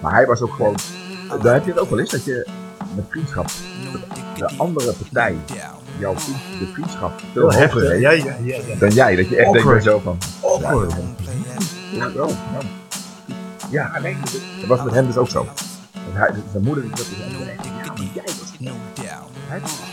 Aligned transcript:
Maar 0.00 0.12
hij 0.12 0.26
was 0.26 0.40
ook 0.40 0.52
gewoon. 0.52 0.76
Daar 1.42 1.54
heb 1.54 1.64
je 1.64 1.70
het 1.70 1.80
ook 1.80 1.90
wel 1.90 1.98
eens 1.98 2.10
dat 2.10 2.24
je 2.24 2.48
met 2.94 3.04
vriendschap. 3.08 3.46
De 4.36 4.50
andere 4.56 4.92
partij 4.92 5.36
jouw 5.98 6.14
vriend, 6.18 6.38
de 6.58 6.66
vriendschap 6.72 7.20
veel 7.20 7.26
Heel 7.32 7.42
hoger 7.42 7.60
heftig. 7.60 7.88
heeft 7.88 8.00
Ja, 8.00 8.10
ja, 8.10 8.36
ja. 8.42 8.56
ja. 8.66 8.78
dan 8.78 8.90
jij. 8.90 9.16
Dat 9.16 9.28
je 9.28 9.36
echt 9.36 9.52
denkt 9.52 9.66
bij 9.66 9.76
Awkward. 9.76 9.84
jezelf 9.84 10.02
van. 10.02 10.18
Awkward. 10.40 10.92
Ja, 11.92 12.06
ja, 12.06 12.12
wel, 12.12 12.28
ja. 12.28 12.60
Ja, 13.70 13.98
nee, 14.00 14.16
dat 14.60 14.68
was 14.68 14.82
met 14.84 14.94
hem 14.94 15.06
dus 15.06 15.16
ook 15.16 15.28
zo. 15.28 15.44
Want 15.92 16.16
hij, 16.16 16.30
zijn 16.50 16.64
moeder 16.64 16.82
die 16.82 16.92
dat 16.92 17.06
dus 17.08 17.18
echt 17.20 17.34
ja, 17.94 18.12
jij 18.14 18.22
was 18.24 18.52
hij 18.58 19.91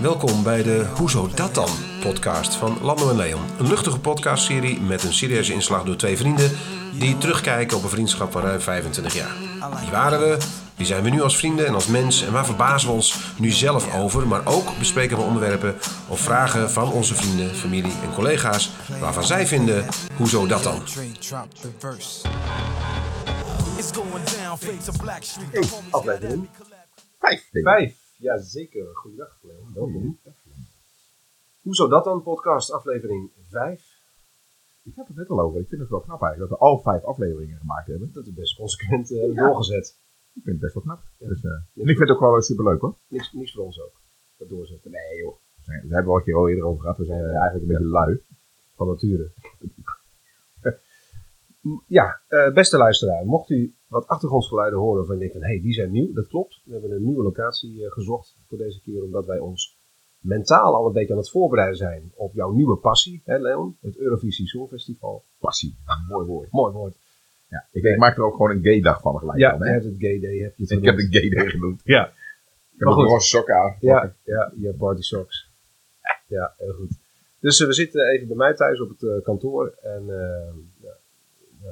Welkom 0.00 0.42
bij 0.42 0.62
de 0.62 0.86
Hoezo 0.96 1.30
dat 1.34 1.54
dan 1.54 1.68
podcast 2.00 2.54
van 2.54 2.78
Lando 2.82 3.10
en 3.10 3.16
Leon. 3.16 3.42
Een 3.58 3.68
luchtige 3.68 4.00
podcastserie 4.00 4.80
met 4.80 5.02
een 5.02 5.12
serieuze 5.12 5.52
inslag 5.52 5.84
door 5.84 5.96
twee 5.96 6.16
vrienden 6.16 6.50
die 6.98 7.18
terugkijken 7.18 7.76
op 7.76 7.82
een 7.82 7.88
vriendschap 7.88 8.32
van 8.32 8.42
ruim 8.42 8.60
25 8.60 9.14
jaar. 9.14 9.36
Wie 9.80 9.90
waren 9.90 10.20
we? 10.20 10.38
Wie 10.76 10.86
zijn 10.86 11.02
we 11.02 11.10
nu 11.10 11.22
als 11.22 11.36
vrienden 11.36 11.66
en 11.66 11.74
als 11.74 11.86
mens? 11.86 12.22
En 12.22 12.32
waar 12.32 12.44
verbazen 12.44 12.88
we 12.88 12.94
ons 12.94 13.20
nu 13.36 13.50
zelf 13.50 13.94
over? 13.94 14.26
Maar 14.26 14.46
ook 14.46 14.78
bespreken 14.78 15.16
we 15.16 15.22
onderwerpen 15.22 15.76
of 16.08 16.20
vragen 16.20 16.70
van 16.70 16.92
onze 16.92 17.14
vrienden, 17.14 17.54
familie 17.54 17.92
en 18.02 18.14
collega's 18.14 18.70
waarvan 19.00 19.24
zij 19.24 19.46
vinden, 19.46 19.86
hoezo 20.16 20.46
dat 20.46 20.62
dan? 20.62 20.82
Hey, 25.50 25.64
aflevering 25.90 26.48
vijf. 27.20 27.48
denk 27.50 27.66
ik. 27.66 27.72
vijf. 27.72 27.99
Ja, 28.20 28.38
zeker. 28.38 28.86
Goeiedag, 28.94 29.38
Leon. 29.42 29.72
Welkom. 29.74 30.18
Hoezo 31.62 31.88
dat 31.88 32.04
dan? 32.04 32.22
Podcast 32.22 32.70
aflevering 32.72 33.30
5. 33.48 33.98
Ik 34.82 34.92
had 34.96 35.08
het 35.08 35.16
net 35.16 35.28
al 35.28 35.40
over. 35.40 35.60
Ik 35.60 35.68
vind 35.68 35.80
het 35.80 35.90
wel 35.90 36.00
knap 36.00 36.22
eigenlijk 36.22 36.50
dat 36.50 36.58
we 36.60 36.64
al 36.66 36.78
vijf 36.80 37.04
afleveringen 37.04 37.58
gemaakt 37.58 37.86
hebben. 37.86 38.10
Dat 38.12 38.26
is 38.26 38.32
best 38.32 38.56
consequent 38.56 39.10
eh, 39.12 39.32
Ja. 39.32 39.46
doorgezet. 39.46 39.98
Ik 40.34 40.42
vind 40.42 40.46
het 40.46 40.60
best 40.60 40.74
wel 40.74 40.82
knap. 40.82 41.00
Dus, 41.18 41.44
eh, 41.44 41.50
en 41.50 41.62
ik 41.74 41.96
vind 41.96 41.98
het 41.98 42.10
ook 42.10 42.20
wel 42.20 42.42
super 42.42 42.64
leuk 42.64 42.80
hoor. 42.80 42.94
Niks, 43.08 43.32
niks 43.32 43.52
voor 43.52 43.64
ons 43.64 43.80
ook. 43.80 43.92
Dat 44.36 44.48
doorzetten. 44.48 44.90
Nee 44.90 45.18
joh. 45.18 45.36
We 45.64 45.72
hebben 45.72 46.04
we 46.04 46.10
al 46.18 46.20
keer 46.20 46.34
al 46.36 46.48
eerder 46.48 46.64
over 46.64 46.80
gehad. 46.80 46.96
We 46.98 47.04
zijn 47.04 47.20
eh, 47.20 47.26
eigenlijk 47.40 47.62
een 47.62 47.66
beetje 47.68 47.84
lui. 47.86 48.22
Van 48.76 48.86
nature. 48.86 49.30
Ja, 51.86 52.20
eh, 52.28 52.52
beste 52.52 52.76
luisteraar. 52.76 53.24
Mocht 53.26 53.50
u 53.50 53.74
wat 53.90 54.06
achtergrondgeluiden 54.06 54.78
horen 54.78 54.96
waarvan 54.96 55.14
je 55.14 55.20
denkt 55.20 55.34
van... 55.36 55.42
hé, 55.42 55.52
hey, 55.52 55.62
die 55.62 55.72
zijn 55.72 55.90
nieuw. 55.90 56.12
Dat 56.12 56.28
klopt. 56.28 56.60
We 56.64 56.72
hebben 56.72 56.90
een 56.90 57.04
nieuwe 57.04 57.22
locatie 57.22 57.84
eh, 57.84 57.92
gezocht 57.92 58.36
voor 58.48 58.58
deze 58.58 58.80
keer. 58.82 59.02
Omdat 59.02 59.26
wij 59.26 59.38
ons 59.38 59.78
mentaal 60.18 60.74
al 60.74 60.86
een 60.86 60.92
beetje 60.92 61.12
aan 61.12 61.18
het 61.18 61.30
voorbereiden 61.30 61.76
zijn 61.76 62.12
op 62.14 62.34
jouw 62.34 62.50
nieuwe 62.50 62.76
passie. 62.76 63.22
Hè 63.24 63.38
Leon? 63.38 63.76
Het 63.80 63.98
Eurovisie 63.98 64.46
Songfestival. 64.46 65.24
Passie. 65.38 65.76
Mooi 66.08 66.26
woord. 66.26 66.50
Mooi 66.50 66.72
woord. 66.72 66.96
Ja, 67.48 67.66
ik, 67.72 67.84
ik 67.84 67.98
maak 67.98 68.16
er 68.16 68.24
ook 68.24 68.36
gewoon 68.36 68.50
een 68.50 68.62
gay 68.62 68.80
dag 68.80 69.00
van 69.00 69.18
gelijk. 69.18 69.38
Ja, 69.38 69.50
van, 69.50 69.58
je 69.58 69.64
hè? 69.64 69.72
hebt 69.72 69.84
het 69.84 69.94
gay 69.98 70.20
day. 70.20 70.36
Heb 70.36 70.56
je 70.56 70.62
het 70.62 70.70
Ik 70.70 70.84
heb 70.84 70.98
een 70.98 71.12
gay 71.12 71.28
day 71.28 71.46
genoemd. 71.48 71.80
Ja. 71.84 72.06
Ik 72.06 72.86
heb 72.86 72.88
een 72.88 72.94
roze 72.94 73.26
sokken 73.26 73.54
aan. 73.54 73.76
Ja, 73.80 74.14
ja, 74.24 74.52
je 74.56 74.66
hebt 74.66 74.78
party 74.78 75.02
socks. 75.02 75.50
Ja, 76.26 76.54
heel 76.58 76.72
goed. 76.72 76.98
Dus 77.40 77.60
eh, 77.60 77.66
we 77.66 77.72
zitten 77.72 78.08
even 78.08 78.26
bij 78.26 78.36
mij 78.36 78.54
thuis 78.54 78.80
op 78.80 78.88
het 78.88 79.02
eh, 79.02 79.22
kantoor. 79.22 79.74
En 79.82 80.04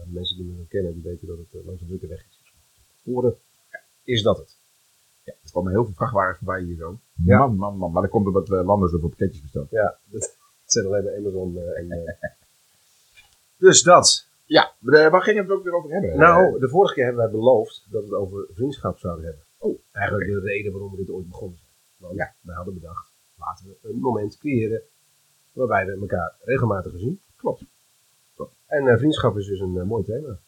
mensen 0.06 0.36
die 0.36 0.46
me 0.46 0.66
kennen, 0.68 0.92
die 0.94 1.02
weten 1.02 1.26
dat 1.26 1.38
het 1.38 1.46
uh, 1.52 1.66
langs 1.66 1.80
een 1.80 1.88
drukke 1.88 2.06
weg 2.06 2.26
is. 2.26 2.42
Horen, 3.04 3.36
is 4.02 4.22
dat 4.22 4.38
het. 4.38 4.56
Ja, 5.24 5.32
er 5.42 5.50
komen 5.52 5.72
heel 5.72 5.84
veel 5.84 5.94
vrachtwagens 5.94 6.38
voorbij 6.38 6.62
hier 6.62 6.76
zo. 6.76 6.98
Ja. 7.24 7.38
Man, 7.38 7.56
man, 7.56 7.76
man. 7.76 7.92
Maar 7.92 8.02
dat 8.02 8.10
komt 8.10 8.26
omdat 8.26 8.48
we 8.48 8.56
landen 8.64 8.88
zoveel 8.88 9.08
pakketjes 9.08 9.40
besteld. 9.42 9.70
Ja, 9.70 9.98
dat, 10.04 10.22
het 10.62 10.72
zijn 10.72 10.86
alleen 10.86 11.04
maar 11.04 11.16
Amazon 11.16 11.56
eh, 11.58 11.78
en... 11.78 11.90
eh. 11.90 12.30
dus 13.66 13.82
dat. 13.82 14.26
Ja, 14.44 14.72
maar, 14.78 14.94
eh, 15.04 15.10
waar 15.10 15.22
ging 15.22 15.38
het 15.38 15.50
ook 15.50 15.62
weer 15.64 15.72
over 15.74 15.90
hebben? 15.90 16.16
Nou, 16.18 16.58
de 16.60 16.68
vorige 16.68 16.94
keer 16.94 17.04
hebben 17.04 17.22
wij 17.22 17.30
beloofd 17.32 17.86
dat 17.90 18.00
we 18.02 18.08
het 18.08 18.16
over 18.18 18.46
vriendschap 18.52 18.98
zouden 18.98 19.24
hebben. 19.24 19.42
Oh, 19.58 19.78
Eigenlijk 19.92 20.30
de 20.30 20.40
reden 20.40 20.72
waarom 20.72 20.90
we 20.90 20.96
dit 20.96 21.10
ooit 21.10 21.28
begonnen 21.28 21.58
zijn. 21.58 21.70
Want 21.96 22.14
Ja. 22.16 22.34
wij 22.40 22.54
hadden 22.54 22.74
bedacht, 22.74 23.12
laten 23.36 23.66
we 23.66 23.88
een 23.88 23.98
moment 23.98 24.38
creëren 24.38 24.82
waarbij 25.52 25.86
we 25.86 25.92
elkaar 26.00 26.36
regelmatig 26.40 26.92
zien. 26.98 27.20
klopt. 27.36 27.64
En 28.68 28.88
eh, 28.88 28.96
vriendschap 28.96 29.36
is 29.36 29.46
dus 29.46 29.60
een 29.60 29.78
eh, 29.78 29.84
mooi 29.84 30.04
thema. 30.04 30.40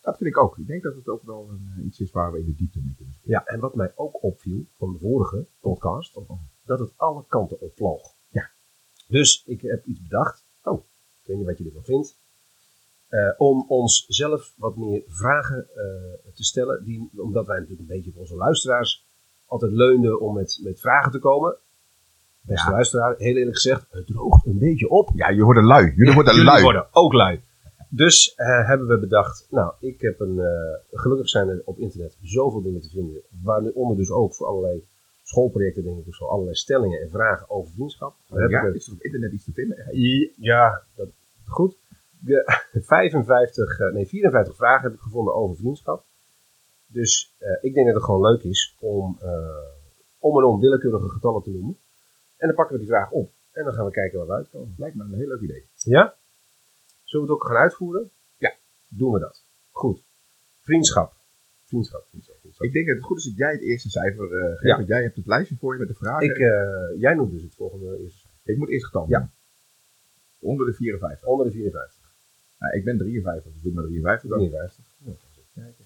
Dat 0.00 0.16
vind 0.16 0.30
ik 0.30 0.38
ook. 0.38 0.58
Ik 0.58 0.66
denk 0.66 0.82
dat 0.82 0.94
het 0.94 1.08
ook 1.08 1.22
wel 1.22 1.48
een, 1.50 1.72
eh, 1.76 1.84
iets 1.84 2.00
is 2.00 2.10
waar 2.10 2.32
we 2.32 2.38
in 2.38 2.44
de 2.44 2.54
diepte 2.54 2.80
mee 2.84 2.94
kunnen. 2.96 3.14
Ja, 3.22 3.44
en 3.44 3.60
wat 3.60 3.74
mij 3.74 3.92
ook 3.94 4.22
opviel 4.22 4.66
van 4.76 4.92
de 4.92 4.98
vorige 4.98 5.46
podcast, 5.60 6.18
dat 6.64 6.78
het 6.78 6.92
alle 6.96 7.24
kanten 7.28 7.60
opvloog. 7.60 8.14
Ja. 8.28 8.50
Dus 9.08 9.44
ik 9.46 9.60
heb 9.60 9.84
iets 9.84 10.02
bedacht. 10.02 10.44
Oh, 10.62 10.84
ik 11.20 11.26
weet 11.26 11.36
niet 11.36 11.46
wat 11.46 11.58
je 11.58 11.64
ervan 11.64 11.84
vindt. 11.84 12.20
Om 13.36 13.64
ons 13.68 14.04
zelf 14.08 14.54
wat 14.56 14.76
meer 14.76 15.02
vragen 15.06 15.66
te 16.34 16.44
stellen. 16.44 16.84
Die, 16.84 17.10
omdat 17.16 17.46
wij 17.46 17.58
natuurlijk 17.58 17.88
een 17.88 17.96
beetje 17.96 18.10
voor 18.10 18.20
onze 18.20 18.36
luisteraars 18.36 19.06
altijd 19.46 19.72
leunden 19.72 20.20
om 20.20 20.34
met, 20.34 20.60
met 20.62 20.80
vragen 20.80 21.12
te 21.12 21.18
komen. 21.18 21.56
Beste 22.42 22.66
Ja. 22.68 22.72
luisteraar, 22.74 23.14
heel 23.18 23.36
eerlijk 23.36 23.56
gezegd, 23.56 23.86
het 23.90 24.06
droogt 24.06 24.46
een 24.46 24.58
beetje 24.58 24.88
op. 24.88 25.10
Ja, 25.14 25.28
je 25.28 25.42
wordt 25.44 25.60
lui. 25.60 25.92
Jullie 25.96 26.14
worden 26.14 26.32
Jullie 26.34 26.48
lui. 26.50 26.62
worden 26.62 26.86
ook 26.90 27.12
lui. 27.12 27.40
Dus 27.88 28.34
eh, 28.34 28.66
hebben 28.68 28.86
we 28.86 28.98
bedacht, 28.98 29.46
nou, 29.50 29.72
ik 29.80 30.00
heb 30.00 30.20
een, 30.20 30.38
eh, 30.38 30.98
gelukkig 31.00 31.28
zijn 31.28 31.48
er 31.48 31.62
op 31.64 31.78
internet 31.78 32.16
zoveel 32.20 32.62
dingen 32.62 32.80
te 32.80 32.88
vinden, 32.88 33.20
waaronder 33.42 33.96
dus 33.96 34.10
ook 34.10 34.34
voor 34.34 34.46
allerlei 34.46 34.84
schoolprojecten, 35.22 35.82
denk 35.84 35.98
ik, 35.98 36.06
of 36.08 36.14
zo, 36.14 36.24
allerlei 36.26 36.56
stellingen 36.56 37.00
en 37.00 37.10
vragen 37.10 37.50
over 37.50 37.72
vriendschap. 37.74 38.14
Daar 38.28 38.40
heb 38.42 38.50
Ja, 38.50 38.58
ik 38.60 38.64
er- 38.68 38.74
is 38.74 38.86
er 38.86 38.92
op 38.92 39.00
internet 39.02 39.32
iets 39.32 39.44
te 39.44 39.52
vinden? 39.52 39.76
ja, 40.40 40.82
dat, 40.96 41.08
goed. 41.46 41.76
De 42.18 42.42
55, 42.86 43.78
eh, 43.78 43.92
nee, 43.92 44.06
54 44.06 44.56
vragen 44.56 44.82
heb 44.82 44.92
ik 44.92 45.00
gevonden 45.00 45.34
over 45.34 45.56
vriendschap. 45.56 46.04
Dus 46.86 47.34
ik 47.60 47.74
denk 47.74 47.86
dat 47.86 47.94
het 47.94 48.04
gewoon 48.04 48.20
leuk 48.20 48.42
is 48.42 48.76
om, 48.80 49.18
om 50.18 50.38
en 50.38 50.44
om 50.44 50.60
willekeurige 50.60 51.08
getallen 51.08 51.42
te 51.42 51.50
noemen. 51.50 51.76
En 52.42 52.48
dan 52.48 52.56
pakken 52.56 52.74
we 52.74 52.80
die 52.80 52.90
vraag 52.90 53.10
op. 53.10 53.32
En 53.52 53.64
dan 53.64 53.72
gaan 53.72 53.84
we 53.84 53.90
kijken 53.90 54.18
waar 54.18 54.26
we 54.26 54.32
uitkomen. 54.32 54.74
Lijkt 54.78 54.96
me 54.96 55.04
een 55.04 55.14
heel 55.14 55.26
leuk 55.26 55.40
idee. 55.40 55.64
Ja? 55.74 56.16
Zullen 57.04 57.26
we 57.26 57.32
het 57.32 57.42
ook 57.42 57.48
gaan 57.48 57.56
uitvoeren? 57.56 58.10
Ja. 58.36 58.54
Doen 58.88 59.12
we 59.12 59.18
dat. 59.18 59.44
Goed. 59.70 60.02
Vriendschap. 60.60 61.12
Vriendschap, 61.64 62.06
vriendschap, 62.08 62.36
vriendschap. 62.40 62.66
Ik 62.66 62.72
denk 62.72 62.86
dat 62.86 62.96
het 62.96 63.04
goed 63.04 63.18
is 63.18 63.24
dat 63.24 63.36
jij 63.36 63.52
het 63.52 63.60
eerste 63.60 63.90
cijfer 63.90 64.24
eh 64.24 64.48
geeft. 64.48 64.62
Ja. 64.62 64.76
Want 64.76 64.88
jij 64.88 65.02
hebt 65.02 65.16
het 65.16 65.26
lijstje 65.26 65.56
voor 65.56 65.72
je 65.72 65.78
met 65.78 65.88
de 65.88 65.94
vragen. 65.94 66.28
Ik, 66.28 66.38
eh, 66.38 67.00
jij 67.00 67.14
noemt 67.14 67.32
dus 67.32 67.42
het 67.42 67.54
volgende 67.54 67.98
eerst. 67.98 68.26
Ik 68.44 68.56
moet 68.56 68.68
eerst 68.68 68.84
getal 68.84 69.06
Ja. 69.08 69.30
Onder 70.38 70.66
de 70.66 70.72
54. 70.72 71.26
Onder 71.26 71.46
de 71.46 71.52
54. 71.52 72.00
Nou, 72.58 72.74
ik 72.74 72.84
ben 72.84 72.98
53, 72.98 73.52
dus 73.52 73.62
doe 73.62 73.72
maar 73.72 73.84
53 73.84 74.30
dan. 74.30 74.38
53. 74.38 74.84
Ja, 74.98 75.12
kijken. 75.54 75.84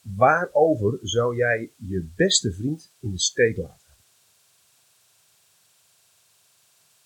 Waarover 0.00 0.98
zou 1.02 1.36
jij 1.36 1.70
je 1.76 2.08
beste 2.16 2.52
vriend 2.52 2.92
in 3.00 3.10
de 3.10 3.18
steek 3.18 3.56
laten? 3.56 3.86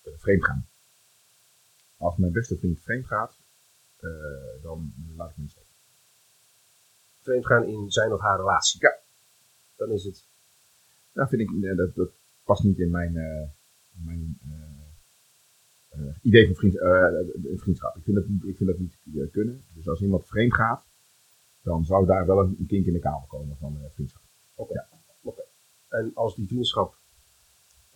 vreemd 0.17 0.45
gaan. 0.45 0.67
Als 1.97 2.17
mijn 2.17 2.31
beste 2.31 2.57
vriend 2.57 2.79
vreemd 2.81 3.05
gaat, 3.05 3.37
eh, 3.97 4.63
dan 4.63 4.93
laat 5.15 5.29
ik 5.29 5.35
hem 5.35 5.43
niet 5.43 5.51
steken. 5.51 5.69
Vreemd 7.21 7.45
gaan 7.45 7.65
in 7.65 7.91
zijn 7.91 8.13
of 8.13 8.21
haar 8.21 8.37
relatie. 8.37 8.81
Ja. 8.81 8.99
Dan 9.75 9.91
is 9.91 10.03
het. 10.03 10.25
Dat 11.11 11.29
vind 11.29 11.41
ik, 11.41 11.63
eh, 11.63 11.75
dat, 11.77 11.95
dat 11.95 12.09
past 12.43 12.63
niet 12.63 12.79
in 12.79 12.91
mijn, 12.91 13.17
eh, 13.17 13.47
mijn 13.91 14.39
idee 16.21 16.45
van 16.45 16.55
vriend, 16.55 16.77
vriendschap. 17.61 17.95
Ik 17.95 18.03
vind, 18.03 18.15
dat 18.15 18.27
niet, 18.27 18.43
ik 18.43 18.57
vind 18.57 18.69
dat 18.69 18.79
niet 18.79 19.31
kunnen. 19.31 19.63
Dus 19.73 19.87
als 19.87 20.01
iemand 20.01 20.25
vreemd 20.25 20.53
gaat, 20.53 20.85
dan 21.61 21.85
zou 21.85 22.05
daar 22.05 22.25
wel 22.25 22.39
een, 22.39 22.55
een 22.59 22.65
kink 22.65 22.85
in 22.85 22.93
de 22.93 22.99
kabel 22.99 23.27
komen 23.27 23.57
van 23.57 23.77
vriendschap. 23.93 24.21
En 25.87 26.11
als 26.13 26.35
die 26.35 26.47
vriendschap. 26.47 26.95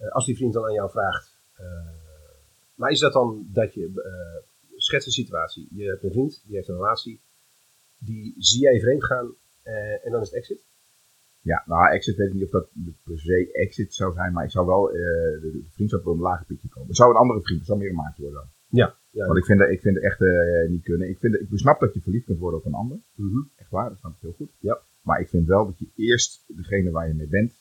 als 0.10 0.26
die 0.26 0.36
vriend 0.36 0.54
dan 0.54 0.66
aan 0.66 0.74
jou 0.74 0.90
vraagt. 0.90 1.35
Maar 2.76 2.92
is 2.92 3.00
dat 3.00 3.14
dan 3.14 3.48
dat 3.52 3.74
je. 3.74 3.86
eh 4.04 4.44
schets 4.78 5.06
een 5.06 5.12
situatie. 5.12 5.68
Je 5.72 5.84
hebt 5.90 6.04
een 6.04 6.12
vriend, 6.12 6.42
die 6.46 6.56
heeft 6.56 6.68
een 6.68 6.76
relatie. 6.76 7.22
Die 7.98 8.36
zie 8.38 8.62
jij 8.62 8.80
vreemd 8.80 9.06
gaan. 9.06 9.34
eh, 9.64 10.06
en 10.06 10.12
dan 10.12 10.22
is 10.22 10.28
het 10.28 10.36
exit. 10.38 10.66
Ja, 11.42 11.64
nou, 11.66 11.92
exit 11.94 12.16
weet 12.16 12.28
ik 12.28 12.34
niet 12.34 12.44
of 12.44 12.50
dat 12.50 12.70
per 13.04 13.20
se 13.20 13.52
exit 13.52 13.94
zou 13.94 14.14
zijn, 14.14 14.34
maar 14.34 14.44
ik 14.44 14.52
zou 14.52 14.66
wel 14.66 14.90
eh, 14.90 14.94
de, 15.42 15.50
de 15.54 15.64
vriendschap 15.72 16.06
op 16.06 16.14
een 16.14 16.20
lager 16.22 16.46
pitje 16.46 16.70
komen. 16.70 16.88
Het 16.88 16.98
zou 16.98 17.10
een 17.12 17.16
andere 17.18 17.42
vriend, 17.42 17.58
het 17.60 17.68
zou 17.68 17.80
meer 17.80 17.94
maatje 17.94 18.22
worden 18.22 18.40
dan. 18.40 18.50
Ja. 18.80 18.98
ja 19.10 19.26
Want 19.26 19.38
ik 19.38 19.46
vind, 19.46 19.60
dat- 19.60 19.70
ik 19.70 19.82
vind 19.82 19.96
het 19.96 20.04
echt 20.04 20.20
niet 20.70 20.84
kunnen. 20.84 21.10
Ik, 21.10 21.20
vind, 21.20 21.36
ik 21.36 21.48
snap 21.54 21.80
dat 21.80 21.94
je 21.94 22.02
verliefd 22.02 22.26
kunt 22.26 22.40
worden 22.40 22.60
op 22.60 22.66
een 22.66 22.74
ander. 22.74 22.98
Mhm. 23.16 23.40
Echt 23.56 23.70
waar, 23.70 23.90
dat 23.90 23.98
snap 23.98 24.12
ik 24.16 24.22
heel 24.22 24.32
goed. 24.34 24.52
Ja. 24.60 24.80
Maar 25.02 25.20
ik 25.20 25.28
vind 25.30 25.48
wel 25.48 25.66
dat 25.66 25.80
je 25.80 25.88
eerst 25.96 26.44
degene 26.48 26.92
waar 26.92 27.08
je 27.08 27.14
mee 27.14 27.28
bent, 27.28 27.54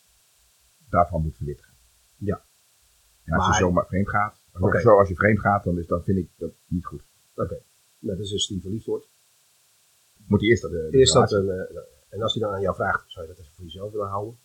daarvan 0.88 1.22
moet 1.22 1.37
verwittigen. 1.37 1.75
Ja. 2.19 2.44
En 3.25 3.32
als 3.34 3.46
Maar- 3.49 3.58
je 3.58 3.64
zomaar 3.64 3.87
vreemd 3.87 4.08
gaat, 4.08 4.44
Oké. 4.61 4.81
zo, 4.81 4.99
als 4.99 5.09
je 5.09 5.15
vreemd 5.15 5.41
gaat, 5.41 5.65
dan, 5.65 5.79
is, 5.79 5.87
dan 5.87 6.03
vind 6.05 6.19
ik 6.19 6.29
dat 6.37 6.51
niet 6.67 6.85
goed. 6.85 7.03
Oké. 7.35 7.59
Nou, 7.99 8.17
dat 8.17 8.19
is 8.25 8.31
dus 8.31 8.47
die 8.47 8.61
verliefd 8.61 8.87
wordt. 8.87 9.09
Moet 10.27 10.41
je 10.41 10.47
eerst 10.47 10.62
dat, 10.62 10.71
de, 10.71 10.89
de 10.91 10.99
Eerst 10.99 11.12
dat 11.12 11.33
een, 11.33 11.51
eh, 11.51 11.77
en 12.09 12.23
als 12.23 12.35
hij 12.35 12.43
dan 12.43 12.53
aan 12.55 12.61
jou 12.61 12.75
vraagt, 12.75 13.11
zou 13.11 13.27
je 13.27 13.33
dat 13.33 13.41
even 13.41 13.55
voor 13.55 13.65
jezelf 13.65 13.93
willen 13.93 14.09
houden? 14.09 14.39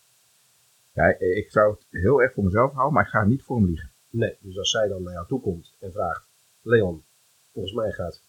Ja, 0.92 1.18
ik 1.18 1.50
zou 1.50 1.72
het 1.74 1.86
heel 2.02 2.22
erg 2.22 2.32
voor 2.32 2.44
mezelf 2.44 2.72
houden, 2.72 2.94
maar 2.94 3.04
ik 3.04 3.10
ga 3.10 3.24
niet 3.24 3.42
voor 3.42 3.56
hem 3.56 3.66
liegen. 3.66 3.90
Nee, 4.10 4.36
dus 4.40 4.58
als 4.58 4.70
zij 4.70 4.88
dan 4.88 5.02
naar 5.02 5.12
jou 5.12 5.26
toe 5.26 5.40
komt 5.40 5.74
en 5.78 5.92
vraagt, 5.92 6.28
Leon, 6.62 7.04
volgens 7.52 7.74
mij 7.74 7.90
gaat 7.92 8.22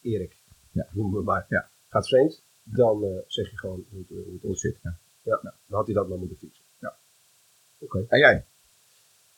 Erik, 0.00 0.38
Ja. 0.70 0.86
noem 0.92 1.10
me 1.12 1.22
maar, 1.22 1.46
Ja. 1.48 1.68
gaat 1.88 2.08
vreemd, 2.08 2.42
dan 2.62 3.04
eh, 3.04 3.18
zeg 3.26 3.50
je 3.50 3.58
gewoon 3.58 3.84
hoe 3.90 3.98
het, 4.00 4.08
hoe 4.08 4.32
het 4.32 4.42
Hoe 4.42 4.50
het 4.50 4.60
zit. 4.60 4.78
Ja. 4.82 4.96
Ja, 5.22 5.40
dan 5.42 5.52
had 5.66 5.86
hij 5.86 5.94
dat 5.94 6.08
maar 6.08 6.18
moeten 6.18 6.36
fietsen. 6.36 6.64
Ja. 6.78 6.96
Oké. 7.78 8.04
En 8.08 8.18
jij? 8.18 8.44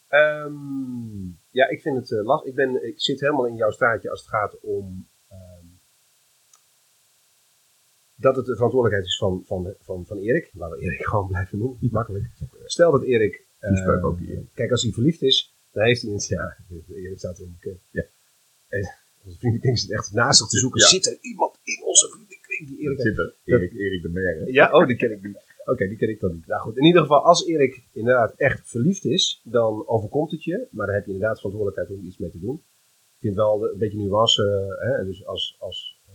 Ehm, 0.09 1.27
ja, 1.51 1.69
ik 1.69 1.81
vind 1.81 1.97
het 1.97 2.13
eh, 2.13 2.25
lastig. 2.25 2.49
Ik, 2.49 2.55
ben, 2.55 2.87
ik 2.87 3.01
zit 3.01 3.21
helemaal 3.21 3.47
in 3.47 3.57
jouw 3.57 3.71
straatje 3.71 4.11
als 4.11 4.21
het 4.21 4.29
gaat 4.29 4.61
om 4.61 5.09
ehm, 5.29 5.67
dat 8.15 8.37
het 8.37 8.47
de 8.47 8.55
verantwoordelijkheid 8.55 9.11
is 9.11 9.19
van, 9.19 9.43
van, 9.45 9.75
van, 9.81 10.07
van 10.07 10.19
Erik. 10.19 10.51
Laten 10.53 10.79
we 10.79 10.85
Erik 10.85 11.05
gewoon 11.11 11.27
blijven 11.27 11.59
noemen, 11.59 11.79
niet 11.81 11.93
makkelijk. 12.01 12.25
Stel 12.65 12.93
dat 12.93 13.03
Erik, 13.03 13.47
eh, 13.59 14.05
ook 14.05 14.21
Erik. 14.21 14.47
kijk 14.55 14.71
als 14.71 14.83
hij 14.83 14.93
verliefd 14.93 15.23
is, 15.23 15.55
dan 15.73 15.85
heeft 15.85 16.03
hij 16.03 16.13
het, 16.13 16.27
ja, 16.27 16.57
Erik 16.89 17.19
staat 17.19 17.39
in 17.39 17.51
de 17.53 17.59
keuken. 17.59 17.83
Ja. 17.91 18.05
En 18.69 18.95
onze 19.25 19.39
vriendenkring 19.39 19.79
zit 19.79 19.91
echt 19.91 20.13
naast 20.13 20.39
zich 20.39 20.49
te 20.49 20.59
zoeken. 20.59 20.81
Ja. 20.81 20.87
Zit 20.87 21.07
er 21.07 21.19
iemand 21.21 21.59
in 21.63 21.83
onze 21.85 22.09
vriendenkring 22.09 22.69
die 22.69 22.79
Erik? 22.79 23.01
Zit 23.01 23.19
er 23.19 23.35
Erik, 23.45 23.73
Erik 23.73 24.03
de 24.03 24.09
Meer. 24.09 24.53
Ja, 24.53 24.73
oh, 24.73 24.87
die 24.87 24.97
ken 24.97 25.13
ik 25.13 25.23
niet. 25.23 25.48
Oké, 25.73 25.89
die 25.89 25.97
ken 25.97 26.09
ik 26.09 26.21
dan 26.21 26.33
niet. 26.35 26.47
Nou 26.47 26.61
goed, 26.61 26.77
in 26.77 26.85
ieder 26.85 27.01
geval, 27.03 27.25
als 27.25 27.47
Erik 27.47 27.83
inderdaad 27.93 28.33
echt 28.37 28.69
verliefd 28.69 29.05
is, 29.05 29.41
dan 29.45 29.87
overkomt 29.87 30.31
het 30.31 30.45
je. 30.45 30.67
Maar 30.71 30.87
dan 30.87 30.95
heb 30.95 31.07
je 31.07 31.13
inderdaad 31.13 31.37
verantwoordelijkheid 31.37 31.99
om 31.99 32.05
iets 32.07 32.19
mee 32.19 32.31
te 32.31 32.39
doen. 32.41 32.55
Ik 33.15 33.21
vind 33.25 33.35
wel 33.37 33.65
een 33.65 33.79
beetje 33.79 33.99
nuance. 33.99 34.43
eh, 34.81 34.89
hè, 34.91 35.05
dus 35.05 35.27
als, 35.27 35.57
als, 35.59 36.01
eh, 36.07 36.15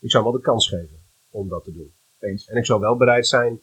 ik 0.00 0.10
zou 0.10 0.22
hem 0.22 0.32
wel 0.32 0.40
de 0.42 0.46
kans 0.48 0.68
geven 0.68 0.96
om 1.30 1.48
dat 1.48 1.64
te 1.64 1.72
doen. 1.72 1.92
Eens. 2.18 2.48
En 2.48 2.56
ik 2.56 2.66
zou 2.66 2.80
wel 2.80 2.96
bereid 2.96 3.26
zijn 3.26 3.60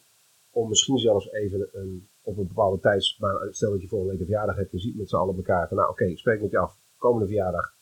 om 0.52 0.70
misschien 0.70 0.98
zelfs 0.98 1.32
even 1.32 1.70
een, 1.72 2.08
op 2.22 2.38
een 2.38 2.48
bepaalde 2.48 2.80
tijd, 2.80 3.16
maar 3.20 3.48
stel 3.50 3.72
dat 3.72 3.82
je 3.82 3.88
volgende 3.88 4.12
week 4.14 4.22
een 4.22 4.28
verjaardag 4.28 4.56
hebt, 4.56 4.72
je 4.72 4.80
ziet 4.80 4.98
met 4.98 5.10
z'n 5.10 5.16
allen 5.16 5.36
elkaar. 5.36 5.68
Van, 5.68 5.78
nou 5.78 5.90
oké, 5.90 6.06
ik 6.06 6.18
spreek 6.18 6.42
met 6.42 6.52
je 6.52 6.58
af, 6.58 6.76
komende 6.98 7.26
verjaardag. 7.28 7.76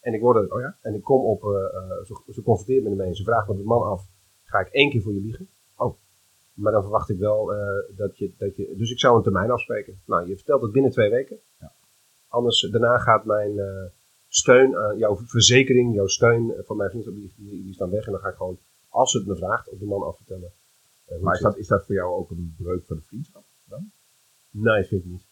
En 0.00 0.14
ik, 0.14 0.20
word 0.20 0.36
er, 0.36 0.54
Oh 0.54 0.60
ja? 0.60 0.78
en 0.82 0.94
ik 0.94 1.02
kom 1.02 1.24
op, 1.24 1.42
eh, 1.42 1.48
ze, 2.06 2.32
ze 2.32 2.42
confronteert 2.42 2.84
me 2.84 2.90
ermee 2.90 3.06
en 3.06 3.14
ze 3.14 3.24
vraagt 3.24 3.48
me 3.48 3.56
de 3.56 3.62
man 3.62 3.82
af, 3.82 4.06
ga 4.44 4.58
ik 4.58 4.68
één 4.68 4.90
keer 4.90 5.02
voor 5.02 5.14
je 5.14 5.20
liegen? 5.20 5.48
Maar 6.54 6.72
dan 6.72 6.82
verwacht 6.82 7.08
ik 7.10 7.18
wel 7.18 7.54
eh, 7.54 7.96
dat, 7.96 8.18
je, 8.18 8.32
dat 8.38 8.56
je, 8.56 8.74
dus 8.76 8.90
ik 8.90 8.98
zou 8.98 9.16
een 9.16 9.22
termijn 9.22 9.50
afspreken. 9.50 10.00
Nou, 10.04 10.28
je 10.28 10.34
vertelt 10.36 10.62
het 10.62 10.72
binnen 10.72 10.90
twee 10.90 11.10
weken. 11.10 11.38
Ja. 11.60 11.72
Anders, 12.28 12.60
daarna 12.70 12.98
gaat 12.98 13.24
mijn 13.24 13.58
eh, 13.58 13.84
steun, 14.28 14.76
aan 14.76 14.98
jouw 14.98 15.16
verzekering, 15.16 15.94
jouw 15.94 16.06
steun 16.06 16.54
eh, 16.54 16.64
van 16.64 16.76
mijn 16.76 16.90
vriendschap, 16.90 17.14
die, 17.14 17.32
die, 17.36 17.62
die 17.62 17.74
staan 17.74 17.90
weg. 17.90 18.06
En 18.06 18.12
dan 18.12 18.20
ga 18.20 18.28
ik 18.28 18.36
gewoon, 18.36 18.58
als 18.88 19.12
het 19.12 19.26
me 19.26 19.36
vraagt, 19.36 19.68
op 19.68 19.78
de 19.78 19.84
man 19.86 20.02
afvertellen. 20.02 20.52
hoe 21.04 21.18
Maar 21.20 21.34
is 21.34 21.40
dat, 21.40 21.56
is 21.56 21.66
dat 21.66 21.84
voor 21.86 21.94
jou 21.94 22.12
ook 22.14 22.30
een 22.30 22.54
breuk 22.58 22.84
van 22.86 22.96
de 22.96 23.02
vriendschap? 23.02 23.44
Dan? 23.68 23.90
Nee, 24.50 24.84
vind 24.84 25.04
ik 25.04 25.10
niet. 25.10 25.22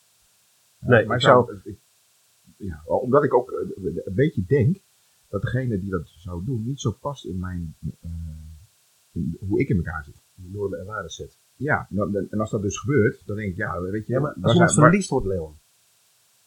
Ja, 0.78 0.88
Nee, 0.88 1.06
maar 1.06 1.16
ik 1.16 1.22
zou, 1.22 1.60
ik- 1.64 1.78
ja, 2.56 2.82
omdat 2.84 3.25
ik 3.25 3.34
ook 3.34 3.50
een 4.04 4.14
beetje 4.14 4.44
denk 4.46 4.76
dat 5.28 5.42
degene 5.42 5.78
die 5.80 5.90
dat 5.90 6.02
zou 6.08 6.44
doen 6.44 6.64
niet 6.66 6.80
zo 6.80 6.90
past 7.00 7.25
in 7.25 7.38
mijn, 7.38 7.76
in 9.12 9.36
hoe 9.48 9.60
ik 9.60 9.68
in 9.68 9.76
elkaar 9.76 10.04
zit. 10.04 10.14
Normen 10.50 10.78
en 10.78 10.86
waarden 10.86 11.10
zet. 11.10 11.36
Ja, 11.56 11.88
en 12.30 12.38
als 12.40 12.50
dat 12.50 12.62
dus 12.62 12.78
gebeurt, 12.78 13.22
dan 13.26 13.36
denk 13.36 13.50
ik, 13.50 13.56
ja, 13.56 13.80
weet 13.80 14.06
je, 14.06 14.12
Ja, 14.12 14.20
maar 14.20 14.34
als 14.42 14.52
iemand 14.52 14.72
verliefd 14.74 15.08
wordt, 15.08 15.26
Leon. 15.26 15.58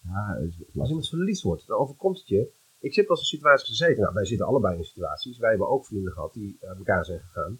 Ja, 0.03 0.38
Als 0.75 0.88
iemand 0.89 1.09
verliefd 1.09 1.42
wordt, 1.42 1.68
dan 1.68 1.77
overkomt 1.77 2.18
het 2.18 2.27
je. 2.27 2.47
Ik 2.80 2.94
zit 2.94 3.07
wel 3.07 3.18
eens 3.18 3.31
in 3.31 3.38
situaties 3.38 3.68
gezeten. 3.68 4.01
Nou, 4.01 4.13
wij 4.13 4.25
zitten 4.25 4.47
allebei 4.47 4.77
in 4.77 4.83
situaties. 4.83 5.38
Wij 5.38 5.50
hebben 5.50 5.68
ook 5.69 5.86
vrienden 5.86 6.12
gehad 6.13 6.33
die 6.33 6.57
uit 6.62 6.77
elkaar 6.77 7.06
zijn 7.06 7.19
gegaan. 7.19 7.59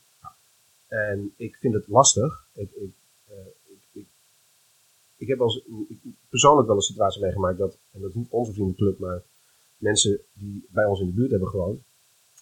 En 0.88 1.34
ik 1.36 1.56
vind 1.56 1.74
het 1.74 1.88
lastig. 1.88 2.48
Ik, 2.54 2.72
ik, 2.72 2.94
eh, 3.28 3.36
ik, 3.66 3.80
ik, 3.92 4.06
ik 5.18 5.28
heb 5.28 5.40
ik- 5.88 6.00
persoonlijk 6.30 6.68
wel 6.68 6.76
een 6.76 6.82
situatie 6.82 7.22
meegemaakt 7.22 7.58
dat, 7.58 7.78
en 7.92 8.02
dat 8.02 8.10
is 8.10 8.16
niet 8.16 8.30
onze 8.30 8.54
vriendenclub, 8.54 9.00
maar 9.00 9.22
mensen 9.78 10.20
die 10.34 10.66
bij 10.70 10.86
ons 10.86 11.00
in 11.00 11.06
de 11.08 11.14
buurt 11.14 11.32
hebben 11.32 11.50
gewoond, 11.50 11.82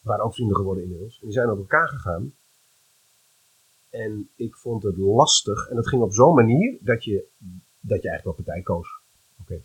waren 0.04 0.26
ook 0.26 0.34
vrienden 0.34 0.56
geworden 0.56 0.84
inmiddels. 0.84 1.14
En 1.20 1.26
die 1.26 1.34
zijn 1.34 1.50
op 1.50 1.58
elkaar 1.58 1.88
gegaan. 1.88 2.34
En 3.94 4.30
ik 4.36 4.56
vond 4.56 4.84
het 4.84 4.98
lastig. 4.98 5.68
En 5.70 5.76
dat 5.76 5.88
ging 5.88 6.02
op 6.02 6.14
zo'n 6.14 6.36
manier 6.36 6.78
dat 6.82 7.04
je, 7.04 7.28
dat 7.80 8.02
je 8.02 8.10
eigenlijk 8.10 8.24
wel 8.24 8.46
partij 8.46 8.62
koos. 8.62 8.88
Oké, 9.42 9.62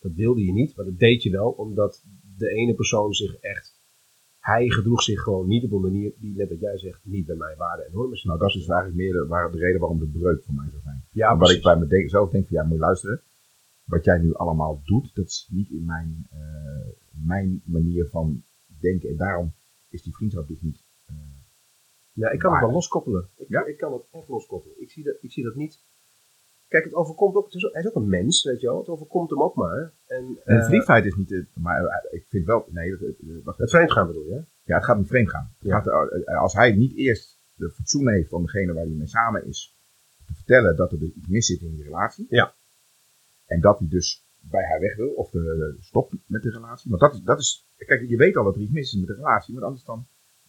dat 0.00 0.12
wilde 0.14 0.44
je 0.44 0.52
niet, 0.52 0.76
maar 0.76 0.84
dat 0.84 0.98
deed 0.98 1.22
je 1.22 1.30
wel, 1.30 1.50
omdat 1.50 2.04
de 2.36 2.48
ene 2.48 2.74
persoon 2.74 3.12
zich 3.12 3.36
echt. 3.36 3.80
Hij 4.38 4.68
gedroeg 4.68 5.02
zich 5.02 5.20
gewoon 5.20 5.46
niet 5.46 5.64
op 5.64 5.72
een 5.72 5.80
manier 5.80 6.12
die, 6.18 6.36
net 6.36 6.48
wat 6.48 6.60
jij 6.60 6.78
zegt, 6.78 7.00
niet 7.04 7.26
bij 7.26 7.36
mijn 7.36 7.56
waarden 7.56 7.86
en 7.86 7.92
normen. 7.92 8.20
Nou, 8.22 8.38
dat 8.38 8.48
is 8.48 8.54
dus 8.54 8.66
eigenlijk 8.66 8.98
meer 8.98 9.12
de, 9.12 9.26
waar, 9.26 9.52
de 9.52 9.58
reden 9.58 9.80
waarom 9.80 9.98
de 9.98 10.18
breuk 10.18 10.42
voor 10.44 10.54
mij 10.54 10.70
zou 10.70 10.82
zijn. 10.82 11.04
ja, 11.10 11.36
wat 11.36 11.50
ik 11.50 11.62
bij 11.62 11.76
mezelf 11.78 12.10
zelf 12.10 12.30
denk 12.30 12.46
van, 12.46 12.56
ja, 12.56 12.62
moet 12.64 12.72
je 12.72 12.78
luisteren. 12.78 13.22
Wat 13.84 14.04
jij 14.04 14.18
nu 14.18 14.34
allemaal 14.34 14.80
doet, 14.84 15.14
dat 15.14 15.26
is 15.26 15.48
niet 15.50 15.70
in 15.70 15.84
mijn, 15.84 16.26
eh, 16.30 16.88
mijn 17.10 17.62
manier 17.64 18.08
van 18.08 18.44
denken. 18.66 19.08
En 19.08 19.16
daarom 19.16 19.52
is 19.88 20.02
die 20.02 20.14
vriendschap 20.14 20.48
dus 20.48 20.60
niet... 20.60 20.82
eh, 21.06 21.14
Ja, 22.14 22.30
ik 22.30 22.38
kan 22.38 22.52
het 22.52 22.60
wel 22.60 22.72
loskoppelen. 22.72 23.28
Ik, 23.36 23.48
Ja? 23.48 23.64
ik 23.64 23.76
kan 23.76 23.92
het 23.92 24.02
echt 24.10 24.28
loskoppelen. 24.28 24.80
Ik 24.80 24.90
zie 24.90 25.04
dat, 25.04 25.16
ik 25.20 25.32
zie 25.32 25.44
dat 25.44 25.54
niet. 25.54 25.78
Kijk, 26.68 26.84
het 26.84 26.94
overkomt 26.94 27.34
ook. 27.34 27.44
Het 27.44 27.54
is, 27.54 27.62
hij 27.72 27.82
is 27.82 27.88
ook 27.88 27.94
een 27.94 28.08
mens, 28.08 28.42
weet 28.44 28.60
je 28.60 28.66
wel. 28.66 28.78
Het 28.78 28.88
overkomt 28.88 29.30
hem 29.30 29.42
ook 29.42 29.54
maar. 29.54 29.92
En, 30.06 30.38
en 30.44 30.62
verliefdheid 30.62 31.04
is 31.04 31.14
niet... 31.14 31.46
maar 31.54 31.84
eh, 31.84 32.12
ik 32.18 32.26
vind 32.28 32.46
wel... 32.46 32.66
Nee, 32.70 32.90
dat, 32.90 33.00
wacht 33.44 33.58
het 33.58 33.70
vreemdgaan 33.70 34.06
bedoel 34.06 34.24
je? 34.24 34.44
Ja, 34.64 34.76
het 34.76 34.84
gaat 34.84 34.96
om 34.96 35.06
vreemd 35.06 35.30
gaan. 35.30 35.54
Het 35.58 35.68
Ja. 35.68 35.80
gaat, 35.80 36.10
eh, 36.26 36.40
als 36.40 36.52
hij 36.52 36.72
niet 36.72 36.96
eerst 36.96 37.38
de 37.54 37.70
fatsoen 37.70 38.08
heeft 38.08 38.28
van 38.28 38.42
degene 38.42 38.72
waar 38.72 38.84
hij 38.84 38.94
mee 38.94 39.06
samen 39.06 39.46
is, 39.46 39.76
te 40.26 40.34
vertellen 40.34 40.76
dat 40.76 40.92
er 40.92 40.98
dus 40.98 41.12
iets 41.12 41.28
mis 41.28 41.46
zit 41.46 41.60
in 41.60 41.74
die 41.74 41.84
relatie. 41.84 42.26
Ja. 42.28 42.54
En 43.46 43.60
dat 43.60 43.78
hij 43.78 43.88
dus 43.88 44.24
bij 44.40 44.64
haar 44.64 44.80
weg 44.80 44.96
wil, 44.96 45.08
of 45.10 45.30
de, 45.30 45.76
stopt 45.80 46.14
met 46.26 46.42
de 46.42 46.50
relatie. 46.50 46.90
Want 46.90 47.02
dat 47.02 47.14
is, 47.14 47.20
dat 47.20 47.38
is, 47.38 47.66
kijk, 47.76 48.08
je 48.08 48.16
weet 48.16 48.36
al 48.36 48.44
dat 48.44 48.54
er 48.54 48.60
iets 48.60 48.72
mis 48.72 48.92
is 48.92 48.98
met 48.98 49.08
de 49.08 49.14
relatie, 49.14 49.54
maar 49.54 49.64
anders 49.64 49.84
dan 49.84 50.06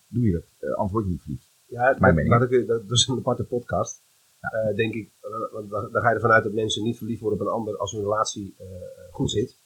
doe 0.08 0.24
je 0.24 0.32
dat. 0.32 0.74
Anders 0.74 0.92
word 0.92 1.06
je 1.06 1.12
niet 1.12 1.22
verliefd. 1.22 1.54
Ja, 1.66 1.94
dat, 1.94 2.40
dat, 2.40 2.52
ik- 2.52 2.68
dat, 2.68 2.92
is 2.92 3.08
een 3.08 3.18
aparte 3.18 3.44
podcast. 3.44 4.02
Eh, 4.40 4.76
denk 4.76 4.94
ik, 4.94 5.10
eh, 5.22 5.32
want 5.52 5.70
dan 5.70 6.02
ga 6.02 6.10
je 6.10 6.16
ervan 6.16 6.32
uit 6.32 6.44
dat 6.44 6.54
mensen 6.54 6.84
niet 6.84 6.98
verliefd 6.98 7.22
worden 7.22 7.40
op 7.40 7.46
een 7.48 7.54
ander 7.54 7.78
als 7.78 7.92
hun 7.92 8.02
relatie 8.02 8.56
eh, 8.58 8.66
goed 9.12 9.32
zit. 9.32 9.58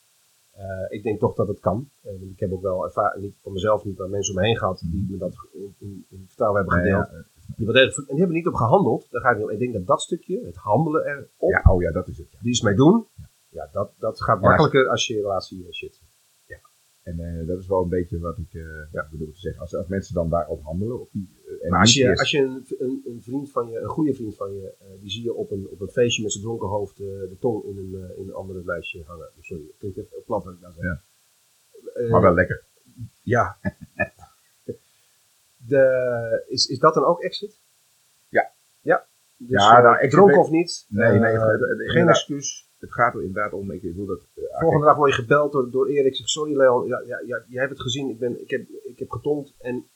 Ik 0.90 1.04
denk 1.04 1.20
toch 1.20 1.36
dat 1.36 1.48
het 1.48 1.60
kan. 1.60 1.90
Ik 2.34 2.40
heb 2.40 2.52
ook 2.52 2.62
wel 2.62 2.84
ervaring, 2.84 3.24
niet 3.24 3.36
voor 3.42 3.52
mezelf 3.52 3.84
niet, 3.84 3.98
maar 3.98 4.10
mensen 4.10 4.34
om 4.36 4.40
me 4.42 4.46
heen 4.48 4.58
gehad 4.58 4.82
die 4.86 5.08
me 5.10 5.18
dat 5.18 5.34
in, 5.54 5.76
in, 5.80 6.06
in 6.10 6.24
vertrouwen 6.28 6.62
hebben 6.62 6.80
gedeeld. 6.80 7.08
ja, 7.12 7.26
Die 7.58 7.68
en 7.68 7.92
die 8.08 8.18
hebben 8.18 8.36
niet 8.36 8.48
op 8.48 8.54
gehandeld. 8.54 9.08
Daar 9.12 9.22
ga 9.22 9.30
ik, 9.30 9.50
ik 9.50 9.60
denk 9.60 9.74
dat 9.74 9.88
dat 9.88 10.02
stukje, 10.02 10.46
het 10.46 10.56
handelen 10.56 11.06
erop, 11.06 11.50
ja, 11.52 11.72
oh 11.72 11.82
ja, 11.82 11.92
dat 11.92 12.08
is 12.08 12.18
het. 12.18 12.28
Ja. 12.32 12.38
die 12.42 12.52
is 12.52 12.62
mee 12.62 12.76
doen. 12.76 13.06
Ja, 13.50 13.70
dat, 13.72 13.92
dat 14.00 14.22
gaat 14.22 14.42
Ja, 14.42 14.48
makkelijker 14.48 14.88
als 14.88 15.08
je 15.08 15.16
relatie 15.16 15.68
shit. 15.72 16.02
En 17.04 17.20
eh, 17.20 17.48
dat 17.48 17.60
is 17.60 17.68
wel 17.68 17.82
een 17.84 17.90
beetje 17.90 18.20
wat 18.20 18.38
ik 18.38 18.52
ja, 18.92 19.08
bedoel 19.12 19.32
te 19.32 19.40
zeggen. 19.40 19.62
Als, 19.62 19.76
als 19.76 19.88
mensen 19.88 20.14
dan 20.14 20.30
daarop 20.30 20.64
handelen, 20.64 21.00
op 21.02 21.12
die, 21.12 21.30
en 21.62 21.70
Maar 21.70 21.80
als 21.80 21.94
je, 21.94 22.18
als 22.18 22.32
je 22.32 22.40
een, 22.40 22.66
een, 22.80 23.02
een 23.06 23.22
vriend 23.22 23.52
van 23.52 23.70
je, 23.70 23.80
een 23.80 23.88
goede 23.90 24.14
vriend 24.14 24.36
van 24.36 24.54
je, 24.54 24.74
eh, 24.80 24.88
die 25.02 25.10
zie 25.10 25.24
je 25.24 25.34
op 25.34 25.52
een, 25.52 25.68
op 25.70 25.82
een 25.82 25.88
feestje 25.90 26.22
met 26.24 26.32
zijn 26.32 26.44
dronken 26.44 26.68
hoofd 26.68 27.00
eh, 27.00 27.06
de 27.06 27.38
tong 27.40 27.64
in 27.64 27.78
een, 27.78 28.02
eh, 28.10 28.18
in 28.18 28.28
een 28.28 28.34
andere 28.34 28.62
meisje 28.66 29.04
hangen. 29.06 29.30
Sorry, 29.42 29.64
het 29.64 29.76
klinkt 29.78 29.98
even 29.98 30.24
plat 30.26 30.44
wat 30.44 30.54
ik 30.54 30.60
nou 30.62 30.74
zeg. 30.74 30.84
Ja. 30.84 32.08
Maar 32.10 32.22
wel 32.22 32.34
lekker. 32.34 32.64
Ja. 33.24 33.58
De, 35.58 36.44
is, 36.48 36.68
is 36.68 36.80
dat 36.80 36.94
dan 36.94 37.04
ook 37.06 37.22
exit? 37.22 37.60
Ja. 38.30 38.52
Ja. 38.82 39.06
Dus, 39.38 39.50
Ja, 39.64 39.82
nou, 39.82 39.96
exit 39.96 40.12
dronken 40.12 40.36
weet- 40.36 40.46
of 40.46 40.52
niet? 40.52 40.86
Nee, 40.90 41.20
nee, 41.20 41.36
geen 41.90 42.08
excuus. 42.08 42.68
Het 42.80 42.94
gaat 42.94 43.14
er 43.14 43.20
inderdaad 43.24 43.54
om, 43.54 43.72
ik 43.72 43.82
wil 43.82 44.06
dat... 44.06 44.22
eh, 44.36 44.60
Volgende 44.60 44.86
dag 44.86 44.96
word 44.96 45.16
je 45.16 45.22
gebeld 45.22 45.52
door, 45.52 45.72
door 45.72 45.88
Erik. 45.88 46.16
Zegt, 46.16 46.30
sorry 46.30 46.58
Leon, 46.58 46.88
ja, 46.88 47.04
ja, 47.06 47.22
ja, 47.26 47.44
jij 47.48 47.60
hebt 47.62 47.70
het 47.72 47.82
gezien. 47.82 48.10
Ik, 48.10 48.20
ben, 48.20 48.42
ik, 48.42 48.50
heb, 48.50 48.68
ik 48.84 49.00
heb 49.00 49.10
getomd 49.12 49.54
en 49.60 49.88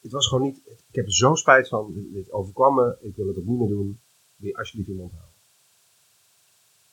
het 0.00 0.12
was 0.12 0.26
gewoon 0.28 0.44
niet... 0.44 0.60
Ik 0.88 0.94
heb 0.94 1.04
er 1.04 1.12
zo 1.12 1.34
spijt 1.34 1.68
van. 1.68 2.08
Dit, 2.12 2.32
overkwam 2.32 2.74
me. 2.74 2.96
Ik 3.00 3.16
wil 3.16 3.26
het 3.26 3.38
ook 3.38 3.44
niet 3.44 3.58
meer 3.58 3.68
doen. 3.68 4.00
Je 4.36 4.56
alsjeblieft 4.56 4.88
in 4.88 4.94
je 4.94 5.00
mond 5.00 5.12
houden. 5.12 5.36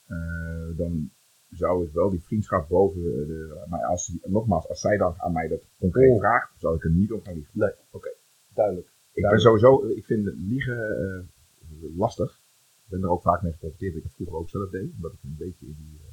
Eh, 0.05 0.77
dan 0.77 1.09
zou 1.49 1.85
ik 1.85 1.93
wel 1.93 2.09
die 2.09 2.23
vriendschap 2.23 2.67
boven 2.69 3.01
de. 3.01 3.65
Maar 3.69 3.85
als, 3.85 4.07
die- 4.07 4.21
nogmaals, 4.23 4.67
als 4.69 4.79
zij 4.79 4.97
dan 4.97 5.13
aan 5.17 5.33
mij 5.33 5.47
dat 5.47 5.61
concreet 5.79 6.11
Oh. 6.11 6.17
vraagt, 6.19 6.59
zou 6.59 6.75
ik 6.75 6.83
er 6.83 6.91
niet 6.91 7.11
om 7.11 7.21
gaan 7.23 7.33
liegen. 7.33 7.51
Nee, 7.59 7.71
oké. 7.91 8.09
Duidelijk. 8.53 8.87
Ik 9.13 9.29
ben 9.29 9.39
sowieso, 9.39 9.85
ik 9.87 10.05
vind 10.05 10.25
liegen 10.35 10.77
eh, 10.99 11.97
lastig. 11.97 12.41
Ik 12.83 12.91
ben 12.91 13.01
er 13.03 13.09
ook 13.09 13.21
vaak 13.21 13.41
mee 13.41 13.51
geconfronteerd. 13.51 13.95
Ik 13.95 14.03
heb 14.03 14.11
vroeger 14.11 14.35
ook 14.37 14.49
zelf 14.49 14.69
deed, 14.69 14.91
omdat 14.95 15.13
ik 15.13 15.19
een 15.23 15.35
beetje 15.37 15.65
in 15.65 15.75
die, 15.79 15.99
eh, 15.99 16.04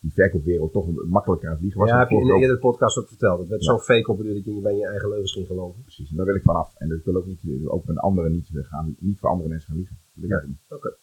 die 0.00 0.12
verkoopwereld 0.12 0.72
toch 0.72 0.86
makkelijker 1.04 1.48
aan 1.48 1.54
het 1.54 1.62
liegen 1.62 1.80
was. 1.80 1.88
ja, 1.90 1.98
heb 1.98 2.08
je 2.08 2.16
in 2.16 2.30
ook- 2.32 2.40
eerdere 2.40 2.58
podcast 2.58 2.96
ook 2.98 3.08
verteld. 3.08 3.38
Het 3.38 3.48
werd 3.48 3.64
Ja. 3.64 3.70
zo 3.70 3.78
fake 3.78 4.10
op 4.10 4.16
dat 4.18 4.26
je 4.26 4.32
niet 4.52 4.62
bij 4.62 4.74
je 4.74 4.86
eigen 4.86 5.08
leugens 5.08 5.32
ging 5.32 5.46
geloven. 5.46 5.82
Precies, 5.82 6.10
en 6.10 6.16
daar 6.16 6.26
wil 6.26 6.34
ik 6.34 6.42
vanaf. 6.42 6.74
En 6.76 6.90
ik 6.90 7.04
wil 7.04 7.16
ook 7.16 7.26
niet, 7.26 7.40
ook 7.66 7.84
met 7.84 7.96
anderen 7.98 8.32
niet, 8.32 8.48
eh, 8.54 8.64
gaan, 8.64 8.96
niet 8.98 9.18
voor 9.18 9.28
andere 9.30 9.48
mensen 9.48 9.68
gaan 9.68 9.76
liegen. 9.78 9.98
Dat 10.14 10.30
eigenlijk 10.30 10.60
niet. 10.70 10.98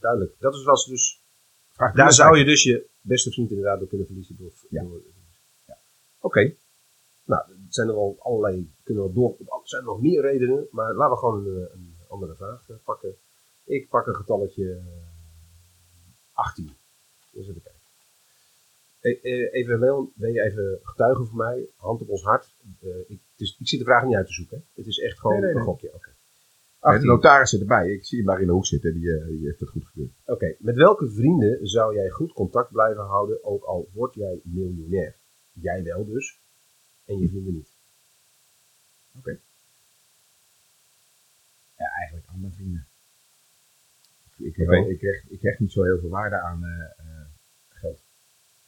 Duidelijk. 0.00 0.34
Dat 0.38 0.54
is, 0.54 0.64
was 0.64 0.86
dus... 0.86 1.22
Vraag 1.72 1.94
Daar 1.94 2.12
zou 2.12 2.38
je 2.38 2.44
dus 2.44 2.62
je 2.62 2.86
beste 3.00 3.30
vriend 3.30 3.50
inderdaad 3.50 3.78
door 3.78 3.88
kunnen 3.88 4.06
verliezen. 4.06 4.36
Door, 4.38 4.52
Ja. 4.70 4.82
door, 4.82 5.00
Oké. 6.20 6.54
Nou, 7.24 7.42
er 7.50 7.56
zijn 7.68 7.88
er 7.88 7.94
wel 7.94 8.16
allerlei... 8.18 8.72
Kunnen 8.82 9.04
we 9.04 9.12
door, 9.12 9.36
er 9.38 9.60
zijn 9.62 9.84
nog 9.84 10.00
meer 10.00 10.20
redenen. 10.20 10.66
Maar 10.70 10.94
laten 10.94 11.12
we 11.12 11.18
gewoon 11.18 11.46
een, 11.46 11.68
een 11.72 11.94
andere 12.08 12.34
vraag 12.34 12.68
eh, 12.68 12.76
pakken. 12.84 13.14
Ik 13.64 13.88
pak 13.88 14.06
een 14.06 14.14
getalletje 14.14 14.72
eh, 14.74 14.82
18. 16.32 16.70
Eens 17.34 17.48
even 17.48 17.62
kijken. 17.62 17.77
E- 19.00 19.18
e- 19.22 19.48
Even, 19.50 20.10
ben 20.14 20.32
je 20.32 20.42
even 20.42 20.78
getuige 20.82 21.24
voor 21.24 21.36
mij? 21.36 21.66
Hand 21.76 22.00
op 22.00 22.08
ons 22.08 22.22
hart. 22.22 22.54
Eh, 22.80 22.88
ik, 22.98 23.20
het 23.30 23.40
is, 23.40 23.56
ik 23.58 23.68
zit 23.68 23.78
de 23.78 23.84
vraag 23.84 24.04
niet 24.04 24.16
uit 24.16 24.26
te 24.26 24.32
zoeken. 24.32 24.56
hè. 24.56 24.62
Het 24.74 24.86
is 24.86 24.98
echt 24.98 25.18
gewoon 25.18 25.32
Nee, 25.32 25.44
nee, 25.44 25.52
nee. 25.52 25.60
een 25.60 25.68
gokje. 25.68 25.94
Oké. 25.94 26.08
En 26.08 26.14
de 26.80 26.96
18. 26.96 27.06
notaris 27.08 27.50
zit 27.50 27.60
erbij. 27.60 27.88
Ik 27.92 28.04
zie 28.04 28.18
hem 28.18 28.26
daar 28.26 28.40
in 28.40 28.46
de 28.46 28.52
hoek 28.52 28.66
zitten. 28.66 28.92
Die, 28.94 29.18
eh, 29.18 29.26
die 29.26 29.46
heeft 29.46 29.60
het 29.60 29.68
goed 29.68 29.84
gekeurd. 29.84 30.10
Oké, 30.24 30.54
met 30.58 30.76
welke 30.76 31.10
vrienden 31.10 31.68
zou 31.68 31.94
jij 31.94 32.08
goed 32.10 32.32
contact 32.32 32.72
blijven 32.72 33.02
houden, 33.02 33.44
ook 33.44 33.64
al 33.64 33.88
word 33.92 34.14
jij 34.14 34.40
miljonair? 34.44 35.16
Jij 35.52 35.82
wel 35.82 36.04
dus, 36.06 36.40
en 37.04 37.18
je 37.18 37.28
vrienden 37.28 37.54
niet. 37.54 37.76
Ja, 41.76 41.86
eigenlijk 41.98 42.26
al 42.28 42.36
mijn 42.38 42.52
vrienden. 42.52 42.86
Ik, 44.36 44.56
ik, 44.56 44.68
Oké. 44.68 44.76
ik, 44.76 45.24
ik 45.28 45.58
niet 45.58 45.72
zo 45.72 45.82
heel 45.82 45.98
veel 45.98 46.08
waarde 46.08 46.40
aan 46.40 46.64
eh, 46.64 46.80
eh, 46.80 47.26
geld. 47.68 48.00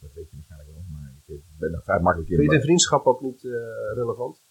Dat 0.01 0.13
weet 0.15 0.31
je 0.31 0.37
waarschijnlijk 0.37 0.71
wel. 0.71 0.85
Maar 0.91 1.13
ik 1.27 1.35
eh, 1.35 1.43
ben 1.61 1.73
er 1.73 1.83
vrij 1.83 2.01
makkelijk 2.01 2.31
in. 2.31 2.37
Vind 2.37 2.51
je 2.51 2.57
de 2.57 2.63
vriendschap 2.63 3.07
ook 3.07 3.21
niet 3.21 3.45
eh, 3.45 3.51
relevant? 3.95 4.43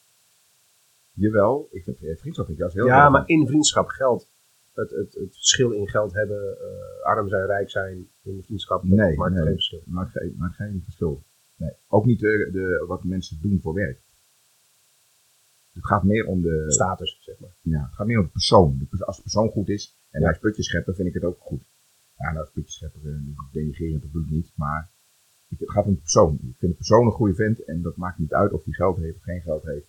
Jawel, 1.13 1.67
ik 1.71 1.83
vind 1.83 1.97
eh, 1.97 2.17
vriendschap 2.17 2.45
vind 2.45 2.57
ik 2.57 2.63
juist 2.63 2.75
heel 2.75 2.85
ja, 2.85 2.91
relevant. 2.91 3.13
maar 3.13 3.37
in 3.37 3.47
vriendschap 3.47 3.87
geld. 3.87 4.29
Het, 4.73 4.89
het, 4.89 5.13
het 5.13 5.33
verschil 5.35 5.71
in 5.71 5.87
geld 5.87 6.13
hebben, 6.13 6.57
eh, 6.59 7.05
arm 7.05 7.29
zijn, 7.29 7.45
rijk 7.45 7.69
zijn, 7.69 8.09
in 8.23 8.35
de 8.35 8.43
vriendschap, 8.43 8.81
dat 8.81 8.91
Nee, 8.91 9.17
maakt 9.17 9.33
nee. 9.33 9.43
geen 9.43 9.53
verschil. 9.53 9.81
Maakt 9.85 10.11
geen, 10.11 10.35
maakt 10.37 10.55
geen 10.55 10.81
verschil. 10.83 11.23
Nee. 11.55 11.71
Ook 11.87 12.05
niet 12.05 12.19
de, 12.19 12.49
de, 12.51 12.85
wat 12.87 13.03
mensen 13.03 13.39
doen 13.41 13.59
voor 13.61 13.73
werk. 13.73 14.01
Het 15.73 15.85
gaat 15.85 16.03
meer 16.03 16.25
om 16.25 16.41
de, 16.41 16.65
Status, 16.67 17.17
zeg 17.21 17.39
maar. 17.39 17.55
ja, 17.61 17.83
het 17.83 17.93
gaat 17.93 18.07
meer 18.07 18.17
om 18.19 18.25
de 18.25 18.31
persoon. 18.31 18.87
Als 18.99 19.15
de 19.15 19.21
persoon 19.21 19.49
goed 19.49 19.69
is 19.69 19.97
en 20.11 20.21
hij 20.21 20.31
is 20.31 20.39
putjes 20.39 20.65
scheppen, 20.65 20.95
vind 20.95 21.07
ik 21.07 21.13
het 21.13 21.23
ook 21.23 21.39
goed. 21.39 21.61
Ja, 22.17 22.31
nou, 22.31 22.47
putjes 22.53 22.75
scheppen, 22.75 23.35
denigrerend, 23.51 24.01
dat 24.01 24.11
doe 24.11 24.23
ik 24.23 24.29
niet. 24.29 24.51
Maar 24.55 24.91
het 25.57 25.71
gaat 25.71 25.85
om 25.85 25.93
de 25.93 25.99
persoon. 25.99 26.33
Ik 26.33 26.55
vind 26.57 26.71
de 26.71 26.77
persoon 26.77 27.05
een 27.05 27.11
goede 27.11 27.35
vent 27.35 27.63
en 27.63 27.81
dat 27.81 27.95
maakt 27.95 28.17
niet 28.17 28.33
uit 28.33 28.51
of 28.51 28.63
hij 28.63 28.73
geld 28.73 28.97
heeft 28.97 29.15
of 29.15 29.23
geen 29.23 29.41
geld 29.41 29.63
heeft. 29.63 29.87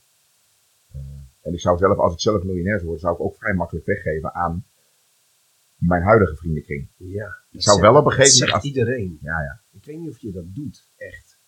Eh, 0.92 1.00
en 1.42 1.52
ik 1.52 1.60
zou 1.60 1.78
zelf, 1.78 1.98
als 1.98 2.12
ik 2.12 2.20
zelf 2.20 2.42
miljonair 2.42 2.78
zou 2.78 2.84
worden, 2.84 3.00
zou 3.00 3.14
ik 3.14 3.20
ook 3.20 3.36
vrij 3.36 3.54
makkelijk 3.54 3.86
weggeven 3.86 4.34
aan 4.34 4.64
mijn 5.76 6.02
huidige 6.02 6.36
vriendenkring. 6.36 6.88
Ja. 6.96 7.36
Ik 7.50 7.62
zou 7.62 7.80
wel 7.80 7.96
op 7.96 8.04
een 8.04 8.12
gegeven 8.12 8.38
moment... 8.38 8.38
zegt 8.38 8.52
Als, 8.52 8.64
iedereen. 8.64 9.18
ja, 9.22 9.40
ja. 9.40 9.60
Ik 9.70 9.84
weet 9.84 9.98
niet 9.98 10.10
of 10.10 10.18
je 10.18 10.32
dat 10.32 10.54
doet, 10.54 10.88
echt. 10.96 11.38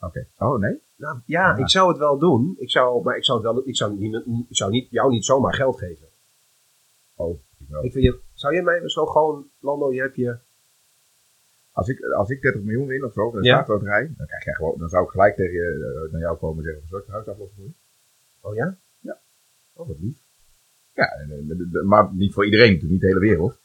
Oké. 0.00 0.26
Oh, 0.38 0.58
nee? 0.58 0.80
Nou, 0.96 1.18
ja, 1.24 1.56
ik 1.56 1.68
zou 1.68 1.88
het 1.88 1.98
wel 1.98 2.18
doen. 2.18 2.56
Ik 2.58 2.70
zou, 2.70 3.02
maar 3.02 3.16
ik 3.16 3.24
zou, 3.24 3.38
het 3.38 3.52
wel, 3.52 3.68
ik 3.68 3.76
zou, 3.76 3.98
niet, 3.98 4.14
ik 4.48 4.56
zou 4.56 4.70
niet, 4.70 4.90
jou 4.90 5.10
niet 5.10 5.24
zomaar 5.24 5.54
geld 5.54 5.78
geven. 5.78 6.06
Oh, 7.14 7.40
ik 7.58 7.66
wel. 7.68 7.84
Ik 7.84 7.92
vind 7.92 8.04
je, 8.04 8.20
zou 8.34 8.54
jij 8.54 8.62
mij 8.62 8.88
zo 8.88 9.06
gewoon, 9.06 9.46
Lando, 9.58 9.92
je 9.92 10.00
hebt 10.00 10.16
je... 10.16 10.38
Als 11.78 11.88
ik, 11.88 12.00
als 12.04 12.30
ik 12.30 12.42
30 12.42 12.62
miljoen 12.62 12.86
win 12.86 13.04
of 13.04 13.12
zo, 13.12 13.30
de 13.30 13.42
Ja. 13.42 13.54
staatsloterij, 13.54 14.12
dan, 14.16 14.26
krijg 14.26 14.44
jij 14.44 14.54
gewoon, 14.54 14.78
dan 14.78 14.88
zou 14.88 15.04
ik 15.04 15.10
gelijk 15.10 15.36
tegen 15.36 15.52
je, 15.52 16.02
eh, 16.06 16.12
naar 16.12 16.20
jou 16.20 16.36
komen 16.38 16.58
en 16.58 16.64
zeggen, 16.70 16.88
zal 16.88 16.98
ik 16.98 17.04
het 17.04 17.14
huis 17.14 17.26
aflossen 17.28 17.56
voor 17.56 17.66
je? 17.66 17.72
Oh 18.48 18.54
ja? 18.54 18.76
Ja. 19.00 19.18
Oh, 19.74 19.88
wat 19.88 19.96
lief. 20.00 20.16
Ja, 20.94 21.06
de- 21.26 21.68
de- 21.70 21.82
maar 21.82 22.08
niet 22.14 22.32
voor 22.32 22.44
iedereen, 22.44 22.66
natuurlijk 22.72 22.92
niet 22.92 23.00
de 23.00 23.06
hele 23.06 23.20
wereld. 23.20 23.58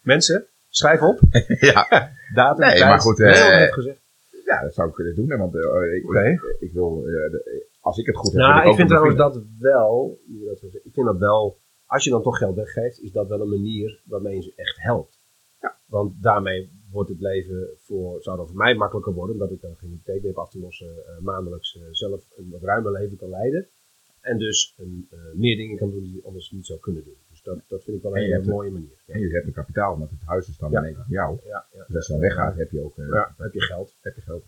Mensen, 0.00 0.46
schrijf 0.68 1.00
op. 1.02 1.20
ja, 1.72 1.86
Datum, 2.34 2.64
Nee, 2.66 2.76
tijd. 2.76 2.88
maar 2.88 3.00
goed, 3.00 3.18
heeft 3.18 3.72
gezegd. 3.72 3.98
ja, 4.44 4.62
dat 4.62 4.74
zou 4.74 4.88
ik 4.88 4.94
kunnen 4.94 5.14
doen. 5.14 5.36
Want 5.38 5.54
eh, 5.54 5.94
ik, 5.96 6.04
Oké. 6.08 6.20
ik, 6.28 6.56
ik 6.60 6.72
wil, 6.72 7.00
de- 7.02 7.66
als 7.80 7.98
ik 7.98 8.06
het 8.06 8.16
goed 8.16 8.32
heb, 8.32 8.40
Nou, 8.40 8.68
ik 8.68 8.74
vind 8.74 8.88
trouwens 8.88 9.16
dat 9.16 9.42
wel, 9.58 10.20
ik 10.82 10.92
vind 10.92 11.06
dat 11.06 11.18
wel, 11.18 11.58
als 11.86 12.04
je 12.04 12.10
dan 12.10 12.22
toch 12.22 12.38
geld 12.38 12.56
weggeeft, 12.56 13.00
is 13.02 13.12
dat 13.12 13.28
wel 13.28 13.40
een 13.40 13.48
manier 13.48 14.00
waarmee 14.04 14.34
je 14.34 14.42
ze 14.42 14.52
echt 14.56 14.76
helpt. 14.82 15.18
Ja. 15.60 15.78
Want 15.86 16.22
daarmee 16.22 16.70
wordt 16.90 17.08
het 17.08 17.20
leven 17.20 17.68
voor, 17.76 18.22
zou 18.22 18.36
dan 18.36 18.46
voor 18.46 18.56
mij 18.56 18.74
makkelijker 18.74 19.12
worden, 19.12 19.34
omdat 19.34 19.50
ik 19.50 19.60
dan 19.60 19.76
geen 19.76 19.90
hypotheek 19.90 20.20
meer 20.22 20.30
heb 20.30 20.38
af 20.38 20.50
te 20.50 20.58
lossen, 20.58 21.06
eh, 21.06 21.18
maandelijks 21.18 21.76
eh, 21.76 21.82
zelf 21.90 22.24
een 22.36 22.50
wat 22.50 22.62
ruimer 22.62 22.92
leven 22.92 23.16
kan 23.16 23.28
leiden. 23.30 23.68
En 24.20 24.38
dus 24.38 24.74
een, 24.78 25.06
eh, 25.10 25.18
meer 25.34 25.56
dingen 25.56 25.76
kan 25.76 25.90
doen 25.90 26.02
die 26.02 26.24
anders 26.24 26.50
niet 26.50 26.66
zou 26.66 26.78
kunnen 26.80 27.04
doen. 27.04 27.16
Dus 27.30 27.42
dat, 27.42 27.58
dat 27.68 27.84
vind 27.84 27.96
ik 27.96 28.02
wel 28.02 28.16
een 28.16 28.22
hele 28.22 28.42
mooie 28.44 28.70
manier. 28.70 29.02
Ja, 29.06 29.14
En 29.14 29.20
je 29.20 29.28
hebt 29.32 29.46
een 29.46 29.52
kapitaal, 29.52 29.98
want 29.98 30.10
het 30.10 30.20
huis 30.24 30.48
is 30.48 30.58
dan 30.58 30.70
Ja. 30.70 30.82
van 30.82 31.04
jou. 31.08 31.38
ja, 31.44 31.66
ja. 31.72 31.84
Dus 31.86 31.96
als 31.96 32.06
je 32.06 32.12
dan 32.12 32.22
weggaat, 32.22 32.56
heb 32.56 32.70
je 32.70 32.80
ook 32.84 32.96
heb 33.36 33.52
je 33.52 33.60
geld. 33.62 33.96
heb 34.00 34.14
je 34.14 34.20
geld. 34.20 34.44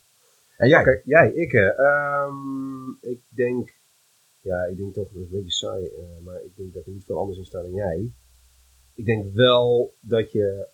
En 0.56 0.68
jij? 0.68 1.02
Jij, 1.04 1.32
ik. 1.32 1.52
eh, 1.52 1.78
ehm, 1.78 2.90
ik 3.00 3.20
denk, 3.28 3.74
ja, 4.40 4.64
ik 4.64 4.76
denk 4.76 4.94
toch, 4.94 5.08
dat 5.12 5.22
is 5.22 5.30
een 5.30 5.36
beetje 5.36 5.50
saai, 5.50 5.90
maar 6.22 6.42
ik 6.44 6.56
denk 6.56 6.74
dat 6.74 6.86
er 6.86 6.92
niet 6.92 7.04
veel 7.04 7.18
anders 7.18 7.38
in 7.38 7.44
staat 7.44 7.62
dan 7.62 7.74
jij. 7.74 8.10
Ik 8.94 9.04
denk 9.04 9.32
wel 9.34 9.94
dat 10.00 10.32
je, 10.32 10.68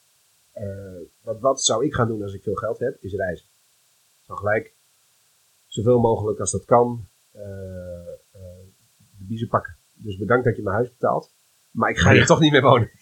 wat, 1.23 1.41
wat 1.41 1.62
zou 1.62 1.85
ik 1.85 1.95
gaan 1.95 2.09
doen 2.09 2.23
als 2.23 2.35
ik 2.35 2.43
veel 2.43 2.55
geld 2.55 2.79
heb, 2.79 2.97
is 3.00 3.15
reizen. 3.15 3.47
Zou 4.21 4.38
gelijk, 4.38 4.75
zoveel 5.67 5.99
mogelijk 5.99 6.41
als 6.41 6.50
dat 6.50 6.65
kan, 6.65 7.09
eh, 7.33 7.43
eh, 8.33 8.67
de 9.19 9.25
biezen 9.29 9.49
pakken. 9.49 9.77
Dus 9.93 10.17
bedankt 10.17 10.45
dat 10.45 10.57
je 10.57 10.62
mijn 10.62 10.75
huis 10.75 10.91
betaalt, 10.91 11.33
maar 11.71 11.91
ik 11.91 11.99
ga 11.99 12.12
hier 12.12 12.27
toch 12.27 12.41
niet 12.41 12.53
meer 12.53 12.62
wonen. 12.62 12.91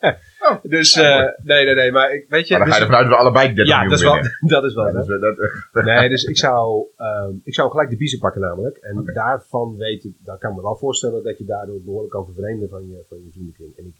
dus, 0.62 0.92
eh, 0.92 1.26
nee, 1.42 1.64
nee, 1.64 1.74
nee, 1.74 1.92
maar 1.92 2.14
ik, 2.14 2.26
weet 2.28 2.48
je... 2.48 2.58
Maar 2.58 2.66
dan 2.66 2.74
ga 2.74 2.80
je 2.80 2.86
dus- 2.86 2.88
ervan 2.88 2.94
uit 2.94 3.08
dat 3.08 3.14
we 3.14 3.22
allebei 3.22 3.54
30 3.54 3.74
ja, 3.74 3.82
dat 3.82 3.92
is 3.92 4.02
wel, 4.02 4.14
dat 4.54 4.64
is 4.64 4.74
wel. 4.74 4.86
Ja, 4.86 4.92
dus, 4.92 5.08
eh, 5.08 5.20
dat, 5.20 5.38
eh, 5.72 5.84
Nee, 5.84 6.08
dus 6.08 6.24
ik 6.24 6.36
zou, 6.36 6.86
ehm, 6.96 7.34
ik 7.44 7.54
zou 7.54 7.70
gelijk 7.70 7.90
de 7.90 7.96
biezen 7.96 8.18
pakken 8.18 8.40
namelijk. 8.40 8.76
En 8.76 9.04
daarvan 9.04 9.76
weet 9.76 10.04
ik, 10.04 10.14
daar 10.18 10.38
kan 10.38 10.50
ik 10.50 10.56
me 10.56 10.62
wel 10.62 10.76
voorstellen 10.76 11.22
dat 11.22 11.38
je 11.38 11.44
daardoor 11.44 11.82
behoorlijk 11.82 12.12
kan 12.12 12.24
vervreemden 12.24 12.68
van 12.68 12.88
je, 12.88 13.04
van 13.08 13.18
je 13.24 13.30
vriendenkring. 13.30 13.76
En 13.76 13.86
ik, 13.86 13.96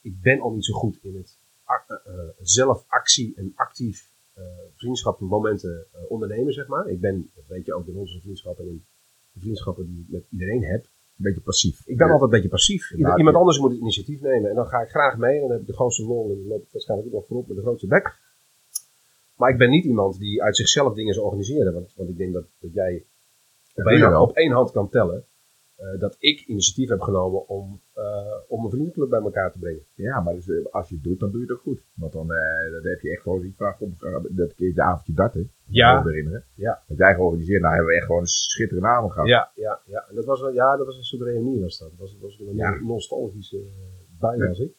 ik 0.00 0.20
ben 0.22 0.40
al 0.40 0.52
niet 0.52 0.64
zo 0.64 0.74
goed 0.74 0.98
in 1.02 1.16
het 1.16 1.38
eh, 1.38 1.39
eh, 1.39 1.39
zelf 2.40 2.84
actie 2.88 3.32
en 3.36 3.52
actief 3.54 4.08
eh 4.34 4.42
vriendschappen, 4.74 5.26
momenten 5.26 5.86
eh, 5.92 6.00
ondernemen, 6.10 6.52
zeg 6.52 6.66
maar. 6.66 6.88
Ik 6.88 7.00
ben, 7.00 7.30
dat 7.34 7.44
weet 7.48 7.66
je 7.66 7.74
ook 7.74 7.86
in 7.86 7.96
onze 7.96 8.20
vriendschappen 8.20 8.68
en 8.68 8.84
de 9.32 9.40
vriendschappen 9.40 9.86
die 9.86 10.00
ik 10.00 10.06
met 10.10 10.24
iedereen 10.30 10.64
heb. 10.64 10.84
een 10.84 11.26
beetje 11.26 11.40
passief. 11.40 11.82
Ik 11.86 11.96
ben 11.96 12.06
altijd 12.06 12.22
een 12.22 12.30
beetje 12.30 12.48
passief. 12.48 12.90
Ieder- 12.92 13.18
iemand 13.18 13.36
anders 13.36 13.58
moet 13.58 13.70
het 13.70 13.80
initiatief 13.80 14.20
nemen. 14.20 14.50
En 14.50 14.56
dan 14.56 14.66
ga 14.66 14.80
ik 14.80 14.88
graag 14.88 15.16
mee. 15.16 15.34
En 15.34 15.40
dan 15.40 15.50
heb 15.50 15.60
ik 15.60 15.66
de 15.66 15.72
grootste 15.72 16.04
lol. 16.04 16.30
En 16.30 16.36
dan 16.36 16.46
loop 16.46 16.62
ik 16.62 16.68
waarschijnlijk 16.72 17.08
ook 17.08 17.14
nog 17.14 17.26
voorop 17.26 17.46
met 17.48 17.56
de 17.56 17.62
grootste 17.62 17.86
bek. 17.86 18.18
Maar 19.36 19.50
ik 19.50 19.58
ben 19.58 19.70
niet 19.70 19.84
iemand 19.84 20.18
die 20.18 20.42
uit 20.42 20.56
zichzelf 20.56 20.94
dingen 20.94 21.14
zou 21.14 21.26
organiseren. 21.26 21.72
Want, 21.72 21.92
want 21.96 22.08
ik 22.08 22.16
denk 22.16 22.32
dat, 22.32 22.44
dat 22.60 22.72
jij 22.72 23.04
op 23.74 23.84
één, 23.86 24.00
hand, 24.00 24.12
wel. 24.12 24.22
op 24.22 24.36
één 24.36 24.52
hand 24.52 24.70
kan 24.70 24.88
tellen. 24.88 25.24
eh, 25.76 26.00
dat 26.00 26.16
ik 26.18 26.40
initiatief 26.46 26.88
heb 26.88 27.00
genomen 27.00 27.48
om, 27.48 27.80
eh, 27.89 27.89
om 28.48 28.64
een 28.64 28.70
vriendenclub 28.70 29.08
bij 29.08 29.20
elkaar 29.20 29.52
te 29.52 29.58
brengen. 29.58 29.82
Ja, 29.94 30.20
maar 30.20 30.34
dus, 30.34 30.48
eh, 30.48 30.64
als 30.70 30.88
je 30.88 30.94
het 30.94 31.04
doet, 31.04 31.20
dan 31.20 31.30
doe 31.30 31.40
je 31.40 31.46
het 31.46 31.56
ook 31.56 31.62
goed. 31.62 31.80
Want 31.94 32.12
dan, 32.12 32.32
eh, 32.32 32.72
dan 32.72 32.90
heb 32.90 33.00
je 33.00 33.10
echt 33.10 33.22
gewoon 33.22 33.40
die 33.40 33.54
vraag 33.56 33.80
om 33.80 33.94
eh, 34.00 34.16
dat 34.30 34.54
keer 34.54 34.74
de 34.74 34.82
avondje 34.82 35.12
darten. 35.12 35.50
Ja. 35.66 36.02
Herinneren. 36.04 36.44
Ja. 36.54 36.82
Dat 36.88 36.98
jij 36.98 37.14
georganiseerd, 37.14 37.60
nou 37.62 37.74
hebben 37.74 37.90
we 37.92 37.96
echt 37.98 38.06
gewoon 38.06 38.20
een 38.20 38.26
schitterende 38.26 38.88
avond 38.88 39.12
gehad. 39.12 39.28
Ja, 39.28 39.50
ja, 39.54 39.80
ja. 39.84 40.06
En 40.08 40.14
dat 40.14 40.24
was, 40.24 40.40
wel- 40.40 40.52
ja, 40.52 40.76
dat 40.76 40.86
was 40.86 40.96
een 40.96 41.02
soort 41.04 41.22
reunie 41.22 41.60
was 41.60 41.78
dat. 41.78 41.90
Dat 41.90 41.98
was, 41.98 42.12
dat 42.12 42.20
was 42.20 42.38
een 42.48 42.56
Ja. 42.56 42.80
nostalgische 42.80 43.62
bijna 44.20 44.46
als 44.48 44.58
ik. 44.66 44.72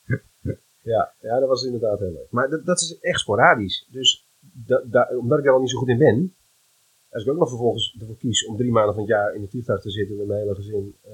ja, 0.82 1.14
ja, 1.22 1.40
dat 1.40 1.50
was 1.50 1.64
inderdaad 1.66 2.00
heel 2.00 2.12
leuk. 2.12 2.28
Maar 2.32 2.50
dat, 2.50 2.66
dat 2.66 2.80
is 2.80 3.00
echt 3.00 3.20
sporadisch. 3.20 3.88
Dus 3.92 4.30
da, 4.66 4.84
da- 4.86 5.10
omdat 5.18 5.38
ik 5.38 5.44
daar 5.44 5.54
al 5.54 5.60
niet 5.60 5.70
zo 5.70 5.78
goed 5.78 5.90
in 5.90 5.98
ben, 5.98 6.36
als 7.12 7.24
ik 7.24 7.30
ook 7.32 7.38
nog 7.38 7.50
vervolgens 7.50 7.96
ervoor 8.00 8.18
kies 8.18 8.46
om 8.46 8.58
drie 8.58 8.72
maanden 8.72 8.94
van 8.94 9.04
het 9.04 9.12
jaar 9.12 9.36
in 9.36 9.42
het 9.42 9.50
vliegtuig 9.50 9.82
te 9.82 9.90
zitten 9.90 10.18
met 10.18 10.28
mijn 10.28 10.40
hele 10.40 10.56
gezin 10.56 10.96
eh, 11.02 11.12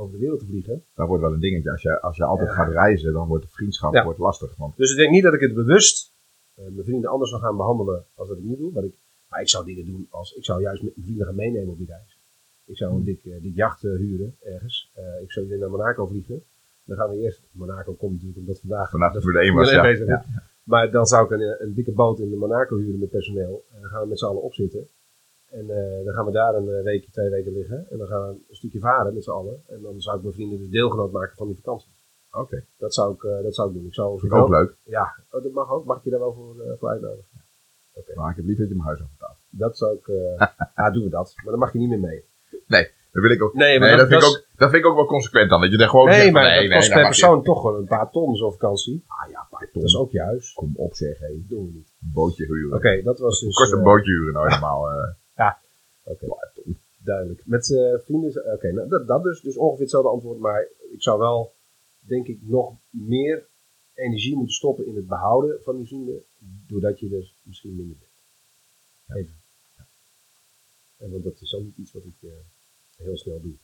over 0.00 0.12
de 0.12 0.18
wereld 0.18 0.40
te 0.40 0.46
vliegen. 0.46 0.84
Dat 0.94 1.08
wordt 1.08 1.22
wel 1.22 1.32
een 1.32 1.40
dingetje. 1.40 1.70
Als 1.70 1.82
je, 1.82 2.00
als 2.00 2.16
je 2.16 2.24
altijd 2.24 2.48
Ja. 2.48 2.54
gaat 2.54 2.72
reizen, 2.72 3.12
dan 3.12 3.28
wordt 3.28 3.44
de 3.44 3.50
vriendschap 3.50 3.94
Ja. 3.94 4.04
wordt 4.04 4.18
lastig. 4.18 4.56
Want 4.56 4.76
Dus 4.76 4.90
ik 4.90 4.96
denk 4.96 5.10
niet 5.10 5.22
dat 5.22 5.34
ik 5.34 5.40
het 5.40 5.54
bewust 5.54 6.12
eh, 6.54 6.64
mijn 6.64 6.84
vrienden 6.84 7.10
anders 7.10 7.30
zou 7.30 7.42
gaan 7.42 7.56
behandelen 7.56 8.04
als 8.14 8.28
dat 8.28 8.36
ik 8.36 8.44
niet 8.44 8.58
doe. 8.58 8.72
Maar 8.72 8.84
ik, 8.84 8.94
maar 9.28 9.40
ik 9.40 9.48
zou 9.48 9.64
dingen 9.64 9.84
doen 9.84 10.06
als, 10.10 10.32
ik 10.34 10.44
zou 10.44 10.60
juist 10.62 10.82
mijn 10.82 10.94
vrienden 11.02 11.26
gaan 11.26 11.34
meenemen 11.34 11.68
op 11.68 11.78
die 11.78 11.86
reis. 11.86 12.18
Ik 12.64 12.76
zou 12.76 12.94
een 12.94 13.04
dik, 13.04 13.24
eh, 13.24 13.42
dik 13.42 13.54
jacht 13.54 13.84
eh, 13.84 13.90
huren 13.96 14.36
ergens. 14.42 14.92
Ik 15.22 15.32
zou 15.32 15.48
weer 15.48 15.58
naar 15.58 15.70
Monaco 15.70 16.06
vliegen. 16.06 16.42
Dan 16.84 16.96
gaan 16.96 17.10
we 17.10 17.16
eerst, 17.16 17.42
Monaco 17.52 17.92
komt 17.92 18.12
natuurlijk 18.12 18.38
omdat 18.38 18.60
vandaag 18.60 18.90
vanaf 18.90 19.12
dat 19.12 19.22
de 19.22 19.28
Formule 19.28 19.44
1 19.44 19.54
was, 19.54 19.68
Formule 19.70 19.88
ja. 19.88 19.98
1 19.98 20.06
bezig 20.06 20.26
is. 20.26 20.34
ja. 20.34 20.42
Maar 20.62 20.90
dan 20.90 21.06
zou 21.06 21.24
ik 21.24 21.30
een, 21.30 21.56
een 21.62 21.74
dikke 21.74 21.92
boot 21.92 22.18
in 22.20 22.38
Monaco 22.38 22.76
huren 22.76 22.98
met 23.00 23.10
personeel. 23.10 23.64
En 23.74 23.80
dan 23.80 23.90
gaan 23.90 24.02
we 24.02 24.08
met 24.08 24.18
z'n 24.18 24.24
allen 24.24 24.42
opzitten. 24.42 24.88
En 25.50 25.70
eh, 25.70 26.04
dan 26.04 26.14
gaan 26.14 26.24
we 26.24 26.32
daar 26.32 26.54
een 26.54 26.68
eh, 26.68 26.82
weekje, 26.82 27.10
twee 27.10 27.30
weken 27.30 27.52
liggen. 27.52 27.86
En 27.90 27.98
dan 27.98 28.06
gaan 28.06 28.22
we 28.22 28.28
een 28.48 28.56
stukje 28.56 28.78
varen 28.80 29.14
met 29.14 29.24
z'n 29.24 29.30
allen. 29.30 29.62
En 29.68 29.80
dan 29.82 30.00
zou 30.00 30.16
ik 30.16 30.22
mijn 30.22 30.34
vrienden 30.34 30.58
dus 30.58 30.68
deelgenoot 30.68 31.12
maken 31.12 31.36
van 31.36 31.46
die 31.46 31.56
vakantie. 31.56 31.90
Oké, 32.32 32.64
Dat 32.78 32.94
zou 32.94 33.14
ik, 33.14 33.22
eh, 33.22 33.42
dat 33.42 33.54
zou 33.54 33.68
ik 33.68 33.74
doen. 33.74 33.86
Ik 33.86 33.94
zou 33.94 34.18
vind 34.18 34.32
ik 34.32 34.38
ook 34.38 34.48
leuk. 34.48 34.76
Ja, 34.84 35.14
oh, 35.30 35.42
dat 35.42 35.52
mag 35.52 35.70
ook. 35.70 35.84
Mag 35.84 35.96
ik 35.98 36.04
je 36.04 36.10
daar 36.10 36.18
wel 36.20 36.32
voor, 36.34 36.60
eh, 36.60 36.72
voor 36.78 36.88
uitnodigen? 36.88 37.28
Maar 38.14 38.30
ik 38.30 38.36
heb 38.36 38.44
liever 38.44 38.62
dat 38.64 38.72
je 38.72 38.78
mijn 38.82 38.88
huis 38.88 39.02
afbetaalt. 39.02 39.36
Dat 39.50 39.76
zou 39.78 39.96
ik... 39.96 40.06
ja, 40.76 40.90
doen 40.90 41.04
we 41.04 41.10
dat. 41.10 41.32
Maar 41.36 41.50
dan 41.50 41.58
mag 41.58 41.72
je 41.72 41.78
niet 41.78 41.88
meer 41.88 42.00
mee. 42.00 42.24
Dat 43.12 43.22
wil 43.22 43.30
ik 43.30 43.42
ook. 43.42 43.54
Nee, 43.54 43.78
Nee, 43.78 43.96
dat, 43.96 44.08
vind 44.08 44.22
ik 44.22 44.28
ook, 44.28 44.44
dat 44.56 44.70
vind 44.70 44.84
ik 44.84 44.90
ook 44.90 44.96
wel 44.96 45.06
consequent 45.06 45.50
dan. 45.50 45.60
Dat 45.60 45.70
je 45.70 45.78
er 45.78 45.88
gewoon 45.88 46.06
Nee, 46.06 46.20
zegt 46.20 46.32
maar 46.32 46.42
nee, 46.42 46.60
dat 46.60 46.68
nee, 46.68 46.76
kost 46.76 46.86
dan 46.88 46.96
per 46.96 47.02
je- 47.02 47.08
persoon 47.08 47.42
toch 47.42 47.62
wel 47.62 47.76
een 47.76 47.84
paar 47.84 48.10
ton 48.10 48.36
zo'n 48.36 48.52
vakantie. 48.52 49.04
Ah 49.06 49.30
ja, 49.30 49.46
paar 49.50 49.60
ton. 49.72 49.82
Dat 49.82 49.90
is 49.90 49.96
ook 49.96 50.10
je 50.10 50.20
huis. 50.20 50.52
Kom 50.52 50.72
op 50.76 50.94
zeg. 50.94 51.18
Dat 51.18 51.28
doen 51.48 51.64
we 51.66 51.72
niet. 51.72 51.92
Een 52.02 52.10
bootje 52.14 52.44
huren. 52.46 52.76
Oké, 52.76 53.02
dat 53.02 53.18
was 53.18 53.40
dus... 53.40 53.56
Kost 53.56 53.72
een 53.72 53.82
bootje 53.82 54.12
huren 54.12 54.32
nou 54.32 54.48
helemaal. 54.48 54.88
Eh. 55.40 55.54
Oké, 56.02 56.26
duidelijk. 56.98 57.46
Met 57.46 57.66
vrienden... 58.04 58.52
Oké, 58.52 58.72
nou, 58.72 58.88
dat, 58.88 59.06
dat 59.06 59.22
dus. 59.22 59.40
Dus 59.40 59.56
ongeveer 59.56 59.82
hetzelfde 59.82 60.10
antwoord. 60.10 60.38
Maar 60.38 60.68
ik 60.92 61.02
zou 61.02 61.18
wel, 61.18 61.52
denk 61.98 62.26
ik, 62.26 62.38
nog 62.42 62.76
meer 62.90 63.46
energie 63.94 64.36
moeten 64.36 64.54
stoppen 64.54 64.86
in 64.86 64.96
het 64.96 65.06
behouden 65.06 65.62
van 65.62 65.76
die 65.76 65.86
vrienden. 65.86 66.24
Doordat 66.66 67.00
je 67.00 67.16
er 67.16 67.32
misschien 67.42 67.76
minder 67.76 67.96
bent. 67.98 68.10
Even. 69.18 69.34
En 70.96 71.10
want 71.10 71.24
dat 71.24 71.40
is 71.40 71.54
ook 71.54 71.62
niet 71.62 71.76
iets 71.76 71.92
wat 71.92 72.04
ik 72.04 72.16
eh, 72.22 72.30
heel 72.96 73.16
snel 73.16 73.40
doe. 73.40 73.54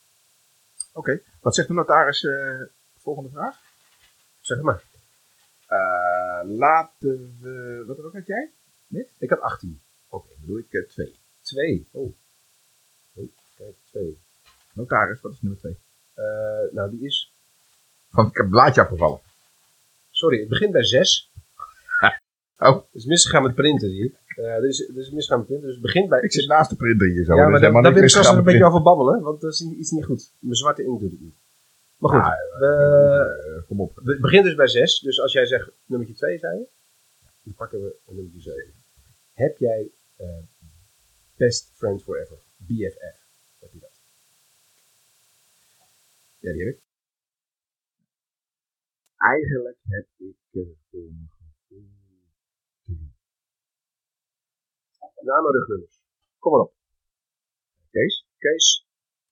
Oké. 0.93 1.21
Wat 1.41 1.55
zegt 1.55 1.67
de 1.67 1.73
notaris? 1.73 2.23
eh, 2.23 2.61
volgende 2.97 3.29
vraag. 3.29 3.59
Zeg 4.39 4.61
maar. 4.61 4.83
Eh, 5.67 6.41
laten 6.43 7.37
we... 7.41 7.83
Wat 7.87 8.13
had 8.13 8.25
jij? 8.25 8.51
Ik 9.17 9.29
had 9.29 9.39
18. 9.39 9.81
Oké, 10.07 10.27
dan 10.37 10.47
doe 10.47 10.59
ik 10.59 10.73
eh, 10.73 11.07
twee. 11.47 11.87
Twee. 11.91 12.03
Oh. 12.03 12.13
oh 13.13 13.29
kijk, 13.57 13.75
twee. 13.89 14.17
Notaris, 14.73 15.21
wat 15.21 15.31
is 15.31 15.41
nummer 15.41 15.59
twee? 15.59 15.77
Eh, 16.13 16.73
nou, 16.73 16.89
die 16.89 17.05
is... 17.05 17.31
Van, 18.09 18.27
ik 18.27 18.35
heb 18.35 18.45
een 18.45 18.51
blaadje 18.51 18.81
afgevallen. 18.81 19.19
Sorry, 20.11 20.39
het 20.39 20.49
begint 20.49 20.71
bij 20.71 20.83
zes. 20.83 21.31
Oh. 22.59 22.75
Het 22.75 22.85
is 22.91 23.05
misgegaan 23.05 23.43
met 23.43 23.55
printen, 23.55 23.89
zie 23.89 24.05
ik. 24.05 24.15
Eh, 24.37 24.45
er, 24.45 24.67
is, 24.67 24.89
er 24.89 24.97
is 24.97 25.11
misgegaan 25.11 25.37
met 25.37 25.47
printen, 25.47 25.67
dus 25.67 25.75
het 25.75 25.85
begint 25.85 26.09
bij... 26.09 26.21
Ik 26.21 26.31
zit 26.31 26.47
naast 26.47 26.69
de 26.69 26.75
printer 26.75 27.07
hier 27.07 27.25
zo. 27.25 27.35
ja, 27.35 27.41
dus 27.41 27.51
maar 27.51 27.51
daar, 27.51 27.59
helemaal 27.59 27.81
daar 27.81 27.93
wil 27.93 28.03
ik 28.03 28.09
straks 28.09 28.27
een 28.27 28.43
beetje 28.43 28.65
over 28.65 28.81
babbelen, 28.81 29.21
want 29.21 29.41
dat 29.41 29.53
is 29.53 29.61
iets 29.61 29.91
niet 29.91 30.05
goed. 30.05 30.31
Mijn 30.39 30.55
zwarte 30.55 30.83
inkt 30.83 31.01
doet 31.01 31.11
het 31.11 31.21
niet. 31.21 31.35
Maar 31.97 32.11
goed, 32.11 32.33
we. 32.59 32.65
Eh, 33.55 33.67
kom 33.67 33.81
op. 33.81 33.95
het 34.03 34.21
begint 34.21 34.43
dus 34.43 34.55
bij 34.55 34.67
zes. 34.67 34.99
Dus 34.99 35.21
als 35.21 35.33
jij 35.33 35.45
zegt 35.45 35.69
nummertje 35.85 36.15
twee, 36.15 36.37
zei 36.37 36.57
je, 36.57 36.67
dan 37.43 37.53
pakken 37.53 37.83
we 37.83 37.95
nummertje 38.05 38.41
zeven. 38.41 38.73
Heb 39.33 39.57
jij 39.57 39.89
eh, 40.15 40.27
Best 41.37 41.71
Friend 41.77 42.03
Forever, 42.03 42.37
BFF? 42.57 43.17
Heb 43.59 43.71
je 43.71 43.79
dat? 43.79 44.01
Ja, 46.39 46.51
die 46.51 46.65
heb 46.65 46.75
ik. 46.75 46.81
Eigenlijk 49.17 49.77
heb 49.81 50.07
ik 50.17 50.37
eh, 50.51 50.61
voor 50.89 50.99
mijn 50.99 51.29
gevoel 51.29 51.89
drie. 52.83 53.13
Naam 55.21 55.45
en 55.45 55.51
rugnummers. 55.51 55.99
Kom 56.39 56.51
maar 56.51 56.61
op. 56.61 56.73
Kees, 57.91 58.25
Kees, 58.37 58.87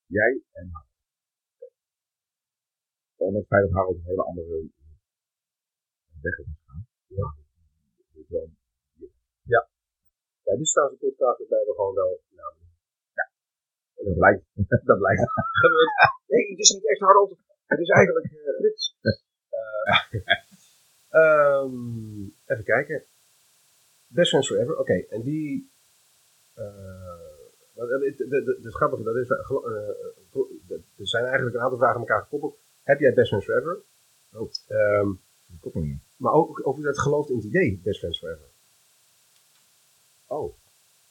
jij 0.05 0.41
en 0.51 0.69
Harold. 0.71 0.93
Ondanks 3.15 3.39
het 3.39 3.47
feit 3.47 3.63
dat 3.63 3.73
Harold 3.73 3.97
een 3.97 4.03
hele 4.03 4.23
andere 4.23 4.69
weg 6.21 6.37
is 6.37 6.45
gegaan. 6.45 6.87
Ja. 7.07 7.35
Dus 8.11 8.27
wel, 8.27 8.41
ja, 8.41 8.54
dit 10.53 10.59
is 10.59 10.71
trouwens 10.71 11.01
een 11.01 11.09
podcast 11.09 11.37
waarbij 11.39 11.63
we 11.65 11.73
gewoon 11.75 11.95
wel 11.95 12.21
doen. 12.29 12.39
en 13.95 14.05
dat 14.05 14.13
blijkt. 14.13 14.43
Dat 14.89 14.97
blijkt. 14.97 15.21
Gebeurt. 15.63 15.91
Nee, 16.27 16.49
het 16.49 16.59
is 16.59 16.69
niet 16.69 16.89
echt 16.89 16.99
Harold. 16.99 17.37
Het 17.65 17.79
is 17.79 17.89
eigenlijk 17.89 18.27
Frits. 18.57 18.95
Ehm, 21.09 22.23
even 22.45 22.63
kijken. 22.63 23.03
Best 24.07 24.29
Friends 24.29 24.47
Forever. 24.47 24.77
Oké, 24.77 24.93
en 24.93 25.21
die... 25.21 25.71
eh, 26.53 27.35
het, 27.75 28.75
grappige, 28.75 29.03
dat 29.03 29.15
is, 29.15 29.29
eh, 29.29 29.39
er 30.97 31.07
zijn 31.07 31.23
eigenlijk 31.23 31.55
een 31.55 31.61
aantal 31.61 31.77
vragen 31.77 31.95
aan 31.95 32.01
elkaar 32.01 32.21
gekoppeld. 32.21 32.59
Heb 32.83 32.99
jij 32.99 33.13
Best 33.13 33.27
Friends 33.27 33.45
Forever? 33.45 33.81
Oh. 34.33 34.51
Koppelingen. 35.59 36.03
maar 36.17 36.33
ook 36.33 36.65
of 36.65 36.77
je 36.77 36.83
dat 36.83 36.99
gelooft 36.99 37.29
in 37.29 37.35
het 37.35 37.45
idee, 37.45 37.81
Best 37.83 37.99
Friends 37.99 38.19
Forever. 38.19 38.49
Oh. 40.37 40.57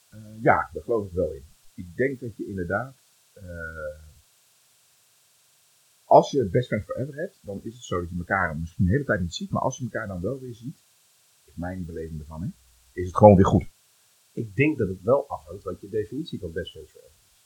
Eh, 0.09 0.43
ja, 0.43 0.71
daar 0.73 0.83
geloof 0.83 1.07
ik 1.07 1.13
wel 1.13 1.33
in. 1.33 1.45
Ik 1.75 1.97
denk 1.97 2.21
dat 2.21 2.37
je 2.37 2.47
inderdaad. 2.47 2.97
eh, 3.33 4.03
als 6.05 6.31
je 6.31 6.49
best 6.49 6.67
friend 6.67 6.85
forever 6.85 7.15
hebt, 7.15 7.39
dan 7.43 7.61
is 7.65 7.75
het 7.75 7.85
zo 7.85 8.01
dat 8.01 8.11
je 8.11 8.17
elkaar 8.17 8.57
misschien 8.59 8.85
de 8.85 8.91
hele 8.91 9.05
tijd 9.05 9.21
niet 9.21 9.35
ziet, 9.35 9.51
maar 9.51 9.63
als 9.63 9.79
je 9.79 9.85
elkaar 9.85 10.07
dan 10.07 10.21
wel 10.21 10.39
weer 10.39 10.55
ziet, 10.55 10.79
is 11.45 11.55
mijn 11.55 11.85
beleving 11.85 12.21
ervan, 12.21 12.55
is 12.93 13.07
het 13.07 13.17
gewoon 13.17 13.35
weer 13.35 13.47
goed. 13.47 13.67
Ik 14.33 14.57
denk 14.57 14.79
dat 14.79 14.89
het 14.89 15.03
wel 15.03 15.29
afhangt 15.29 15.63
wat 15.63 15.81
je 15.81 15.89
definitie 15.89 16.39
van 16.39 16.53
best 16.53 16.71
friends 16.71 16.91
forever 16.91 17.19
is. 17.33 17.39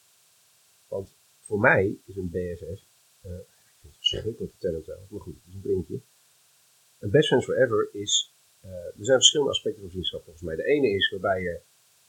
Want 0.89 1.17
voor 1.41 1.61
mij 1.61 1.99
is 2.05 2.17
een 2.17 2.31
BFF, 2.31 2.61
eh, 3.21 3.33
ik 3.33 3.79
vind 3.81 3.95
het 3.95 3.97
verschrikkelijk 3.97 4.53
term 4.59 4.83
trouwens, 4.83 5.11
maar 5.11 5.21
goed, 5.21 5.35
het 5.35 5.47
is 5.47 5.55
een 5.55 5.61
drinkje. 5.63 6.01
Een 6.99 7.11
best 7.11 7.27
friends 7.27 7.47
forever 7.47 7.89
is, 7.93 8.35
er 8.61 8.93
zijn 9.05 9.17
verschillende 9.17 9.53
aspecten 9.53 9.81
van 9.83 9.91
vriendschap 9.91 10.23
volgens 10.23 10.45
mij. 10.45 10.57
De 10.57 10.65
ene 10.65 10.89
is 10.89 11.11
waarbij 11.11 11.43
je 11.43 11.61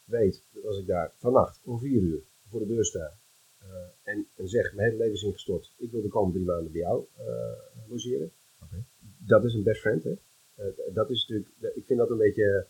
weet, 0.10 0.48
dat 0.54 0.65
als 0.65 0.80
ik 0.80 0.88
daar 0.88 1.13
vannacht 1.17 1.62
om 1.63 1.80
vier 1.80 2.02
uur 2.02 2.22
voor 2.50 2.60
de 2.60 2.65
deur 2.65 2.86
sta 2.86 3.13
eh, 3.58 3.67
en, 4.13 4.28
en 4.36 4.48
zeg, 4.48 4.74
mijn 4.74 4.88
hele 4.88 5.00
leven 5.02 5.13
is 5.13 5.24
ingestort, 5.24 5.74
ik 5.78 5.91
wil 5.91 6.02
de 6.02 6.08
komende 6.08 6.34
drie 6.34 6.48
maanden 6.48 6.72
bij 6.72 6.82
jou 6.82 7.06
eh, 7.17 7.89
logeren. 7.89 8.32
Oké. 8.63 8.86
Dat 9.17 9.43
is 9.43 9.54
een 9.54 9.63
best 9.63 9.82
friend, 9.82 10.04
hè. 10.04 10.13
Eh, 10.56 10.65
dat 10.93 11.10
is 11.10 11.28
natuurlijk, 11.28 11.76
ik 11.76 11.86
vind 11.86 12.00
dat 12.00 12.10
een 12.10 12.17
beetje... 12.17 12.67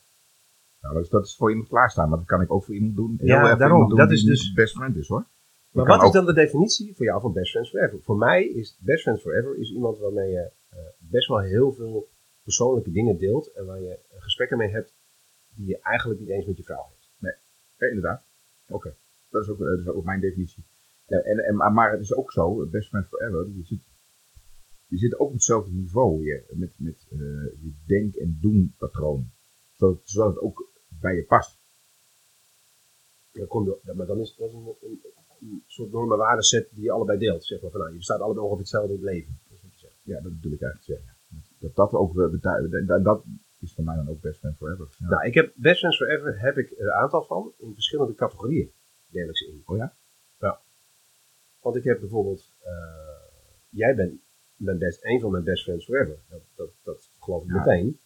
Nou, 0.81 0.93
dat, 0.93 1.03
is, 1.03 1.09
dat 1.09 1.25
is 1.25 1.35
voor 1.35 1.49
iemand 1.49 1.67
klaarstaan, 1.67 2.09
maar 2.09 2.17
dat 2.17 2.27
kan 2.27 2.41
ik 2.41 2.51
ook 2.51 2.63
voor 2.63 2.73
iemand 2.73 2.95
doen. 2.95 3.19
Ja, 3.21 3.55
daarom. 3.55 3.89
doen 3.89 3.97
Dat 3.97 4.11
is 4.11 4.23
dus- 4.23 4.53
best 4.53 4.75
friend 4.75 4.95
is 4.95 5.07
hoor. 5.07 5.27
Maar 5.71 5.85
wat 5.85 6.03
is 6.03 6.11
dan 6.11 6.25
de 6.25 6.33
definitie 6.33 6.95
voor 6.95 7.05
jou 7.05 7.21
van 7.21 7.33
best 7.33 7.51
friends 7.51 7.69
forever? 7.69 8.01
Voor 8.01 8.17
mij 8.17 8.45
is 8.45 8.77
best 8.79 9.01
friends 9.01 9.21
forever 9.21 9.57
is 9.57 9.71
iemand 9.71 9.97
waarmee 9.97 10.29
je 10.29 10.51
eh, 10.69 10.79
best 10.97 11.27
wel 11.27 11.39
heel 11.39 11.71
veel 11.71 12.09
persoonlijke 12.43 12.91
dingen 12.91 13.17
deelt 13.17 13.51
en 13.51 13.65
waar 13.65 13.81
je 13.81 13.99
gesprekken 14.09 14.57
mee 14.57 14.69
hebt 14.69 14.93
die 15.55 15.67
je 15.67 15.79
eigenlijk 15.81 16.19
niet 16.19 16.29
eens 16.29 16.45
met 16.45 16.57
je 16.57 16.63
vrouw 16.63 16.87
hebt. 16.89 16.98
Ja, 17.79 17.87
inderdaad. 17.87 18.21
Oké. 18.67 18.95
Dat, 19.29 19.43
is 19.43 19.49
ook, 19.49 19.57
dat 19.57 19.79
is 19.79 19.87
ook 19.87 20.03
mijn 20.03 20.19
definitie. 20.19 20.63
Ja, 21.07 21.17
en, 21.17 21.37
en, 21.39 21.55
maar- 21.73 21.91
het 21.91 22.01
is 22.01 22.13
ook 22.13 22.31
zo, 22.31 22.65
best 22.65 22.89
friend 22.89 23.07
forever, 23.07 23.47
je 23.55 23.63
zit, 23.63 23.81
je 24.87 24.97
zit 24.97 25.19
ook 25.19 25.27
op 25.27 25.33
hetzelfde 25.33 25.71
niveau 25.71 26.19
weer 26.23 26.43
met, 26.53 26.71
met 26.77 27.05
eh, 27.11 27.17
je 27.63 27.71
denk- 27.85 28.15
en 28.15 28.37
doen-patroon. 28.41 29.31
Zodat, 29.75 29.99
zodat 30.03 30.33
het 30.35 30.43
ook 30.43 30.69
bij 31.01 31.15
je 31.15 31.23
past. 31.23 31.57
Dan 33.31 33.47
kom 33.47 33.65
je, 33.65 33.77
ja, 33.83 33.93
maar 33.93 34.05
dan 34.05 34.19
is 34.19 34.35
dat 34.35 34.53
een, 34.53 34.75
een, 34.81 35.01
een 35.39 35.63
soort 35.67 35.91
normen 35.91 36.17
waardeset 36.17 36.69
die 36.73 36.83
je 36.83 36.91
allebei 36.91 37.17
deelt. 37.19 37.45
Zeg 37.45 37.61
maar 37.61 37.71
van, 37.71 37.79
nou, 37.79 37.93
je 37.93 38.03
staat 38.03 38.19
allebei 38.19 38.45
ongeveer 38.45 38.61
hetzelfde 38.63 38.93
in 38.93 38.99
het 38.99 39.09
leven. 39.13 39.39
Dat 39.47 39.57
is 39.57 39.61
wat 39.63 39.71
je 39.73 39.79
zegt. 39.79 39.99
Ja, 40.03 40.21
dat 40.21 40.33
bedoel 40.33 40.51
ik 40.51 40.61
eigenlijk 40.61 40.85
te 40.85 40.91
zeggen. 40.93 41.17
Dat 41.59 41.75
dat 41.75 41.91
ook 41.91 42.19
eh. 42.19 42.87
Dat, 42.87 43.03
dat 43.03 43.23
is 43.59 43.73
voor 43.73 43.83
mij 43.83 43.95
dan 43.95 44.09
ook 44.09 44.21
best 44.21 44.39
friend 44.39 44.57
forever. 44.57 44.87
Ja. 44.99 45.07
Nou, 45.07 45.25
ik 45.25 45.33
heb 45.33 45.51
best 45.55 45.77
friends 45.79 45.97
forever 45.97 46.39
heb 46.39 46.57
ik 46.57 46.71
er 46.71 46.85
een 46.85 46.91
aantal 46.91 47.23
van 47.23 47.53
in 47.57 47.73
verschillende 47.73 48.15
categorieën. 48.15 48.71
Deel 49.07 49.29
ik 49.29 49.37
ze 49.37 49.47
in. 49.47 49.61
Oh 49.65 49.77
ja? 49.77 49.95
Ja. 50.39 50.61
Want 51.61 51.75
ik 51.75 51.83
heb 51.83 51.99
bijvoorbeeld, 51.99 52.51
eh, 52.59 52.71
jij 53.69 53.95
bent 53.95 54.21
mijn 54.55 54.77
best, 54.77 55.03
een 55.05 55.19
van 55.19 55.31
mijn 55.31 55.43
best 55.43 55.63
friends 55.63 55.85
forever. 55.85 56.17
Dat, 56.29 56.41
dat, 56.55 56.69
dat 56.83 57.09
geloof 57.19 57.43
ik 57.43 57.49
Ja. 57.49 57.57
meteen. 57.59 57.99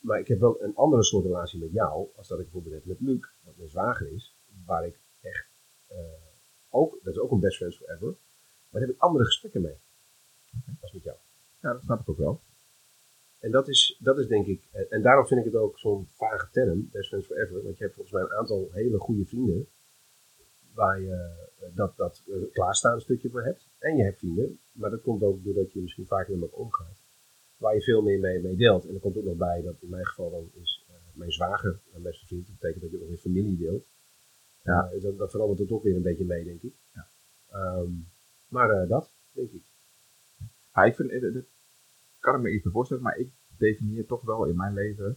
Maar 0.00 0.18
ik 0.18 0.28
heb 0.28 0.38
wel 0.40 0.62
een 0.62 0.74
andere 0.76 1.02
soort 1.04 1.24
relatie 1.24 1.60
met 1.60 1.72
jou, 1.72 2.08
als 2.16 2.28
dat 2.28 2.38
ik 2.38 2.44
bijvoorbeeld 2.44 2.74
heb 2.74 2.84
met 2.84 3.00
Luc, 3.00 3.20
wat 3.44 3.56
mijn 3.56 3.68
zwager 3.68 4.12
is, 4.12 4.34
waar 4.66 4.86
ik 4.86 4.98
echt 5.20 5.46
eh, 5.88 5.96
ook, 6.70 6.98
dat 7.02 7.14
is 7.14 7.20
ook 7.20 7.30
een 7.30 7.40
best 7.40 7.56
friends 7.56 7.76
forever, 7.76 8.06
maar 8.06 8.80
daar 8.80 8.80
heb 8.80 8.90
ik 8.90 9.00
andere 9.00 9.24
gesprekken 9.24 9.60
mee. 9.62 9.76
Als 10.80 10.92
met 10.92 11.02
jou. 11.02 11.16
ja, 11.60 11.72
dat 11.72 11.82
snap 11.82 12.00
ik 12.00 12.08
ook 12.08 12.16
wel. 12.18 12.40
En 13.42 13.50
dat 13.50 13.68
is, 13.68 13.98
dat 14.00 14.18
is 14.18 14.26
denk 14.26 14.46
ik, 14.46 14.60
en, 14.72 14.86
en 14.90 15.02
daarom 15.02 15.26
vind 15.26 15.40
ik 15.40 15.52
het 15.52 15.60
ook 15.62 15.78
zo'n 15.78 16.08
vage 16.12 16.48
term, 16.50 16.88
best 16.92 17.08
friends 17.08 17.26
forever. 17.26 17.62
Want 17.62 17.76
je 17.78 17.82
hebt 17.82 17.94
volgens 17.94 18.14
mij 18.14 18.24
een 18.24 18.38
aantal 18.38 18.68
hele 18.72 18.98
goede 18.98 19.24
vrienden 19.24 19.66
waar 20.74 21.00
je 21.00 21.14
eh, 21.58 21.66
dat, 21.74 21.96
dat 21.96 22.22
eh, 22.26 22.52
klaarstaan 22.52 23.00
stukje 23.00 23.30
voor 23.30 23.42
hebt. 23.42 23.68
En 23.78 23.96
je 23.96 24.02
hebt 24.02 24.18
vrienden, 24.18 24.58
maar 24.72 24.90
dat 24.90 25.02
komt 25.02 25.22
ook 25.22 25.44
doordat 25.44 25.72
je 25.72 25.80
misschien 25.80 26.06
vaker 26.06 26.32
met 26.32 26.42
elkaar 26.42 26.58
omgaat. 26.58 26.96
Waar 27.56 27.74
je 27.74 27.82
veel 27.82 28.02
meer 28.02 28.20
mee, 28.20 28.42
mee 28.42 28.56
deelt. 28.56 28.86
En 28.86 28.94
er 28.94 29.00
komt 29.00 29.16
ook 29.16 29.24
nog 29.24 29.36
bij 29.36 29.62
dat 29.62 29.74
in 29.80 29.88
mijn 29.88 30.06
geval 30.06 30.30
dan 30.30 30.50
is 30.62 30.84
eh, 30.88 30.94
mijn 31.12 31.32
zwager 31.32 31.80
mijn 31.90 32.02
beste 32.02 32.26
vriend. 32.26 32.46
Dat 32.46 32.58
betekent 32.58 32.82
dat 32.82 32.90
je 32.90 32.98
nog 32.98 33.08
weer 33.08 33.18
familie 33.18 33.56
deelt. 33.56 33.84
Ja. 34.64 34.90
Eh, 34.92 35.02
dat, 35.02 35.18
dat 35.18 35.30
verandert 35.30 35.58
het 35.58 35.70
ook 35.70 35.82
weer 35.82 35.96
een 35.96 36.02
beetje 36.02 36.24
mee, 36.24 36.44
denk 36.44 36.62
ik. 36.62 36.72
Ja. 36.94 37.06
Ehm, 37.50 37.90
maar 38.48 38.70
eh, 38.70 38.88
dat, 38.88 39.10
denk 39.32 39.50
ik. 39.50 39.62
Ja, 40.74 40.82
ik 40.82 40.94
vind, 40.94 41.10
eh, 41.10 41.42
kan 42.22 42.34
ik 42.36 42.40
me 42.42 42.50
iets 42.52 42.68
voorstellen, 42.70 43.02
maar 43.02 43.18
ik 43.18 43.28
definieer 43.58 44.06
toch 44.06 44.22
wel 44.22 44.44
in 44.46 44.56
mijn 44.56 44.74
leven, 44.74 45.16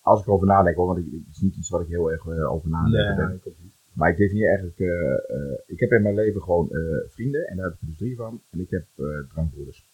als 0.00 0.20
ik 0.20 0.26
erover 0.26 0.46
nadenk, 0.46 0.76
hoor, 0.76 0.86
want 0.86 0.98
ik- 0.98 1.12
het 1.12 1.34
is 1.36 1.40
niet 1.40 1.56
iets 1.56 1.68
wat 1.68 1.80
ik 1.80 1.86
heel 1.88 2.10
erg 2.12 2.26
eh, 2.26 2.52
over 2.52 2.68
nadenk. 2.70 2.92
ben. 3.16 3.34
ik. 3.34 3.54
Maar 3.92 4.10
ik 4.10 4.16
definieer 4.16 4.48
eigenlijk, 4.48 4.78
eh, 4.78 5.12
eh, 5.12 5.58
ik 5.66 5.80
heb 5.80 5.90
in 5.90 6.02
mijn 6.02 6.14
leven 6.14 6.42
gewoon 6.42 6.68
vrienden, 7.08 7.46
en 7.46 7.56
daar 7.56 7.64
heb 7.64 7.74
ik 7.74 7.80
er 7.80 7.86
dus 7.86 7.96
drie 7.96 8.16
van, 8.16 8.42
en 8.50 8.60
ik 8.60 8.70
heb 8.70 8.84
drankbroeders. 9.28 9.84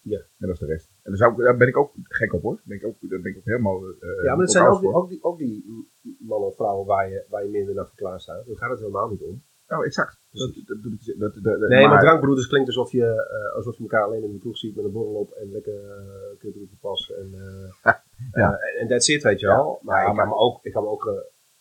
Ja. 0.00 0.18
En 0.18 0.46
dat 0.46 0.50
is 0.50 0.58
de 0.58 0.66
rest. 0.66 0.88
En 1.02 1.10
daar, 1.10 1.16
zou 1.16 1.42
daar 1.42 1.56
ben 1.56 1.68
ik 1.68 1.76
ook 1.76 1.92
gek 2.02 2.32
op 2.32 2.42
hoor. 2.42 2.54
Daar 2.54 2.64
ben 2.64 2.76
ik 2.76 2.86
ook, 2.86 2.96
daar 3.10 3.20
ben 3.20 3.30
ik 3.30 3.36
ook 3.38 3.44
helemaal. 3.44 3.80
Ja, 4.22 4.30
maar 4.34 4.38
het 4.38 4.50
zijn 4.50 4.66
ook 4.66 4.80
die, 4.80 4.92
ook 4.92 5.08
die, 5.08 5.22
ook 5.22 5.38
die 5.38 6.16
mannen 6.18 6.48
of 6.48 6.54
vrouwen 6.56 6.86
waar 6.86 7.10
je, 7.10 7.24
waar 7.28 7.44
je 7.44 7.50
minder 7.50 7.74
naar 7.74 7.90
klaar 7.94 8.20
staat. 8.20 8.46
Daar 8.46 8.56
gaat 8.56 8.70
het 8.70 8.78
helemaal 8.78 9.08
niet 9.08 9.22
om. 9.22 9.42
Nou, 9.68 9.84
exact. 9.84 10.20
Dat, 10.30 10.54
dat, 10.54 10.82
dat, 10.82 11.18
dat, 11.34 11.42
dat- 11.44 11.68
Nee, 11.68 11.86
maar, 11.88 12.00
drankbroeders 12.00 12.46
klinkt 12.46 12.68
alsof 12.68 12.92
je, 12.92 13.04
eh, 13.04 13.56
alsof 13.56 13.76
je 13.76 13.82
elkaar 13.82 14.02
alleen 14.04 14.22
in 14.22 14.32
de 14.32 14.38
kroeg 14.38 14.58
ziet 14.58 14.76
met 14.76 14.84
een 14.84 14.92
borrel 14.92 15.14
op 15.14 15.30
en 15.32 15.50
lekker 15.50 15.74
uh, 15.84 16.38
kutteroepen 16.38 16.78
pas. 16.80 17.12
En 17.12 17.32
uh, 17.34 17.92
Ja. 18.42 18.58
en 18.58 18.88
that's 18.88 19.08
it, 19.08 19.22
weet 19.22 19.40
je 19.40 19.46
Ja. 19.46 19.54
wel. 19.56 19.78
Maar, 19.82 20.02
Ja, 20.02 20.08
ik 20.10 20.14
maar- 20.16 20.24
kan 20.24 20.34
me 20.34 20.40
ook, 20.40 20.64
ik 20.64 20.72
kan 20.72 20.82
me 20.82 20.88
ook 20.88 21.06
eh, 21.06 21.12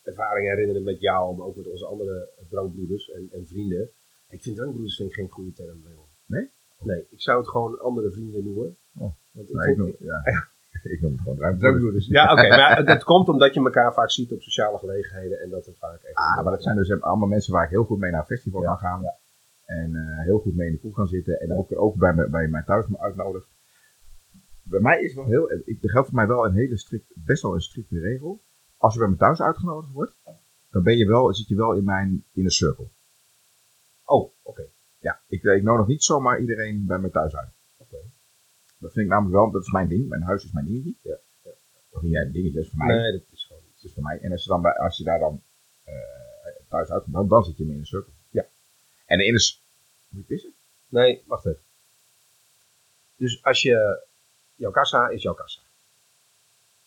ervaringen 0.09 0.49
herinneren 0.51 0.83
met 0.83 0.99
jou, 0.99 1.35
maar 1.37 1.47
ook 1.47 1.55
met 1.55 1.67
onze 1.67 1.85
andere 1.85 2.29
drankbroeders 2.49 3.11
en, 3.11 3.29
en 3.31 3.47
vrienden. 3.47 3.89
Ik 4.29 4.41
vind 4.41 4.55
drankbroeders 4.55 4.95
vind 4.95 5.09
ik 5.09 5.15
geen 5.15 5.29
goede 5.29 5.53
term, 5.53 5.81
Leon. 5.83 6.05
Nee? 6.25 6.49
Nee, 6.79 7.07
ik 7.09 7.21
zou 7.21 7.37
het 7.39 7.49
gewoon 7.49 7.79
andere 7.79 8.11
vrienden 8.11 8.43
noemen. 8.43 8.77
Oh. 8.97 9.11
Want 9.31 9.49
ik 9.49 9.55
Nee, 9.55 9.69
ik 9.69 9.75
vind- 9.77 9.97
ja. 9.99 10.21
Ik 10.93 11.01
noem 11.01 11.11
het 11.11 11.21
gewoon. 11.21 11.57
Drankbroeders. 11.57 12.07
Ja, 12.07 12.31
oké. 12.31 12.47
maar 12.47 12.85
dat 12.85 13.03
komt 13.03 13.29
omdat 13.29 13.53
je 13.53 13.59
elkaar 13.59 13.93
vaak 13.93 14.11
ziet 14.11 14.31
op 14.31 14.41
sociale 14.41 14.77
gelegenheden 14.77 15.41
en 15.41 15.49
dat 15.49 15.67
er 15.67 15.73
vaak 15.79 16.01
echt... 16.01 16.15
Ah, 16.15 16.43
maar 16.43 16.53
dat 16.53 16.63
zijn 16.63 16.75
dus 16.75 17.01
allemaal 17.01 17.27
mensen 17.27 17.53
waar 17.53 17.63
ik 17.63 17.69
heel 17.69 17.83
goed 17.83 17.99
mee 17.99 18.11
naar 18.11 18.19
een 18.19 18.25
festival 18.25 18.61
Ja, 18.61 18.67
kan 18.67 18.77
gaan. 18.77 19.03
En 19.65 19.95
eh, 19.95 20.23
heel 20.23 20.39
goed 20.39 20.55
mee 20.55 20.67
in 20.67 20.73
de 20.73 20.79
kroeg 20.79 20.93
kan 20.93 21.07
zitten. 21.07 21.39
En 21.39 21.57
ook, 21.57 21.79
ook 21.79 21.95
bij, 21.95 22.13
me, 22.13 22.29
bij 22.29 22.47
mij 22.47 22.63
thuis 22.63 22.87
me 22.87 22.99
uitnodigt. 22.99 23.47
Bij 24.63 24.79
mij 24.79 25.01
is 25.01 25.13
wel 25.13 25.25
heel... 25.25 25.51
Ik, 25.51 25.83
er 25.83 25.89
geldt 25.89 26.07
voor 26.07 26.17
mij 26.17 26.27
wel 26.27 26.45
een 26.45 26.53
hele 26.53 26.77
strikt, 26.77 27.13
best 27.15 27.41
wel 27.41 27.53
een 27.53 27.61
strikte 27.61 27.99
regel. 27.99 28.41
Als 28.77 28.93
je 28.93 28.99
bij 28.99 29.09
me 29.09 29.15
thuis 29.15 29.41
uitgenodigd 29.41 29.91
wordt, 29.91 30.15
dan 30.71 30.83
ben 30.83 30.97
je 30.97 31.05
wel, 31.05 31.33
zit 31.33 31.47
je 31.47 31.55
wel 31.55 31.73
in 31.73 31.83
mijn 31.83 32.23
inner 32.33 32.51
circle. 32.51 32.87
Oh, 34.03 34.31
oké. 34.43 34.63
Ja, 34.99 35.19
ik, 35.27 35.43
ik 35.43 35.63
nodig 35.63 35.87
niet 35.87 36.03
zomaar 36.03 36.39
iedereen 36.39 36.85
bij 36.85 36.99
me 36.99 37.09
thuis 37.09 37.35
uit. 37.35 37.54
Dat 38.85 38.93
vind 38.93 39.05
ik 39.05 39.11
namelijk 39.11 39.35
wel, 39.35 39.51
dat 39.51 39.61
is 39.61 39.71
mijn 39.71 39.87
ding. 39.87 40.07
Mijn 40.09 40.21
huis 40.21 40.43
is 40.43 40.51
mijn 40.51 40.65
dingetje. 40.65 41.19
Ja, 41.41 42.01
niet 42.01 42.11
jij 42.11 42.31
dingetje, 42.31 42.51
dat 42.51 42.63
is 42.63 42.69
voor 42.69 42.77
mij. 42.77 42.95
Nee, 42.95 43.11
dat 43.11 43.21
is 43.31 43.45
gewoon 43.45 43.61
niet. 43.63 43.73
Het 43.75 43.83
is 43.83 43.93
voor 43.93 44.03
mij. 44.03 44.19
En 44.19 44.31
als 44.31 44.43
je, 44.43 44.49
dan 44.49 44.61
bij, 44.61 44.73
als 44.73 44.97
je 44.97 45.03
daar 45.03 45.19
dan 45.19 45.43
eh, 45.83 45.93
thuis 46.69 46.89
uit 46.89 47.03
dan, 47.07 47.27
dan 47.27 47.43
zit 47.43 47.57
je 47.57 47.63
in 47.63 47.69
een 47.69 47.85
cirkel. 47.85 48.13
Ja. 48.29 48.45
En 49.05 49.19
in 49.19 49.33
is. 49.33 49.63
Moet 50.09 50.21
je 50.21 50.27
pissen? 50.27 50.53
Nee, 50.87 51.23
wacht 51.25 51.45
even. 51.45 51.61
Dus 53.15 53.43
als 53.43 53.61
je... 53.61 54.05
Jouw 54.55 54.71
kassa 54.71 55.07
is 55.07 55.21
jouw 55.21 55.33
kassa. 55.33 55.61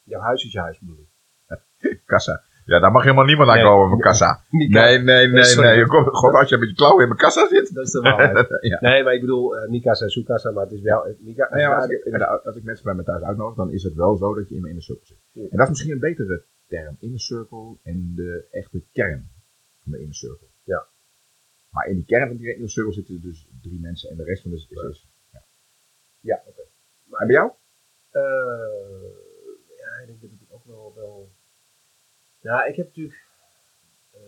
Jouw 0.02 0.20
huis 0.20 0.44
is 0.44 0.52
je 0.52 0.61
huis, 0.61 0.78
bedoel 0.78 1.06
ik. 1.46 2.02
Kassa. 2.06 2.44
Ja, 2.68 2.78
daar 2.78 2.92
mag 2.92 3.02
helemaal 3.02 3.24
niemand 3.24 3.48
aan 3.48 3.57
Nee. 3.57 3.64
komen 3.64 3.90
met 3.90 4.00
kassa. 4.00 4.31
Niet 4.61 4.70
Nee, 4.70 4.98
nee, 4.98 5.26
nee, 5.26 5.44
sorry. 5.44 5.68
nee. 5.68 5.85
God, 5.85 6.07
God, 6.16 6.35
als 6.35 6.48
je 6.48 6.57
met 6.57 6.68
je 6.68 6.74
klauwen 6.74 7.02
in 7.02 7.09
mijn 7.09 7.20
kassa 7.20 7.48
zit. 7.48 7.74
Dat 7.74 7.87
is 7.87 7.92
de 7.92 8.00
waarheid. 8.00 8.48
ja. 8.70 8.78
Nee, 8.81 9.04
maar 9.04 9.14
ik 9.14 9.20
bedoel, 9.20 9.57
eh 9.57 9.68
Mikasa 9.68 10.04
en 10.04 10.11
Sukasa, 10.11 10.50
maar 10.50 10.62
het 10.64 10.72
is 10.72 10.81
wel... 10.81 11.16
Mika, 11.20 11.59
ja, 11.59 11.68
maar 11.68 11.81
als, 11.81 11.88
ik, 11.88 12.22
als 12.44 12.57
ik 12.57 12.62
mensen 12.62 12.85
bij 12.85 12.94
me 12.94 13.02
thuis 13.02 13.22
uitnodig, 13.22 13.57
dan 13.57 13.70
is 13.70 13.83
het 13.83 13.94
wel 13.94 14.16
zo 14.16 14.35
dat 14.35 14.48
je 14.48 14.54
in 14.54 14.61
mijn 14.61 14.72
inner 14.72 14.85
circle 14.85 15.07
zit. 15.07 15.18
Ja. 15.33 15.42
En 15.42 15.57
dat 15.57 15.61
is 15.62 15.68
misschien 15.68 15.92
een 15.92 15.98
betere 15.98 16.44
term. 16.66 16.96
Inner 17.00 17.20
circle 17.20 17.76
en 17.83 18.12
de 18.16 18.46
echte 18.50 18.83
kern 18.92 19.31
van 19.83 19.92
de 19.92 19.98
inner 19.98 20.14
circle. 20.14 20.46
Ja. 20.64 20.87
Maar 21.70 21.87
in 21.87 21.94
die 21.94 22.04
kern 22.04 22.28
van 22.28 22.37
die 22.37 22.54
inner 22.54 22.70
circle 22.70 22.92
zitten 22.92 23.20
dus 23.20 23.48
drie 23.62 23.81
mensen 23.81 24.11
en 24.11 24.16
de 24.16 24.24
rest 24.24 24.42
van 24.42 24.50
de 24.50 24.57
is, 24.57 24.68
is 24.90 25.09
Ja, 26.20 26.42
oké. 26.46 26.61
En 27.20 27.26
bij 27.26 27.37
jou? 27.37 27.50
Eh, 28.11 28.22
ja, 29.78 30.00
ik 30.00 30.07
denk 30.07 30.20
dat 30.20 30.31
het 30.31 30.50
ook 30.50 30.64
wel... 30.64 30.92
wel... 30.96 31.31
Ja, 32.48 32.64
ik 32.64 32.76
heb 32.76 32.87
natuurlijk... 32.87 33.26
eh, 34.11 34.20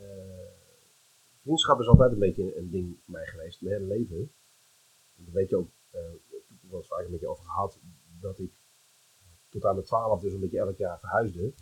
vriendschap 1.42 1.80
is 1.80 1.86
altijd 1.86 2.12
een 2.12 2.18
beetje 2.18 2.56
een, 2.56 2.70
ding 2.70 2.98
voor 3.04 3.12
mij 3.14 3.26
geweest, 3.26 3.60
mijn 3.62 3.74
hele 3.74 3.86
leven. 3.94 4.32
En 5.16 5.24
dat 5.24 5.34
weet 5.34 5.48
je 5.48 5.56
ook, 5.56 5.70
eh 5.90 6.12
ik 6.12 6.46
heb 6.48 6.62
er 6.62 6.68
wel 6.68 6.78
eens 6.78 6.88
vaak 6.88 7.04
een 7.04 7.10
beetje 7.10 7.28
over 7.28 7.44
gehad, 7.44 7.78
dat 8.20 8.38
ik 8.38 8.52
tot 9.48 9.64
aan 9.64 9.76
de 9.76 9.82
twaalf 9.82 10.20
dus 10.20 10.32
een 10.32 10.40
beetje 10.40 10.58
elk 10.58 10.76
jaar 10.76 10.98
verhuisde. 10.98 11.52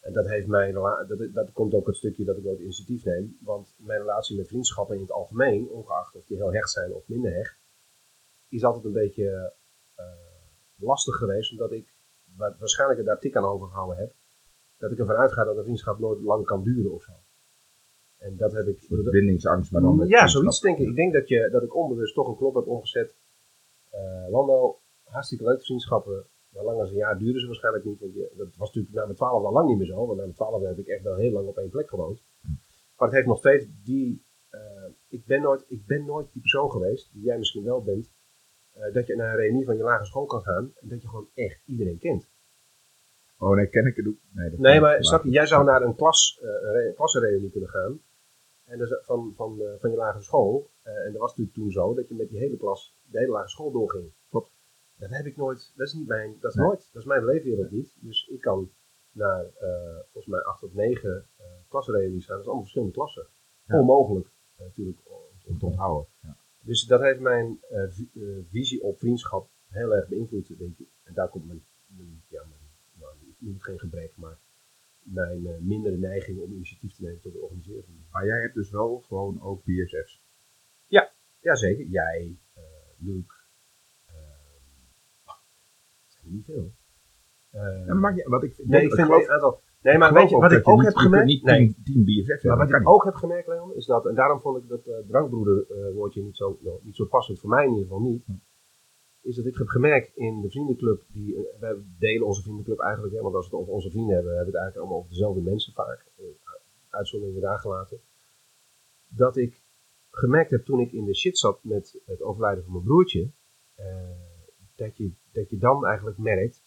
En 0.00 0.12
dat, 0.12 0.28
heeft 0.28 0.46
mijn, 0.46 0.72
rela- 0.72 1.04
dat, 1.04 1.32
dat 1.34 1.52
komt 1.52 1.74
ook 1.74 1.86
het 1.86 1.96
stukje 1.96 2.24
dat 2.24 2.36
ik 2.36 2.42
wel 2.42 2.52
het 2.52 2.60
initiatief 2.60 3.04
neem. 3.04 3.38
Want 3.40 3.74
mijn 3.78 4.00
relatie 4.00 4.36
met 4.36 4.48
vriendschappen 4.48 4.94
in 4.96 5.00
het 5.02 5.10
algemeen, 5.10 5.68
ongeacht 5.68 6.14
of 6.14 6.24
die 6.26 6.36
heel 6.36 6.52
hecht 6.52 6.70
zijn 6.70 6.92
of 6.92 7.08
minder 7.08 7.32
hecht, 7.32 7.58
is 8.48 8.64
altijd 8.64 8.84
een 8.84 8.92
beetje 8.92 9.54
eh, 9.94 10.04
lastig 10.76 11.14
geweest. 11.16 11.50
Omdat 11.52 11.72
ik 11.72 11.94
wa- 12.36 12.56
waarschijnlijk 12.58 12.98
er 13.00 13.06
daar 13.06 13.18
tik 13.20 13.36
aan 13.36 13.44
overgehouden 13.44 13.96
heb. 13.96 14.14
Dat 14.82 14.90
ik 14.92 14.98
ervan 14.98 15.16
uitga 15.16 15.44
dat 15.44 15.56
een 15.56 15.62
vriendschap 15.62 15.98
nooit 15.98 16.20
lang 16.20 16.44
kan 16.44 16.62
duren 16.62 16.92
of 16.92 17.02
zo. 17.02 17.12
En 18.18 18.36
dat 18.36 18.52
heb 18.52 18.66
ik. 18.66 18.86
Bindingsangst, 19.10 19.72
maar 19.72 19.80
dan 19.82 19.90
Ja, 19.96 20.02
vriendschap. 20.04 20.28
zoiets 20.28 20.60
denk 20.60 20.78
ik. 20.78 20.88
Ik 20.88 20.94
denk 20.94 21.12
dat, 21.12 21.28
je, 21.28 21.48
dat 21.52 21.62
ik 21.62 21.74
onbewust 21.76 22.14
toch 22.14 22.28
een 22.28 22.36
knop 22.36 22.54
heb 22.54 22.66
omgezet. 22.66 23.14
Eh 23.90 24.26
Lando, 24.30 24.78
hartstikke 25.04 25.44
leuke 25.44 25.64
vriendschappen. 25.64 26.26
Maar 26.48 26.64
lang 26.64 26.80
als 26.80 26.90
een 26.90 26.96
jaar 26.96 27.18
duren 27.18 27.40
ze 27.40 27.46
waarschijnlijk 27.46 27.84
niet. 27.84 28.00
Want 28.00 28.14
je, 28.14 28.32
dat 28.36 28.46
was 28.56 28.68
natuurlijk 28.68 28.94
na 28.94 29.04
mijn 29.04 29.16
twaalf 29.16 29.44
al 29.44 29.52
lang 29.52 29.68
niet 29.68 29.78
meer 29.78 29.86
zo. 29.86 29.96
Want 30.06 30.08
na 30.18 30.22
mijn 30.24 30.32
twaalf 30.34 30.62
heb 30.62 30.78
ik 30.78 30.86
echt 30.86 31.02
wel 31.02 31.14
heel 31.16 31.30
lang 31.32 31.46
op 31.48 31.56
één 31.58 31.70
plek 31.70 31.88
gewoond. 31.88 32.22
Maar 32.96 33.08
het 33.08 33.12
heeft 33.12 33.26
nog 33.26 33.38
steeds 33.38 33.66
die... 33.84 34.24
eh, 34.50 34.60
ik, 35.08 35.24
ben 35.26 35.42
nooit, 35.42 35.64
ik 35.68 35.86
ben 35.86 36.04
nooit 36.04 36.26
die 36.32 36.40
persoon 36.40 36.70
geweest, 36.70 37.10
die 37.12 37.22
jij 37.22 37.38
misschien 37.38 37.64
wel 37.64 37.82
bent. 37.82 38.10
eh, 38.72 38.92
dat 38.94 39.06
je 39.06 39.16
naar 39.16 39.30
een 39.30 39.36
reunie 39.40 39.64
van 39.64 39.76
je 39.76 39.82
lagere 39.82 40.06
school 40.06 40.26
kan 40.26 40.42
gaan. 40.42 40.72
En 40.80 40.88
dat 40.88 41.02
je 41.02 41.08
gewoon 41.08 41.28
echt 41.34 41.60
iedereen 41.66 41.98
kent. 41.98 42.28
Oh 43.42 43.56
nee, 43.56 43.66
ken 43.68 43.86
ik 43.86 43.96
het 43.96 44.06
ook? 44.06 44.16
Nee, 44.58 44.80
maar 44.80 44.96
ik. 44.96 45.04
snap 45.04 45.24
je, 45.24 45.30
jij 45.30 45.46
zou 45.46 45.64
naar 45.64 45.82
een 45.82 45.94
klas, 45.94 46.38
re- 46.62 46.92
klassenreunie 46.96 47.50
kunnen 47.50 47.68
gaan. 47.70 48.00
En 48.64 48.78
dus 48.78 48.98
van, 49.02 49.32
van, 49.36 49.60
eh, 49.60 49.72
van 49.78 49.90
je 49.90 49.96
lagere 49.96 50.22
school. 50.22 50.70
En 50.82 51.12
dat 51.12 51.20
was 51.20 51.30
natuurlijk 51.30 51.56
toen 51.56 51.70
zo 51.70 51.94
dat 51.94 52.08
je 52.08 52.14
met 52.14 52.28
die 52.28 52.38
hele 52.38 52.56
klas 52.56 52.96
de 53.10 53.18
hele 53.18 53.30
lagere 53.30 53.50
school 53.50 53.70
doorging. 53.72 54.12
Klopt. 54.30 54.50
Dat 54.96 55.10
heb 55.10 55.26
ik 55.26 55.36
nooit, 55.36 55.72
dat 55.76 55.86
is 55.86 55.92
niet 55.92 56.06
mijn, 56.06 56.36
dat 56.40 56.50
is 56.50 56.56
Nee. 56.56 56.66
nooit, 56.66 56.88
dat 56.92 57.02
is 57.02 57.08
mijn 57.08 57.24
leefwereld 57.24 57.70
niet. 57.70 57.94
Dus 58.00 58.26
ik 58.28 58.40
kan 58.40 58.70
naar 59.12 59.44
volgens 60.12 60.26
mij 60.26 60.40
acht 60.42 60.62
of 60.62 60.72
negen 60.74 61.26
uh, 61.40 61.46
klassenreunies 61.68 62.24
gaan. 62.24 62.34
Dat 62.34 62.40
is 62.40 62.46
allemaal 62.46 62.62
verschillende 62.64 62.94
klassen. 62.94 63.26
Ja. 63.66 63.78
Onmogelijk 63.80 64.26
natuurlijk 64.58 64.98
om 65.46 65.58
te 65.58 65.66
onthouden. 65.66 66.06
Ja. 66.22 66.36
dus 66.60 66.86
dat 66.86 67.00
heeft 67.00 67.20
mijn 67.20 67.58
vi- 67.90 68.44
visie 68.50 68.82
op 68.82 68.98
vriendschap 68.98 69.48
heel 69.68 69.94
erg 69.94 70.08
beïnvloed, 70.08 70.58
denk 70.58 70.78
ik. 70.78 70.88
En 71.04 71.14
daar 71.14 71.28
komt 71.28 71.46
mijn, 71.46 71.64
mijn, 71.86 72.22
ja, 72.28 72.42
mijn 72.48 72.60
geen 73.58 73.78
gebrek, 73.78 74.12
maar 74.16 74.38
mijn 75.02 75.46
eh, 75.46 75.58
mindere 75.60 75.96
neiging 75.96 76.40
om 76.40 76.52
initiatief 76.52 76.94
te 76.94 77.02
nemen 77.02 77.20
tot 77.20 77.32
het 77.32 77.42
organiseren. 77.42 77.84
van 77.84 77.94
Maar 78.10 78.26
jij 78.26 78.40
hebt 78.40 78.54
dus 78.54 78.70
wel 78.70 79.00
gewoon 79.06 79.42
ook 79.42 79.64
BFF's. 79.64 80.20
Jazeker, 81.40 81.86
jij, 81.86 82.36
eh 82.54 82.62
Luc, 82.98 83.24
eh, 84.06 84.14
zijn 86.06 86.24
er 86.24 86.30
niet 86.30 86.44
veel. 86.44 86.72
Ja, 87.86 87.94
maar 87.94 88.22
wat 88.24 88.42
ik, 88.42 88.64
nee, 88.64 88.82
ik 88.82 88.94
vind 88.94 89.10
een 89.10 89.30
aantal. 89.30 89.60
Nee, 89.80 89.98
maar 89.98 90.12
weet 90.12 90.30
je 90.30 90.36
wat 90.36 90.50
dat 90.50 90.58
ik 90.58 90.68
ook 90.68 90.82
heb 90.82 90.94
gemerkt? 90.94 91.42
Nee, 91.42 91.76
tien, 91.84 92.04
BFF's. 92.04 92.44
Maar 92.44 92.56
wat 92.56 92.68
dat 92.68 92.80
ik 92.80 92.88
ook 92.88 93.04
heb 93.04 93.14
gemerkt, 93.14 93.48
Leon, 93.48 93.74
is 93.74 93.86
dat, 93.86 94.06
en 94.06 94.14
daarom 94.14 94.40
vond 94.40 94.62
ik 94.62 94.68
dat 94.68 95.06
drankbroeder 95.08 95.66
woordje 95.94 96.22
niet 96.22 96.36
zo, 96.36 96.58
niet 96.82 96.96
zo 96.96 97.04
passend, 97.04 97.40
voor 97.40 97.48
mij 97.48 97.64
in 97.64 97.70
ieder 97.70 97.84
geval 97.84 98.00
niet, 98.00 98.24
is 99.22 99.36
dat 99.36 99.46
ik 99.46 99.56
heb 99.56 99.66
gemerkt 99.66 100.16
in 100.16 100.40
de 100.40 100.50
vriendenclub, 100.50 101.02
die, 101.12 101.36
eh, 101.36 101.60
wij 101.60 101.76
delen 101.98 102.26
onze 102.26 102.42
vriendenclub 102.42 102.78
eigenlijk, 102.78 103.20
want 103.20 103.34
als 103.34 103.48
we 103.48 103.50
het 103.50 103.60
over 103.60 103.74
onze 103.74 103.90
vrienden 103.90 104.14
hebben, 104.14 104.36
hebben 104.36 104.52
we 104.52 104.58
het 104.58 104.62
eigenlijk 104.62 104.76
allemaal 104.76 104.98
over 104.98 105.10
dezelfde 105.10 105.50
mensen 105.50 105.72
vaak, 105.72 106.06
eh, 106.16 106.24
uitzonderingen 106.88 107.40
daar 107.40 107.58
gelaten, 107.58 108.00
dat 109.08 109.36
ik 109.36 109.62
gemerkt 110.10 110.50
heb 110.50 110.64
toen 110.64 110.80
ik 110.80 110.92
in 110.92 111.04
de 111.04 111.14
shit 111.14 111.38
zat 111.38 111.64
met 111.64 112.00
het 112.06 112.22
overlijden 112.22 112.64
van 112.64 112.72
mijn 112.72 112.84
broertje, 112.84 113.30
eh, 113.74 114.10
dat, 114.74 114.96
je, 114.96 115.10
dat 115.32 115.50
je 115.50 115.58
dan 115.58 115.86
eigenlijk 115.86 116.18
merkt 116.18 116.62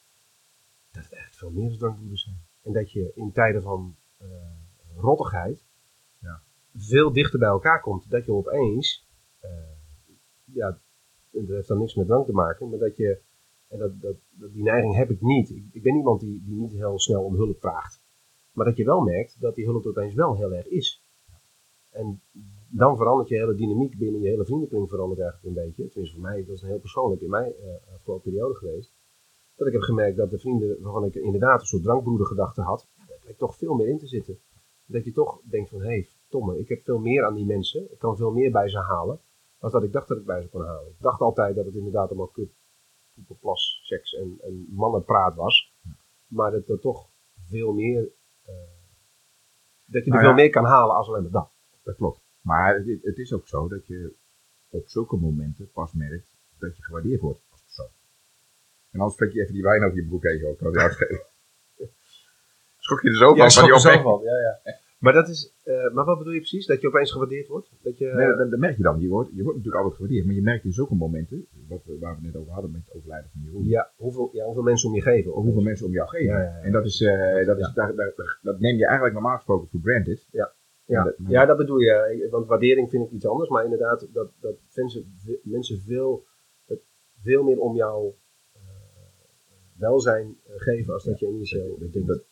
dat 0.91 1.03
het 1.03 1.13
echt 1.13 1.37
veel 1.37 1.51
meer 1.51 1.69
dan 1.69 1.77
drankbroeders 1.77 2.23
zijn. 2.23 2.43
En 2.61 2.73
dat 2.73 2.91
je 2.91 3.11
in 3.15 3.31
tijden 3.31 3.61
van 3.61 3.95
eh, 4.17 4.27
rottigheid 4.95 5.63
Ja. 6.19 6.41
veel 6.75 7.13
dichter 7.13 7.39
bij 7.39 7.47
elkaar 7.47 7.81
komt. 7.81 8.09
Dat 8.09 8.25
je 8.25 8.33
opeens, 8.33 9.07
eh, 9.39 9.49
ja, 10.43 10.79
dat 11.41 11.55
heeft 11.55 11.67
dan 11.67 11.77
niks 11.77 11.95
met 11.95 12.07
drank 12.07 12.25
te 12.25 12.31
maken, 12.31 12.69
maar 12.69 12.79
dat 12.79 12.97
je, 12.97 13.19
en 13.67 13.79
dat, 13.79 14.01
dat, 14.01 14.15
die 14.53 14.63
neiging 14.63 14.95
heb 14.95 15.09
ik 15.09 15.21
niet. 15.21 15.49
Ik, 15.49 15.63
ik 15.71 15.81
ben 15.81 15.95
iemand 15.95 16.19
die, 16.19 16.43
die 16.45 16.55
niet 16.55 16.71
heel 16.71 16.99
snel 16.99 17.23
om 17.23 17.35
hulp 17.35 17.59
vraagt. 17.59 18.01
Maar 18.51 18.65
dat 18.65 18.77
je 18.77 18.85
wel 18.85 19.01
merkt 19.01 19.41
dat 19.41 19.55
die 19.55 19.65
hulp 19.65 19.85
opeens 19.85 20.13
wel 20.13 20.35
heel 20.35 20.53
erg 20.53 20.67
is. 20.67 21.03
En 21.89 22.21
dan 22.69 22.97
verandert 22.97 23.29
je 23.29 23.35
hele 23.35 23.55
dynamiek 23.55 23.97
binnen 23.97 24.21
je 24.21 24.29
hele 24.29 24.45
vriendenkring 24.45 24.89
verandert 24.89 25.19
eigenlijk 25.19 25.57
een 25.57 25.63
beetje. 25.63 25.89
Tenminste 25.89 26.19
voor 26.19 26.29
mij, 26.29 26.45
dat 26.45 26.55
is 26.55 26.61
een 26.61 26.67
heel 26.67 26.79
persoonlijk 26.79 27.21
in 27.21 27.29
mijn 27.29 27.53
eh, 27.53 27.93
afgelopen 27.93 28.31
periode 28.31 28.55
geweest. 28.55 28.93
Dat 29.55 29.67
ik 29.67 29.73
heb 29.73 29.81
gemerkt 29.81 30.17
dat 30.17 30.29
de 30.29 30.39
vrienden 30.39 30.81
waarvan 30.81 31.05
ik 31.05 31.15
inderdaad 31.15 31.59
een 31.59 31.65
soort 31.65 31.83
drankbroedergedachte 31.83 32.61
had, 32.61 32.87
daar 33.07 33.17
bleek 33.21 33.37
toch 33.37 33.55
veel 33.55 33.73
meer 33.73 33.87
in 33.87 33.97
te 33.97 34.07
zitten. 34.07 34.39
Dat 34.85 35.03
je 35.03 35.11
toch 35.11 35.41
denkt 35.43 35.69
van, 35.69 35.79
hé, 35.79 35.87
hey, 35.87 36.07
Tomme, 36.29 36.59
ik 36.59 36.69
heb 36.69 36.83
veel 36.83 36.99
meer 36.99 37.25
aan 37.25 37.35
die 37.35 37.45
mensen. 37.45 37.91
Ik 37.91 37.99
kan 37.99 38.17
veel 38.17 38.31
meer 38.31 38.51
bij 38.51 38.69
ze 38.69 38.77
halen, 38.77 39.19
dan 39.71 39.81
dat 39.81 39.89
ik 39.89 39.93
dacht 39.95 40.07
dat 40.07 40.17
ik 40.17 40.25
bij 40.25 40.41
ze 40.41 40.47
kon 40.49 40.65
halen. 40.65 40.87
Ik 40.87 40.95
dacht 41.01 41.19
altijd 41.21 41.55
dat 41.55 41.65
het 41.65 41.75
inderdaad 41.75 42.07
allemaal 42.09 42.27
kut, 42.27 42.49
plas, 43.39 43.79
seks 43.83 44.13
en, 44.13 44.39
en 44.43 44.65
mannenpraat 44.69 45.35
was. 45.35 45.73
Maar 46.27 46.51
dat 46.51 46.67
er 46.69 46.79
toch 46.79 47.09
veel 47.49 47.73
meer, 47.73 48.07
eh, 48.45 48.53
dat 49.85 50.03
je 50.05 50.09
er 50.09 50.09
Nou 50.09 50.19
veel 50.19 50.29
ja. 50.29 50.35
meer 50.35 50.49
kan 50.49 50.65
halen 50.65 50.95
als 50.95 51.07
alleen 51.07 51.21
maar 51.21 51.31
dat. 51.31 51.49
Dat 51.83 51.95
klopt. 51.95 52.19
Maar 52.41 52.75
het, 52.75 52.87
is- 52.87 53.01
het 53.03 53.17
is 53.17 53.33
ook 53.33 53.47
zo 53.47 53.67
dat 53.67 53.87
je 53.87 54.13
op 54.69 54.87
zulke 54.89 55.15
momenten 55.15 55.71
pas 55.71 55.93
merkt 55.93 56.35
dat 56.59 56.77
je 56.77 56.83
gewaardeerd 56.83 57.21
wordt 57.21 57.39
als 57.51 57.61
persoon. 57.61 57.89
En 58.91 58.99
anders 58.99 59.17
trek 59.17 59.31
je 59.33 59.41
even 59.41 59.53
die 59.53 59.63
wijn 59.63 59.83
over 59.83 59.97
je 59.97 60.05
broek 60.07 60.23
heen, 60.23 60.45
ook 60.45 60.57
kan 60.57 60.77
uitgeven. 60.79 61.25
Schrok 62.77 63.01
je 63.01 63.09
er 63.09 63.15
zo 63.15 63.35
van, 63.35 63.51
van 63.51 63.63
die 63.63 63.73
opmerking? 63.75 64.23
ja, 64.23 64.37
ja. 64.63 64.79
Maar, 65.05 65.13
dat 65.13 65.27
is, 65.29 65.53
eh, 65.63 65.91
maar 65.93 66.05
wat 66.05 66.17
bedoel 66.17 66.33
je 66.33 66.39
precies? 66.39 66.65
Dat 66.65 66.81
je 66.81 66.87
opeens 66.87 67.11
gewaardeerd 67.11 67.47
wordt? 67.47 67.69
Dat 67.81 67.97
je, 67.97 68.05
Nee, 68.05 68.27
dat, 68.27 68.49
dat 68.51 68.59
merk 68.59 68.77
je 68.77 68.83
dan. 68.83 68.99
Je 68.99 69.07
wordt, 69.07 69.29
je 69.33 69.43
wordt 69.43 69.57
natuurlijk 69.57 69.75
altijd 69.83 69.95
gewaardeerd, 69.95 70.25
maar 70.25 70.35
je 70.35 70.41
merkt 70.41 70.63
in 70.65 70.71
zulke 70.73 70.95
momenten, 70.95 71.47
wat 71.67 71.81
we, 71.85 71.97
waar 71.99 72.15
we 72.15 72.21
net 72.21 72.35
over 72.35 72.51
hadden 72.53 72.71
met 72.71 72.81
het 72.85 72.95
overlijden 72.95 73.29
van 73.31 73.41
Jeroen, 73.41 73.63
ja, 73.65 73.91
hoeveel, 73.95 74.29
ja, 74.33 74.45
hoeveel 74.45 74.63
mensen 74.63 74.89
om 74.89 74.95
je 74.95 75.01
geven. 75.01 75.33
of 75.35 75.43
hoeveel 75.43 75.61
mensen 75.61 75.85
om 75.85 75.91
jou 75.91 76.07
geven. 76.09 76.25
Ja, 76.33 76.39
ja, 76.41 76.43
ja. 76.57 76.61
En 76.61 76.71
dat, 76.71 76.85
is, 76.85 77.01
eh, 77.01 77.45
dat, 77.45 77.57
is, 77.57 77.65
Ja. 77.67 77.73
daar, 77.73 77.95
daar, 77.95 78.13
daar- 78.15 78.39
dat 78.41 78.59
neem 78.59 78.75
je 78.77 78.85
eigenlijk 78.85 79.13
normaal 79.13 79.35
gesproken 79.35 79.67
voor 79.69 79.79
granted. 79.83 80.27
Ja. 80.31 80.53
Ja, 80.85 81.03
dat- 81.03 81.15
ja, 81.27 81.45
dat 81.45 81.57
bedoel 81.57 81.79
je. 81.79 82.21
Ik- 82.23 82.31
Want 82.31 82.47
waardering 82.47 82.89
vind 82.89 83.05
ik 83.05 83.11
iets 83.11 83.25
anders. 83.27 83.49
Maar 83.49 83.63
inderdaad, 83.63 84.07
dat, 84.13 84.31
dat 84.39 84.55
mensen, 84.75 85.15
mensen 85.43 85.79
veel, 85.81 86.25
veel 87.23 87.43
meer 87.43 87.59
om 87.59 87.75
jou 87.75 88.13
eh, 88.53 88.61
welzijn 89.77 90.37
geven 90.47 90.93
als 90.93 91.03
dat 91.03 91.19
je 91.19 91.27
initieel 91.27 91.77
dat, 91.79 91.91
precies. 91.91 92.23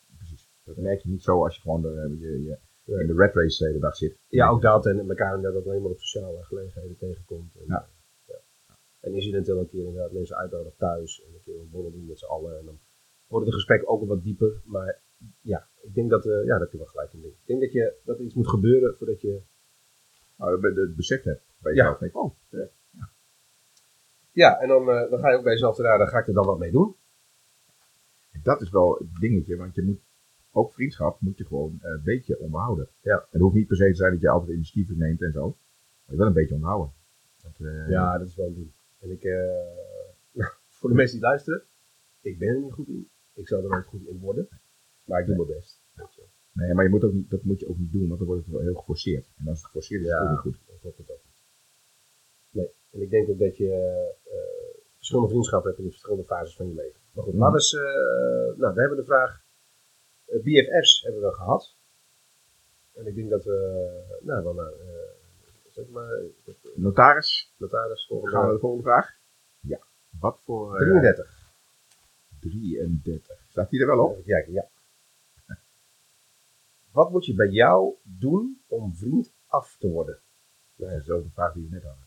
Dat 0.64 0.78
merk 0.78 1.02
je 1.02 1.10
niet 1.10 1.24
zo 1.24 1.44
als 1.44 1.56
je 1.56 1.62
gewoon 1.62 1.82
de, 1.82 2.16
je, 2.20 2.44
je, 2.44 2.58
in 3.02 3.08
de 3.08 3.14
red 3.14 3.34
race 3.36 3.64
de 3.64 3.70
hele 3.70 3.80
dag 3.80 3.96
zit. 3.96 4.18
Ja, 4.28 4.50
ook 4.50 4.62
dat 4.62 4.86
en 4.86 5.10
elkaar 5.10 5.36
inderdaad 5.36 5.66
alleen 5.66 5.82
maar 5.82 5.92
op 5.92 6.00
sociale 6.00 6.44
gelegenheden 6.44 6.98
tegenkomt. 6.98 7.56
En, 7.56 7.66
Ja. 7.68 7.90
eh, 8.26 8.36
ja. 8.68 8.78
en 9.00 9.14
incidenteel 9.14 9.60
een 9.60 9.70
keer 9.70 9.86
inderdaad 9.86 10.12
mensen 10.12 10.36
uitnodigen 10.38 10.78
thuis 10.78 11.24
en 11.28 11.34
een 11.34 11.42
keer 11.44 11.60
een 11.60 11.70
borrel 11.70 11.92
doen 11.92 12.06
met 12.06 12.20
z'n 12.20 12.26
allen. 12.26 12.58
En 12.60 12.66
dan 12.66 12.80
worden 13.28 13.50
de 13.50 13.56
gesprekken 13.56 13.88
ook 13.88 14.08
wat 14.08 14.24
dieper. 14.24 14.62
Maar 14.66 15.00
ja, 15.42 15.68
ik 15.82 15.94
denk 15.94 16.10
dat, 16.10 16.26
eh 16.26 16.44
ja, 16.46 16.58
dat 16.58 16.72
je 16.72 16.78
wel 16.78 16.86
gelijk 16.86 17.14
in. 17.14 17.22
denk 17.22 17.34
ik. 17.34 17.40
Denk 17.46 17.62
dat, 17.62 17.72
je, 17.72 17.94
dat 18.04 18.18
er 18.18 18.24
iets 18.24 18.34
moet 18.34 18.50
gebeuren 18.50 18.96
voordat 18.98 19.22
je... 19.22 19.42
Nou, 20.38 20.62
dat 20.62 20.76
je 20.76 20.82
het 20.82 20.96
besef 20.96 21.24
hebt 21.24 21.42
bij 21.58 21.74
Ja. 21.74 21.78
jezelf. 21.78 21.98
Denk, 22.00 22.16
oh, 22.18 22.36
eh, 22.50 22.60
Ja, 24.32 24.60
en 24.60 24.68
dan, 24.68 24.90
eh, 24.90 25.10
dan 25.10 25.20
ga 25.20 25.30
je 25.30 25.38
ook 25.38 25.44
bij 25.44 25.52
jezelf 25.54 25.76
te 25.76 25.82
raden, 25.82 26.08
ga 26.08 26.20
ik 26.20 26.28
er 26.28 26.34
dan 26.34 26.46
wat 26.46 26.60
mee 26.60 26.72
doen? 26.72 26.96
dat 28.44 28.62
is 28.62 28.70
wel 28.70 28.94
het 28.98 29.08
dingetje, 29.20 29.56
want 29.56 29.76
je 29.76 29.82
moet 29.84 30.00
ook 30.56 30.74
vriendschap 30.74 31.22
moet 31.22 31.38
je 31.38 31.46
gewoon 31.46 31.80
eh, 31.82 31.90
een 31.92 32.02
beetje 32.04 32.40
onderhouden. 32.40 32.88
Ja. 33.02 33.18
En 33.18 33.28
het 33.30 33.42
hoeft 33.42 33.56
niet 33.56 33.68
per 33.68 33.76
se 33.78 33.88
te 33.90 33.94
zijn 33.96 34.12
dat 34.12 34.22
je 34.22 34.30
altijd 34.30 34.52
initiatieven 34.52 34.98
neemt 34.98 35.22
en 35.22 35.32
zo. 35.32 35.48
Maar 35.48 36.16
je 36.16 36.18
wel 36.18 36.28
een 36.28 36.34
beetje 36.34 36.54
onderhouden. 36.54 36.94
Want, 37.42 37.60
eh, 37.60 37.90
Ja, 37.90 38.18
dat 38.18 38.28
is 38.28 38.36
wel 38.36 38.48
een 38.48 38.54
ding. 38.54 38.72
En 39.00 39.12
ik, 39.12 39.24
eh, 39.24 40.46
voor 40.78 40.90
de 40.90 40.96
mensen 40.96 41.18
die 41.20 41.28
luisteren, 41.28 41.64
ik 42.22 42.40
ben 42.40 42.48
er 42.50 42.62
niet 42.62 42.74
goed 42.74 42.88
in. 42.88 43.10
Ik 43.34 43.48
zal 43.48 43.64
er 43.64 43.70
nooit 43.70 43.86
goed 43.86 44.08
in 44.08 44.20
worden. 44.20 44.48
Maar 45.04 45.20
ik 45.20 45.26
doe 45.26 45.36
mijn 45.36 45.48
best. 45.48 45.82
Nee, 46.52 46.74
maar 46.74 46.84
je 46.84 46.90
moet 46.90 47.04
ook 47.04 47.14
niet, 47.14 47.30
dat 47.30 47.44
moet 47.44 47.60
je 47.60 47.68
ook 47.70 47.78
niet 47.78 47.92
doen, 47.92 48.08
want 48.08 48.18
dan 48.20 48.28
wordt 48.28 48.44
het 48.44 48.52
wel 48.54 48.62
heel 48.62 48.74
geforceerd. 48.76 49.32
En 49.38 49.48
als 49.48 49.58
het 49.58 49.66
geforceerd 49.66 50.02
is, 50.02 50.08
is 50.08 50.14
het 50.14 50.22
Ja. 50.22 50.28
ook 50.28 50.32
niet 50.46 50.54
goed. 50.56 50.68
Dan 50.68 50.78
klopt 50.80 50.98
het 50.98 51.12
ook 51.12 51.22
niet. 51.26 51.42
Nee, 52.52 52.70
en 52.92 53.02
ik 53.02 53.10
denk 53.10 53.30
ook 53.30 53.40
dat 53.40 53.58
je 53.58 53.70
verschillende 54.96 55.30
vriendschappen 55.30 55.68
hebt 55.70 55.80
in 55.82 55.86
de 55.86 55.92
verschillende 55.92 56.26
fases 56.26 56.56
van 56.56 56.68
je 56.68 56.74
leven. 56.74 57.00
Maar 57.14 57.24
goed, 57.24 57.34
Mhm. 57.34 57.42
laten 57.42 57.56
we 57.56 57.60
eens, 57.60 58.58
nou, 58.60 58.74
we 58.74 58.80
hebben 58.80 58.98
de 58.98 59.06
vraag, 59.06 59.43
BFF's 60.26 61.02
hebben 61.02 61.22
we 61.22 61.34
gehad. 61.34 61.76
En 62.94 63.08
ik 63.08 63.16
denk 63.16 63.30
dat 63.30 63.44
we, 63.44 64.18
nou, 64.22 64.44
wel 64.44 64.54
naar, 64.54 64.72
eh, 64.72 65.72
zeg 65.72 65.88
maar, 65.88 66.14
eh, 66.14 66.54
Notaris, 66.76 67.54
notaris 67.58 68.06
gaan 68.06 68.18
we 68.18 68.22
volgende, 68.22 68.46
naar 68.46 68.54
de 68.54 68.60
volgende 68.60 68.84
vraag? 68.84 69.18
Ja. 69.60 69.80
Wat 70.20 70.40
voor... 70.44 70.74
eh, 70.74 70.80
33. 70.80 71.52
33. 72.40 73.38
Staat 73.50 73.70
die 73.70 73.82
er 73.82 73.88
wel 73.88 74.06
op? 74.06 74.12
Even 74.12 74.24
kijken, 74.24 74.54
ja. 74.54 74.68
Wat 76.92 77.12
moet 77.12 77.26
je 77.26 77.34
bij 77.34 77.50
jou 77.50 77.94
doen 78.02 78.62
om 78.68 78.96
vriend 78.96 79.32
af 79.48 79.76
te 79.80 79.88
worden? 79.88 80.20
Nee, 80.76 80.90
dat 80.90 80.98
is 81.00 81.06
dezelfde 81.06 81.30
vraag 81.34 81.54
die 81.54 81.64
we 81.64 81.70
net 81.70 81.84
hadden. 81.84 82.02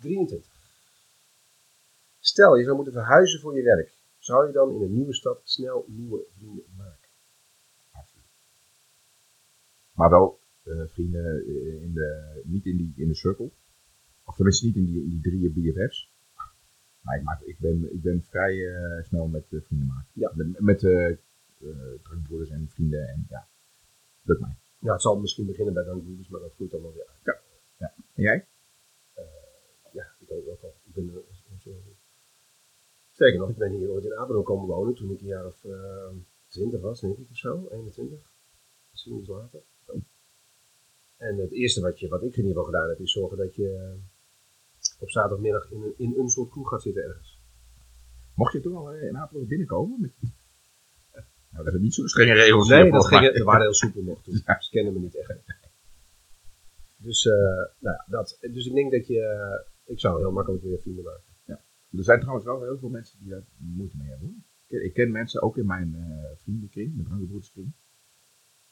23. 0.00 0.52
Stel, 2.20 2.56
je 2.56 2.64
zou 2.64 2.76
moeten 2.76 2.92
verhuizen 2.92 3.40
voor 3.40 3.56
je 3.56 3.62
werk. 3.62 3.92
Zou 4.24 4.46
je 4.46 4.52
dan 4.52 4.74
in 4.74 4.82
een 4.82 4.92
nieuwe 4.92 5.14
stad 5.14 5.40
snel 5.44 5.84
nieuwe 5.88 6.24
vrienden 6.36 6.64
maken? 6.76 7.08
Absoluut. 7.90 8.26
Maar 9.92 10.10
wel 10.10 10.40
eh, 10.62 10.82
vrienden 10.86 11.44
eh, 11.46 11.82
in 11.82 11.92
de, 11.94 12.40
niet 12.44 12.64
in, 12.64 12.76
die, 12.76 12.92
in 12.96 13.08
de 13.08 13.14
circle. 13.14 13.50
Of 14.24 14.34
tenminste 14.34 14.66
niet 14.66 14.76
in 14.76 14.84
die, 14.84 15.02
in 15.02 15.08
die 15.08 15.20
drie 15.20 15.50
BFF's. 15.50 16.10
Maar 17.00 17.16
ik, 17.18 17.22
maak, 17.22 17.40
ik, 17.40 17.58
ben, 17.58 17.94
ik 17.94 18.02
ben 18.02 18.22
vrij 18.22 18.74
eh, 18.74 19.04
snel 19.04 19.28
met 19.28 19.46
vrienden 19.48 19.86
maken. 19.86 20.10
Ja. 20.12 20.32
Met, 20.34 20.60
met 20.60 20.80
drankbroeders 22.02 22.50
en 22.50 22.68
vrienden. 22.68 23.08
En 23.08 23.26
ja, 23.28 23.48
lukt 24.22 24.40
mij. 24.40 24.56
Ja, 24.78 24.92
het 24.92 25.02
zal 25.02 25.20
misschien 25.20 25.46
beginnen 25.46 25.74
bij 25.74 25.84
dankbroeders, 25.84 26.28
maar 26.28 26.40
dat 26.40 26.52
groeit 26.54 26.70
dan 26.70 26.82
wel 26.82 26.92
weer 26.92 27.06
uit. 27.06 27.42
En 28.14 28.22
jij? 28.22 28.46
Ja, 29.92 30.14
ik 30.18 30.30
ook 30.30 30.44
wel. 30.44 30.74
Ik 30.84 30.94
ben 30.94 31.14
er 31.14 31.60
zo... 31.60 31.70
Sterker 33.14 33.38
nog, 33.38 33.48
ik 33.48 33.56
ben 33.56 33.72
hier 33.72 33.90
ooit 33.90 34.04
in 34.04 34.14
Apeldoorn 34.14 34.44
komen 34.44 34.66
wonen 34.66 34.94
toen 34.94 35.10
ik 35.10 35.20
een 35.20 35.26
jaar 35.26 35.46
of 35.46 35.64
eh 35.64 36.10
20 36.48 36.80
was, 36.80 37.00
denk 37.00 37.18
ik 37.18 37.26
of 37.30 37.36
zo. 37.36 37.68
21. 37.70 38.18
Misschien 38.90 39.18
iets 39.18 39.28
later. 39.28 39.60
En 41.16 41.38
het 41.38 41.52
eerste 41.52 41.80
wat, 41.80 42.00
je, 42.00 42.08
wat 42.08 42.22
ik 42.22 42.36
in 42.36 42.36
ieder 42.36 42.48
geval 42.48 42.64
gedaan 42.64 42.88
heb, 42.88 42.98
is 42.98 43.12
zorgen 43.12 43.36
dat 43.36 43.54
je 43.54 43.68
eh, 43.68 45.00
op 45.00 45.10
zaterdagmiddag 45.10 45.70
in 45.70 45.82
een, 45.82 45.94
in 45.96 46.14
een 46.18 46.28
soort 46.28 46.50
kroeg 46.50 46.68
gaat 46.68 46.82
zitten 46.82 47.02
ergens. 47.02 47.38
Mocht 48.34 48.52
je 48.52 48.60
toen 48.60 48.76
al 48.76 48.92
eh, 48.92 49.08
in 49.08 49.16
Apeldoorn 49.16 49.48
binnenkomen? 49.48 50.00
Met... 50.00 50.12
Nou, 51.50 51.64
dat 51.64 51.72
zijn 51.72 51.82
niet 51.82 51.94
zo 51.94 52.06
strenge 52.06 52.32
regels. 52.32 52.68
Nee, 52.68 52.90
dat 52.90 53.06
ging, 53.06 53.24
er 53.24 53.44
waren 53.44 53.62
heel 53.62 53.74
soepel 53.74 54.02
nog 54.02 54.22
toen. 54.22 54.42
Ja. 54.46 54.60
Ze 54.60 54.70
kennen 54.70 54.92
me 54.92 54.98
niet 54.98 55.16
echt. 55.16 55.34
Dus, 56.96 57.26
eh, 57.26 57.32
nou 57.78 57.96
ja, 57.96 58.04
dat. 58.06 58.38
Dus 58.40 58.66
ik 58.66 58.74
denk 58.74 58.92
dat 58.92 59.06
je, 59.06 59.60
ik 59.84 60.00
zou 60.00 60.18
heel 60.18 60.32
makkelijk 60.32 60.62
weer 60.62 60.80
vrienden 60.80 61.04
maken. 61.04 61.33
Er 61.96 62.04
zijn 62.04 62.18
trouwens 62.20 62.46
wel 62.46 62.62
heel 62.62 62.78
veel 62.78 62.88
mensen 62.88 63.18
die 63.18 63.28
daar 63.28 63.44
moeite 63.56 63.96
mee 63.96 64.08
hebben. 64.08 64.28
Ik 64.28 64.66
ken, 64.68 64.84
ik 64.84 64.92
ken 64.94 65.10
mensen, 65.10 65.42
ook 65.42 65.56
in 65.58 65.66
mijn 65.66 65.94
eh, 65.94 66.36
vriendenkring, 66.36 66.94
mijn 66.94 67.06
drankbroederskring, 67.06 67.72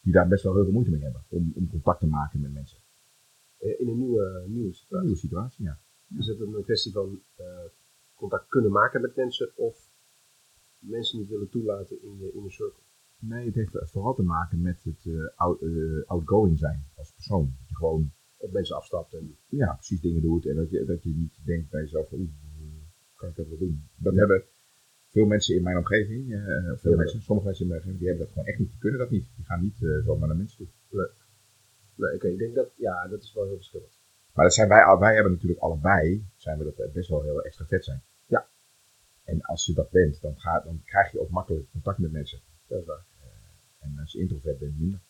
die 0.01 0.13
daar 0.13 0.29
best 0.29 0.43
wel 0.43 0.55
heel 0.55 0.65
veel 0.65 0.73
moeite 0.73 0.91
mee 0.91 1.03
hebben. 1.03 1.23
Om, 1.29 1.53
om 1.55 1.69
contact 1.69 2.01
te 2.01 2.07
maken 2.07 2.41
met 2.41 2.53
mensen. 2.53 2.79
Eh, 3.59 3.81
In 3.81 3.89
een 3.89 3.99
nieuwe, 3.99 4.45
nieuwe 4.49 4.69
Een 4.69 4.75
situatie. 4.75 5.05
nieuwe 5.05 5.19
situatie, 5.21 5.65
ja. 5.65 5.79
Is 6.19 6.27
het 6.27 6.41
een 6.41 6.63
kwestie 6.65 6.93
van 6.93 7.21
eh, 7.37 7.45
contact 8.15 8.49
kunnen 8.49 8.71
maken 8.73 9.01
met 9.01 9.17
mensen 9.17 9.51
of 9.57 9.91
mensen 10.79 11.19
niet 11.19 11.29
willen 11.29 11.49
toelaten 11.49 12.03
in 12.03 12.19
je 12.19 12.33
inner 12.33 12.53
circle? 12.53 12.83
Nee, 13.19 13.47
het 13.47 13.55
heeft 13.55 13.71
vooral 13.83 14.15
te 14.15 14.23
maken 14.23 14.61
met 14.61 14.85
het 14.85 15.33
out- 15.37 15.63
outgoing 16.07 16.59
zijn 16.59 16.85
als 16.95 17.13
persoon. 17.13 17.45
Dat 17.59 17.69
je 17.69 17.75
gewoon 17.75 18.13
Of 18.37 18.51
mensen 18.53 18.77
afstapt 18.77 19.15
en 19.15 19.37
ja, 19.49 19.73
precies 19.75 20.01
dingen 20.01 20.23
doet 20.23 20.47
en 20.47 20.57
dat 20.57 20.71
je, 20.71 20.85
dat 20.85 21.03
je 21.03 21.15
niet 21.15 21.39
denkt 21.45 21.71
bij 21.71 21.81
jezelf, 21.81 22.13
oeh, 22.13 22.21
eh, 22.23 22.42
kan 23.23 23.31
ik 23.31 23.37
dat 23.37 23.49
wel 23.49 23.59
doen? 23.59 23.89
Dat 23.97 24.15
hebben 24.15 24.45
veel 25.15 25.27
mensen 25.27 25.57
in 25.57 25.63
mijn 25.63 25.77
omgeving, 25.77 26.23
eh, 26.33 26.73
of 26.73 26.81
veel 26.81 26.91
Ja. 26.91 26.97
mensen, 26.97 27.23
sommige 27.23 27.47
mensen 27.47 27.65
in 27.65 27.71
mijn 27.71 27.81
omgeving, 27.81 28.01
die 28.01 28.09
hebben 28.09 28.27
dat 28.27 28.35
gewoon 28.35 28.49
echt 28.51 28.59
niet, 28.59 28.71
die 28.71 28.79
kunnen 28.79 28.99
dat 28.99 29.11
niet. 29.11 29.27
Die 29.37 29.45
gaan 29.45 29.63
niet 29.63 29.83
eh, 29.83 30.05
zomaar 30.05 30.29
naar 30.29 30.37
mensen 30.37 30.59
toe. 30.59 30.69
Nee, 31.95 32.15
oké, 32.15 32.29
ik 32.29 32.39
denk 32.39 32.55
dat, 32.55 32.71
ja, 32.77 33.09
dat 33.09 33.23
is 33.23 33.33
wel 33.33 33.45
heel 33.45 33.57
verschillend. 33.57 34.01
Maar 34.35 34.45
dat 34.45 34.55
zijn 34.55 34.69
wij, 34.69 34.97
wij 34.99 35.15
hebben 35.15 35.33
natuurlijk 35.33 35.61
allebei, 35.61 36.27
zijn 36.37 36.59
we 36.59 36.65
dat 36.65 36.93
best 36.93 37.09
wel 37.09 37.23
heel 37.23 37.43
extra 37.43 37.65
vet 37.67 37.85
zijn. 37.85 38.03
Ja. 38.27 38.49
En 39.25 39.41
als 39.41 39.67
je 39.67 39.73
dat 39.73 39.91
bent, 39.91 40.21
dan, 40.21 40.41
ga, 40.41 40.61
dan 40.61 40.83
krijg 40.85 41.13
je 41.13 41.21
ook 41.21 41.31
makkelijk 41.31 41.71
contact 41.71 41.99
met 41.99 42.13
mensen. 42.13 42.41
Dat 42.67 42.81
is 42.81 42.87
waar. 42.87 43.05
En 43.79 43.99
als 44.01 44.13
je 44.13 44.19
introvert 44.19 44.59
bent, 44.59 44.79
minder. 44.79 45.01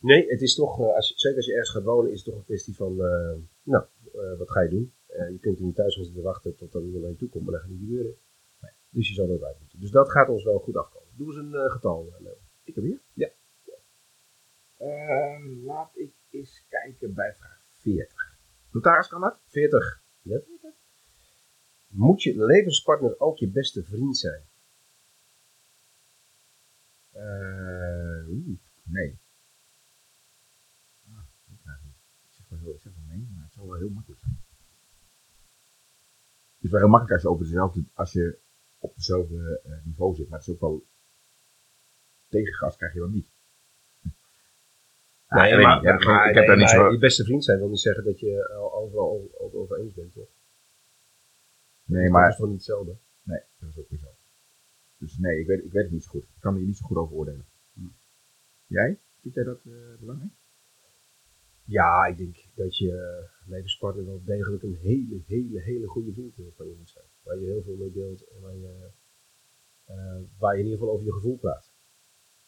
Nee, 0.00 0.28
het 0.28 0.42
is 0.42 0.54
toch, 0.54 0.80
eh, 0.80 0.94
als 0.94 1.08
je, 1.08 1.14
zeker 1.16 1.36
als 1.36 1.46
je 1.46 1.52
ergens 1.52 1.70
gaat 1.70 1.82
wonen, 1.82 2.10
is 2.12 2.16
het 2.16 2.28
toch 2.28 2.36
een 2.38 2.44
kwestie 2.44 2.76
van, 2.76 2.92
eh, 3.04 3.34
nou, 3.62 3.84
eh, 4.12 4.38
wat 4.38 4.50
ga 4.50 4.60
je 4.60 4.68
doen? 4.68 4.92
Eh, 5.16 5.30
je 5.30 5.38
kunt 5.38 5.58
er 5.58 5.64
niet 5.64 5.74
thuis 5.74 5.94
gaan 5.94 6.04
zitten 6.04 6.22
wachten 6.22 6.56
tot 6.56 6.74
er 6.74 6.82
iemand 6.82 7.02
naar 7.02 7.10
je 7.10 7.16
toe 7.16 7.28
komt, 7.28 7.44
maar 7.44 7.52
dat 7.52 7.62
gaat 7.62 7.70
niet 7.70 7.80
gebeuren. 7.80 8.14
Nee. 8.60 8.70
Dus 8.88 9.08
je 9.08 9.14
zal 9.14 9.30
eruit 9.30 9.60
moeten. 9.60 9.80
Dus 9.80 9.90
dat 9.90 10.10
gaat 10.10 10.28
ons 10.28 10.44
wel 10.44 10.58
goed 10.58 10.76
afkomen. 10.76 11.08
Doe 11.16 11.26
eens 11.26 11.36
een 11.36 11.54
eh, 11.54 11.70
getal, 11.70 12.06
uh, 12.06 12.20
Leo. 12.20 12.36
Ik 12.64 12.74
heb 12.74 12.84
hier? 12.84 13.00
Ja. 13.12 13.30
Ehm, 14.76 15.64
laat 15.64 15.90
ik 15.94 16.12
eens 16.30 16.64
kijken 16.68 17.14
bij 17.14 17.34
vraag 17.34 17.60
40. 17.68 18.38
Notaris 18.70 19.08
kan 19.08 19.20
dat? 19.20 19.38
40. 19.46 20.02
Ja. 20.22 20.40
Moet 21.86 22.22
je 22.22 22.44
levenspartner 22.44 23.20
ook 23.20 23.38
je 23.38 23.48
beste 23.48 23.84
vriend 23.84 24.18
zijn? 24.18 24.42
Eh, 27.10 28.28
oeh, 28.28 28.58
nee. 28.82 29.18
Ah, 31.08 31.24
ik 32.24 32.32
zeg 32.32 32.48
wel, 32.48 32.58
heel, 32.58 32.74
ik 32.74 32.80
zeg 32.80 32.92
wel 32.94 33.04
nee, 33.16 33.28
maar 33.34 33.44
het 33.44 33.52
zou 33.52 33.68
wel 33.68 33.78
heel 33.78 33.88
makkelijk 33.88 34.20
zijn. 34.20 34.35
Het 36.66 36.74
is 36.74 36.80
wel 36.80 36.90
heel 36.90 36.98
makkelijk 36.98 37.12
als 37.12 37.22
je, 37.22 37.28
over 37.28 37.44
dezelfde, 37.44 37.84
als 37.94 38.12
je 38.12 38.38
op 38.78 38.94
dezelfde 38.96 39.60
eh, 39.64 39.72
niveau 39.84 40.14
zit, 40.14 40.28
maar 40.28 40.38
het 40.38 40.48
is 40.48 40.54
ook 40.54 40.60
wel 40.60 40.84
tegengas 42.28 42.76
krijg 42.76 42.92
je 42.92 42.98
dan 43.00 43.10
niet. 43.10 43.26
Ja, 45.28 45.44
ik 45.46 45.56
niet, 45.56 46.36
heb- 46.36 46.46
daar 46.46 46.56
niet 46.56 46.70
zo... 46.70 46.90
Je 46.92 46.98
beste 46.98 47.24
vriend 47.24 47.44
zijn 47.44 47.58
wil 47.58 47.68
niet 47.68 47.80
zeggen 47.80 48.04
dat 48.04 48.20
je 48.20 48.48
al 48.48 48.74
overal 48.74 49.30
over 49.52 49.78
eens 49.78 49.94
bent, 49.94 50.12
toch? 50.12 50.28
Nee, 51.84 52.02
Dat 52.02 52.12
maar 52.12 52.28
is 52.28 52.36
toch 52.36 52.46
niet 52.46 52.56
hetzelfde? 52.56 52.96
Nee, 53.22 53.40
dat 53.58 53.68
is 53.68 53.78
ook 53.78 53.88
weer 53.88 53.98
zo. 53.98 54.08
Dus 54.98 55.18
nee, 55.18 55.40
ik 55.40 55.46
weet, 55.46 55.64
ik 55.64 55.72
weet 55.72 55.82
het 55.82 55.92
niet 55.92 56.02
zo 56.04 56.10
goed. 56.10 56.22
Ik 56.22 56.40
kan 56.40 56.54
er 56.54 56.60
niet 56.60 56.76
zo 56.76 56.86
goed 56.86 56.96
over 56.96 57.16
oordelen. 57.16 57.44
Jij? 58.66 58.98
Vind 59.20 59.34
jij 59.34 59.44
dat 59.44 59.58
eh, 59.64 59.72
belangrijk? 60.00 60.32
Ja, 61.66 62.06
ik 62.06 62.16
denk 62.16 62.36
dat 62.54 62.76
je 62.76 62.92
eh, 62.92 63.48
levenspartner 63.50 64.06
wel 64.06 64.20
degelijk 64.24 64.62
een 64.62 64.78
hele, 64.80 65.22
hele, 65.26 65.60
hele 65.60 65.86
goede 65.86 66.12
vriend 66.12 66.38
eh, 66.38 66.44
van 66.56 66.66
je 66.66 66.74
moet 66.78 66.90
zijn. 66.90 67.04
Waar 67.22 67.38
je 67.38 67.46
heel 67.46 67.62
veel 67.62 67.76
mee 67.76 67.92
deelt 67.92 68.24
en 68.24 68.40
waar 68.40 68.56
je, 68.56 68.88
eh, 69.84 70.20
waar 70.38 70.52
je 70.52 70.58
in 70.58 70.64
ieder 70.64 70.78
geval 70.78 70.94
over 70.94 71.06
je 71.06 71.12
gevoel 71.12 71.36
praat. 71.36 71.70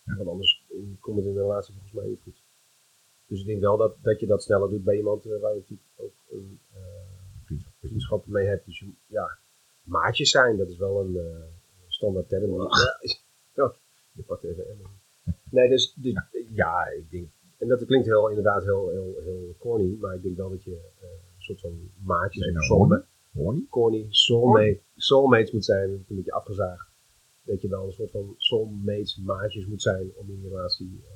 Ja. 0.05 0.17
Want 0.17 0.29
anders 0.29 0.65
eh, 0.71 0.77
komt 1.01 1.17
het 1.17 1.27
in 1.27 1.31
een 1.31 1.43
relatie 1.43 1.73
volgens 1.73 1.93
mij 1.93 2.07
niet 2.07 2.21
goed. 2.21 2.43
Dus 3.29 3.41
ik 3.41 3.47
denk 3.47 3.61
wel 3.61 3.77
dat, 3.77 3.97
dat 4.03 4.21
je 4.21 4.27
dat 4.27 4.43
sneller 4.43 4.69
doet 4.69 4.85
bij 4.85 4.97
iemand 4.97 5.25
eh, 5.25 5.41
waar 5.41 5.53
je 5.55 5.59
natuurlijk 5.59 5.89
ook 5.97 6.15
een 6.31 6.61
eh, 6.73 6.81
Vriendschap. 7.81 8.27
mee 8.27 8.47
hebt. 8.47 8.67
Dus 8.67 8.79
je, 8.79 8.91
ja, 9.07 9.39
maatjes 9.83 10.31
zijn, 10.31 10.57
dat 10.57 10.69
is 10.69 10.77
wel 10.77 11.01
een 11.01 11.17
eh, 11.17 11.43
standaard 11.87 12.29
term. 12.29 12.55
Ja, 12.55 12.69
ja, 13.63 13.75
je 14.13 14.23
pakt 14.23 14.45
even. 14.45 14.65
Nee, 15.51 15.69
dus, 15.69 15.95
dus 15.95 16.15
ja, 16.51 16.87
ik 16.87 17.11
denk, 17.11 17.29
en 17.59 17.69
dat 17.69 17.85
klinkt 17.85 18.07
heel, 18.07 18.29
inderdaad 18.29 18.65
heel, 18.65 18.89
heel, 18.91 19.21
heel 19.25 19.55
corny, 19.59 19.97
maar 20.01 20.15
ik 20.15 20.23
denk 20.23 20.37
wel 20.37 20.51
dat 20.51 20.65
je 20.65 20.71
eh, 21.01 21.09
een 21.09 21.43
soort 21.43 21.61
van 21.61 21.91
maatjes 22.05 22.43
Nee, 22.45 22.53
nou, 22.53 22.67
Horny? 23.33 23.67
corny, 23.71 24.07
soulmate, 24.09 24.81
soulmates 24.97 25.53
moet 25.53 25.65
zijn. 25.65 25.91
Een 25.91 26.17
beetje 26.17 26.33
afgezaagd. 26.33 26.91
Dat 27.43 27.61
je 27.61 27.69
wel 27.69 27.87
een 27.87 27.93
soort 27.93 28.11
van 28.11 28.35
soulmates, 28.37 29.17
maatjes 29.17 29.67
moet 29.67 29.83
zijn 29.83 30.11
om 30.15 30.31
in 30.31 30.41
je 30.43 30.49
relatie 30.49 31.05
eh, 31.09 31.13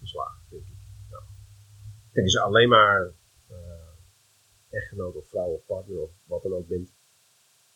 te 0.00 0.06
slagen, 0.06 0.42
denk 0.48 0.62
ik. 0.66 0.76
Nou. 1.10 1.22
Kijk, 2.12 2.24
als 2.24 2.32
je 2.34 2.40
alleen 2.40 2.68
maar 2.68 3.12
eh, 3.48 3.56
echtgenoot 4.70 5.14
of 5.16 5.28
vrouw 5.28 5.48
of 5.48 5.64
partner 5.66 5.98
of 6.00 6.10
wat 6.26 6.42
dan 6.42 6.52
ook 6.52 6.68
bent. 6.68 6.94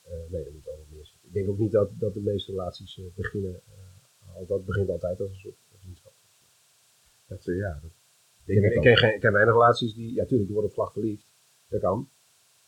eh, 0.02 0.12
nee, 0.30 0.44
dat 0.44 0.52
moet 0.52 0.64
wat 0.64 0.74
meer 0.90 1.04
zijn. 1.04 1.18
Ik 1.22 1.32
denk 1.32 1.48
ook 1.48 1.58
niet 1.58 1.72
dat, 1.72 1.90
dat 1.98 2.14
de 2.14 2.20
meeste 2.20 2.50
relaties 2.50 2.98
eh, 2.98 3.04
beginnen. 3.14 3.54
eh, 3.66 4.34
al, 4.36 4.46
dat 4.46 4.64
begint 4.64 4.88
altijd 4.88 5.20
als 5.20 5.30
een 5.30 5.36
soort. 5.36 5.56
Dat, 7.32 7.46
eh, 7.46 7.56
ja, 7.56 7.78
dat 7.82 7.90
Ik, 8.44 8.62
ik, 8.64 8.72
ik 8.72 8.80
ken, 8.80 8.96
geen- 8.96 9.14
ik 9.14 9.20
ken 9.20 9.32
weinig 9.32 9.54
relaties 9.54 9.94
die, 9.94 10.14
ja, 10.14 10.24
tuurlijk, 10.24 10.48
die 10.50 10.52
worden 10.52 10.70
op 10.70 10.76
slag 10.76 10.92
verliefd. 10.92 11.32
Dat 11.68 11.80
kan. 11.80 12.10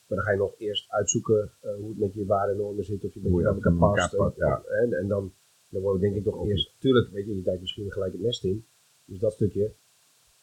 Maar 0.07 0.17
dan 0.19 0.27
ga 0.27 0.33
je 0.33 0.39
nog 0.39 0.55
eerst 0.59 0.91
uitzoeken 0.91 1.53
eh, 1.61 1.75
hoe 1.75 1.89
het 1.89 1.99
met 1.99 2.15
je 2.15 2.25
waarden 2.27 2.55
en 2.55 2.61
normen 2.61 2.85
zit, 2.85 3.05
of 3.05 3.15
je 3.15 3.21
met 3.21 3.33
je 3.33 3.45
elkaar 3.47 3.75
past. 3.75 4.13
en, 4.15 4.33
ja. 4.37 4.63
en, 4.65 4.93
en 4.93 5.09
dan, 5.09 5.35
dan 5.69 5.83
wordt 5.83 6.01
het 6.03 6.13
denk 6.13 6.27
ik 6.27 6.33
nog 6.33 6.47
eerst, 6.47 6.75
tuurlijk, 6.79 7.11
weet 7.11 7.27
je, 7.27 7.37
je 7.37 7.43
duikt 7.43 7.61
misschien 7.61 7.93
gelijk 7.93 8.13
het 8.13 8.21
nest 8.21 8.45
in. 8.45 8.67
Dus 9.05 9.19
dat 9.19 9.33
stukje, 9.33 9.73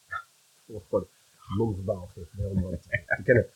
wordt 0.66 0.86
gewoon 0.86 1.08
non-verbaal 1.56 2.06
geeft 2.06 2.32
helemaal 2.32 2.70
te 2.70 3.20
kennen. 3.24 3.46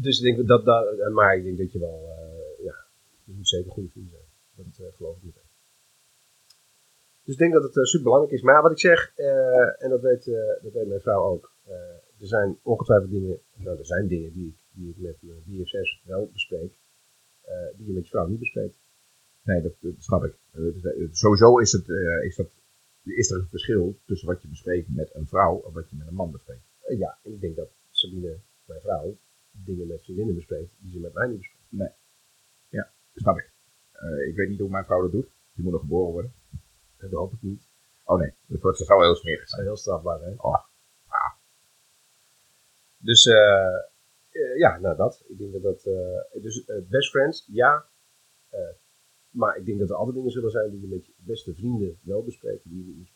Dus 0.00 0.20
ik 0.20 0.34
denk 0.36 0.48
dat, 0.48 0.64
dat, 0.64 1.12
maar 1.12 1.36
ik 1.36 1.44
denk 1.44 1.58
dat 1.58 1.72
je 1.72 1.78
wel, 1.78 2.08
eh, 2.08 2.64
ja, 2.64 2.74
je 3.24 3.32
moet 3.34 3.48
zeker 3.48 3.70
goede 3.70 3.88
vrienden 3.88 4.18
zijn. 4.54 4.72
Dat 4.78 4.94
geloof 4.94 5.16
ik 5.16 5.22
meteen. 5.22 5.42
Dus 7.24 7.32
ik 7.34 7.38
denk 7.40 7.52
dat 7.52 7.62
het 7.62 7.88
super 7.88 8.04
belangrijk 8.04 8.32
is. 8.34 8.42
Maar 8.42 8.54
ja, 8.54 8.62
wat 8.62 8.70
ik 8.70 8.78
zeg, 8.78 9.12
eh, 9.16 9.82
en 9.84 9.90
dat 9.90 10.00
weet, 10.00 10.26
eh, 10.26 10.62
dat 10.62 10.72
weet 10.72 10.86
mijn 10.88 11.00
vrouw 11.00 11.22
ook. 11.24 11.52
eh, 11.64 11.72
er 12.20 12.26
zijn 12.26 12.58
ongetwijfeld 12.62 13.10
dingen, 13.10 13.38
nou 13.54 13.78
er 13.78 13.86
zijn 13.86 14.06
dingen 14.08 14.32
die 14.32 14.46
ik, 14.48 14.56
die 14.72 14.90
ik 14.90 14.96
met 14.98 15.16
mijn 15.20 15.42
BFS 15.46 16.02
wel 16.04 16.30
bespreek, 16.32 16.72
eh, 17.42 17.54
die 17.76 17.86
je 17.86 17.92
met 17.92 18.04
je 18.04 18.10
vrouw 18.10 18.26
niet 18.26 18.38
bespreekt. 18.38 18.76
Nee, 19.42 19.62
dat, 19.62 19.72
dat 19.80 19.92
snap 19.98 20.24
ik. 20.24 20.34
Eh, 20.52 20.84
eh, 20.84 21.08
sowieso 21.12 21.58
is, 21.58 21.72
het, 21.72 21.88
eh, 21.88 22.24
is, 22.24 22.36
dat, 22.36 22.50
is 23.04 23.30
er 23.30 23.38
een 23.38 23.46
verschil 23.50 23.96
tussen 24.06 24.28
wat 24.28 24.42
je 24.42 24.48
bespreekt 24.48 24.88
met 24.94 25.14
een 25.14 25.26
vrouw 25.26 25.62
en 25.66 25.72
wat 25.72 25.90
je 25.90 25.96
met 25.96 26.06
een 26.06 26.14
man 26.14 26.30
bespreekt. 26.30 26.62
Eh, 26.80 26.98
ja, 26.98 27.18
ik 27.22 27.40
denk 27.40 27.56
dat 27.56 27.68
Sabine, 27.90 28.36
mijn 28.64 28.80
vrouw, 28.80 29.16
dingen 29.50 29.86
met 29.86 30.02
vriendinnen 30.02 30.34
bespreekt 30.34 30.72
die 30.78 30.90
ze 30.92 30.98
met 30.98 31.12
mij 31.14 31.26
niet 31.28 31.38
bespreekt. 31.38 31.62
Snap 33.14 33.38
ik. 33.38 33.50
Eh, 33.92 34.28
ik 34.28 34.36
weet 34.36 34.48
niet 34.48 34.58
hoe 34.58 34.70
mijn 34.70 34.84
vrouw 34.84 35.02
dat 35.02 35.12
doet. 35.12 35.28
Die 35.54 35.64
moet 35.64 35.72
nog 35.72 35.80
geboren 35.80 36.12
worden. 36.12 36.32
Dat 36.98 37.10
hoop 37.10 37.32
ik 37.32 37.42
niet. 37.42 37.68
Oh 38.04 38.18
nee, 38.18 38.32
dat, 38.46 38.60
wordt, 38.60 38.86
wel 38.86 39.00
heel 39.02 39.14
smerig 39.14 39.48
zijn. 39.48 39.62
heel 39.62 39.76
strafbaar, 39.76 40.20
hè? 40.20 40.32
Oh, 40.36 40.64
Dus 42.98 43.26
eh, 43.26 43.74
eh, 44.34 44.56
ja, 44.58 44.78
nou 44.78 44.96
dat. 44.96 45.24
Ik 45.28 45.38
denk 45.38 45.52
dat 45.52 45.62
dat. 45.62 45.84
eh, 45.84 46.42
dus 46.42 46.64
eh, 46.64 46.76
best 46.88 47.10
friends, 47.10 47.48
ja. 47.52 47.84
Maar 49.30 49.56
ik 49.56 49.66
denk 49.66 49.78
dat 49.78 49.90
er 49.90 49.96
altijd 49.96 50.16
dingen 50.16 50.30
zullen 50.30 50.50
zijn 50.50 50.70
die 50.70 50.80
je 50.80 50.86
met 50.86 51.06
je 51.06 51.12
beste 51.16 51.54
vrienden 51.54 51.98
wel 52.02 52.24
bespreekt, 52.24 52.68
die 52.68 52.86
je 52.86 52.94
niet. 52.94 53.10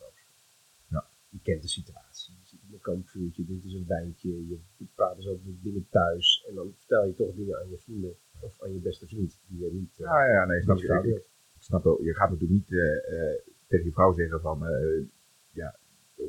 Ja. 0.89 1.09
Je 1.29 1.39
kent 1.43 1.63
de 1.63 1.69
situatie. 1.69 2.35
Je 2.41 2.47
zit 2.47 2.61
in 2.67 2.73
een 2.73 2.81
kampvuurtje, 2.81 3.45
dit 3.45 3.65
is 3.65 3.73
een 3.73 3.87
wijntje. 3.87 4.49
Je 4.49 4.59
praat 4.95 5.17
dus 5.17 5.27
over 5.29 5.43
dingen 5.63 5.87
thuis. 5.91 6.45
En 6.49 6.55
dan 6.55 6.75
vertel 6.77 7.07
je 7.07 7.15
toch 7.15 7.35
dingen 7.35 7.59
aan 7.59 7.71
je 7.71 7.79
vrienden 7.79 8.17
of 8.41 8.63
aan 8.63 8.73
je 8.73 8.79
beste 8.79 9.07
vriend 9.07 9.39
die 9.47 9.65
je 9.65 9.73
niet. 9.73 9.97
ja, 9.97 10.25
ja, 10.25 10.45
nee, 10.45 10.63
snap 10.63 10.79
je 10.79 11.01
ik. 11.03 11.05
Ik, 11.05 11.65
snap 11.65 11.85
wel. 11.85 12.03
Je 12.03 12.15
gaat 12.15 12.31
natuurlijk 12.31 12.61
niet 12.61 12.79
tegen 13.69 13.85
je 13.87 13.93
vrouw 13.93 14.13
zeggen 14.13 14.41
van, 14.41 14.67
eh, 14.67 15.03
ja, 15.53 15.79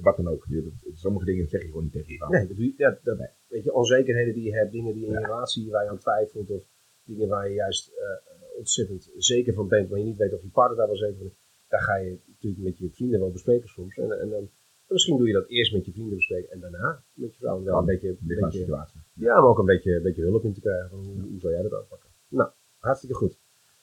wat 0.01 0.15
dan 0.17 0.27
ook. 0.27 0.45
Sommige 0.93 1.25
dingen 1.25 1.47
zeg 1.47 1.61
je 1.61 1.67
gewoon 1.67 1.83
niet 1.83 1.91
tegen 1.91 2.11
je 2.11 2.17
vrouw. 2.17 2.29
Nee, 2.29 2.47
dat, 2.47 2.57
je- 2.57 2.73
ja, 2.77 2.97
dat, 3.03 3.17
Nee. 3.17 3.27
weet 3.47 3.63
je, 3.63 3.73
onzekerheden 3.73 4.33
die 4.33 4.43
je 4.43 4.53
hebt, 4.55 4.71
dingen 4.71 4.93
die 4.93 5.05
in 5.05 5.11
je 5.11 5.19
Ja. 5.19 5.25
relatie 5.25 5.69
waar 5.71 5.83
je 5.83 5.89
aan 5.89 5.97
twijfelt, 5.97 6.49
of 6.49 6.63
dingen 7.03 7.27
waar 7.27 7.47
je 7.47 7.53
juist 7.53 7.87
eh, 7.87 8.57
ontzettend 8.57 9.11
zeker 9.17 9.53
van 9.53 9.67
bent, 9.67 9.89
maar 9.89 9.99
je 9.99 10.05
niet 10.05 10.17
weet 10.17 10.33
of 10.33 10.41
je 10.41 10.47
partner 10.49 10.77
daar 10.77 10.87
wel 10.87 10.95
zeker 10.95 11.17
van 11.17 11.25
is, 11.25 11.35
daar 11.67 11.81
ga 11.81 11.95
je 11.95 12.17
natuurlijk 12.27 12.63
met 12.63 12.77
je 12.77 12.89
vrienden 12.91 13.19
wel 13.19 13.31
bespreken 13.31 13.69
soms. 13.69 13.97
En, 13.97 14.19
en 14.19 14.29
dan, 14.29 14.49
misschien 14.87 15.17
doe 15.17 15.27
je 15.27 15.33
dat 15.33 15.47
eerst 15.47 15.73
met 15.73 15.85
je 15.85 15.91
vrienden 15.91 16.15
bespreken 16.15 16.51
en 16.51 16.59
daarna 16.59 17.03
met 17.13 17.33
je 17.33 17.39
vrouw. 17.39 17.63
Wel 17.63 17.77
een 17.79 17.85
beetje, 17.85 18.15
de 18.19 18.35
beetje, 18.39 18.59
situatie. 18.59 18.99
ja, 19.13 19.33
maar 19.33 19.49
ook 19.49 19.59
een 19.59 19.65
beetje, 19.65 19.95
een 19.95 20.01
beetje 20.03 20.21
hulp 20.21 20.43
in 20.43 20.53
te 20.53 20.61
krijgen. 20.61 20.89
Van 20.89 20.99
hoe, 20.99 21.21
hoe 21.21 21.39
zou 21.39 21.53
jij 21.53 21.61
dat 21.61 21.73
aanpakken? 21.73 22.09
Nou, 22.27 22.49
hartstikke 22.77 23.15
goed. 23.15 23.37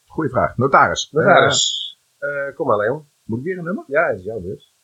Goeie 0.06 0.30
vraag. 0.30 0.56
Notaris. 0.56 1.10
Notaris, 1.12 1.98
eh, 2.18 2.54
kom 2.54 2.66
maar 2.66 2.76
Leon. 2.76 3.04
Eh, 3.26 3.32
moet 3.32 3.38
ik 3.38 3.44
weer 3.44 3.58
een 3.58 3.64
nummer? 3.64 3.84
Ja, 3.86 4.08
het 4.08 4.18
is 4.18 4.24
jouw 4.24 4.40
beurt. 4.40 4.74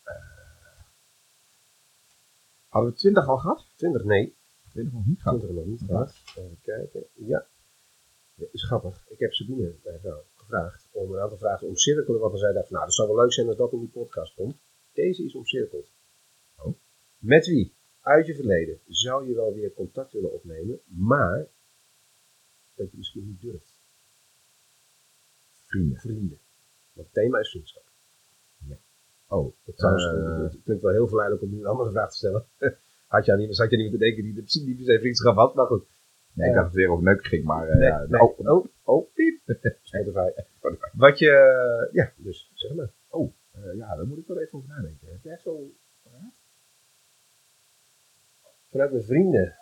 Hadden 2.68 2.90
we 2.90 2.98
20 2.98 3.28
al 3.28 3.38
gehad? 3.38 3.66
20, 3.76 4.04
nee. 4.04 4.34
20 4.70 4.92
nog 4.92 5.06
niet 5.06 5.22
gehad. 5.22 5.38
20 5.38 5.56
nog 5.56 5.66
niet 5.66 5.82
gehad. 5.86 6.14
Even 6.36 6.58
kijken. 6.62 7.04
Ja. 7.14 7.46
Is 8.52 8.64
grappig. 8.64 9.04
Ik 9.08 9.18
heb 9.18 9.32
Sabine, 9.32 9.74
mijn 9.84 10.00
vrouw, 10.00 10.24
gevraagd 10.36 10.88
om 10.92 11.12
een 11.12 11.20
aantal 11.20 11.38
vragen 11.38 11.58
te 11.58 11.66
omcirkelen. 11.66 12.20
Waarvan 12.20 12.38
zij 12.38 12.52
dacht, 12.52 12.66
van, 12.66 12.74
nou, 12.74 12.86
dat 12.86 12.94
zou 12.94 13.08
wel 13.08 13.16
leuk 13.16 13.32
zijn 13.32 13.48
als 13.48 13.56
dat 13.56 13.72
in 13.72 13.78
die 13.78 13.88
podcast 13.88 14.34
komt. 14.34 14.56
Deze 14.92 15.24
is 15.24 15.34
omcirkeld. 15.34 15.90
Oh. 16.56 16.74
Met 17.18 17.46
wie? 17.46 17.74
Uit 18.00 18.26
je 18.26 18.34
verleden 18.34 18.80
zou 18.86 19.28
je 19.28 19.34
wel 19.34 19.54
weer 19.54 19.72
contact 19.72 20.12
willen 20.12 20.32
opnemen, 20.32 20.80
maar 20.84 21.46
dat 22.74 22.90
je 22.90 22.96
misschien 22.96 23.26
niet 23.26 23.40
durft. 23.40 23.74
Vrienden. 25.66 26.00
Vrienden. 26.00 26.38
Want 26.92 27.06
het 27.06 27.14
thema 27.14 27.38
is 27.38 27.50
vriendschap. 27.50 27.91
Oh, 29.32 29.54
Dat 29.64 29.76
trouwens, 29.76 30.04
eh, 30.04 30.42
het 30.42 30.62
klinkt 30.64 30.82
wel 30.82 30.92
heel 30.92 31.06
verleidelijk 31.08 31.44
om 31.44 31.50
nu 31.50 31.60
een 31.60 31.66
andere 31.66 31.90
vraag 31.90 32.10
te 32.10 32.16
stellen. 32.16 32.44
Had 33.06 33.24
je, 33.24 33.36
niet, 33.36 33.56
zat 33.56 33.70
je 33.70 33.76
niet 33.76 33.90
te 33.90 33.98
denken 33.98 34.22
die 34.22 34.34
de 34.34 34.62
niet 34.66 34.76
per 34.76 34.84
se 34.84 34.98
vriendschap 34.98 35.36
had, 35.36 35.54
maar 35.54 35.66
goed. 35.66 35.84
nee, 36.32 36.48
ik 36.50 36.54
had 36.56 36.64
het 36.64 36.74
weer 36.74 36.90
over 36.90 37.04
neuken 37.04 37.24
ging, 37.24 37.44
maar 37.44 37.68
eh, 37.68 37.76
Nee, 37.76 37.88
ja, 37.88 38.06
nee. 38.08 38.20
oh, 38.20 38.38
Oh, 38.38 38.66
oh, 38.82 39.12
piep. 39.14 39.40
Spotify. 39.82 40.28
Wat 41.04 41.18
je, 41.18 41.30
ja, 41.92 42.12
dus 42.16 42.50
zeg 42.54 42.74
maar. 42.74 42.90
eh, 43.52 43.76
ja, 43.76 43.96
daar 43.96 44.06
moet 44.06 44.18
ik 44.18 44.26
wel 44.26 44.38
even 44.40 44.58
over 44.58 44.68
nadenken. 44.68 45.08
Heb 45.08 45.22
jij 45.22 45.38
zo 45.38 45.70
Vanuit 48.70 48.90
mijn 48.90 49.04
vrienden. 49.04 49.56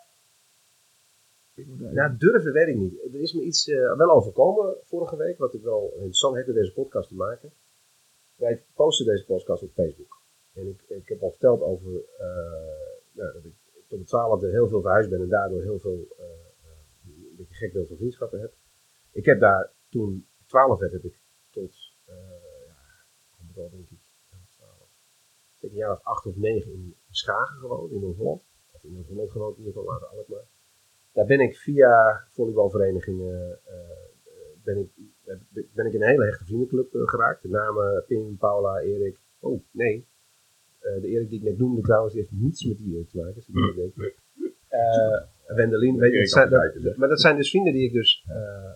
Ja, 1.93 2.09
durven 2.09 2.53
weet 2.53 2.67
ik 2.67 2.75
niet. 2.75 3.13
Er 3.13 3.21
is 3.21 3.33
me 3.33 3.41
iets 3.41 3.67
eh, 3.67 3.97
wel 3.97 4.09
overkomen 4.11 4.75
vorige 4.83 5.15
week, 5.15 5.37
wat 5.37 5.53
ik 5.53 5.61
wel 5.61 5.91
interessant 5.93 6.35
heeft 6.35 6.47
met 6.47 6.55
deze 6.55 6.73
podcast 6.73 7.07
te 7.09 7.15
maken. 7.15 7.51
Wij 8.41 8.63
posten 8.73 9.05
deze 9.05 9.25
podcast 9.25 9.63
op 9.63 9.71
Facebook. 9.73 10.21
En 10.53 10.67
ik, 10.67 10.81
ik 10.87 11.09
heb 11.09 11.21
al 11.21 11.29
verteld 11.29 11.61
over 11.61 12.03
eh, 12.17 12.25
nou, 13.11 13.33
dat 13.33 13.45
ik 13.45 13.53
tot 13.87 13.99
de 13.99 14.05
twaalfde 14.05 14.49
heel 14.49 14.67
veel 14.67 14.81
verhuisd 14.81 15.09
ben 15.09 15.21
en 15.21 15.29
daardoor 15.29 15.61
heel 15.61 15.79
veel, 15.79 16.05
eh, 16.17 16.25
eh, 16.25 16.71
een 17.03 17.35
beetje 17.37 17.55
gek 17.55 17.73
beeld 17.73 17.87
van 17.87 17.97
vriendschappen 17.97 18.41
heb. 18.41 18.53
Ik 19.11 19.25
heb 19.25 19.39
daar, 19.39 19.71
toen 19.89 20.27
ik 20.39 20.47
twaalf 20.47 20.79
werd, 20.79 20.91
heb 20.91 21.03
ik 21.03 21.19
tot, 21.49 21.93
eh 22.05 22.15
ja, 23.55 23.69
denk 23.69 23.89
ik, 23.89 23.99
ja, 24.31 24.37
12, 24.55 24.75
ik 25.55 25.59
denk 25.59 25.73
een 25.73 25.79
jaar 25.79 25.91
of 25.91 26.03
acht 26.03 26.25
of 26.25 26.35
negen 26.35 26.71
in 26.71 26.95
Schagen 27.09 27.57
gewoond, 27.57 27.91
in 27.91 27.99
Noord-Holland. 27.99 28.41
Of 28.71 28.83
in 28.83 28.93
Noord-Holland 28.93 29.31
gewoond, 29.31 29.57
in 29.57 29.63
ieder 29.63 29.81
geval 29.81 29.93
later 29.93 30.07
Alkmaar. 30.07 30.47
Daar 31.11 31.25
ben 31.25 31.39
ik 31.39 31.57
via 31.57 32.25
volleybalverenigingen 32.29 33.59
ben, 34.63 34.77
ik, 34.77 34.89
ben 35.73 35.85
ik 35.85 35.93
in 35.93 36.01
een 36.01 36.07
hele 36.07 36.25
hechte 36.25 36.45
vriendenclub 36.45 36.93
eh, 36.93 37.01
geraakt. 37.07 37.41
De 37.41 37.49
namen 37.49 38.03
Pim, 38.07 38.37
Paula, 38.37 38.79
Erik. 38.79 39.19
Oh, 39.39 39.63
nee. 39.71 40.07
Eh, 40.79 41.01
de 41.01 41.07
Erik 41.07 41.29
die 41.29 41.39
ik 41.39 41.45
net 41.45 41.57
noemde 41.57 41.81
trouwens, 41.81 42.13
die 42.13 42.21
heeft 42.21 42.41
niets 42.41 42.65
met 42.65 42.77
die 42.77 42.95
Erik 42.95 43.09
te 43.09 43.17
maken. 43.17 43.93
Eh, 44.67 45.55
Wendelin, 45.55 45.97
weet 45.97 46.13
je, 46.13 46.27
zijn, 46.27 46.49
dat, 46.49 46.97
maar 46.97 47.09
dat 47.09 47.21
zijn 47.21 47.35
dus 47.35 47.49
vrienden 47.49 47.73
die 47.73 47.87
ik 47.87 47.93
dus 47.93 48.25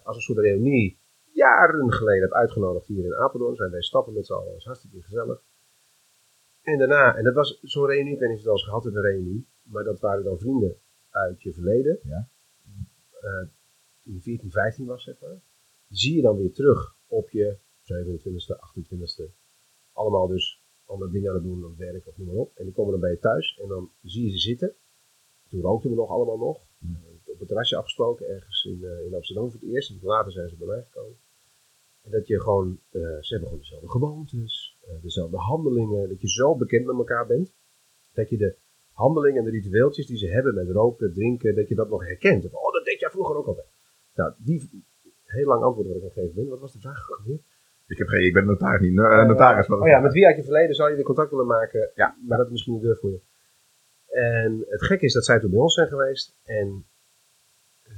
als 0.03 0.15
een 0.15 0.21
soort 0.21 0.37
reunie 0.37 0.99
jaren 1.31 1.91
geleden 1.91 2.21
heb 2.21 2.31
uitgenodigd 2.31 2.87
hier 2.87 3.05
in 3.05 3.15
Apeldoorn. 3.15 3.55
Zijn 3.55 3.71
wij 3.71 3.81
stappen 3.81 4.13
met 4.13 4.25
z'n 4.25 4.33
allen, 4.33 4.45
dat 4.45 4.53
was 4.53 4.65
hartstikke 4.65 5.01
gezellig. 5.01 5.41
En 6.61 6.77
daarna, 6.77 7.15
en 7.15 7.23
dat 7.23 7.33
was 7.33 7.59
zo'n 7.61 7.85
reunie, 7.85 8.13
ik 8.13 8.19
weet 8.19 8.29
niet 8.29 8.37
of 8.37 8.43
je 8.43 8.49
het 8.49 8.51
al 8.51 8.53
eens 8.53 8.63
gehad 8.63 8.83
hebt, 8.83 8.95
een 8.95 9.01
reunie, 9.01 9.47
maar 9.61 9.83
dat 9.83 9.99
waren 9.99 10.23
dan 10.23 10.39
vrienden 10.39 10.75
uit 11.09 11.41
je 11.41 11.53
verleden. 11.53 11.99
Ja. 12.03 12.29
Toen 14.03 14.13
je 14.13 14.21
14, 14.21 14.51
15 14.51 14.85
was, 14.85 15.03
zeg 15.03 15.15
maar. 15.21 15.39
Zie 15.89 16.15
je 16.15 16.21
dan 16.21 16.37
weer 16.37 16.53
terug 16.53 16.97
op 17.07 17.29
je 17.29 17.57
27e, 17.81 18.55
28e. 19.25 19.31
Allemaal 19.93 20.27
dus 20.27 20.63
andere 20.85 21.11
dingen 21.11 21.29
aan 21.29 21.35
het 21.35 21.43
doen, 21.43 21.65
op 21.65 21.77
werk 21.77 22.07
of 22.07 22.17
noem 22.17 22.27
maar 22.27 22.35
op. 22.35 22.51
En 22.55 22.65
die 22.65 22.73
komen 22.73 22.91
dan 22.91 22.99
bij 23.01 23.11
je 23.11 23.19
thuis 23.19 23.59
en 23.61 23.67
dan 23.67 23.91
zie 24.01 24.25
je 24.25 24.31
ze 24.31 24.37
zitten. 24.37 24.75
Toen 25.49 25.61
rookten 25.61 25.89
we 25.89 25.95
nog 25.95 26.09
allemaal 26.09 26.37
nog. 26.37 26.57
Eh, 26.81 26.89
op 27.25 27.39
het 27.39 27.47
terrasje 27.47 27.77
afgesproken, 27.77 28.27
ergens 28.27 28.63
in, 28.63 28.83
eh, 28.83 29.05
in 29.05 29.13
Amsterdam 29.13 29.51
voor 29.51 29.59
het 29.59 29.69
eerst. 29.69 29.89
En 29.89 29.99
later 30.01 30.31
zijn 30.31 30.49
ze 30.49 30.55
bij 30.55 30.67
mij 30.67 30.81
gekomen. 30.81 31.17
En 32.01 32.11
dat 32.11 32.27
je 32.27 32.41
gewoon, 32.41 32.79
eh, 32.89 33.01
ze 33.01 33.27
hebben 33.33 33.47
gewoon 33.47 33.59
dezelfde 33.59 33.89
gewoontes, 33.89 34.77
dezelfde 35.01 35.37
handelingen. 35.37 36.09
Dat 36.09 36.21
je 36.21 36.29
zo 36.29 36.55
bekend 36.55 36.85
met 36.85 36.95
elkaar 36.95 37.27
bent. 37.27 37.53
Dat 38.13 38.29
je 38.29 38.37
de 38.37 38.55
handelingen 38.91 39.39
en 39.39 39.45
de 39.45 39.51
ritueeltjes 39.51 40.05
die 40.05 40.17
ze 40.17 40.27
hebben 40.27 40.53
met 40.53 40.69
roken, 40.69 41.13
drinken, 41.13 41.55
dat 41.55 41.67
je 41.67 41.75
dat 41.75 41.89
nog 41.89 42.05
herkent. 42.05 42.45
Oh, 42.45 42.73
dat 42.73 42.85
deed 42.85 42.99
jij 42.99 43.09
vroeger 43.09 43.35
ook 43.35 43.47
altijd. 43.47 43.67
Nou, 44.13 44.33
die 44.37 44.85
heel 45.25 45.47
lang 45.47 45.63
antwoord 45.63 45.87
wat 45.87 45.95
ik 45.95 46.01
aan 46.01 46.07
het 46.07 46.17
geven 46.17 46.35
ben. 46.35 46.47
Wat 46.47 46.59
was 46.59 46.73
de 46.73 46.79
vraag 46.79 47.11
ook? 47.11 47.39
Ik, 47.87 47.97
heb 47.97 48.07
geen, 48.07 48.25
ik 48.25 48.33
ben 48.33 48.45
notaris 48.45 48.81
niet. 48.81 48.99
eh, 48.99 49.27
notaris. 49.27 49.67
wat 49.67 49.79
Oh 49.79 49.87
ja, 49.87 49.99
met 49.99 50.13
wie 50.13 50.25
uit 50.25 50.35
je 50.35 50.43
verleden 50.43 50.75
zou 50.75 50.89
je 50.89 50.95
weer 50.95 51.05
contact 51.05 51.29
willen 51.29 51.47
maken? 51.47 51.91
Ja. 51.95 52.17
Maar 52.27 52.37
dat 52.37 52.45
is 52.45 52.51
misschien 52.51 52.73
een 52.73 52.81
deur 52.81 52.97
voor 52.97 53.11
je. 53.11 53.19
En 54.07 54.65
het 54.69 54.83
gekke 54.83 55.05
is 55.05 55.13
dat 55.13 55.25
zij 55.25 55.39
toen 55.39 55.49
bij 55.49 55.59
ons 55.59 55.73
zijn 55.73 55.87
geweest. 55.87 56.35
En 56.43 56.85
eh, 57.83 57.93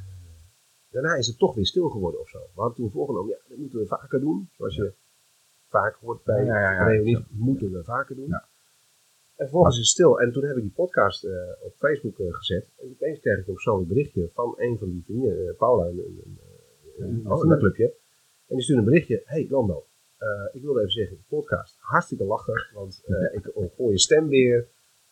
daarna 0.90 1.16
is 1.16 1.28
het 1.28 1.38
toch 1.38 1.56
weer 1.56 1.66
stil 1.66 1.90
geworden 1.90 2.20
of 2.20 2.30
zo. 2.30 2.40
We 2.40 2.62
hadden 2.62 2.76
toen 2.76 2.92
voorgenomen, 2.92 3.30
ja, 3.30 3.38
dat 3.50 3.58
moeten 3.58 3.80
we 3.80 3.86
vaker 3.86 4.20
doen. 4.20 4.50
Zoals 4.58 4.76
je 4.76 4.94
vaak 5.70 5.96
hoort 5.96 6.24
bij 6.24 6.46
Ja, 6.46 6.62
ja, 6.62 6.90
ja. 6.90 7.26
moeten 7.30 7.72
we 7.72 7.84
vaker 7.84 8.16
doen. 8.16 8.28
Ja. 8.28 8.48
En 9.36 9.46
vervolgens 9.46 9.76
is 9.76 9.82
het 9.82 9.92
stil. 9.92 10.22
En 10.22 10.32
toen 10.32 10.44
heb 10.44 10.56
ik 10.56 10.62
die 10.62 10.72
podcast 10.72 11.28
op 11.62 11.74
Facebook 11.76 12.16
gezet. 12.18 12.70
En 12.78 12.90
opeens 12.90 13.20
kreeg 13.20 13.38
ik 13.40 13.48
een 13.48 13.54
persoonlijk 13.54 13.90
berichtje 13.90 14.30
van 14.34 14.54
een 14.58 14.78
van 14.78 14.90
die 14.90 15.04
vrienden, 15.06 15.56
Paula, 15.58 15.86
een, 15.86 15.98
een, 15.98 16.40
een, 16.98 17.22
een, 17.26 17.32
Oh, 17.32 17.38
vriendenclubje. 17.38 17.86
En 18.48 18.56
die 18.56 18.62
stuurde 18.62 18.82
een 18.82 18.88
berichtje. 18.88 19.22
Hey 19.26 19.48
Lando, 19.50 19.86
eh, 20.18 20.28
ik 20.52 20.62
wilde 20.62 20.80
even 20.80 20.92
zeggen, 20.92 21.16
de 21.18 21.36
podcast, 21.36 21.78
hartstikke 21.80 22.24
lachen. 22.24 22.68
Want 22.74 23.02
eh, 23.06 23.38
ik 23.38 23.50
hoor 23.78 23.92
je 23.92 24.00
stem 24.00 24.28
weer. 24.28 24.68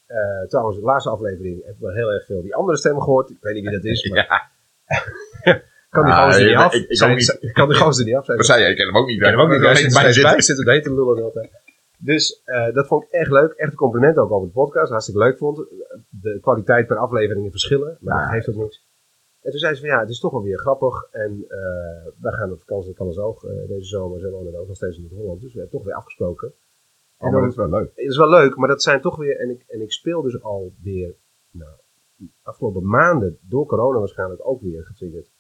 Eh, 0.05 0.47
trouwens, 0.47 0.77
de 0.77 0.83
laatste 0.83 1.09
aflevering 1.09 1.63
heb 1.65 1.73
ik 1.73 1.79
wel 1.81 1.93
heel 1.93 2.11
erg 2.11 2.25
veel 2.25 2.41
die 2.41 2.55
andere 2.55 2.77
stem 2.77 2.99
gehoord. 3.01 3.29
Ik 3.29 3.38
weet 3.41 3.53
niet 3.53 3.63
wie 3.63 3.71
dat 3.73 3.83
is, 3.83 4.09
maar 4.09 4.17
Ja, 4.27 5.61
kan 5.89 6.03
die 6.05 6.13
Ah, 6.13 6.25
gozer 6.25 6.45
niet 6.47 6.55
af? 6.55 6.73
ik- 6.73 6.81
ik 6.83 6.89
ook 6.89 6.95
Zijn- 6.97 7.15
niet. 7.15 7.25
zijn- 7.25 7.53
Kan 7.53 7.69
die 7.69 7.77
gozer 7.77 8.05
niet 8.05 8.15
af? 8.15 8.25
Zijn- 8.25 8.43
zei? 8.43 8.65
Ik 8.69 8.75
ken 8.75 8.86
hem 8.86 8.97
ook 8.97 9.07
niet. 9.07 9.15
ik 9.15 9.21
ken 9.21 9.31
hem 9.31 9.39
ook 9.39 9.49
niet. 9.51 9.61
Hij 9.61 9.75
zit 9.75 9.93
bij 9.93 10.11
zitten. 10.11 10.41
Zit 10.43 10.83
te 10.83 10.93
lullen 10.93 11.15
de 11.15 11.21
hele 11.21 11.31
tijd. 11.33 11.51
Dus 11.97 12.41
eh, 12.45 12.73
dat 12.73 12.88
vond 12.88 13.03
ik 13.03 13.09
echt 13.09 13.31
leuk. 13.31 13.51
Echt 13.51 13.71
een 13.71 13.77
compliment 13.77 14.17
ook 14.17 14.31
over 14.31 14.47
de 14.47 14.53
podcast. 14.53 14.89
Hartstikke 14.91 15.19
leuk 15.19 15.38
vond. 15.38 15.57
De 16.09 16.38
kwaliteit 16.41 16.88
per 16.88 16.97
aflevering 16.97 17.51
verschillen. 17.51 17.97
Maar 17.99 18.15
Ja. 18.15 18.21
dat 18.21 18.31
geeft 18.31 18.49
ook 18.49 18.63
niks. 18.63 18.83
En 19.45 19.51
toen 19.51 19.59
zei 19.59 19.73
ze 19.73 19.79
van 19.79 19.89
ja, 19.89 19.99
het 19.99 20.09
is 20.09 20.19
toch 20.19 20.31
wel 20.31 20.43
weer 20.43 20.59
grappig. 20.59 21.07
En 21.11 21.45
eh 21.47 22.11
wij 22.21 22.31
gaan 22.31 22.51
op 22.51 22.59
vakantie 22.59 22.85
naar 22.87 22.97
Callensoog 22.97 23.43
uh, 23.43 23.67
deze 23.67 23.85
zomer. 23.85 24.19
Ze 24.19 24.29
wonen 24.29 24.59
ook 24.59 24.67
nog 24.67 24.75
steeds 24.75 24.97
in 24.97 25.01
Noord-Holland. 25.01 25.41
Dus 25.41 25.53
we 25.53 25.59
hebben 25.59 25.77
toch 25.77 25.87
weer 25.87 25.95
afgesproken. 25.95 26.53
Oh, 27.17 27.31
maar 27.31 27.41
dat 27.41 27.49
is 27.49 27.55
wel 27.55 27.69
leuk. 27.69 27.91
Het 27.95 28.09
is 28.09 28.17
wel 28.17 28.29
leuk, 28.29 28.55
maar 28.55 28.67
dat 28.67 28.83
zijn 28.83 29.01
toch 29.01 29.15
weer. 29.17 29.39
En 29.39 29.49
ik, 29.49 29.65
en 29.67 29.81
ik 29.81 29.91
speel 29.91 30.21
dus 30.21 30.41
alweer. 30.41 31.15
Nou, 31.51 31.71
de 32.15 32.27
afgelopen 32.41 32.87
maanden, 32.87 33.37
door 33.41 33.65
corona 33.65 33.99
waarschijnlijk 33.99 34.47
ook 34.47 34.61
weer 34.61 34.85
getriggerd. 34.85 35.31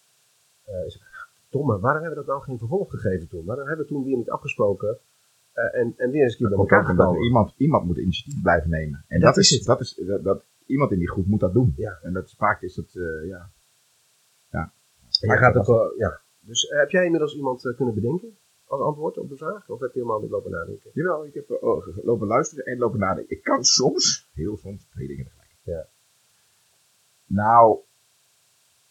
Eh 0.63 0.85
is 0.85 1.01
domme, 1.49 1.79
waarom 1.79 2.01
hebben 2.01 2.19
we 2.19 2.25
dat 2.25 2.35
nou 2.35 2.41
geen 2.41 2.57
vervolg 2.57 2.89
gegeven 2.89 3.27
toen? 3.27 3.45
Waarom 3.45 3.67
hebben 3.67 3.85
we 3.85 3.91
toen 3.91 4.03
weer 4.03 4.17
niet 4.17 4.29
afgesproken? 4.29 4.97
Eh, 5.53 5.79
en, 5.79 5.93
en 5.97 6.11
weer 6.11 6.23
eens 6.23 6.31
een 6.31 6.37
keer 6.37 6.49
bij 6.49 6.57
elkaar 6.57 6.85
gekomen? 6.85 7.23
iemand, 7.23 7.53
iemand 7.57 7.85
moet 7.85 7.97
initiatief 7.97 8.41
blijven 8.41 8.69
nemen. 8.69 9.05
En 9.07 9.19
Dat 9.19 9.35
dat, 9.35 9.43
is 9.43 9.49
het. 9.49 9.65
dat 9.65 9.79
is 9.79 10.01
dat, 10.07 10.23
dat, 10.23 10.43
iemand 10.65 10.91
in 10.91 10.99
die 10.99 11.09
groep 11.09 11.25
moet 11.25 11.39
dat 11.39 11.53
doen. 11.53 11.73
Ja. 11.77 11.99
En 12.01 12.13
dat 12.13 12.33
vaak 12.37 12.61
is 12.61 12.75
het, 12.75 12.91
ja. 13.25 13.49
Jij 15.19 15.37
gaat 15.37 15.55
ook, 15.55 15.65
wel- 15.65 15.97
ja. 15.97 16.21
Dus 16.39 16.67
eh, 16.67 16.79
heb 16.79 16.89
jij 16.89 17.05
inmiddels 17.05 17.35
iemand 17.35 17.65
eh, 17.65 17.75
kunnen 17.75 17.93
bedenken 17.95 18.37
als 18.65 18.81
antwoord 18.81 19.17
op 19.17 19.29
de 19.29 19.37
vraag? 19.37 19.69
Of 19.69 19.79
heb 19.79 19.93
je 19.93 19.99
helemaal 19.99 20.21
niet 20.21 20.29
lopen 20.29 20.51
nadenken? 20.51 20.91
Jawel, 20.93 21.25
ik 21.25 21.33
heb 21.33 21.49
eh, 21.49 21.63
oh, 21.63 21.87
lopen 22.03 22.27
luisteren 22.27 22.65
en 22.65 22.77
lopen 22.77 22.99
nadenken. 22.99 23.37
Ik 23.37 23.43
kan 23.43 23.63
soms, 23.63 24.29
heel 24.33 24.57
soms, 24.57 24.85
twee 24.85 25.07
dingen 25.07 25.25
tegelijk. 25.25 25.49
Ja. 25.63 25.87
Nou, 27.25 27.79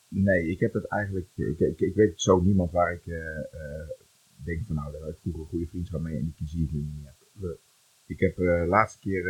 nee, 0.08 0.46
ik 0.46 0.60
heb 0.60 0.72
dat 0.72 0.84
eigenlijk, 0.84 1.28
ik, 1.34 1.58
ik, 1.58 1.80
ik 1.80 1.94
weet 1.94 2.20
zo 2.20 2.40
niemand 2.40 2.72
waar 2.72 2.92
ik 2.92 3.04
denk 4.44 4.64
van 4.66 4.74
nou, 4.74 4.92
daar 4.92 5.00
had 5.00 5.10
ik 5.10 5.18
vroeger 5.20 5.42
een 5.42 5.48
goede 5.48 5.66
vriendschap 5.66 6.00
mee 6.00 6.16
en 6.16 6.34
die 6.36 6.48
zie 6.48 6.64
ik 6.64 6.72
nu 6.72 6.78
niet 6.78 7.02
meer. 7.02 7.56
Ik 8.06 8.20
heb 8.20 8.36
de 8.36 8.64
laatste 8.68 8.98
keer, 8.98 9.24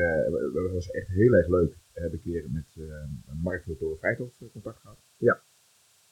dat 0.52 0.72
was 0.72 0.90
echt 0.90 1.08
heel 1.08 1.32
erg 1.32 1.48
leuk, 1.48 1.76
heb 1.92 2.12
ik 2.12 2.22
weer 2.24 2.50
met 2.50 2.76
Mark 3.42 3.64
Toren 3.78 3.98
Vrijthof 3.98 4.38
contact 4.52 4.80
gehad. 4.80 4.98
Ja. 5.16 5.42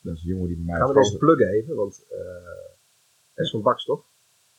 Dat 0.03 0.15
is 0.17 0.23
een 0.23 0.29
jongen 0.29 0.47
die 0.47 0.57
bij 0.57 0.65
mij 0.65 0.77
Gaan 0.77 0.89
we 0.89 0.95
deze 0.95 1.19
pluggen 1.19 1.49
even? 1.49 1.75
Want 1.77 2.07
eh 2.11 3.45
S 3.45 3.51
van 3.51 3.63
Baks 3.63 3.85
toch? 3.85 4.05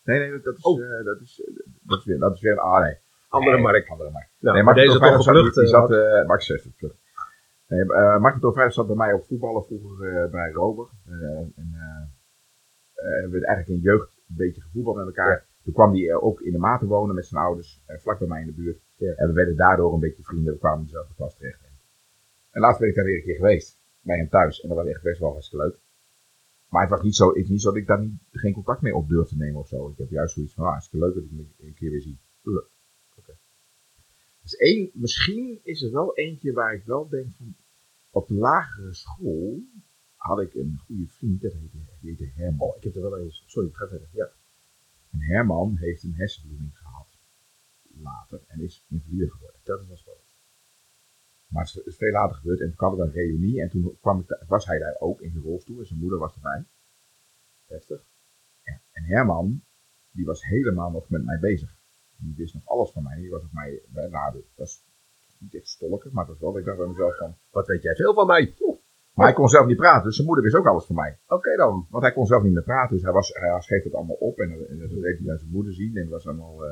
Nee, 0.04 0.20
nee, 0.20 0.32
dat, 0.32 0.44
dat 0.44 0.58
is, 0.58 0.64
Oh. 0.64 0.82
eh, 0.84 1.06
dat, 1.06 1.22
is, 1.22 1.44
eh, 1.44 1.56
dat 1.82 2.00
is 2.00 2.06
weer, 2.06 2.20
dat 2.20 2.34
is 2.34 2.42
weer 2.42 2.52
een, 2.52 2.60
ah 2.60 2.82
nee. 2.82 2.98
Andere 3.28 3.56
Nee, 3.56 3.64
Mark. 3.64 3.90
Andere 3.90 4.12
Mark. 4.12 4.30
Nou, 4.40 4.56
nee, 4.56 4.64
maar 4.64 4.76
Mark 4.76 4.88
deze 4.88 5.00
toch 5.00 5.16
gevlucht. 5.16 5.56
die 5.56 5.68
zat, 5.68 5.92
eh 5.92 6.26
Max 6.26 6.46
zegt 6.46 6.64
het 6.64 6.74
vlucht. 6.78 7.02
Nee, 7.68 7.86
van 8.40 8.54
Vrijdag 8.54 8.74
zat 8.74 8.88
bij 8.88 8.96
mij 8.96 9.14
op 9.14 9.26
voetballen 9.26 9.66
vroeger 9.66 10.30
bij 10.30 10.52
Rober. 10.52 10.88
Eh, 11.06 11.14
en 11.38 11.54
eh, 11.74 12.02
eh, 12.94 13.22
hebben 13.22 13.40
we 13.40 13.46
eigenlijk 13.46 13.68
in 13.78 13.90
jeugd 13.90 14.10
een 14.30 14.36
beetje 14.36 14.62
gevoetbald 14.62 14.96
met 14.96 15.06
elkaar. 15.06 15.46
Toen 15.64 15.74
kwam 15.74 15.94
hij 15.94 16.14
ook 16.14 16.42
in 16.42 16.52
de 16.52 16.58
Maten 16.58 16.88
wonen 16.88 17.16
met 17.16 17.26
zijn 17.26 17.44
ouders, 17.44 17.84
vlak 17.88 18.20
bij 18.20 18.28
mij 18.28 18.42
in 18.42 18.46
de 18.46 18.54
buurt. 18.54 18.82
Ja. 18.96 19.14
En 19.14 19.28
we 19.28 19.34
werden 19.34 19.56
daardoor 19.56 19.94
een 19.94 20.00
beetje 20.00 20.24
vrienden, 20.24 20.54
we 20.54 20.60
kwamen 20.60 20.80
in 20.80 20.86
dezelfde 20.86 21.14
klas 21.16 21.38
terecht. 21.38 21.62
En 22.52 22.62
laatst 22.62 22.80
ben 22.80 22.90
ik 22.90 22.96
daar 22.96 23.06
weer 23.06 23.16
een 23.16 23.24
keer 23.24 23.36
geweest, 23.36 23.80
bij 24.04 24.18
hem 24.18 24.30
thuis. 24.30 24.62
En 24.62 24.68
dat 24.68 24.78
was 24.78 24.88
echt 24.88 25.04
best 25.04 25.20
wel 25.20 25.32
hartstikke 25.32 25.66
leuk. 25.66 25.80
Maar 26.70 26.82
het 26.82 26.92
was 26.92 27.02
niet 27.02 27.16
zo, 27.16 27.30
is 27.30 27.50
niet 27.50 27.62
zo 27.62 27.70
dat 27.70 27.78
ik 27.78 27.88
daar 27.88 28.00
niet, 28.00 28.20
geen 28.32 28.54
contact 28.54 28.82
mee 28.82 28.96
op 28.96 29.10
durf 29.10 29.28
te 29.28 29.38
nemen 29.38 29.60
of 29.60 29.68
zo. 29.68 29.90
Ik 29.90 29.98
heb 29.98 30.10
juist 30.10 30.34
zoiets 30.34 30.54
van, 30.54 30.64
ah, 30.64 30.72
hartstikke 30.72 31.06
leuk 31.06 31.16
dat 31.16 31.24
ik 31.24 31.30
hem 31.30 31.54
een 31.60 31.74
keer 31.74 31.90
weer 31.90 32.02
zie. 32.02 32.20
Dus 34.44 34.56
één, 34.56 34.90
misschien 34.94 35.60
is 35.64 35.82
er 35.82 35.92
wel 35.92 36.16
eentje 36.16 36.54
waar 36.54 36.74
ik 36.74 36.84
wel 36.86 37.10
denk 37.10 37.36
van, 37.36 37.56
op 38.12 38.28
de 38.28 38.34
lagere 38.34 38.94
school 38.94 39.64
had 40.16 40.40
ik 40.40 40.54
een 40.54 40.80
goede 40.86 41.08
vriend, 41.08 41.42
dat 41.42 41.54
heette, 42.02 42.32
Herman. 42.36 42.68
Oh, 42.68 42.78
ik 42.78 42.84
heb 42.84 42.96
er 42.96 43.02
wel 43.02 43.20
eens. 43.20 43.44
Sorry, 43.48 43.70
ga 43.72 43.88
verder. 43.88 44.08
Ja. 44.12 44.32
En 45.12 45.20
Herman 45.20 45.78
heeft 45.78 46.04
een 46.04 46.16
hersenbloeding 46.16 46.78
gehad 46.78 47.08
later 48.02 48.42
en 48.48 48.60
is 48.60 48.86
invalide 48.90 49.32
geworden. 49.32 49.60
Dat 49.64 49.82
is 49.82 49.88
wel 49.88 49.98
spannend. 49.98 50.23
Maar 51.54 51.72
het 51.74 51.86
is 51.86 51.96
veel 51.98 52.12
later 52.12 52.36
gebeurd 52.36 52.60
en 52.60 52.66
toen 52.68 52.76
hadden 52.78 53.00
we 53.00 53.06
een 53.06 53.12
reunie 53.26 53.62
en 53.62 53.70
toen 53.70 53.98
kwam 54.02 54.20
ik, 54.20 54.38
was 54.48 54.66
hij 54.66 54.80
daar 54.80 54.96
ook 55.00 55.22
in 55.22 55.32
zijn 55.32 55.44
rolstoel 55.44 55.80
en 55.80 55.86
zijn 55.86 56.00
moeder 56.00 56.20
was 56.20 56.36
erbij. 56.36 56.64
Heftig. 57.68 58.04
En 58.92 59.04
Herman, 59.04 59.62
die 60.12 60.26
was 60.26 60.44
helemaal 60.46 60.92
nog 60.92 61.10
met 61.10 61.26
mij 61.26 61.40
bezig. 61.40 61.76
Die 62.18 62.34
wist 62.38 62.54
nog 62.54 62.64
alles 62.66 62.92
van 62.92 63.04
mij. 63.04 63.18
Die 63.18 63.30
was 63.30 63.44
op 63.44 63.52
mij, 63.54 63.82
bij- 63.88 64.08
nou, 64.10 64.34
dat 64.34 64.44
was 64.56 64.84
niet 65.38 65.56
echt 65.56 65.68
stolken, 65.68 66.10
maar 66.14 66.26
dat 66.26 66.34
was 66.40 66.44
wel, 66.52 66.60
ik 66.60 66.66
dacht 66.66 66.78
bij 66.78 66.88
mezelf 66.88 67.18
van, 67.18 67.36
Wat 67.52 67.68
weet 67.68 67.82
jij 67.82 67.96
veel 67.96 68.14
van 68.14 68.28
mij? 68.28 68.54
Oeh, 68.60 68.78
maar 69.14 69.26
hij 69.26 69.36
kon 69.36 69.50
zelf 69.50 69.66
niet 69.66 69.78
praten, 69.78 70.04
dus 70.04 70.16
zijn 70.16 70.28
moeder 70.28 70.44
wist 70.46 70.56
ook 70.56 70.68
alles 70.68 70.86
van 70.86 70.96
mij. 70.96 71.18
Oké 71.28 71.56
dan. 71.56 71.88
Want 71.90 72.04
hij 72.04 72.14
kon 72.14 72.26
zelf 72.26 72.44
niet 72.44 72.54
meer 72.54 72.64
praten, 72.64 72.94
dus 72.96 73.04
hij, 73.04 73.12
was, 73.14 73.30
hij 73.34 73.62
schreef 73.62 73.84
het 73.84 73.94
allemaal 73.94 74.16
op 74.16 74.40
en, 74.40 74.52
en 74.70 74.80
dat 74.80 74.90
deed 74.90 75.20
hij 75.20 75.32
aan 75.32 75.38
zijn 75.38 75.52
moeder 75.52 75.74
zien. 75.74 75.96
En 75.98 76.02
dat 76.04 76.12
was 76.12 76.28
allemaal. 76.28 76.66
eh, 76.66 76.72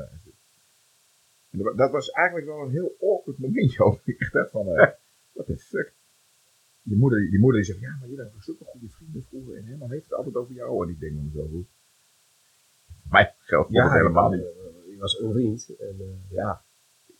en 1.52 1.58
dat, 1.58 1.66
wa- 1.66 1.74
dat 1.82 1.90
was 1.90 2.10
eigenlijk 2.10 2.46
wel 2.46 2.60
een 2.64 2.70
heel 2.70 2.96
awkward 3.00 3.38
momentje. 3.38 3.82
Ook. 3.84 4.00
Ik 4.04 4.28
dacht 4.32 4.50
van, 4.50 4.66
eh 4.66 4.90
what 5.32 5.46
the 5.46 5.56
fuck. 5.56 5.92
Die 6.82 6.96
moeder, 6.96 7.30
die 7.30 7.38
moeder 7.38 7.60
die 7.62 7.70
zegt, 7.70 7.80
ja, 7.80 7.90
maar 7.98 8.08
jullie 8.08 8.22
hebben 8.24 8.42
zulke 8.42 8.64
goede 8.64 8.88
vrienden 8.88 9.22
vroeger 9.22 9.56
en 9.56 9.64
Herman 9.64 9.90
heeft 9.90 10.04
het 10.04 10.12
altijd 10.14 10.34
over 10.36 10.54
jou. 10.54 10.84
En 10.86 10.92
ik 10.92 11.00
denk 11.00 11.14
dan 11.14 11.30
zo, 11.34 11.48
hoe? 11.48 11.64
Mij 13.10 13.34
geldt 13.38 13.70
ja, 13.72 13.82
het 13.82 13.92
helemaal 13.92 14.30
niet. 14.30 14.40
Je 14.90 14.96
was 14.98 15.20
een 15.20 15.32
vriend. 15.32 15.76
En, 15.78 15.96
eh, 16.00 16.30
Ja. 16.30 16.64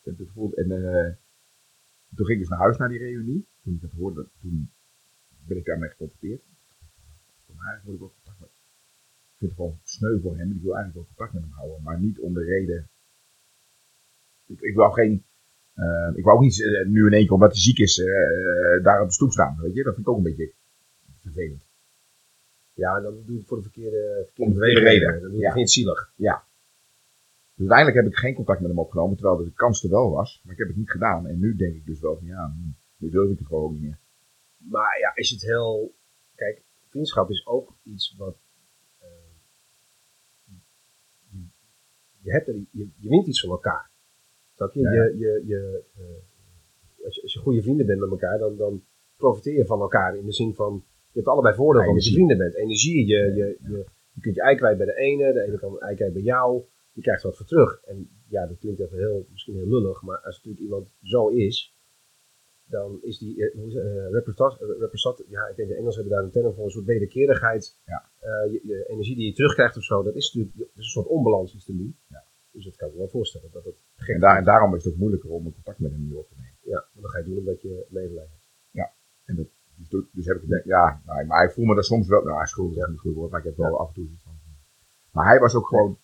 En, 0.04 0.16
toen, 0.16 0.26
voelde- 0.34 0.56
en 0.56 0.70
eh, 0.70 1.12
toen 2.16 2.26
ging 2.26 2.30
ik 2.30 2.38
dus 2.38 2.48
naar 2.48 2.58
huis 2.58 2.76
naar 2.76 2.88
die 2.88 2.98
reunie. 2.98 3.46
Toen 3.62 3.74
ik 3.74 3.80
dat 3.80 3.90
hoorde, 3.90 4.26
toen 4.40 4.70
ben 5.46 5.56
ik 5.56 5.64
daarmee 5.64 5.88
geconfronteerd. 5.88 6.42
Van 7.46 7.54
eigenlijk 7.64 7.84
moet 7.84 7.94
ik 7.94 8.00
wel 8.00 8.12
contact 8.14 8.40
met 8.40 8.48
Ik 8.48 9.38
vind 9.38 9.50
het 9.50 9.60
gewoon 9.60 9.78
sneu 9.82 10.20
voor 10.20 10.36
hem. 10.36 10.50
Ik 10.50 10.62
wil 10.62 10.74
eigenlijk 10.76 10.94
wel 10.94 11.06
contact 11.16 11.32
met 11.32 11.42
hem 11.42 11.52
houden. 11.52 11.82
Maar 11.82 12.00
niet 12.00 12.18
om 12.20 12.34
de 12.34 12.44
reden. 12.44 12.88
Ik, 14.46 14.60
ik 14.60 14.74
wou 14.74 14.92
geen. 14.92 15.24
eh, 15.74 16.10
ik 16.14 16.24
wou 16.24 16.36
ook 16.36 16.42
niet 16.42 16.62
eh, 16.64 16.86
nu 16.86 17.06
in 17.06 17.12
één 17.12 17.22
keer, 17.22 17.32
omdat 17.32 17.52
hij 17.52 17.60
ziek 17.60 17.78
is, 17.78 17.98
eh, 17.98 18.82
daar 18.82 19.00
op 19.00 19.06
de 19.06 19.12
stoep 19.12 19.32
staan. 19.32 19.58
Weet 19.60 19.74
je? 19.74 19.82
Dat 19.82 19.94
vind 19.94 20.06
ik 20.06 20.12
ook 20.12 20.16
een 20.18 20.22
beetje 20.30 20.52
vervelend. 21.20 21.66
ja, 22.74 23.00
dan 23.00 23.22
doe 23.26 23.36
het 23.36 23.46
voor 23.46 23.56
de 23.56 23.62
verkeerde, 23.62 24.22
verkeerde 24.24 24.54
de 24.54 24.60
reden. 24.60 24.82
reden, 24.82 25.20
Dan 25.20 25.30
doe 25.30 25.40
ja. 25.40 25.46
het 25.46 25.56
niet 25.56 25.70
zielig. 25.70 26.12
Dus 27.54 27.70
uiteindelijk 27.70 27.96
heb 27.96 28.06
ik 28.06 28.18
geen 28.18 28.34
contact 28.34 28.60
met 28.60 28.68
hem 28.68 28.78
opgenomen, 28.78 29.16
terwijl 29.16 29.36
de 29.44 29.52
kans 29.52 29.82
er 29.84 29.90
wel 29.90 30.10
was. 30.10 30.40
Maar 30.44 30.52
ik 30.52 30.58
heb 30.58 30.68
het 30.68 30.76
niet 30.76 30.90
gedaan. 30.90 31.26
En 31.26 31.38
nu 31.38 31.56
denk 31.56 31.74
ik 31.74 31.86
dus 31.86 32.00
wel 32.00 32.16
van 32.16 32.26
ja, 32.26 32.44
hm, 32.56 32.68
nu 32.96 33.10
durf 33.10 33.30
ik 33.30 33.38
het 33.38 33.46
gewoon 33.46 33.64
ook 33.64 33.72
niet 33.72 33.80
meer. 33.82 33.98
Maar 34.56 34.98
ja, 35.00 35.14
is 35.14 35.30
het 35.30 35.42
heel... 35.42 35.94
Kijk, 36.34 36.62
vriendschap 36.88 37.30
is 37.30 37.46
ook 37.46 37.76
iets 37.82 38.14
wat... 38.18 38.36
je, 41.30 41.38
je, 42.20 42.30
hebt 42.32 42.48
er, 42.48 42.54
je, 42.54 42.88
je 42.96 43.08
wint 43.08 43.26
iets 43.26 43.40
van 43.40 43.50
elkaar. 43.50 43.90
Snap 44.70 44.74
je? 44.74 44.80
Ja. 44.80 44.90
je, 44.90 45.18
je, 45.18 45.42
je 45.46 45.82
eh, 45.96 47.04
als, 47.04 47.14
je 47.14 47.22
als 47.22 47.32
je 47.32 47.38
goede 47.38 47.62
vrienden 47.62 47.86
bent 47.86 48.00
met 48.00 48.10
elkaar, 48.10 48.38
dan, 48.38 48.56
dan 48.56 48.84
profiteer 49.16 49.56
je 49.56 49.66
van 49.66 49.80
elkaar. 49.80 50.16
In 50.16 50.24
de 50.24 50.32
zin 50.32 50.54
van, 50.54 50.84
je 51.12 51.18
hebt 51.18 51.28
allebei 51.28 51.54
voordeel 51.54 51.84
van 51.84 51.94
dat 51.94 52.04
je 52.04 52.12
vrienden 52.12 52.38
bent. 52.38 52.54
Energie, 52.54 53.06
je, 53.06 53.16
je, 53.16 53.58
je, 53.60 53.84
je 54.14 54.20
kunt 54.20 54.34
je 54.34 54.42
ei 54.42 54.56
kwijt 54.56 54.76
bij 54.76 54.86
de 54.86 54.96
ene, 54.96 55.32
de 55.32 55.42
ene 55.42 55.58
kan 55.58 55.80
ei 55.80 55.96
kwijt 55.96 56.12
bij 56.12 56.22
jou. 56.22 56.62
Je 56.92 57.00
krijgt 57.00 57.22
wat 57.22 57.36
voor 57.36 57.46
terug. 57.46 57.82
En 57.84 58.10
ja, 58.28 58.46
dat 58.46 58.58
klinkt 58.58 58.80
even 58.80 58.98
heel, 58.98 59.26
misschien 59.30 59.54
heel 59.54 59.68
lullig, 59.68 60.02
maar 60.02 60.20
als 60.20 60.36
natuurlijk 60.36 60.64
iemand 60.64 60.88
zo 61.02 61.28
is, 61.28 61.76
dan 62.64 62.98
is 63.02 63.18
die, 63.18 63.42
het, 63.42 63.54
eh, 63.54 64.06
eh, 64.06 64.10
repersat- 64.78 65.24
ja, 65.28 65.46
ik 65.46 65.56
denk 65.56 65.68
de 65.68 65.74
Engels 65.74 65.94
hebben 65.94 66.12
daar 66.12 66.24
een 66.24 66.30
term 66.30 66.54
voor, 66.54 66.64
een 66.64 66.70
soort 66.70 66.84
wederkerigheid. 66.84 67.80
Ja. 67.86 68.10
Je, 68.50 68.60
je 68.62 68.84
energie 68.88 69.16
die 69.16 69.26
je 69.26 69.32
terugkrijgt 69.32 69.76
of 69.76 69.82
zo, 69.82 70.02
dat 70.02 70.14
is 70.14 70.32
natuurlijk 70.32 70.58
dat 70.58 70.68
is 70.68 70.76
een 70.76 70.82
soort 70.82 71.06
onbalans 71.06 71.54
is 71.54 71.66
nu. 71.66 71.94
Ja. 72.08 72.24
Dus 72.52 72.64
dat 72.64 72.76
kan 72.76 72.88
ik 72.88 72.94
me 72.94 73.00
wel 73.00 73.08
voorstellen. 73.08 73.48
Dat 73.52 73.64
het 73.64 73.74
En, 73.96 74.20
daar, 74.20 74.36
en 74.36 74.44
daarom 74.44 74.74
is 74.74 74.84
het 74.84 74.92
ook 74.92 74.98
moeilijker 74.98 75.30
om 75.30 75.46
een 75.46 75.54
contact 75.54 75.78
met 75.78 75.90
hem 75.90 76.06
nu 76.08 76.14
op 76.14 76.28
te 76.28 76.34
nemen. 76.36 76.56
Ja, 76.60 76.84
maar 76.92 77.02
dan 77.02 77.10
ga 77.10 77.18
je 77.18 77.24
doen 77.24 77.38
omdat 77.38 77.62
je 77.62 77.86
medelijden 77.88 78.30
hebt. 78.30 78.40
En 79.24 79.36
dat, 79.36 79.46
dus, 79.74 80.04
dus 80.12 80.26
heb 80.26 80.36
ik 80.36 80.48
het, 80.48 80.64
ja, 80.64 81.02
nou, 81.06 81.26
maar 81.26 81.44
ik 81.44 81.52
voel 81.52 81.64
me 81.64 81.74
daar 81.74 81.84
soms 81.84 82.08
wel, 82.08 82.22
nou, 82.22 82.46
schuldig 82.46 82.76
is 82.76 82.88
niet 82.88 82.98
goed 82.98 83.14
woord, 83.14 83.30
maar 83.30 83.40
ik 83.40 83.46
heb 83.46 83.56
wel 83.56 83.78
af 83.80 83.88
en 83.88 83.94
toe 83.94 84.04
zoiets 84.04 84.22
van. 84.22 84.32
Maar 85.10 85.26
hij 85.26 85.38
was 85.38 85.54
ook 85.54 85.66
gewoon, 85.66 85.98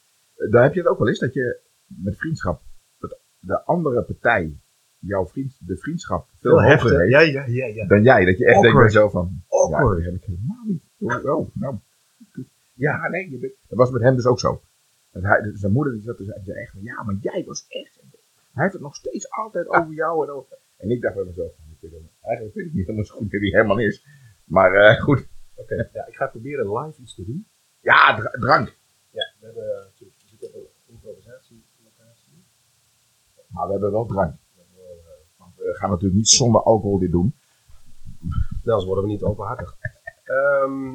daar 0.51 0.63
heb 0.63 0.75
je 0.75 0.81
het 0.81 0.89
ook 0.89 0.99
wel 0.99 1.09
eens, 1.09 1.19
dat 1.19 1.35
je 1.35 1.61
met 1.87 2.17
vriendschap, 2.17 2.63
dat 2.99 3.19
de 3.39 3.65
andere 3.65 4.03
partij, 4.03 4.61
jouw 4.99 5.27
vriend, 5.27 5.59
de 5.67 5.77
vriendschap 5.77 6.29
veel 6.37 6.63
hoger 6.63 6.99
heeft 6.99 7.11
Ja, 7.11 7.21
ja, 7.21 7.47
ja, 7.47 7.67
ja. 7.67 7.87
dan 7.87 8.03
jij. 8.03 8.25
Dat 8.25 8.39
je 8.39 8.47
echt 8.47 8.61
denkt 8.61 8.77
bij 8.77 8.85
jezelf 8.85 9.13
van, 9.13 9.43
Awkward. 9.49 9.99
ja, 9.99 10.05
dat 10.05 10.05
heb 10.05 10.15
ik 10.15 10.25
helemaal 10.25 10.65
niet. 10.67 10.83
Oh, 10.99 11.55
nou. 11.55 11.79
Ja, 12.75 13.09
nee, 13.09 13.41
dat 13.69 13.79
was 13.79 13.91
met 13.91 14.03
hem 14.03 14.15
dus 14.15 14.27
ook 14.27 14.41
zo. 14.41 14.63
Hij, 15.11 15.51
zijn 15.55 15.73
moeder 15.73 15.93
die 15.93 16.03
zat 16.03 16.19
dus 16.19 16.29
echt 16.29 16.71
van, 16.73 16.83
ja, 16.83 17.03
maar 17.03 17.17
jij 17.21 17.45
was 17.45 17.67
echt... 17.69 18.01
Hij 18.53 18.63
heeft 18.67 18.73
het 18.73 18.83
nog 18.83 18.95
steeds 18.95 19.31
altijd 19.31 19.69
over 19.69 19.93
jou 19.95 20.27
en 20.27 20.33
over... 20.33 20.59
En 20.77 20.91
ik 20.91 21.01
dacht 21.03 21.15
bij 21.15 21.25
mezelf, 21.25 21.53
eigenlijk 22.21 22.55
weet 22.57 22.67
ik 22.67 22.73
niet 22.75 22.85
helemaal 22.87 23.05
zo 23.05 23.15
goed 23.17 23.31
wie 23.31 23.41
hij 23.41 23.51
helemaal 23.51 23.79
is. 23.79 24.07
Maar 24.45 24.73
eh, 24.75 25.01
goed, 25.01 25.29
Oké, 25.55 25.75
ja, 25.93 26.07
ik 26.07 26.15
ga 26.17 26.27
proberen 26.27 26.73
live 26.79 27.03
iets 27.03 27.15
te 27.15 27.25
doen. 27.25 27.49
ja, 27.81 28.17
dra- 28.17 28.31
drank. 28.41 28.77
Ja, 29.11 29.33
we 29.41 29.47
hebben 29.47 29.65
natuurlijk 29.85 30.21
we 30.21 30.27
zitten 30.29 30.55
op 30.55 30.55
een 30.87 30.95
improvisatielocatie. 30.95 32.45
Maar 33.49 33.67
we 33.67 33.73
hebben 33.73 33.91
wel 33.93 34.07
drank. 34.07 34.37
Want 35.37 35.57
we 35.57 35.75
gaan 35.75 35.91
natuurlijk 35.91 36.17
niet 36.17 36.29
zonder 36.29 36.63
alcohol 36.63 36.99
dit 36.99 37.11
doen. 37.11 37.35
Anders 38.65 38.85
worden 38.85 39.05
we 39.05 39.11
niet 39.11 39.23
openhartig. 39.23 39.77
Ehm 40.25 40.93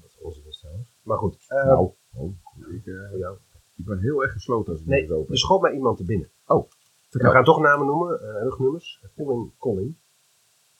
dat 0.00 0.08
is 0.08 0.18
onzin 0.20 0.46
is 0.46 0.58
trouwens. 0.58 0.92
Maar 1.02 1.18
goed. 1.18 1.44
eh, 1.48 1.64
nou, 1.64 1.90
oh, 2.16 2.32
ik, 2.74 2.86
eh, 2.86 3.18
jou. 3.18 3.36
ik 3.76 3.84
ben 3.84 3.98
heel 3.98 4.22
erg 4.22 4.32
gesloten 4.32 4.72
als 4.72 4.80
ik 4.80 4.86
Nee, 4.86 5.12
open. 5.12 5.32
er 5.32 5.38
schoot 5.38 5.60
mij 5.60 5.72
iemand 5.72 5.96
te 5.96 6.04
binnen. 6.04 6.30
Oh. 6.46 6.70
We 7.10 7.30
gaan 7.30 7.44
toch 7.44 7.60
namen 7.60 7.86
noemen, 7.86 8.20
eh 8.20 8.42
rugnummers. 8.42 9.02
Colin 9.16 9.52
Colin. 9.58 9.98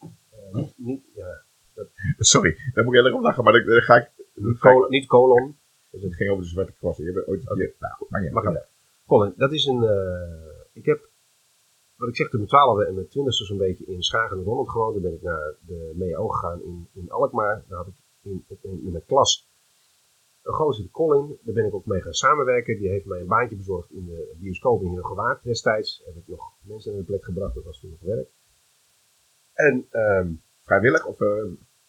Eh, 0.01 0.53
niet, 0.53 0.73
niet, 0.77 1.03
ja, 1.15 1.43
Sorry, 2.19 2.57
daar 2.75 2.85
moet 2.85 2.95
ik 2.95 2.99
heel 3.01 3.09
erg 3.09 3.15
om 3.15 3.23
lachen, 3.23 3.45
maar 3.45 3.53
dan, 3.53 3.81
ga 3.83 3.97
ik... 3.97 4.11
niet, 4.35 4.59
colon, 4.59 4.91
niet 4.91 5.07
colon. 5.07 5.57
Dus 5.91 6.03
het 6.03 6.15
ging 6.15 6.31
over 6.31 6.43
de 6.43 6.49
zwarte 6.49 6.73
kwasten. 6.73 7.05
Je 7.05 7.13
hebt 7.13 7.27
ooit 7.29 7.51
een 7.51 7.57
keer... 7.57 7.75
Nou, 7.79 7.95
maar 8.09 8.23
ja, 8.25 8.33
Mag 8.33 8.45
ik 8.45 8.67
Colin, 9.07 9.33
dat 9.37 9.53
is 9.53 9.65
een. 9.67 9.83
eh, 9.83 10.51
ik 10.73 10.85
heb, 10.87 11.09
wat 11.97 12.09
ik 12.09 12.17
zeg, 12.17 12.29
toen 12.29 12.39
mijn 12.39 12.51
twaalfde 12.51 12.85
en 12.87 12.95
mijn 12.95 13.09
twintigste 13.09 13.45
zo'n 13.45 13.59
beetje 13.59 13.85
in 13.87 14.03
Schagen 14.03 14.39
en 14.39 14.45
Holland 14.45 14.71
gewoond. 14.71 14.93
Toen 14.93 15.03
ben 15.03 15.13
ik 15.15 15.23
naar 15.23 15.55
de 15.67 15.93
MEO 15.97 16.29
gegaan 16.29 16.63
in, 16.63 16.89
in 16.93 17.11
Alkmaar. 17.11 17.65
Daar 17.69 17.79
had 17.79 17.87
ik 17.87 17.95
in, 18.23 18.45
in, 18.63 18.81
in 18.85 18.91
mijn 18.93 19.05
klas 19.07 19.49
een 20.47 20.55
gozer, 20.55 20.85
de 20.85 20.91
Colin. 20.91 21.39
Daar 21.43 21.55
ben 21.55 21.67
ik 21.67 21.75
ook 21.75 21.87
mee 21.87 22.01
gaan 22.01 22.13
samenwerken. 22.13 22.79
Die 22.79 22.89
heeft 22.89 23.07
mij 23.07 23.21
een 23.21 23.27
baantje 23.27 23.57
bezorgd 23.57 23.91
in 23.91 24.05
de 24.07 24.35
bioscoop 24.39 24.83
in 24.83 24.91
Heergewaard 24.91 25.43
destijds. 25.43 26.03
Heb 26.07 26.17
ik 26.17 26.23
nog 26.27 26.53
mensen 26.63 26.91
naar 26.93 27.01
de 27.01 27.07
plek 27.07 27.25
gebracht, 27.25 27.55
dat 27.55 27.65
was 27.65 27.81
toen 27.81 27.91
nog 27.91 28.01
werk. 28.01 28.29
En 29.53 29.87
ehm 29.91 30.29
Vrijwillig? 30.67 31.07
Of, 31.07 31.21
eh, 31.21 31.29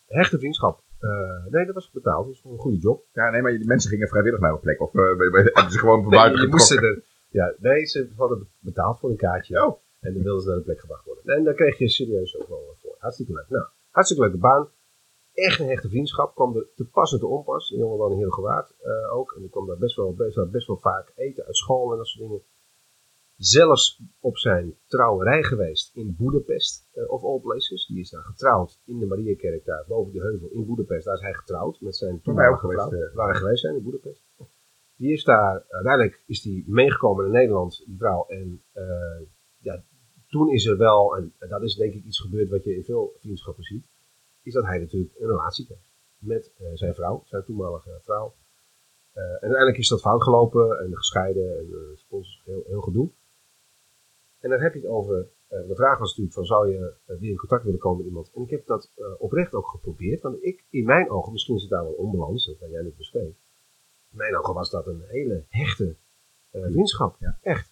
hechte 0.06 0.38
vriendschap. 0.38 0.82
Eh, 1.00 1.46
nee, 1.50 1.66
dat 1.66 1.76
was 1.76 1.92
betaald. 1.92 2.26
Dat 2.26 2.42
was 2.42 2.52
een 2.52 2.60
goede 2.60 2.78
job. 2.78 3.06
ja, 3.14 3.30
nee, 3.30 3.42
maar 3.42 3.52
die 3.52 3.68
mensen 3.68 3.90
gingen 3.90 4.08
vrijwillig 4.08 4.40
naar 4.40 4.52
een 4.52 4.60
plek. 4.60 4.82
Of 4.82 4.96
eh, 4.96 5.04
hebben 5.04 5.72
ze 5.72 5.80
gewoon 5.80 6.02
van 6.02 6.12
Nee, 6.12 6.20
buiten 6.20 6.42
je 6.42 6.48
moest 6.48 6.72
getrokken? 6.72 7.04
er, 7.04 7.06
ja, 7.30 7.54
nee, 7.60 7.86
ze 7.86 8.10
hadden 8.16 8.50
betaald 8.60 9.00
voor 9.00 9.10
een 9.10 9.18
kaartje. 9.18 9.66
Oh. 9.66 9.80
En 10.00 10.14
dan 10.14 10.24
wilden 10.24 10.42
ze 10.42 10.48
naar 10.48 10.58
de 10.58 10.64
plek 10.64 10.80
gebracht 10.80 11.06
worden. 11.06 11.36
En 11.36 11.44
daar 11.44 11.54
kreeg 11.54 11.78
je 11.78 11.90
serieus 11.90 12.38
ook 12.38 12.48
wel 12.48 12.76
voor. 12.82 12.96
Hartstikke 13.00 13.34
leuk. 13.34 13.50
Nou, 13.50 13.66
hartstikke 13.92 14.24
leuke 14.24 14.38
baan. 14.38 14.70
Echt 15.38 15.60
een 15.60 15.68
hechte 15.68 15.90
vriendschap. 15.90 16.36
Kwam 16.36 16.56
er 16.56 16.68
te 16.76 16.86
pas 16.86 17.14
en 17.14 17.20
te 17.20 17.28
onpas. 17.28 17.70
De 17.70 17.78
jongen 17.78 17.98
woonde 17.98 18.16
in 18.16 18.22
Heergewaard 18.22 18.76
eh 18.82 19.14
ook. 19.16 19.34
En 19.38 19.44
ik 19.44 19.52
kwam 19.52 19.68
daar 19.68 19.78
best 19.78 19.96
wel, 19.96 20.14
best, 20.14 20.36
wel, 20.36 20.50
best 20.50 20.68
wel 20.68 20.78
vaak 20.78 21.12
eten 21.16 21.46
uit 21.46 21.56
school 21.58 21.92
en 21.92 21.98
dat 21.98 22.08
soort 22.08 22.28
dingen. 22.30 22.42
Zelfs 23.36 24.02
op 24.20 24.38
zijn 24.38 24.78
trouwerij 24.88 25.44
geweest 25.44 25.96
in 25.96 26.16
Boedapest, 26.18 26.88
eh, 26.92 27.10
of 27.10 27.24
all 27.24 27.40
places. 27.40 27.86
Die 27.86 28.00
is 28.00 28.10
daar 28.10 28.24
getrouwd 28.24 28.80
in 28.86 29.00
de 29.00 29.06
Mariakerk 29.06 29.66
daar 29.66 29.86
boven 29.88 30.14
de 30.14 30.20
heuvel 30.20 30.50
in 30.50 30.66
Boedapest. 30.66 31.06
Daar 31.06 31.16
is 31.16 31.22
hij 31.22 31.34
getrouwd 31.34 31.82
met 31.82 31.96
zijn 31.96 32.22
toenmalige 32.22 32.60
geweest, 32.60 32.88
vrouw. 32.88 33.00
eh. 33.02 33.16
Waar 33.16 33.28
wij 33.28 33.36
geweest 33.36 33.62
zijn 33.62 33.76
in 33.76 33.84
Boedapest. 33.84 34.24
Die 34.96 35.12
is 35.12 35.24
daar, 35.24 35.66
uiteindelijk 35.70 36.24
is 36.26 36.42
die 36.42 36.64
meegekomen 36.68 37.24
naar 37.24 37.34
Nederland, 37.34 37.84
die 37.86 37.98
vrouw. 37.98 38.26
En 38.28 38.64
ja, 39.58 39.84
toen 40.28 40.50
is 40.50 40.66
er 40.66 40.78
wel, 40.78 41.16
en 41.18 41.34
dat 41.50 41.62
is 41.62 41.76
denk 41.76 41.94
ik 41.94 42.04
iets 42.04 42.20
gebeurd 42.20 42.50
wat 42.50 42.64
je 42.64 42.76
in 42.76 42.84
veel 42.84 43.16
vriendschappen 43.20 43.64
ziet, 43.64 43.86
is 44.48 44.54
dat 44.54 44.66
hij 44.66 44.80
natuurlijk 44.80 45.14
een 45.20 45.28
relatie 45.28 45.66
kreeg 45.66 45.86
met 46.18 46.52
eh, 46.58 46.68
zijn 46.74 46.96
vrouw, 46.96 47.24
zijn 47.26 47.44
toenmalige 47.44 48.00
vrouw. 48.02 48.34
Eh, 49.14 49.24
en 49.24 49.30
uiteindelijk 49.32 49.78
is 49.78 49.88
dat 49.88 50.02
fout 50.02 50.24
gelopen 50.24 50.80
en 50.80 50.96
gescheiden 50.96 51.58
en 51.58 51.66
uh, 51.70 51.98
sponsors, 51.98 52.42
heel, 52.46 52.64
heel 52.68 52.82
gedoe. 52.82 53.10
En 54.40 54.50
dan 54.50 54.60
heb 54.62 54.74
je 54.74 54.80
het 54.80 54.90
over, 54.90 55.28
eh, 55.48 55.68
de 55.68 55.76
vraag 55.76 55.98
was 56.00 56.08
natuurlijk 56.10 56.36
van 56.36 56.46
zou 56.46 56.72
je 56.72 56.94
eh, 57.06 57.18
weer 57.20 57.30
in 57.30 57.38
contact 57.38 57.64
willen 57.64 57.80
komen 57.80 57.98
met 57.98 58.08
iemand. 58.08 58.32
En 58.36 58.42
ik 58.42 58.50
heb 58.50 58.66
dat 58.66 58.92
eh, 58.96 59.06
oprecht 59.18 59.54
ook 59.54 59.68
geprobeerd, 59.68 60.22
want 60.22 60.44
ik, 60.44 60.64
in 60.70 60.86
mijn 60.86 61.10
ogen, 61.10 61.32
misschien 61.32 61.56
is 61.56 61.62
het 61.62 61.72
daar 61.72 61.84
wel 61.84 61.92
onbalans, 61.94 62.46
dat 62.46 62.60
wat 62.60 62.70
jij 62.70 62.82
net 62.82 62.98
beschreef. 62.98 63.36
In 64.12 64.18
mijn 64.18 64.38
ogen 64.38 64.54
was 64.54 64.70
dat 64.70 64.88
een 64.88 65.04
hele 65.08 65.44
hechte 65.50 65.96
eh, 66.52 66.62
vriendschap, 66.62 67.16
Ja. 67.20 67.38
echt. 67.42 67.72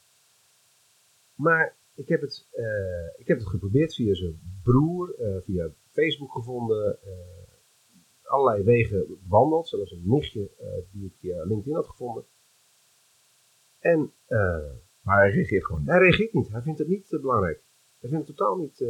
Maar 1.36 1.76
ik 1.96 2.08
heb 2.08 2.22
het, 2.22 2.48
eh, 2.52 3.20
ik 3.20 3.28
heb 3.28 3.38
het 3.38 3.48
geprobeerd 3.48 3.94
via 3.96 4.14
zijn 4.14 4.40
broer, 4.64 5.16
eh, 5.20 5.42
via 5.42 5.70
Facebook 5.96 6.32
gevonden, 6.32 6.98
eh, 7.02 8.32
allerlei 8.32 8.64
wegen 8.64 9.20
bewandeld. 9.24 9.68
Zelfs 9.68 9.92
een 9.92 10.02
nichtje 10.04 10.50
eh, 10.60 10.68
die 10.92 11.06
ik 11.06 11.14
via 11.20 11.44
LinkedIn 11.44 11.76
had 11.76 11.88
gevonden. 11.88 12.26
En 13.80 14.14
eh, 14.26 14.38
Maar 15.02 15.20
hij 15.20 15.32
reageert 15.32 15.66
gewoon 15.66 15.82
niet. 15.82 15.90
hij 15.90 16.00
reageert 16.00 16.34
niet. 16.34 16.52
Hij 16.52 16.62
vindt 16.62 16.80
het 16.80 16.88
niet 16.88 17.18
belangrijk. 17.22 17.64
Hij 18.00 18.10
vindt 18.10 18.28
het 18.28 18.38
totaal 18.38 18.58
niet. 18.58 18.86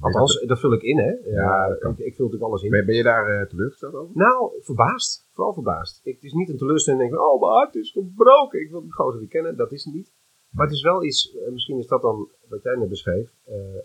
althans, 0.00 0.40
dat, 0.46 0.60
vul 0.60 0.72
ik 0.72 0.82
in, 0.82 0.98
hè? 0.98 1.10
Ja, 1.30 1.68
dat 1.68 1.98
ik, 1.98 1.98
ik 1.98 2.14
vul 2.14 2.24
natuurlijk 2.24 2.42
alles 2.42 2.62
in. 2.62 2.70
Ben, 2.70 2.86
ben 2.86 2.94
je 2.94 3.02
daar 3.02 3.40
eh, 3.40 3.46
teleurgesteld 3.48 3.94
over? 3.94 4.16
Nou, 4.16 4.52
verbaasd. 4.60 5.28
Vooral 5.32 5.52
verbaasd. 5.52 6.00
Ik, 6.06 6.14
het 6.14 6.24
is 6.24 6.32
niet 6.32 6.48
een 6.48 6.56
teleurstelling. 6.56 7.02
Ik 7.02 7.10
denk, 7.10 7.22
oh, 7.22 7.40
mijn 7.40 7.52
hart 7.52 7.74
is 7.74 7.90
gebroken. 7.90 8.60
Ik 8.60 8.70
wil 8.70 8.82
die 8.82 8.92
gozer 8.92 9.18
weer 9.20 9.28
kennen. 9.28 9.56
Dat 9.56 9.72
is 9.72 9.84
het 9.84 9.94
niet. 9.94 10.12
Maar 10.50 10.66
het 10.66 10.74
is 10.74 10.82
wel 10.82 11.04
iets, 11.04 11.36
misschien 11.50 11.78
is 11.78 11.86
dat 11.86 12.02
dan 12.02 12.28
wat 12.48 12.62
jij 12.62 12.76
net 12.76 12.88
beschreef. 12.88 13.30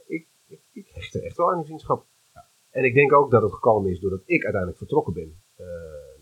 Ik, 0.06 0.28
ik, 0.48 0.62
ik 0.72 0.88
hecht 0.94 1.16
er 1.16 1.24
echt 1.24 1.38
wel 1.38 1.52
aan 1.52 1.58
die 1.58 1.66
vriendschap. 1.66 2.06
En 2.76 2.84
ik 2.84 2.94
denk 2.94 3.14
ook 3.14 3.32
dat 3.32 3.42
het 3.42 3.54
gekomen 3.54 3.92
is 3.92 4.00
doordat 4.00 4.22
ik 4.26 4.42
uiteindelijk 4.44 4.78
vertrokken 4.78 5.14
ben 5.14 5.42
eh, 5.56 5.66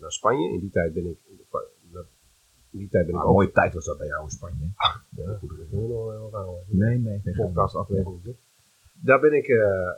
naar 0.00 0.12
Spanje. 0.12 0.52
In 0.52 0.60
die 0.60 0.70
tijd 0.70 0.92
ben 0.94 1.06
ik. 1.06 1.18
In, 1.24 2.78
die 2.78 2.88
tijd 2.88 3.06
ben 3.06 3.14
ik 3.14 3.20
Ah, 3.20 3.26
ook. 3.28 3.32
mooie 3.34 3.50
tijd 3.52 3.74
was 3.74 3.84
dat 3.84 3.98
bij 3.98 4.06
jou 4.06 4.22
in 4.22 4.30
Spanje. 4.30 4.70
Ja, 5.16 5.36
goed, 5.38 5.48
dat 5.50 5.58
is 5.58 5.70
heel 5.70 6.30
raar. 6.32 6.46
Nee, 6.66 6.98
nee. 6.98 7.20
Daar 8.92 9.20
ben 9.20 9.32
ik. 9.32 9.46
eh, 9.48 9.90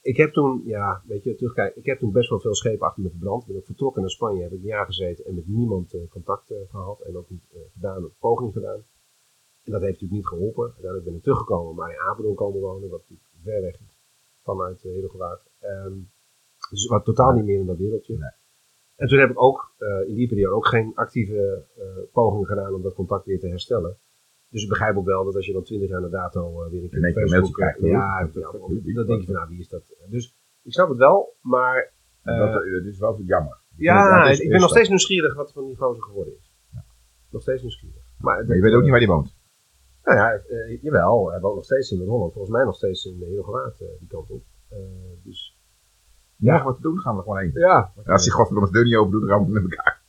ik 0.00 0.16
heb 0.16 0.32
toen, 0.32 0.62
ja, 0.64 1.02
weet 1.06 1.22
je, 1.24 1.34
terugkijken. 1.34 1.80
Ik 1.80 1.86
heb 1.86 1.98
toen 1.98 2.12
best 2.12 2.28
wel 2.30 2.40
veel 2.40 2.54
schepen 2.54 2.86
achter 2.86 3.02
me 3.02 3.10
verbrand. 3.10 3.46
Ben 3.46 3.56
ik 3.56 3.64
vertrokken 3.64 4.00
naar 4.00 4.10
Spanje, 4.10 4.42
heb 4.42 4.52
ik 4.52 4.58
een 4.58 4.64
jaar 4.66 4.86
gezeten 4.86 5.24
en 5.24 5.34
met 5.34 5.46
niemand 5.48 5.94
eh, 5.94 6.00
contact 6.10 6.50
eh, 6.50 6.56
gehad. 6.70 7.00
En 7.00 7.16
ook 7.16 7.30
niet 7.30 7.44
eh, 7.52 7.58
gedaan, 7.72 8.02
een 8.02 8.12
poging 8.18 8.52
gedaan. 8.52 8.84
En 9.64 9.72
dat 9.72 9.80
heeft 9.80 9.92
natuurlijk 10.00 10.12
niet 10.20 10.26
geholpen. 10.26 10.64
Uiteindelijk 10.64 11.04
ben 11.04 11.14
ik 11.14 11.22
teruggekomen, 11.22 11.74
maar 11.74 11.90
in 11.90 12.00
Apeldoorn 12.00 12.34
komen 12.36 12.60
wonen, 12.60 12.88
wat 12.90 13.02
ver 13.42 13.60
weg 13.62 13.74
is 13.74 13.92
vanuit 14.42 14.84
uh, 14.84 14.92
Hedelgewaard. 14.92 15.40
Ehm 15.64 15.98
dus 16.70 16.86
wat 16.86 17.04
totaal 17.04 17.32
niet 17.32 17.44
meer 17.44 17.58
in 17.58 17.66
dat 17.66 17.78
wereldje. 17.78 18.18
Nee. 18.18 18.30
En 18.96 19.08
toen 19.08 19.18
heb 19.18 19.30
ik 19.30 19.42
ook 19.42 19.74
uh, 19.78 20.08
in 20.08 20.14
die 20.14 20.28
periode 20.28 20.54
ook 20.54 20.66
geen 20.66 20.92
actieve 20.94 21.66
uh, 21.78 21.84
pogingen 22.12 22.46
gedaan 22.46 22.74
om 22.74 22.82
dat 22.82 22.94
contact 22.94 23.26
weer 23.26 23.40
te 23.40 23.48
herstellen. 23.48 23.98
Dus 24.48 24.62
ik 24.62 24.68
begrijp 24.68 24.96
ook 24.96 25.06
wel 25.06 25.24
dat 25.24 25.34
als 25.34 25.46
je 25.46 25.52
dan 25.52 25.62
twintig 25.62 25.88
jaar 25.88 26.00
na 26.00 26.08
dato 26.08 26.64
uh, 26.64 26.70
weer 26.70 26.82
een 26.82 26.90
keer 26.90 27.08
op 27.08 27.28
Facebook 27.28 27.54
krijgt. 27.54 27.80
Ja, 27.80 28.28
ja, 28.34 28.50
dan 28.94 29.06
denk 29.06 29.20
je 29.20 29.24
van 29.24 29.34
nou, 29.34 29.48
wie 29.48 29.58
is 29.58 29.68
dat? 29.68 29.96
Dus 30.08 30.36
ik 30.62 30.72
snap 30.72 30.88
het 30.88 30.98
wel, 30.98 31.36
maar... 31.40 31.92
dat, 32.22 32.52
dat, 32.52 32.84
is 32.84 32.98
wel 32.98 33.20
jammer. 33.20 33.60
Ja, 33.76 34.28
is, 34.28 34.38
ik 34.38 34.50
ben 34.50 34.60
nog 34.60 34.70
steeds 34.70 34.88
nieuwsgierig 34.88 35.34
wat 35.34 35.52
van 35.52 35.66
die 35.66 35.76
gozer 35.76 36.02
geworden 36.02 36.34
is. 36.36 36.52
Ja. 36.72 36.84
Nog 37.30 37.42
steeds 37.42 37.62
nieuwsgierig. 37.62 38.02
Maar, 38.18 38.46
maar 38.46 38.56
je 38.56 38.62
weet 38.62 38.72
ook 38.72 38.82
niet 38.82 38.90
waar 38.90 38.98
die 38.98 39.08
woont? 39.08 39.36
Nou 40.02 40.18
ja, 40.18 40.42
jawel. 40.82 41.30
Hij 41.30 41.40
woont 41.40 41.54
nog 41.54 41.64
steeds 41.64 41.90
in 41.90 42.06
Holland. 42.06 42.32
Volgens 42.32 42.54
mij 42.54 42.64
nog 42.64 42.74
steeds 42.74 43.04
in 43.04 43.22
Heelgewaard 43.22 43.80
uh, 43.80 43.88
die 43.98 44.08
kant 44.08 44.30
op. 44.30 44.44
Dus... 45.22 45.53
Ja, 46.36 46.62
wat 46.62 46.76
te 46.76 46.82
doen, 46.82 46.98
gaan 46.98 47.12
we 47.12 47.18
er 47.18 47.24
gewoon 47.24 47.38
heen. 47.38 47.50
Ja. 47.54 47.92
En 48.04 48.12
als 48.12 48.22
die 48.22 48.32
godverdomme 48.32 48.70
de 48.70 48.76
deur 48.76 48.84
niet 48.84 48.96
open 48.96 49.12
doet, 49.12 49.20
dan 49.20 49.30
gaan 49.30 49.46
we 49.46 49.52
met 49.52 49.62
elkaar. 49.62 50.02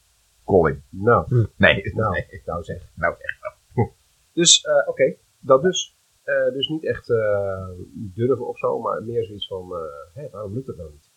Colin. 0.44 0.84
Nou. 0.90 1.48
Nee. 1.56 1.82
Nou, 1.96 2.12
nee. 2.14 2.42
nou 2.46 2.64
zeg. 2.64 2.90
Nou 2.94 3.16
zeg. 3.18 3.54
Dus, 4.34 4.64
uh, 4.66 4.74
oké. 4.74 4.90
Okay. 4.90 5.20
Dat 5.40 5.62
dus. 5.62 5.98
Uh, 6.26 6.54
dus 6.54 6.68
niet 6.68 6.86
echt 6.86 7.10
uh, 7.10 7.70
durven 7.94 8.48
of 8.48 8.58
zo, 8.58 8.80
maar 8.80 9.04
meer 9.04 9.26
zoiets 9.26 9.48
van, 9.48 9.74
hé, 10.14 10.30
waarom 10.30 10.54
lukt 10.54 10.68
het 10.68 10.78
nou 10.78 10.92
niet? 10.92 11.12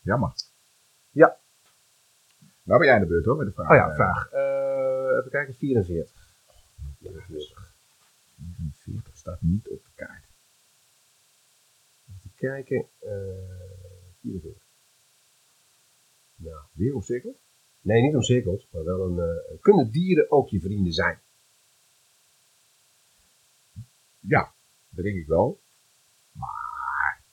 Jammer. 0.00 0.32
Ja. 1.10 1.36
Nou 2.62 2.78
ben 2.78 2.86
jij 2.86 2.94
aan 2.94 3.02
de 3.02 3.06
beurt 3.08 3.24
hoor, 3.24 3.36
met 3.36 3.46
de 3.46 3.52
vraag. 3.52 3.70
Oh 3.70 3.76
ja, 3.76 3.94
vraag. 3.94 4.32
Even 5.18 5.30
kijken, 5.30 5.54
44. 5.54 6.34
44. 7.00 7.74
44 8.82 9.16
staat 9.16 9.42
niet 9.42 9.68
op 9.68 9.84
de 9.84 9.90
kaart. 9.94 10.24
Even 12.08 12.32
kijken, 12.34 12.86
uh, 13.02 13.10
44. 14.22 14.62
Nou, 16.34 16.64
weer 16.72 16.94
omcirkeld? 16.94 17.36
Nee, 17.80 18.02
niet 18.02 18.14
omcirkeld, 18.14 18.66
maar 18.70 18.84
wel 18.84 19.00
een. 19.00 19.16
Uh, 19.16 19.60
kunnen 19.60 19.90
dieren 19.90 20.30
ook 20.30 20.48
je 20.48 20.60
vrienden 20.60 20.92
zijn? 20.92 21.20
Ja, 24.18 24.54
dat 24.88 25.04
denk 25.04 25.16
ik 25.16 25.26
wel. 25.26 25.60
Maar. 26.32 27.24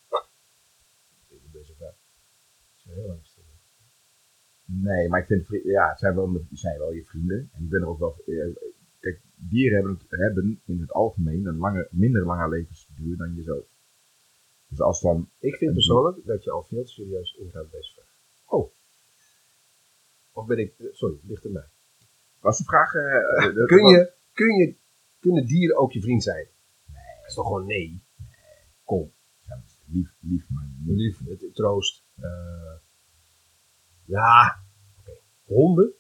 Deze 1.52 1.76
vraag. 1.76 1.96
is 2.78 2.84
heel 2.84 3.08
lang 3.08 3.26
stil. 3.26 3.44
Nee, 4.66 5.10
maar 5.10 5.20
ik 5.20 5.26
vind, 5.26 5.64
ja, 5.64 5.90
het 5.90 6.00
zijn 6.00 6.16
wel, 6.16 6.34
het 6.34 6.46
zijn 6.50 6.78
wel 6.78 6.92
je 6.92 7.06
vrienden. 7.06 7.50
En 7.54 7.64
ik 7.64 7.70
ben 7.70 7.82
er 7.82 7.88
ook 7.88 8.00
wel. 8.00 8.24
Kijk, 9.00 9.22
dieren 9.36 9.78
hebben, 9.78 10.00
hebben 10.10 10.62
in 10.66 10.80
het 10.80 10.92
algemeen 10.92 11.46
een 11.46 11.58
lange, 11.58 11.88
minder 11.92 12.26
lange 12.26 12.50
levensduur 12.50 13.18
dan 13.18 13.36
jezelf. 13.36 13.66
Dus 14.70 14.80
als 14.82 15.02
dan. 15.02 15.30
Ik 15.40 15.56
vind 15.56 15.74
persoonlijk 15.74 16.26
dat 16.26 16.44
je 16.44 16.52
al 16.52 16.64
veel 16.64 16.84
te 16.84 16.92
serieus 16.92 17.34
ingaat 17.40 17.64
op 17.66 17.72
deze 17.72 17.94
vraag. 17.94 18.08
Oh. 18.46 18.72
Of 20.32 20.46
ben 20.46 20.58
ik, 20.58 20.74
sorry, 20.92 21.20
ligt 21.24 21.44
er 21.46 21.52
mij. 21.52 21.68
Was 22.40 22.58
de 22.58 22.64
vraag... 22.64 22.94
eh, 22.94 23.54
de- 23.54 23.66
Kun 23.66 23.86
je, 23.88 24.12
kun 24.34 24.56
je, 24.56 24.76
kunnen 25.20 25.46
dieren 25.46 25.78
ook 25.78 25.92
je 25.92 26.02
vriend 26.02 26.24
zijn? 26.24 26.48
Nee. 26.94 27.04
Dat 27.20 27.28
is 27.30 27.34
toch 27.34 27.46
gewoon 27.48 27.66
nee? 27.66 28.02
Kom. 28.84 29.12
Ja, 29.48 29.62
lief, 29.86 30.16
lief, 30.20 30.50
maar 30.50 30.70
niet. 30.78 30.98
Lief, 30.98 31.20
het, 31.40 31.56
troost. 31.56 32.04
Eh, 32.16 32.76
ja, 34.06 34.64
oké. 35.00 35.12
Honden? 35.44 35.94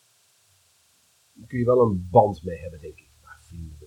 Daar 1.34 1.47
kun 1.47 1.59
je 1.59 1.65
wel 1.65 1.82
een 1.82 2.07
band 2.11 2.43
mee 2.43 2.59
hebben, 2.59 2.80
denk 2.82 2.99
ik. 2.99 3.09
Maar 3.24 3.39
vrienden. 3.41 3.78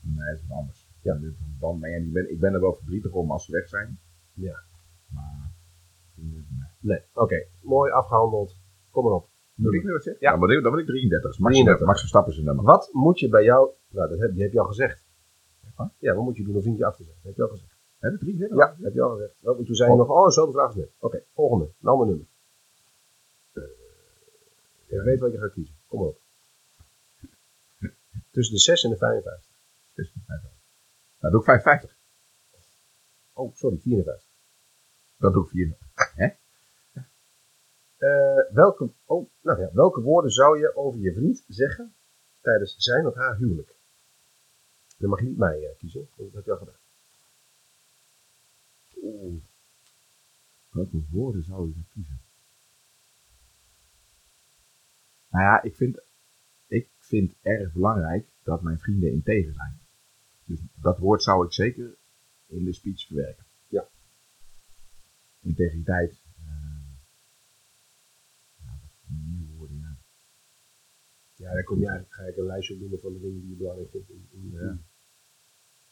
Nee, 0.00 0.26
dat 0.30 0.38
is 0.42 0.46
wat 0.48 0.58
anders. 0.58 0.86
Ja, 1.02 1.14
ik, 1.14 2.12
ben, 2.12 2.30
ik 2.30 2.40
ben 2.40 2.54
er 2.54 2.60
wel 2.60 2.74
verdrietig 2.74 3.12
om 3.12 3.30
als 3.30 3.44
ze 3.44 3.52
weg 3.52 3.68
zijn. 3.68 3.98
Ja. 4.34 4.62
Maar... 5.08 5.52
Nee. 6.80 7.02
Oké. 7.12 7.46
Mooi 7.60 7.92
afgehandeld. 7.92 8.56
Kom 8.90 9.04
maar 9.04 9.12
op. 9.12 9.28
Moet 9.54 9.74
ik 9.74 9.84
nu 9.84 9.92
wat 9.92 10.02
zeggen? 10.02 10.22
Ja. 10.22 10.30
Dan 10.30 10.38
word 10.38 10.50
ik, 10.52 10.62
dan 10.62 10.70
word 10.70 10.82
ik 10.82 10.88
33. 10.88 11.38
Max, 11.38 11.52
33. 11.52 11.86
Max 11.86 11.98
Verstappen 12.00 12.32
is 12.32 12.38
een 12.38 12.44
nummer. 12.44 12.64
Wat 12.64 12.88
moet 12.92 13.20
je 13.20 13.28
bij 13.28 13.44
jou... 13.44 13.70
Nou, 13.88 14.08
dat 14.08 14.18
heb, 14.18 14.32
die 14.32 14.42
heb 14.42 14.52
je 14.52 14.60
al 14.60 14.66
gezegd. 14.66 15.04
wat? 15.76 15.92
Ja, 15.98 16.14
wat 16.14 16.24
moet 16.24 16.36
je 16.36 16.44
doen 16.44 16.54
om 16.54 16.62
vriendje 16.62 16.86
af 16.86 16.96
te 16.96 17.04
zijn? 17.04 17.16
Dat 17.16 17.26
heb 17.26 17.36
je 17.36 17.42
al 17.42 17.48
gezegd. 17.48 17.76
Heb 17.98 18.12
ik 18.12 18.18
33? 18.18 18.58
Ja, 18.58 18.76
heb 18.80 18.94
je 18.94 19.02
al 19.02 19.10
gezegd. 19.10 19.34
Wat, 19.40 19.56
toen 19.56 19.74
zei 19.74 19.90
je 19.90 19.96
nog, 19.96 20.08
oh, 20.08 20.28
zo 20.28 20.46
de 20.46 20.52
vraag 20.52 20.70
is 20.70 20.76
net. 20.76 20.90
Oké, 20.98 21.22
volgende. 21.34 21.64
Een 21.64 21.88
ander 21.88 22.06
nummer. 22.06 22.26
Eh, 23.52 23.62
je 24.86 25.02
weet 25.02 25.20
wat 25.20 25.32
je 25.32 25.38
gaat 25.38 25.52
kiezen. 25.52 25.74
Kom 25.86 25.98
maar 25.98 26.08
op. 26.08 26.20
Tussen 28.32 28.54
de 28.54 28.60
6 28.60 28.84
en 28.84 28.90
de 28.90 28.96
55. 28.96 29.50
Dus, 29.94 30.12
nou, 30.26 30.40
dan 31.18 31.30
doe 31.30 31.40
ik 31.40 31.46
55. 31.46 31.96
Oh, 33.32 33.54
sorry, 33.54 33.78
54. 33.78 34.23
Dat 35.16 35.32
doe 35.32 35.44
ik 35.44 35.48
4. 35.50 35.76
Eh, 38.04 38.54
welke, 38.54 38.92
oh, 39.04 39.30
nou 39.40 39.60
ja, 39.60 39.70
welke 39.72 40.00
woorden 40.00 40.30
zou 40.30 40.58
je 40.58 40.76
over 40.76 41.00
je 41.00 41.12
vriend 41.12 41.44
zeggen 41.48 41.94
tijdens 42.40 42.74
zijn 42.76 43.06
of 43.06 43.14
haar 43.14 43.36
huwelijk? 43.36 43.74
Dan 44.98 45.10
mag 45.10 45.20
je 45.20 45.26
niet 45.26 45.38
mij 45.38 45.62
eh, 45.62 45.78
kiezen, 45.78 46.08
dat 46.16 46.32
heb 46.32 46.44
je 46.44 46.50
al 46.50 46.58
gedaan. 46.58 46.82
Welke 50.70 51.02
woorden 51.10 51.44
zou 51.44 51.72
dan 51.72 51.86
kiezen? 51.92 52.20
Nou 55.28 55.44
ja, 55.44 55.62
ik 55.62 55.76
vind, 55.76 56.02
ik 56.66 56.90
vind 56.98 57.34
erg 57.42 57.72
belangrijk 57.72 58.26
dat 58.42 58.62
mijn 58.62 58.78
vrienden 58.78 59.12
integer 59.12 59.52
zijn. 59.52 59.80
Dus 60.44 60.60
dat 60.74 60.98
woord 60.98 61.22
zou 61.22 61.46
ik 61.46 61.52
zeker 61.52 61.96
in 62.46 62.64
de 62.64 62.72
speech 62.72 63.06
verwerken. 63.06 63.44
Ja. 65.44 65.48
Integriteit. 65.50 66.22
eh, 66.36 66.44
ja, 68.64 68.78
voor 69.06 69.14
meer 69.30 69.46
woorden, 69.56 69.76
ja. 69.78 69.96
Ja, 71.34 71.54
dan 71.54 71.64
kom 71.64 71.78
je 71.78 71.86
eigenlijk, 71.86 72.14
ga 72.14 72.22
ik 72.22 72.36
een 72.36 72.44
lijstje 72.46 72.76
noemen 72.78 73.00
van 73.00 73.12
de 73.12 73.20
dingen 73.20 73.40
die 73.40 73.50
je 73.50 73.56
belangrijk 73.56 73.90
vindt. 73.90 74.10
In, 74.10 74.50
Ja. 74.52 74.78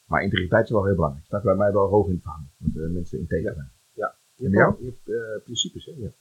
Maar 0.05 0.23
integriteit 0.23 0.63
is 0.63 0.69
wel 0.71 0.85
heel 0.85 0.95
belangrijk. 0.95 1.25
Staat 1.25 1.43
bij 1.43 1.55
mij 1.55 1.71
wel 1.71 1.87
hoog 1.87 2.07
in 2.07 2.13
het 2.13 2.23
vaandel. 2.23 2.49
Dat 2.57 2.83
eh, 2.83 2.89
mensen 2.89 3.19
integer 3.19 3.53
zijn. 3.53 3.71
Je 4.35 4.45
En 4.45 4.51
hebt, 4.51 4.51
bij 4.55 4.63
wel- 4.65 4.77
je 4.79 4.85
hebt 4.85 5.09
eh, 5.39 5.43
principes, 5.43 5.85
hè? 5.85 5.91
Ja. 5.91 6.11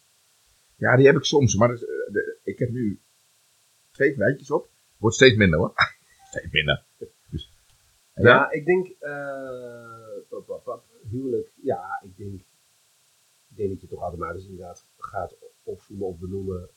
Ja, 0.77 0.97
die 0.97 1.07
heb 1.07 1.17
ik 1.17 1.25
soms. 1.25 1.57
Maar 1.57 1.69
dat 1.69 1.79
de- 1.79 2.39
ik 2.45 2.59
heb 2.59 2.71
nu 2.71 3.01
twee 3.91 4.17
wijtjes 4.17 4.51
op. 4.51 4.71
Wordt 4.99 5.17
steeds 5.17 5.37
minder 5.37 5.59
hoor. 5.59 5.73
steeds 6.31 6.51
minder. 6.53 6.85
Dus, 7.31 7.51
Ja, 8.15 8.51
ik 8.51 8.65
denk, 8.65 8.89
pap, 10.29 10.47
pap, 10.47 10.65
pap, 10.65 10.85
huwelijk, 11.11 11.53
ja, 11.63 12.03
ik 12.05 12.17
denk, 12.17 12.43
denk 13.63 13.81
dat 13.81 13.81
je 13.81 13.97
toch 13.97 14.03
automatisch 14.03 14.47
inderdaad 14.47 14.87
gaat 14.97 15.37
opzoomen 15.63 16.07
of 16.07 16.19
benoemen. 16.19 16.71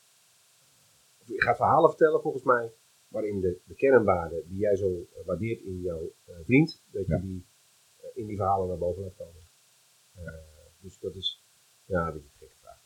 Of 1.22 1.28
je 1.28 1.42
gaat 1.42 1.58
verhalen 1.58 1.90
vertellen 1.90 2.22
volgens 2.22 2.44
mij, 2.44 2.72
waarin 3.08 3.40
de, 3.40 3.60
de 3.66 3.76
kernwaarden 3.76 4.48
die 4.48 4.60
jij 4.60 4.76
zo 4.76 5.08
eh, 5.14 5.26
waardeert 5.26 5.62
in 5.62 5.80
jouw 5.82 6.14
eh, 6.26 6.36
vriend, 6.44 6.84
dat 6.92 7.08
je 7.08 7.20
die 7.22 7.46
eh, 7.98 8.10
in 8.14 8.28
die 8.28 8.36
verhalen 8.36 8.68
naar 8.68 8.78
boven 8.78 9.02
laat 9.04 9.16
komen. 9.16 9.44
Dus 10.82 11.00
dat 11.00 11.16
is, 11.16 11.44
ja, 11.86 12.08
een 12.08 12.14
beetje 12.14 12.28
een 12.28 12.38
gekke 12.38 12.56
vraag. 12.62 12.84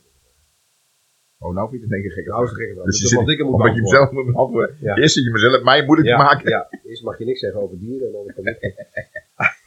Oh, 1.38 1.54
nou 1.54 1.70
vind 1.70 1.82
je 1.82 1.88
het 1.88 1.96
denk 1.96 2.06
ik 2.06 2.12
gek. 2.12 2.26
Nou 2.26 2.44
is 2.44 2.50
het 2.50 2.60
vraag. 2.60 2.86
Dus 2.86 2.86
Dus 2.86 2.96
je 2.96 3.02
dat 3.02 3.10
zit, 3.10 3.20
wat 3.20 3.30
ik 3.30 3.46
moet 3.46 3.54
omdat 3.54 3.76
je 3.76 3.82
mezelf 3.82 4.12
moet 4.12 4.26
beantwoorden. 4.26 4.78
Ja. 4.80 4.96
Eerst 4.96 5.14
zit 5.14 5.24
je 5.24 5.32
mezelf 5.32 5.64
mij 5.64 5.86
moeilijk 5.86 6.08
ja, 6.10 6.18
maken. 6.18 6.50
Ja, 6.50 6.70
eerst 6.84 7.04
mag 7.04 7.18
je 7.18 7.26
niks 7.26 7.40
zeggen 7.40 7.62
over 7.62 7.80
dieren 7.80 8.08
en 8.08 8.14
dan 8.14 8.34
kan 8.34 8.46
ik. 8.46 8.60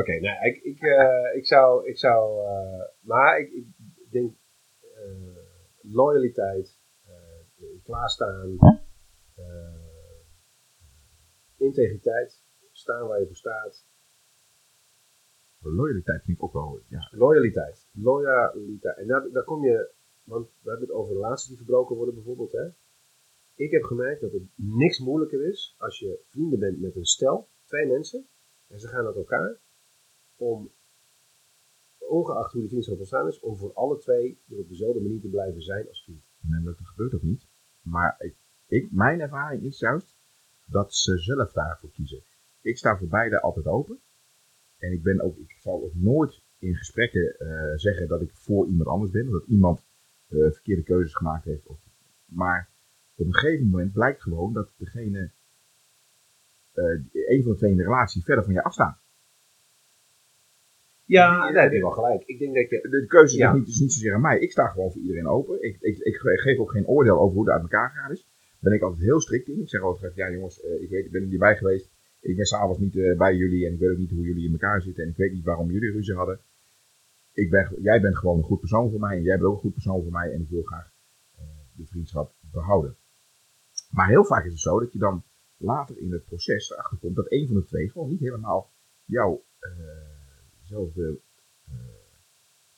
Oké, 0.00 0.20
nou, 0.20 0.46
ik, 0.46 0.62
ik, 0.62 0.80
eh, 0.80 1.36
ik 1.36 1.46
zou, 1.46 1.88
ik 1.88 1.98
zou 1.98 2.46
eh, 2.46 2.84
maar 3.00 3.38
ik, 3.38 3.52
ik 3.52 4.10
denk 4.10 4.36
eh, 4.94 5.36
loyaliteit, 5.80 6.78
klaarstaan, 7.82 8.56
integriteit, 11.56 12.44
staan 12.72 13.08
waar 13.08 13.20
je 13.20 13.26
voor 13.26 13.36
staat, 13.36 13.86
Loyaliteit 15.60 16.22
vind 16.24 16.36
ik 16.36 16.42
ook 16.44 16.52
wel, 16.52 16.80
ja. 16.88 17.08
loyaliteit, 17.10 17.88
loyaliteit. 17.92 18.96
En 18.96 19.06
daar, 19.06 19.30
daar 19.32 19.44
kom 19.44 19.64
je, 19.64 19.90
want 20.24 20.48
we 20.62 20.70
hebben 20.70 20.88
het 20.88 20.96
over 20.96 21.14
relaties 21.14 21.48
die 21.48 21.56
verbroken 21.56 21.96
worden 21.96 22.14
bijvoorbeeld. 22.14 22.52
Hè? 22.52 22.68
Ik 23.54 23.70
heb 23.70 23.82
gemerkt 23.82 24.20
dat 24.20 24.32
het 24.32 24.42
niks 24.54 24.98
moeilijker 24.98 25.48
is 25.48 25.74
als 25.78 25.98
je 25.98 26.20
vrienden 26.28 26.58
bent 26.58 26.80
met 26.80 26.96
een 26.96 27.04
stel, 27.04 27.48
twee 27.64 27.86
mensen, 27.86 28.26
en 28.68 28.78
ze 28.78 28.88
gaan 28.88 29.06
uit 29.06 29.16
elkaar, 29.16 29.60
om, 30.38 30.70
ongeacht 31.98 32.52
hoe 32.52 32.62
de 32.62 32.68
vriendschap 32.68 32.98
ontstaan 32.98 33.26
is, 33.26 33.40
om 33.40 33.56
voor 33.56 33.72
alle 33.72 33.98
twee 33.98 34.40
er 34.50 34.58
op 34.58 34.68
dezelfde 34.68 35.00
manier 35.00 35.20
te 35.20 35.28
blijven 35.28 35.62
zijn 35.62 35.88
als 35.88 36.02
vriend. 36.04 36.22
Nee, 36.40 36.62
dat 36.62 36.76
gebeurt 36.82 37.14
ook 37.14 37.22
niet. 37.22 37.46
Maar 37.82 38.16
ik, 38.18 38.36
ik, 38.66 38.92
mijn 38.92 39.20
ervaring 39.20 39.62
is 39.62 39.78
juist 39.78 40.16
dat 40.64 40.94
ze 40.94 41.18
zelf 41.18 41.52
daarvoor 41.52 41.90
kiezen. 41.90 42.22
Ik 42.60 42.78
sta 42.78 42.98
voor 42.98 43.08
beide 43.08 43.40
altijd 43.40 43.66
open. 43.66 44.00
En 44.78 44.92
ik 44.92 45.02
ben 45.02 45.20
ook, 45.20 45.36
ik 45.36 45.56
zal 45.60 45.82
ook 45.82 45.94
nooit 45.94 46.42
in 46.58 46.76
gesprekken 46.76 47.38
eh, 47.38 47.76
zeggen 47.76 48.08
dat 48.08 48.22
ik 48.22 48.30
voor 48.34 48.66
iemand 48.66 48.88
anders 48.88 49.10
ben. 49.10 49.26
Of 49.26 49.32
dat 49.32 49.46
iemand 49.46 49.84
eh, 50.28 50.38
verkeerde 50.38 50.82
keuzes 50.82 51.14
gemaakt 51.14 51.44
heeft. 51.44 51.66
Of, 51.66 51.78
maar 52.24 52.70
op 53.14 53.26
een 53.26 53.34
gegeven 53.34 53.68
moment 53.68 53.92
blijkt 53.92 54.22
gewoon 54.22 54.52
dat 54.52 54.74
degene, 54.76 55.30
eh, 56.72 56.84
een 57.12 57.42
van 57.42 57.52
de 57.52 57.58
twee 57.58 57.70
in 57.70 57.76
de 57.76 57.82
relatie, 57.82 58.24
verder 58.24 58.44
van 58.44 58.52
je 58.52 58.62
afstaat. 58.62 58.98
Ja, 61.08 61.52
daar 61.52 61.62
heb 61.62 61.72
je 61.72 61.80
wel 61.80 61.90
gelijk. 61.90 62.22
Ik 62.26 62.38
denk 62.38 62.54
dat 62.54 62.70
je. 62.70 62.88
De 62.90 63.06
keuze 63.06 63.38
is 63.38 63.52
niet, 63.52 63.68
is 63.68 63.78
niet 63.78 63.92
zozeer 63.92 64.14
aan 64.14 64.20
mij. 64.20 64.38
Ik 64.38 64.50
sta 64.50 64.66
gewoon 64.66 64.92
voor 64.92 65.00
iedereen 65.00 65.26
open. 65.26 65.62
Ik, 65.62 65.76
ik, 65.80 65.98
ik 65.98 66.16
geef 66.16 66.58
ook 66.58 66.70
geen 66.70 66.86
oordeel 66.86 67.18
over 67.18 67.34
hoe 67.34 67.44
het 67.44 67.52
uit 67.52 67.62
elkaar 67.62 67.90
gaat 67.90 68.10
is. 68.10 68.22
Daar 68.22 68.58
ben 68.60 68.72
ik 68.72 68.82
altijd 68.82 69.02
heel 69.02 69.20
strikt 69.20 69.48
in. 69.48 69.60
Ik 69.60 69.68
zeg 69.68 69.80
altijd, 69.80 70.14
ja 70.14 70.30
jongens, 70.30 70.62
eh, 70.62 70.82
ik 70.82 70.88
weet, 70.88 71.04
ik 71.04 71.10
ben 71.10 71.22
er 71.22 71.28
niet 71.28 71.38
bij 71.38 71.56
geweest. 71.56 71.90
Ik 72.20 72.36
ben 72.36 72.44
s'avonds 72.44 72.78
niet 72.78 72.96
eh, 72.96 73.16
bij 73.16 73.34
jullie 73.34 73.66
en 73.66 73.72
ik 73.72 73.78
weet 73.78 73.90
ook 73.90 73.98
niet 73.98 74.10
hoe 74.10 74.24
jullie 74.24 74.46
in 74.46 74.52
elkaar 74.52 74.82
zitten. 74.82 75.04
En 75.04 75.10
ik 75.10 75.16
weet 75.16 75.32
niet 75.32 75.44
waarom 75.44 75.70
jullie 75.70 75.92
ruzie 75.92 76.14
hadden. 76.14 76.40
Ik 77.32 77.50
ben, 77.50 77.74
jij 77.78 78.00
bent 78.00 78.16
gewoon 78.16 78.38
een 78.38 78.44
goed 78.44 78.60
persoon 78.60 78.90
voor 78.90 79.00
mij 79.00 79.16
en 79.16 79.22
jij 79.22 79.36
bent 79.36 79.48
ook 79.48 79.54
een 79.54 79.60
goed 79.60 79.72
persoon 79.72 80.02
voor 80.02 80.12
mij. 80.12 80.32
En 80.32 80.40
ik 80.40 80.48
wil 80.48 80.62
graag 80.62 80.92
eh, 81.36 81.44
de 81.72 81.86
vriendschap 81.86 82.32
behouden. 82.52 82.96
Maar 83.90 84.08
heel 84.08 84.24
vaak 84.24 84.44
is 84.44 84.52
het 84.52 84.60
zo 84.60 84.80
dat 84.80 84.92
je 84.92 84.98
dan 84.98 85.22
later 85.56 85.98
in 85.98 86.12
het 86.12 86.24
proces 86.24 86.70
erachter 86.70 86.98
komt 86.98 87.16
dat 87.16 87.32
een 87.32 87.46
van 87.46 87.56
de 87.56 87.64
twee 87.64 87.90
gewoon 87.90 88.08
niet 88.08 88.20
helemaal 88.20 88.70
jouw 89.04 89.42
eh, 89.58 89.70
zelfde 90.68 91.20
eh 91.66 91.74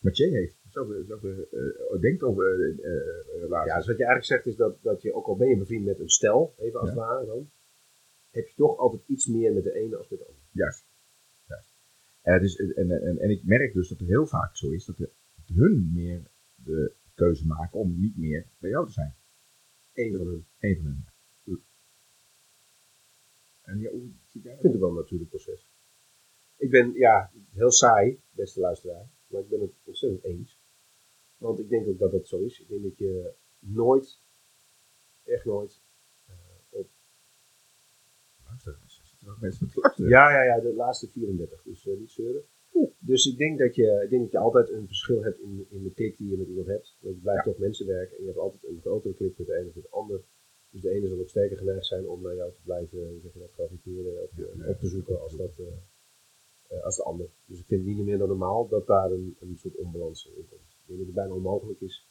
métier 0.00 0.30
heeft. 0.30 0.56
Zelfde, 0.68 1.04
zelfde 1.04 1.48
eh, 1.90 2.00
denkt 2.00 2.22
over 2.22 2.44
eh, 2.44 2.94
eh, 2.94 3.40
relaties. 3.40 3.70
Ja, 3.70 3.76
dus 3.76 3.86
wat 3.86 3.98
je 3.98 4.04
eigenlijk 4.04 4.24
zegt 4.24 4.46
is 4.46 4.56
dat, 4.56 4.82
dat 4.82 5.02
je, 5.02 5.14
ook 5.14 5.26
al 5.26 5.36
ben 5.36 5.48
je 5.48 5.56
bevriend 5.56 5.84
met 5.84 5.98
een 5.98 6.08
stel, 6.08 6.54
even 6.58 6.80
als 6.80 6.88
Ja. 6.88 6.94
het 6.94 7.04
ware 7.04 7.26
dan, 7.26 7.50
heb 8.30 8.46
je 8.46 8.54
toch 8.54 8.78
altijd 8.78 9.02
iets 9.06 9.26
meer 9.26 9.52
met 9.52 9.62
de 9.62 9.72
ene 9.72 9.96
als 9.96 10.08
met 10.08 10.18
de 10.18 10.24
andere. 10.24 10.44
Juist. 10.52 10.84
Juist. 11.46 11.74
En, 12.22 12.32
het 12.32 12.42
is, 12.42 12.56
en, 12.56 12.90
en, 12.90 13.18
en 13.18 13.30
ik 13.30 13.44
merk 13.44 13.72
dus 13.72 13.88
dat 13.88 13.98
het 13.98 14.08
heel 14.08 14.26
vaak 14.26 14.56
zo 14.56 14.70
is 14.70 14.84
dat 14.84 14.96
de, 14.96 15.10
hun 15.54 15.90
meer 15.92 16.22
de 16.54 16.92
keuze 17.14 17.46
maken 17.46 17.78
om 17.78 18.00
niet 18.00 18.16
meer 18.16 18.46
bij 18.58 18.70
jou 18.70 18.86
te 18.86 18.92
zijn. 18.92 19.14
Eén 19.92 20.16
van 20.16 20.26
hun. 20.26 20.46
Eén 20.58 20.76
van 20.76 20.84
hun. 20.84 21.04
En 23.62 23.78
ja, 23.78 23.90
hoe 23.90 24.10
zit 24.26 24.42
jij 24.42 24.54
Ik 24.54 24.60
vind 24.60 24.72
het 24.72 24.82
wel 24.82 24.90
een 24.90 24.96
natuurlijk 24.96 25.30
proces. 25.30 25.69
Ik 26.60 26.70
ben, 26.70 26.92
ja, 26.92 27.30
heel 27.50 27.70
saai, 27.70 28.20
beste 28.30 28.60
luisteraar, 28.60 29.08
maar 29.26 29.40
ik 29.40 29.48
ben 29.48 29.60
het 29.60 29.72
ontzettend 29.84 30.24
eens. 30.24 30.58
Want 31.36 31.58
ik 31.58 31.68
denk 31.68 31.88
ook 31.88 31.98
dat 31.98 32.10
dat 32.10 32.28
zo 32.28 32.38
is. 32.38 32.60
Ik 32.60 32.68
denk 32.68 32.82
dat 32.82 32.98
je 32.98 33.32
nooit, 33.58 34.20
echt 35.24 35.44
nooit, 35.44 35.82
eh, 36.26 36.34
op... 36.68 36.88
Er 39.26 39.36
mensen 39.40 39.68
te 39.68 39.80
luisteren. 39.80 40.10
Ja, 40.10 40.30
ja, 40.30 40.42
ja, 40.42 40.60
de 40.60 40.74
laatste 40.74 41.08
34, 41.08 41.62
dus 41.62 41.86
eh, 41.86 41.96
niet 41.96 42.10
zeuren. 42.10 42.44
Dus 42.98 43.26
ik 43.26 43.38
denk, 43.38 43.58
dat 43.58 43.74
je, 43.74 44.00
ik 44.04 44.10
denk 44.10 44.22
dat 44.22 44.32
je 44.32 44.38
altijd 44.38 44.70
een 44.70 44.86
verschil 44.86 45.22
hebt 45.22 45.40
in, 45.40 45.66
in 45.70 45.82
de 45.82 45.92
klik 45.92 46.16
die 46.16 46.30
je 46.30 46.36
met 46.36 46.48
iemand 46.48 46.66
hebt. 46.66 46.96
Want 47.00 47.14
het 47.14 47.22
blijft 47.22 47.44
toch 47.44 47.58
mensenwerk 47.58 48.10
en 48.10 48.20
je 48.20 48.26
hebt 48.26 48.38
altijd 48.38 48.64
een 48.64 48.80
grotere 48.80 49.14
klik 49.14 49.38
met 49.38 49.46
de 49.46 49.58
een 49.58 49.68
of 49.68 49.74
met 49.74 49.84
de 49.84 49.90
ander. 49.90 50.22
Dus 50.70 50.80
de 50.80 50.90
ene 50.90 51.08
zal 51.08 51.18
ook 51.18 51.28
sterker 51.28 51.56
geneigd 51.56 51.86
zijn 51.86 52.08
om 52.08 52.22
naar 52.22 52.34
jou 52.34 52.52
te 52.52 52.60
blijven, 52.64 53.08
hoe 53.08 53.20
zeg 53.20 53.32
je 53.32 53.38
dat, 53.38 53.52
graviteren 53.52 54.22
of 54.22 54.30
op 54.66 54.78
te 54.80 54.86
zoeken 54.86 55.20
als, 55.20 55.36
dat, 55.36 55.52
eh, 55.58 55.66
als 56.82 56.96
de 56.96 57.02
ander. 57.02 57.26
Dus 57.46 57.58
ik 57.58 57.64
vind 57.66 57.86
het 57.86 57.96
niet 57.96 58.04
meer 58.04 58.18
dan 58.18 58.28
normaal 58.28 58.68
dat 58.68 58.86
daar 58.86 59.10
een, 59.10 59.36
een 59.40 59.56
soort 59.58 59.76
onbalans 59.76 60.26
in 60.26 60.48
komt. 60.48 60.60
Ik 60.70 60.86
denk 60.86 60.98
dat 60.98 61.06
het 61.06 61.16
bijna 61.16 61.34
onmogelijk 61.34 61.80
is 61.80 62.08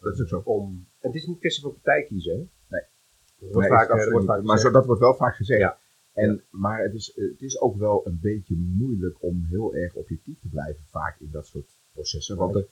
Dat 0.00 0.14
is 0.14 0.20
ook 0.20 0.28
zo. 0.28 0.42
Om, 0.44 0.86
en 1.00 1.08
het 1.08 1.14
is 1.14 1.26
niet 1.26 1.34
een 1.34 1.40
kwestie 1.40 1.62
van 1.62 1.72
partij 1.72 2.04
kiezen, 2.04 2.32
hè? 2.32 2.38
Nee. 2.68 2.84
Dat 3.38 3.52
wordt 3.52 3.68
Nee, 3.68 3.78
vaak, 3.78 3.98
is 3.98 4.04
eh, 4.04 4.10
wordt 4.10 4.26
vaak 4.26 4.38
niet. 4.38 4.46
maar 4.46 4.58
zo, 4.58 4.70
dat 4.70 4.86
wordt 4.86 5.00
wel 5.00 5.14
vaak 5.14 5.34
gezegd. 5.34 5.60
Ja. 5.60 5.78
En, 6.12 6.42
Maar 6.50 6.82
het 6.82 6.94
is, 6.94 7.12
het 7.14 7.42
is 7.42 7.60
ook 7.60 7.76
wel 7.76 8.06
een 8.06 8.18
beetje 8.22 8.56
moeilijk 8.56 9.16
om 9.22 9.44
heel 9.48 9.74
erg 9.74 9.94
objectief 9.94 10.40
te 10.40 10.48
blijven, 10.48 10.84
vaak 10.90 11.20
in 11.20 11.28
dat 11.30 11.46
soort 11.46 11.70
processen. 11.92 12.36
Want 12.36 12.54
er, 12.54 12.66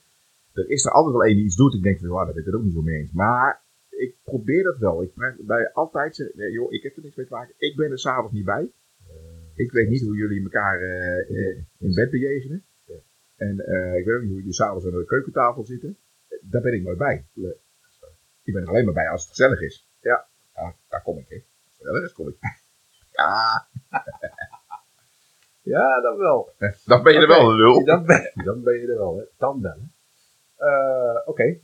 er 0.53 0.69
is 0.69 0.85
er 0.85 0.91
altijd 0.91 1.13
wel 1.13 1.23
één 1.23 1.35
die 1.35 1.45
iets 1.45 1.55
doet. 1.55 1.73
Ik 1.73 1.83
denk 1.83 1.99
van, 1.99 2.09
ja, 2.09 2.15
daar 2.15 2.25
ben 2.25 2.37
ik 2.37 2.45
het 2.45 2.55
ook 2.55 2.63
niet 2.63 2.73
zo 2.73 2.81
mee 2.81 2.99
eens. 2.99 3.11
Maar 3.11 3.63
ik 3.89 4.15
probeer 4.23 4.63
dat 4.63 4.77
wel. 4.77 5.03
Ik 5.03 5.11
bij 5.37 5.71
altijd 5.73 6.15
zeggen, 6.15 6.37
nee, 6.37 6.51
joh, 6.51 6.71
ik 6.71 6.83
heb 6.83 6.95
er 6.95 7.03
niks 7.03 7.15
mee 7.15 7.25
te 7.25 7.33
maken. 7.33 7.53
Ik 7.57 7.75
ben 7.75 7.91
er 7.91 7.99
s'avonds 7.99 8.33
niet 8.33 8.45
bij. 8.45 8.71
Ik 9.55 9.71
weet 9.71 9.89
niet 9.89 10.01
hoe 10.01 10.15
jullie 10.15 10.43
elkaar 10.43 10.79
eh, 10.81 11.19
eh, 11.19 11.57
in 11.77 11.93
bed 11.93 12.09
bejegenen. 12.09 12.65
Ja. 12.85 12.95
En 13.35 13.59
eh, 13.59 13.97
ik 13.97 14.05
weet 14.05 14.15
ook 14.15 14.21
niet 14.21 14.29
hoe 14.29 14.39
jullie 14.39 14.53
s'avonds 14.53 14.85
aan 14.85 14.91
de 14.91 15.05
keukentafel 15.05 15.63
zitten. 15.63 15.97
Daar 16.41 16.61
ben 16.61 16.73
ik 16.73 16.81
nooit 16.83 16.97
bij. 16.97 17.25
Ik 18.43 18.53
ben 18.53 18.61
er 18.61 18.69
alleen 18.69 18.85
maar 18.85 18.93
bij 18.93 19.09
als 19.09 19.21
het 19.21 19.29
gezellig 19.29 19.61
is. 19.61 19.89
Ja. 19.99 20.27
ja 20.53 20.75
daar 20.89 21.01
kom 21.01 21.17
ik, 21.17 21.29
hè. 21.29 21.43
Gezellig 21.77 22.03
is, 22.03 22.13
kom 22.13 22.27
ik. 22.27 22.35
Ja, 23.11 23.67
Ja, 25.61 26.01
dat 26.01 26.17
wel. 26.17 26.53
dan 26.85 27.03
ben 27.03 27.13
je 27.13 27.19
er 27.19 27.27
wel 27.27 27.49
een 27.49 27.55
lul. 27.55 27.85
Dan 27.85 28.05
ben, 28.05 28.31
dan 28.43 28.63
ben 28.63 28.73
je 28.73 28.87
er 28.87 28.97
wel, 28.97 29.17
hè? 29.17 29.23
Dan 29.37 29.61
wel, 29.61 29.89
Oké. 31.25 31.59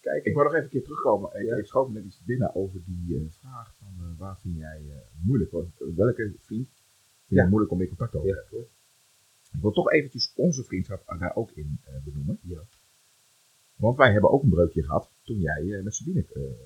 Kijk, 0.00 0.24
Ik 0.24 0.34
wil 0.34 0.42
nog 0.42 0.52
even 0.52 0.64
een 0.64 0.70
keer 0.70 0.82
terugkomen. 0.82 1.40
Ik, 1.40 1.46
Ja. 1.46 1.56
ik 1.56 1.66
schoof 1.66 1.88
net 1.88 2.04
iets 2.04 2.24
binnen 2.24 2.54
over 2.54 2.80
die 2.84 3.28
vraag 3.40 3.74
waar 4.16 4.38
vind 4.40 4.56
jij 4.56 4.82
eh, 4.90 4.96
moeilijk? 5.22 5.50
Welke 5.96 6.34
vriend 6.40 6.68
vind 6.68 6.68
Ja. 7.26 7.42
je 7.42 7.48
moeilijk 7.48 7.72
om 7.72 7.80
in 7.80 7.88
contact 7.88 8.12
te 8.12 8.18
Ja. 8.24 8.34
hebben? 8.34 8.66
Ik 9.52 9.60
wil 9.62 9.70
toch 9.70 9.90
eventjes 9.92 10.32
onze 10.36 10.64
vriendschap 10.64 11.14
daar 11.18 11.36
ook 11.36 11.50
in 11.50 11.80
eh, 11.84 11.94
benoemen. 12.04 12.38
Ja. 12.42 12.60
Want 13.76 13.96
wij 13.96 14.12
hebben 14.12 14.30
ook 14.30 14.42
een 14.42 14.48
breukje 14.48 14.82
gehad 14.82 15.10
toen 15.22 15.38
jij 15.38 15.72
eh, 15.76 15.82
met 15.82 15.94
Sabine 15.94 16.24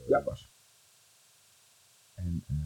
Ja. 0.09 0.23
was. 0.25 0.53
En 2.15 2.45
eh 2.47 2.57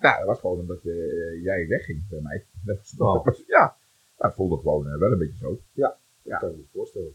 ja, 0.00 0.18
dat 0.18 0.26
was 0.26 0.40
gewoon 0.40 0.58
omdat 0.60 0.82
je, 0.82 1.38
jij 1.42 1.68
wegging 1.68 2.08
bij 2.08 2.20
mij. 2.20 2.46
Dat 2.64 2.76
was, 2.76 2.94
Oh. 2.98 3.14
dat 3.14 3.24
was- 3.24 3.44
ja, 3.46 3.76
dat 4.16 4.34
voelde 4.34 4.56
gewoon 4.58 4.98
wel 4.98 5.12
een 5.12 5.18
beetje 5.18 5.36
zo. 5.38 5.60
dat 5.74 5.98
Ja. 6.22 6.36
kan 6.38 6.50
ik 6.50 6.56
me 6.56 6.64
voorstellen. 6.72 7.14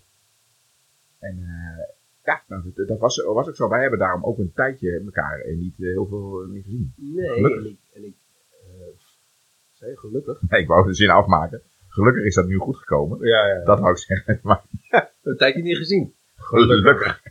En 1.20 1.38
eh, 1.40 1.96
ja, 2.28 2.44
nou, 2.48 2.72
dat, 2.76 2.88
dat 2.88 3.00
was, 3.00 3.24
was 3.24 3.48
ook 3.48 3.56
zo. 3.56 3.70
Wij 3.70 3.82
hebben 3.82 4.00
daarom 4.00 4.24
ook 4.26 4.38
een 4.38 4.52
tijdje 4.54 5.00
elkaar 5.06 5.40
eh, 5.40 5.58
niet 5.58 5.74
eh, 5.80 5.86
heel 5.86 6.06
veel 6.08 6.42
eh, 6.42 6.48
meer 6.48 6.64
gezien. 6.64 6.94
Nee, 6.96 7.30
Gelukkig. 7.30 7.64
en 7.64 7.70
ik, 7.70 7.80
en 7.94 8.04
ik 8.04 8.16
eh, 8.52 8.88
zei 9.74 9.96
gelukkig. 9.98 10.42
Nee, 10.50 10.62
ik 10.62 10.68
wou 10.68 10.88
de 10.88 10.94
zin 10.94 11.10
afmaken. 11.10 11.62
Gelukkig 11.88 12.24
is 12.24 12.36
dat 12.36 12.48
nu 12.48 12.58
goed 12.58 12.78
gekomen. 12.78 13.28
Ja, 13.28 13.48
ja. 13.48 13.64
Dat 13.64 13.80
wou 13.80 13.92
ik 13.92 13.98
zeggen. 13.98 14.40
Maar 14.44 14.64
Een 15.24 15.38
tijdje 15.38 15.62
niet 15.62 15.78
gezien. 15.78 16.16
gelukkig. 16.36 17.22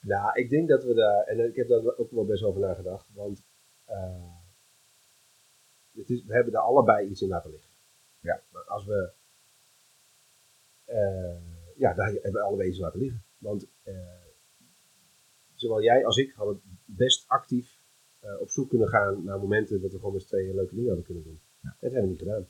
Nou, 0.00 0.30
ik 0.40 0.50
denk 0.50 0.68
dat 0.68 0.84
we 0.84 0.94
daar, 0.94 1.22
en 1.24 1.44
ik 1.48 1.56
heb 1.56 1.68
daar 1.68 1.96
ook 1.96 2.10
wel 2.10 2.24
best 2.26 2.42
over 2.42 2.60
nagedacht, 2.60 3.06
want 3.14 3.42
eh, 3.84 4.32
het 5.96 6.10
is, 6.10 6.24
we 6.26 6.34
hebben 6.34 6.52
daar 6.52 6.62
allebei 6.62 7.08
iets 7.08 7.22
in 7.22 7.28
laten 7.28 7.50
liggen. 7.50 7.70
Ja. 8.20 8.40
Maar 8.52 8.62
als 8.62 8.84
we, 8.86 9.10
eh, 10.84 11.36
ja, 11.78 11.94
daar 11.94 12.12
hebben 12.12 12.32
we 12.32 12.40
allebei 12.40 12.68
iets 12.68 12.78
in 12.78 12.84
laten 12.84 13.00
liggen. 13.00 13.22
Want 13.38 13.68
eh, 13.82 13.94
zowel 15.54 15.82
jij 15.82 16.04
als 16.04 16.16
ik 16.16 16.32
hadden 16.32 16.60
best 16.84 17.28
actief 17.28 17.78
eh, 18.20 18.40
op 18.40 18.50
zoek 18.50 18.68
kunnen 18.68 18.88
gaan 18.88 19.24
naar 19.24 19.38
momenten 19.38 19.80
dat 19.80 19.92
we 19.92 19.98
gewoon 19.98 20.20
z'n 20.20 20.26
tweeën 20.26 20.54
leuke 20.54 20.74
dingen 20.74 20.86
hadden 20.86 21.04
kunnen 21.04 21.24
doen. 21.24 21.40
Ja. 21.60 21.76
Dat 21.80 21.92
hebben 21.92 22.02
we 22.02 22.08
niet 22.08 22.18
gedaan. 22.18 22.46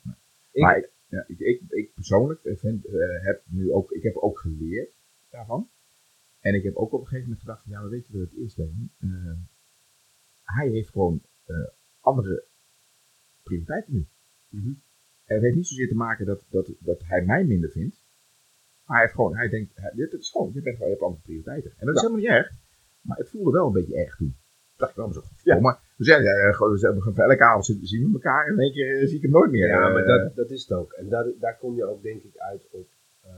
Ik, 0.51 0.61
Maar 0.61 0.77
ik, 0.77 0.91
ja, 1.07 1.23
ik, 1.27 1.39
ik, 1.39 1.61
ik 1.67 1.93
persoonlijk 1.93 2.39
vind, 2.43 2.85
eh, 2.85 3.23
heb 3.25 3.43
nu 3.45 3.71
ook, 3.71 3.91
ik 3.91 4.03
heb 4.03 4.15
ook 4.15 4.39
geleerd 4.39 4.93
daarvan. 5.29 5.69
En 6.39 6.53
ik 6.53 6.63
heb 6.63 6.75
ook 6.75 6.93
op 6.93 6.99
een 6.99 7.05
gegeven 7.05 7.23
moment 7.23 7.39
gedacht 7.39 7.63
van, 7.63 7.71
ja, 7.71 7.79
maar 7.79 7.89
weet 7.89 8.07
je 8.07 8.17
wat 8.17 8.29
het 8.29 8.39
is, 8.39 8.55
Leon? 8.55 8.91
Eh, 8.99 9.09
hij 10.43 10.69
heeft 10.69 10.89
gewoon 10.89 11.21
andere 11.99 12.43
prioriteiten 13.43 13.93
nu. 13.93 14.07
Mhm. 14.49 14.73
En 15.25 15.35
het 15.35 15.43
heeft 15.43 15.55
niet 15.55 15.67
zozeer 15.67 15.87
te 15.87 15.95
maken 15.95 16.25
dat, 16.25 16.45
dat, 16.49 16.71
dat 16.79 17.03
hij 17.03 17.25
mij 17.25 17.43
minder 17.43 17.69
vindt. 17.69 17.98
Maar 18.89 18.97
hij 18.97 19.05
heeft 19.05 19.13
gewoon, 19.19 19.35
hij 19.35 19.49
denkt, 19.49 19.71
dit 19.95 20.13
is 20.13 20.29
gewoon, 20.31 20.51
je, 20.53 20.61
bent 20.61 20.75
gewoon, 20.75 20.89
je 20.91 20.95
hebt 20.95 21.05
andere 21.07 21.21
prioriteiten. 21.23 21.71
En 21.77 21.85
dat 21.85 21.95
is 21.95 22.01
Ja. 22.01 22.07
helemaal 22.07 22.25
niet 22.31 22.37
erg. 22.39 22.51
Maar 23.01 23.17
het 23.17 23.29
voelde 23.29 23.51
wel 23.51 23.65
een 23.67 23.73
beetje 23.79 23.95
erg 24.03 24.15
toen. 24.15 24.35
dacht 24.77 24.91
ik 24.91 24.97
wel 24.97 25.13
zo. 25.13 25.21
Ja. 25.43 25.55
Ja. 25.55 25.61
Maar 25.61 25.79
we 25.97 26.03
zeggen, 26.03 26.25
ja, 26.25 26.51
gewoon, 26.51 26.71
we 26.71 26.77
zeggen, 26.77 27.01
van 27.01 27.15
elke 27.29 27.43
avond 27.43 27.65
zien 27.65 27.85
zien 27.85 28.05
we 28.07 28.13
elkaar 28.13 28.45
en 28.47 28.53
in 28.53 28.59
één 28.59 28.71
keer 28.73 28.99
eh, 29.01 29.07
zie 29.07 29.15
ik 29.15 29.21
hem 29.21 29.31
nooit 29.31 29.51
meer. 29.51 29.67
Ja, 29.67 29.89
maar 29.89 30.01
Eh, 30.03 30.07
dat, 30.07 30.35
dat 30.35 30.49
is 30.51 30.61
het 30.67 30.77
ook. 30.77 30.91
En 30.93 31.09
daar, 31.09 31.25
daar 31.39 31.57
kom 31.57 31.75
je 31.75 31.85
ook 31.85 32.01
denk 32.03 32.23
ik 32.23 32.37
uit 32.37 32.67
op. 32.71 32.87
eh, 33.21 33.29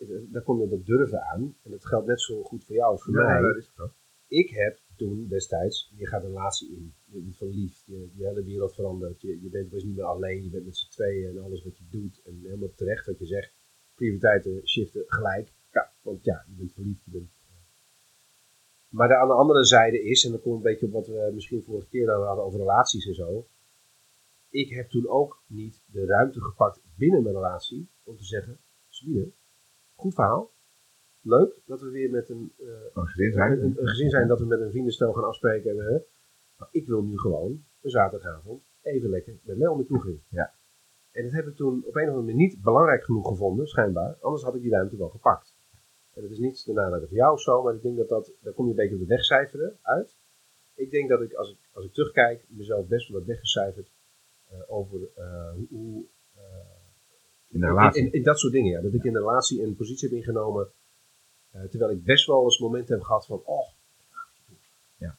eh, 0.00 0.08
daar 0.32 0.42
kom 0.42 0.56
je 0.58 0.62
op 0.64 0.70
dat 0.70 0.84
durven 0.86 1.22
aan. 1.22 1.56
En 1.64 1.70
dat 1.70 1.86
geldt 1.86 2.06
net 2.06 2.20
zo 2.20 2.42
goed 2.42 2.64
voor 2.64 2.74
jou 2.76 2.90
als 2.90 3.02
voor 3.02 3.14
ja, 3.14 3.32
mij. 3.32 3.40
dat 3.42 3.56
is 3.56 3.70
zo. 3.76 3.90
Ik 4.28 4.50
heb 4.50 4.78
toen 4.98 5.26
destijds, 5.28 5.92
je 5.96 6.06
gaat 6.06 6.22
een 6.22 6.28
relatie 6.28 6.70
in. 6.70 6.94
Je 7.04 7.20
bent 7.20 7.36
verliefd, 7.36 7.82
je, 7.86 8.08
je 8.14 8.26
hele 8.26 8.44
wereld 8.44 8.74
verandert. 8.74 9.20
Je, 9.20 9.42
je 9.42 9.48
bent 9.48 9.70
dus 9.70 9.84
niet 9.84 9.96
meer 9.96 10.04
alleen, 10.04 10.44
je 10.44 10.50
bent 10.50 10.64
met 10.64 10.76
z'n 10.76 10.90
tweeën 10.90 11.28
en 11.28 11.42
alles 11.42 11.64
wat 11.64 11.78
je 11.78 11.84
doet. 11.90 12.22
En 12.24 12.40
helemaal 12.42 12.72
terecht 12.74 13.06
wat 13.06 13.18
je 13.18 13.26
zegt. 13.26 13.52
Prioriteiten 13.94 14.68
shiften 14.68 15.04
gelijk. 15.06 15.52
Ja, 15.72 15.92
want 16.02 16.24
ja, 16.24 16.44
je 16.48 16.54
bent 16.56 16.72
verliefd. 16.72 17.04
Je 17.04 17.10
bent, 17.10 17.30
eh. 17.48 17.54
Maar 18.88 19.16
aan 19.16 19.28
de 19.28 19.34
andere 19.34 19.64
zijde 19.64 20.02
is, 20.02 20.24
en 20.24 20.30
dan 20.30 20.40
komt 20.40 20.56
een 20.56 20.62
beetje 20.62 20.86
op 20.86 20.92
wat 20.92 21.06
we 21.06 21.30
misschien 21.34 21.62
vorige 21.62 21.88
keer 21.88 22.10
hadden 22.10 22.44
over 22.44 22.58
relaties 22.58 23.06
en 23.06 23.14
zo. 23.14 23.46
Ik 24.50 24.70
heb 24.70 24.88
toen 24.90 25.08
ook 25.08 25.42
niet 25.46 25.82
de 25.86 26.06
ruimte 26.06 26.40
gepakt 26.40 26.80
binnen 26.96 27.22
mijn 27.22 27.34
relatie 27.34 27.88
om 28.04 28.16
te 28.16 28.24
zeggen: 28.24 28.58
Sabine, 28.88 29.30
goed 29.94 30.14
verhaal. 30.14 30.50
Leuk 31.28 31.60
dat 31.66 31.80
we 31.80 31.90
weer 31.90 32.10
met 32.10 32.28
een, 32.28 32.52
eh, 32.58 32.66
Een 32.94 33.06
gezin 33.06 33.32
zijn. 33.32 33.52
een, 33.52 33.74
een 33.78 33.88
gezin 33.88 34.10
zijn 34.10 34.28
dat 34.28 34.38
we 34.38 34.46
met 34.46 34.60
een 34.60 34.70
vriendenstel 34.70 35.12
gaan 35.12 35.24
afspreken. 35.24 35.70
En, 35.70 36.04
maar 36.56 36.68
ik 36.70 36.86
wil 36.86 37.02
nu 37.02 37.18
gewoon 37.18 37.64
een 37.82 37.90
zaterdagavond 37.90 38.62
even 38.82 39.10
lekker 39.10 39.34
met 39.42 39.58
Mel 39.58 39.84
kroeg 39.84 40.06
in. 40.06 40.22
Ja. 40.28 40.54
En 41.12 41.22
dat 41.22 41.32
heb 41.32 41.46
ik 41.46 41.56
toen 41.56 41.84
op 41.86 41.94
een 41.94 42.02
of 42.02 42.08
andere 42.08 42.20
manier 42.20 42.34
niet 42.34 42.62
belangrijk 42.62 43.04
genoeg 43.04 43.28
gevonden, 43.28 43.66
schijnbaar. 43.66 44.16
Anders 44.20 44.42
had 44.42 44.54
ik 44.54 44.62
die 44.62 44.70
ruimte 44.70 44.96
wel 44.96 45.08
gepakt. 45.08 45.56
En 46.14 46.22
dat 46.22 46.30
is 46.30 46.38
niet 46.38 46.64
de 46.64 46.72
nadeel 46.72 47.06
van 47.06 47.16
jou 47.16 47.32
of 47.32 47.40
zo, 47.40 47.62
maar 47.62 47.74
ik 47.74 47.82
denk 47.82 47.96
dat 47.96 48.08
dat, 48.08 48.32
daar 48.40 48.52
kom 48.52 48.64
je 48.64 48.70
een 48.70 48.76
beetje 48.76 48.94
op 48.94 49.00
de 49.00 49.06
wegcijferen 49.06 49.78
uit. 49.82 50.16
Ik 50.74 50.90
denk 50.90 51.08
dat 51.08 51.20
ik, 51.20 51.32
als 51.32 51.50
ik, 51.50 51.56
als 51.72 51.84
ik 51.84 51.92
terugkijk, 51.92 52.44
mezelf 52.48 52.86
best 52.86 53.08
wel 53.08 53.18
wat 53.18 53.26
weggecijferd 53.26 53.90
eh, 54.48 54.58
over 54.66 55.00
eh, 55.14 55.52
hoe... 55.68 56.04
In 57.48 57.60
de 57.60 57.66
relatie. 57.66 58.00
in, 58.00 58.06
in, 58.06 58.12
in 58.12 58.22
dat 58.22 58.38
soort 58.38 58.52
dingen, 58.52 58.70
ja. 58.70 58.80
Dat 58.80 58.92
ik 58.92 59.04
in 59.04 59.12
de 59.12 59.18
relatie 59.18 59.62
een 59.62 59.76
positie 59.76 60.08
heb 60.08 60.18
ingenomen. 60.18 60.68
Eh, 61.62 61.68
terwijl 61.68 61.90
ik 61.90 62.04
best 62.04 62.26
wel 62.26 62.44
eens 62.44 62.58
momenten 62.58 62.94
heb 62.94 63.04
gehad 63.04 63.26
van. 63.26 63.42
Oh, 63.44 63.68
Ja. 64.96 65.16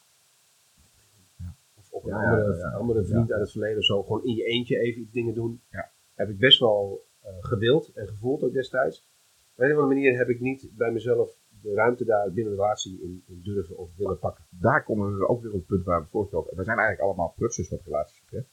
Ja. 1.36 1.54
Of 1.90 2.04
een 2.04 2.10
Ja, 2.10 2.30
andere, 2.30 2.56
ja, 2.56 2.70
andere 2.70 3.04
vriend 3.04 3.32
uit 3.32 3.40
het 3.40 3.50
verleden 3.50 3.78
of 3.78 3.84
zo. 3.84 4.02
Gewoon 4.02 4.24
in 4.24 4.34
je 4.34 4.44
eentje 4.44 4.78
even 4.78 5.00
iets 5.00 5.12
dingen 5.12 5.34
doen. 5.34 5.60
Ja. 5.70 5.90
Heb 6.14 6.28
ik 6.28 6.38
best 6.38 6.58
wel 6.58 7.04
eh, 7.20 7.30
gewild 7.40 7.92
en 7.94 8.08
gevoeld 8.08 8.42
ook 8.42 8.52
destijds. 8.52 9.08
Op 9.54 9.64
een 9.64 9.70
of 9.70 9.78
andere 9.78 9.94
manier 9.94 10.16
heb 10.16 10.28
ik 10.28 10.40
niet 10.40 10.70
bij 10.76 10.92
mezelf 10.92 11.38
de 11.62 11.74
ruimte 11.74 12.04
daar 12.04 12.32
binnen 12.32 12.52
de 12.52 12.60
relatie 12.60 13.02
in, 13.02 13.22
in 13.26 13.40
durven 13.42 13.76
of 13.78 13.96
willen 13.96 14.18
pakken. 14.18 14.44
Daar 14.50 14.84
komen 14.84 15.18
we 15.18 15.28
ook 15.28 15.42
weer 15.42 15.52
op 15.52 15.58
het 15.58 15.66
punt 15.66 15.84
waar 15.84 16.00
we 16.00 16.08
voorstellen. 16.08 16.46
We 16.56 16.64
zijn 16.64 16.78
eigenlijk 16.78 17.00
allemaal 17.00 17.32
prutsers 17.36 17.68
wat 17.68 17.82
relaties 17.84 18.20
betreft. 18.20 18.48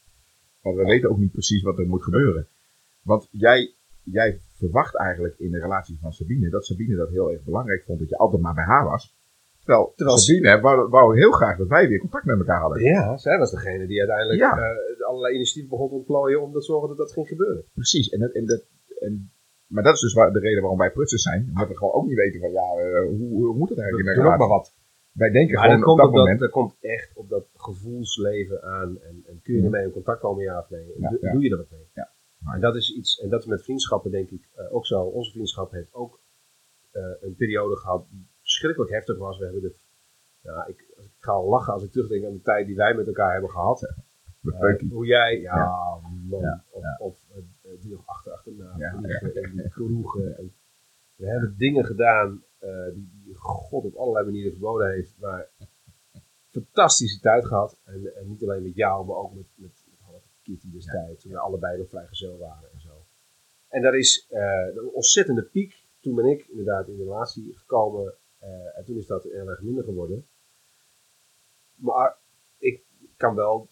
Want 0.60 0.76
we 0.76 0.84
weten 0.84 1.10
ook 1.10 1.18
niet 1.18 1.32
precies 1.32 1.62
wat 1.62 1.78
er 1.78 1.86
moet 1.86 2.02
gebeuren. 2.02 2.48
Want 3.02 3.28
jij, 3.30 3.74
jij 4.02 4.40
verwacht 4.58 4.96
eigenlijk 4.96 5.34
in 5.38 5.50
de 5.50 5.60
relatie 5.60 5.98
van 6.00 6.12
Sabine 6.12 6.48
dat 6.50 6.64
Sabine 6.66 6.96
dat 6.96 7.08
heel 7.10 7.30
erg 7.32 7.42
belangrijk 7.44 7.82
vond 7.84 7.98
dat 7.98 8.08
je 8.08 8.16
altijd 8.16 8.42
maar 8.42 8.54
bij 8.54 8.64
haar 8.64 8.84
was. 8.84 9.16
Terwijl, 9.58 9.92
Terwijl- 9.96 10.18
Sabine 10.18 10.60
wou, 10.60 10.88
wou 10.88 11.18
heel 11.18 11.30
graag 11.32 11.56
dat 11.58 11.68
wij 11.68 11.88
weer 11.88 11.98
contact 11.98 12.24
met 12.24 12.38
elkaar 12.38 12.60
hadden. 12.60 12.82
Ja, 12.82 13.16
zij 13.16 13.38
was 13.38 13.50
degene 13.50 13.86
die 13.86 13.98
uiteindelijk 13.98 14.38
Ja. 14.40 14.56
eh, 14.58 15.06
allerlei 15.06 15.34
initiatieven 15.34 15.70
begon 15.70 15.88
te 15.88 15.94
ontplooien 15.94 16.42
om 16.42 16.52
te 16.52 16.62
zorgen 16.62 16.88
dat 16.88 16.96
dat 16.96 17.12
ging 17.12 17.28
gebeuren. 17.28 17.64
Precies. 17.74 18.08
En 18.08 18.20
dat, 18.20 18.32
en 18.32 18.46
dat, 18.46 18.64
en, 18.98 19.30
maar 19.66 19.82
dat 19.82 19.94
is 19.94 20.00
dus 20.00 20.12
waar, 20.14 20.32
de 20.32 20.38
reden 20.38 20.60
waarom 20.60 20.78
wij 20.78 20.90
prutsers 20.92 21.22
zijn. 21.22 21.46
Omdat 21.48 21.68
we 21.68 21.76
gewoon 21.76 21.92
ook 21.94 22.06
niet 22.06 22.16
weten 22.16 22.40
van 22.40 22.50
ja, 22.52 22.62
eh, 22.74 23.00
hoe, 23.08 23.44
hoe 23.46 23.56
moet 23.56 23.68
het 23.68 23.78
eigenlijk 23.78 24.16
in 24.16 24.24
ook 24.24 24.38
maar 24.38 24.48
wat. 24.48 24.74
Wij 25.12 25.30
denken 25.30 25.54
Maar 25.54 25.64
gewoon 25.64 25.80
dat 25.80 25.88
op 25.88 25.98
dat 25.98 26.10
moment. 26.12 26.40
dat 26.40 26.50
komt 26.50 26.76
echt 26.80 27.10
op 27.16 27.28
dat 27.28 27.46
gevoelsleven 27.56 28.62
aan. 28.62 28.98
En, 29.00 29.22
en 29.26 29.40
kun 29.42 29.54
je 29.54 29.62
ermee 29.62 29.84
in 29.84 29.90
contact 29.90 30.20
komen, 30.20 30.44
ja 30.44 30.58
of 30.58 30.70
nee? 30.70 30.92
Ja, 30.98 31.08
doe, 31.10 31.18
ja. 31.20 31.32
doe 31.32 31.42
je 31.42 31.50
er 31.50 31.56
wat 31.56 31.70
mee? 31.70 31.86
Ja. 31.94 32.07
En 32.46 32.60
dat 32.60 32.76
is 32.76 32.94
iets, 32.94 33.18
en 33.18 33.28
dat 33.28 33.40
is 33.40 33.46
met 33.46 33.62
vriendschappen 33.62 34.10
denk 34.10 34.30
ik 34.30 34.48
eh, 34.54 34.74
ook 34.74 34.86
zo. 34.86 35.02
Onze 35.02 35.30
vriendschap 35.30 35.70
heeft 35.70 35.94
ook 35.94 36.20
eh, 36.90 37.02
een 37.20 37.34
periode 37.36 37.76
gehad 37.76 38.06
die 38.10 38.28
verschrikkelijk 38.40 38.90
heftig 38.90 39.18
was. 39.18 39.38
We 39.38 39.44
hebben 39.44 39.62
de, 39.62 39.74
ik, 40.66 40.80
ik 40.96 41.10
ga 41.18 41.32
al 41.32 41.48
lachen 41.48 41.72
als 41.72 41.84
ik 41.84 41.90
terugdenk 41.90 42.24
aan 42.24 42.32
de 42.32 42.42
tijd 42.42 42.66
die 42.66 42.76
wij 42.76 42.94
met 42.94 43.06
elkaar 43.06 43.32
hebben 43.32 43.50
gehad. 43.50 43.82
Eh, 43.82 44.90
hoe 44.90 45.06
jij, 45.06 45.40
ja, 45.40 45.98
man, 46.28 46.40
Ja, 46.40 46.64
of, 46.98 47.24
of 47.28 47.44
die 47.80 47.90
nog 47.90 48.06
achter, 48.06 48.32
achterna 48.32 48.78
en 48.78 49.52
die 49.52 49.68
kroegen. 49.68 50.36
En 50.38 50.54
we 51.14 51.26
hebben 51.26 51.54
dingen 51.56 51.84
gedaan 51.84 52.44
die, 52.94 53.10
die 53.24 53.34
God 53.34 53.84
op 53.84 53.94
allerlei 53.94 54.24
manieren 54.24 54.52
verboden 54.52 54.90
heeft, 54.90 55.16
maar 55.18 55.48
fantastische 56.50 57.20
tijd 57.20 57.46
gehad. 57.46 57.80
En, 57.84 58.16
en 58.16 58.28
niet 58.28 58.42
alleen 58.42 58.62
met 58.62 58.74
jou, 58.74 59.06
maar 59.06 59.16
ook 59.16 59.34
met, 59.34 59.77
Kitty 60.48 60.70
destijds, 60.70 61.22
toen 61.22 61.32
we 61.32 61.38
allebei 61.38 61.78
nog 61.78 61.88
vrijgezel 61.88 62.38
waren 62.38 62.72
en 62.72 62.80
zo. 62.80 63.06
En 63.68 63.82
daar 63.82 63.94
is 63.94 64.26
eh, 64.28 64.66
een 64.74 64.90
ontzettende 64.92 65.42
piek. 65.42 65.86
Toen 66.00 66.14
ben 66.14 66.24
ik 66.24 66.46
inderdaad 66.48 66.88
in 66.88 66.96
de 66.96 67.02
relatie 67.02 67.56
gekomen. 67.56 68.14
eh, 68.38 68.78
en 68.78 68.84
toen 68.84 68.96
is 68.96 69.06
dat 69.06 69.22
heel 69.22 69.48
erg 69.48 69.62
minder 69.62 69.84
geworden. 69.84 70.26
Maar 71.74 72.16
ik 72.58 72.82
kan 73.16 73.34
wel, 73.34 73.68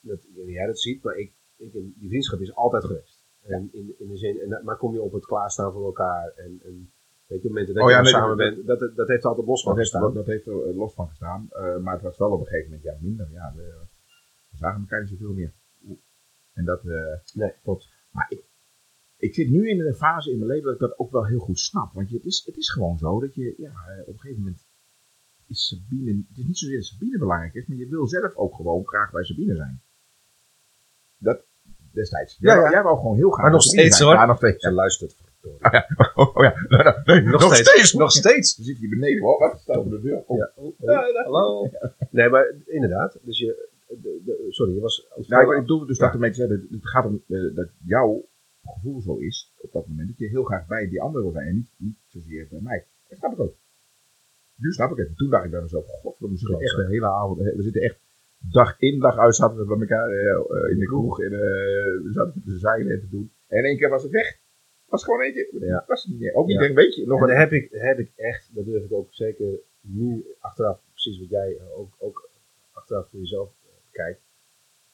dat, 0.00 0.26
jij 0.46 0.66
dat 0.66 0.78
ziet, 0.80 1.02
maar 1.02 1.16
ik, 1.16 1.32
ik, 1.56 1.72
die 1.72 2.08
vriendschap 2.08 2.40
is 2.40 2.54
altijd 2.54 2.84
geweest. 2.84 3.22
En 3.42 3.68
in, 3.72 3.94
in 3.98 4.08
de 4.08 4.16
zin, 4.16 4.40
en, 4.40 4.64
maar 4.64 4.76
kom 4.76 4.92
je 4.92 5.02
op 5.02 5.12
het 5.12 5.26
klaarstaan 5.26 5.72
voor 5.72 5.84
elkaar 5.84 6.32
en, 6.36 6.60
en 6.64 6.92
weet 7.26 7.42
je, 7.42 7.48
momenten 7.48 7.74
dat 7.74 7.82
Oh 7.82 7.88
je 7.90 7.94
ja, 7.96 8.02
nog 8.02 8.12
nee, 8.12 8.20
samen 8.20 8.36
bent, 8.36 8.66
dat, 8.66 8.96
dat 8.96 9.08
heeft 9.08 9.24
altijd 9.24 9.46
los 9.46 9.62
van 9.62 9.76
gestaan. 9.76 10.02
dat, 10.02 10.14
dat 10.14 10.26
heeft 10.26 10.46
er 10.46 10.68
eh, 10.68 10.76
los 10.76 10.94
van 10.94 11.08
gestaan. 11.08 11.48
Maar 11.82 11.94
het 11.94 12.02
was 12.02 12.18
wel 12.18 12.30
op 12.30 12.40
een 12.40 12.46
gegeven 12.46 12.70
moment 12.70 12.82
ja, 12.82 12.96
minder. 13.00 13.28
Ja, 13.32 13.52
we, 13.56 13.62
we 14.50 14.56
zagen 14.56 14.80
elkaar 14.80 15.00
niet 15.00 15.10
zoveel 15.10 15.32
meer. 15.32 15.52
En 16.54 16.64
dat, 16.64 16.80
eh, 16.84 17.34
Nee, 17.34 17.52
klopt. 17.62 17.88
maar 18.10 18.26
ik, 18.28 18.42
ik 19.16 19.34
zit 19.34 19.50
nu 19.50 19.68
in 19.68 19.80
een 19.80 19.94
fase 19.94 20.30
in 20.30 20.38
mijn 20.38 20.50
leven 20.50 20.64
dat 20.64 20.74
ik 20.74 20.80
dat 20.80 20.98
ook 20.98 21.10
wel 21.12 21.26
heel 21.26 21.38
goed 21.38 21.58
snap. 21.58 21.92
Want 21.92 22.10
je, 22.10 22.16
het, 22.16 22.24
is, 22.24 22.42
het 22.46 22.56
is 22.56 22.70
gewoon 22.70 22.98
zo 22.98 23.20
dat 23.20 23.34
je, 23.34 23.54
ja, 23.58 23.70
eh, 23.70 24.00
op 24.00 24.14
een 24.14 24.18
gegeven 24.20 24.42
moment 24.42 24.66
is 25.46 25.66
Sabine, 25.66 26.24
het 26.28 26.38
is 26.38 26.44
niet 26.46 26.58
zozeer 26.58 26.76
dat 26.76 26.84
Sabine 26.84 27.18
belangrijk 27.18 27.54
is, 27.54 27.66
maar 27.66 27.76
je 27.76 27.88
wil 27.88 28.06
zelf 28.06 28.34
ook 28.34 28.54
gewoon 28.54 28.86
graag 28.86 29.10
bij 29.12 29.24
Sabine 29.24 29.54
zijn. 29.54 29.82
Dat 31.18 31.44
destijds. 31.92 32.36
Ja, 32.40 32.54
Jij, 32.54 32.62
ja. 32.64 32.70
jij 32.70 32.82
wou 32.82 32.96
gewoon 32.98 33.16
heel 33.16 33.30
graag 33.30 33.42
Maar 33.42 33.52
nog 33.52 33.62
steeds, 33.62 33.96
zijn. 33.96 34.08
hoor. 34.08 34.18
Ja, 34.18 34.26
nog 34.26 34.36
steeds. 34.36 34.62
Ze 34.64 34.72
luistert. 34.72 35.16
Oh, 36.14 36.36
oh 36.36 36.42
ja, 36.42 36.54
nee, 37.04 37.20
Nog, 37.22 37.40
nog, 37.40 37.54
steeds. 37.54 37.70
steeds. 37.70 37.92
Nog 37.92 38.10
steeds. 38.12 38.56
Dan 38.56 38.64
zit 38.64 38.78
hier 38.78 38.88
beneden. 38.88 39.22
Oh, 39.24 39.40
wat 39.40 39.60
staat 39.60 39.76
op 39.76 39.90
de 39.90 40.00
deur? 40.00 40.22
Oh. 40.26 40.38
Ja. 40.78 41.22
Hallo. 41.24 41.70
Nee, 42.10 42.28
maar 42.28 42.54
inderdaad. 42.66 43.18
Dus 43.22 43.38
je, 43.38 43.68
de, 44.02 44.20
de- 44.24 44.46
sorry, 44.48 44.74
je 44.74 44.80
was... 44.80 45.08
Nou, 45.26 45.54
ik, 45.54 45.60
bedoelde 45.60 45.86
dus 45.86 45.98
Ja. 45.98 46.04
dat 46.04 46.14
ermee 46.14 46.30
te 46.30 46.36
zeggen, 46.36 46.66
het 46.70 46.88
gaat 46.88 47.04
om 47.06 47.22
eh, 47.28 47.54
dat 47.54 47.68
jouw 47.86 48.24
gevoel 48.64 49.00
zo 49.00 49.16
is 49.16 49.52
op 49.60 49.72
dat 49.72 49.86
moment, 49.86 50.08
dat 50.08 50.18
je 50.18 50.28
heel 50.28 50.44
graag 50.44 50.66
bij 50.66 50.88
die 50.88 51.00
andere 51.00 51.22
wil 51.24 51.32
zijn 51.32 51.46
en 51.46 51.54
niet, 51.56 51.70
niet 51.76 51.96
zozeer 52.06 52.46
bij 52.50 52.60
mij. 52.62 52.84
Dat 53.08 53.18
snap 53.18 53.32
ik 53.32 53.40
ook. 53.40 53.54
Nu 54.56 54.72
snap 54.72 54.90
ik 54.90 54.96
het. 54.96 55.16
Toen 55.16 55.30
dacht 55.30 55.44
ik 55.44 55.50
bij 55.50 55.60
mezelf, 55.62 55.86
god, 55.86 56.16
we 56.18 56.36
zitten 56.36 56.60
echt 56.60 56.76
de 56.76 56.86
hele 56.86 57.06
avond, 57.06 57.38
we 57.40 57.62
zitten 57.62 57.82
echt 57.82 57.96
dag 58.52 58.78
in 58.80 59.00
dag 59.00 59.18
uit 59.18 59.34
zaten 59.34 59.56
we 59.58 59.64
bij 59.64 59.78
elkaar 59.78 60.10
eh, 60.10 60.30
eh, 60.30 60.70
in 60.70 60.78
de 60.78 60.86
kroeg 60.86 61.20
en 61.20 61.32
eh, 61.32 61.38
we 62.02 62.08
zaten 62.12 62.42
te 62.44 62.58
zeilen 62.58 62.92
en 62.92 63.00
te 63.00 63.08
doen. 63.10 63.30
En 63.46 63.58
in 63.58 63.64
één 63.64 63.76
keer 63.76 63.88
was 63.88 64.02
het 64.02 64.12
weg. 64.12 64.38
Was 64.88 65.04
gewoon 65.04 65.20
één 65.20 65.32
keer, 65.32 65.48
Ja. 65.66 65.84
was 65.86 66.06
niet 66.06 66.18
meer. 66.18 66.34
Ook 66.34 66.46
niet, 66.46 66.54
Ja. 66.56 66.60
denk, 66.62 66.74
weet 66.76 66.94
je, 66.94 67.06
nog 67.06 67.20
En 67.20 67.26
daar 67.26 67.36
een... 67.36 67.42
heb 67.42 67.52
ik, 67.52 67.68
heb 67.72 67.98
ik 67.98 68.12
echt, 68.16 68.50
dat 68.54 68.64
durf 68.64 68.84
ik 68.84 68.92
ook 68.92 69.14
zeker 69.14 69.46
nu 69.80 70.24
achteraf, 70.38 70.80
precies 70.92 71.18
wat 71.20 71.28
jij 71.28 71.60
ook, 71.76 71.94
ook 71.98 72.30
achteraf 72.72 73.08
voor 73.10 73.18
jezelf 73.20 73.50
kijkt. 73.94 74.20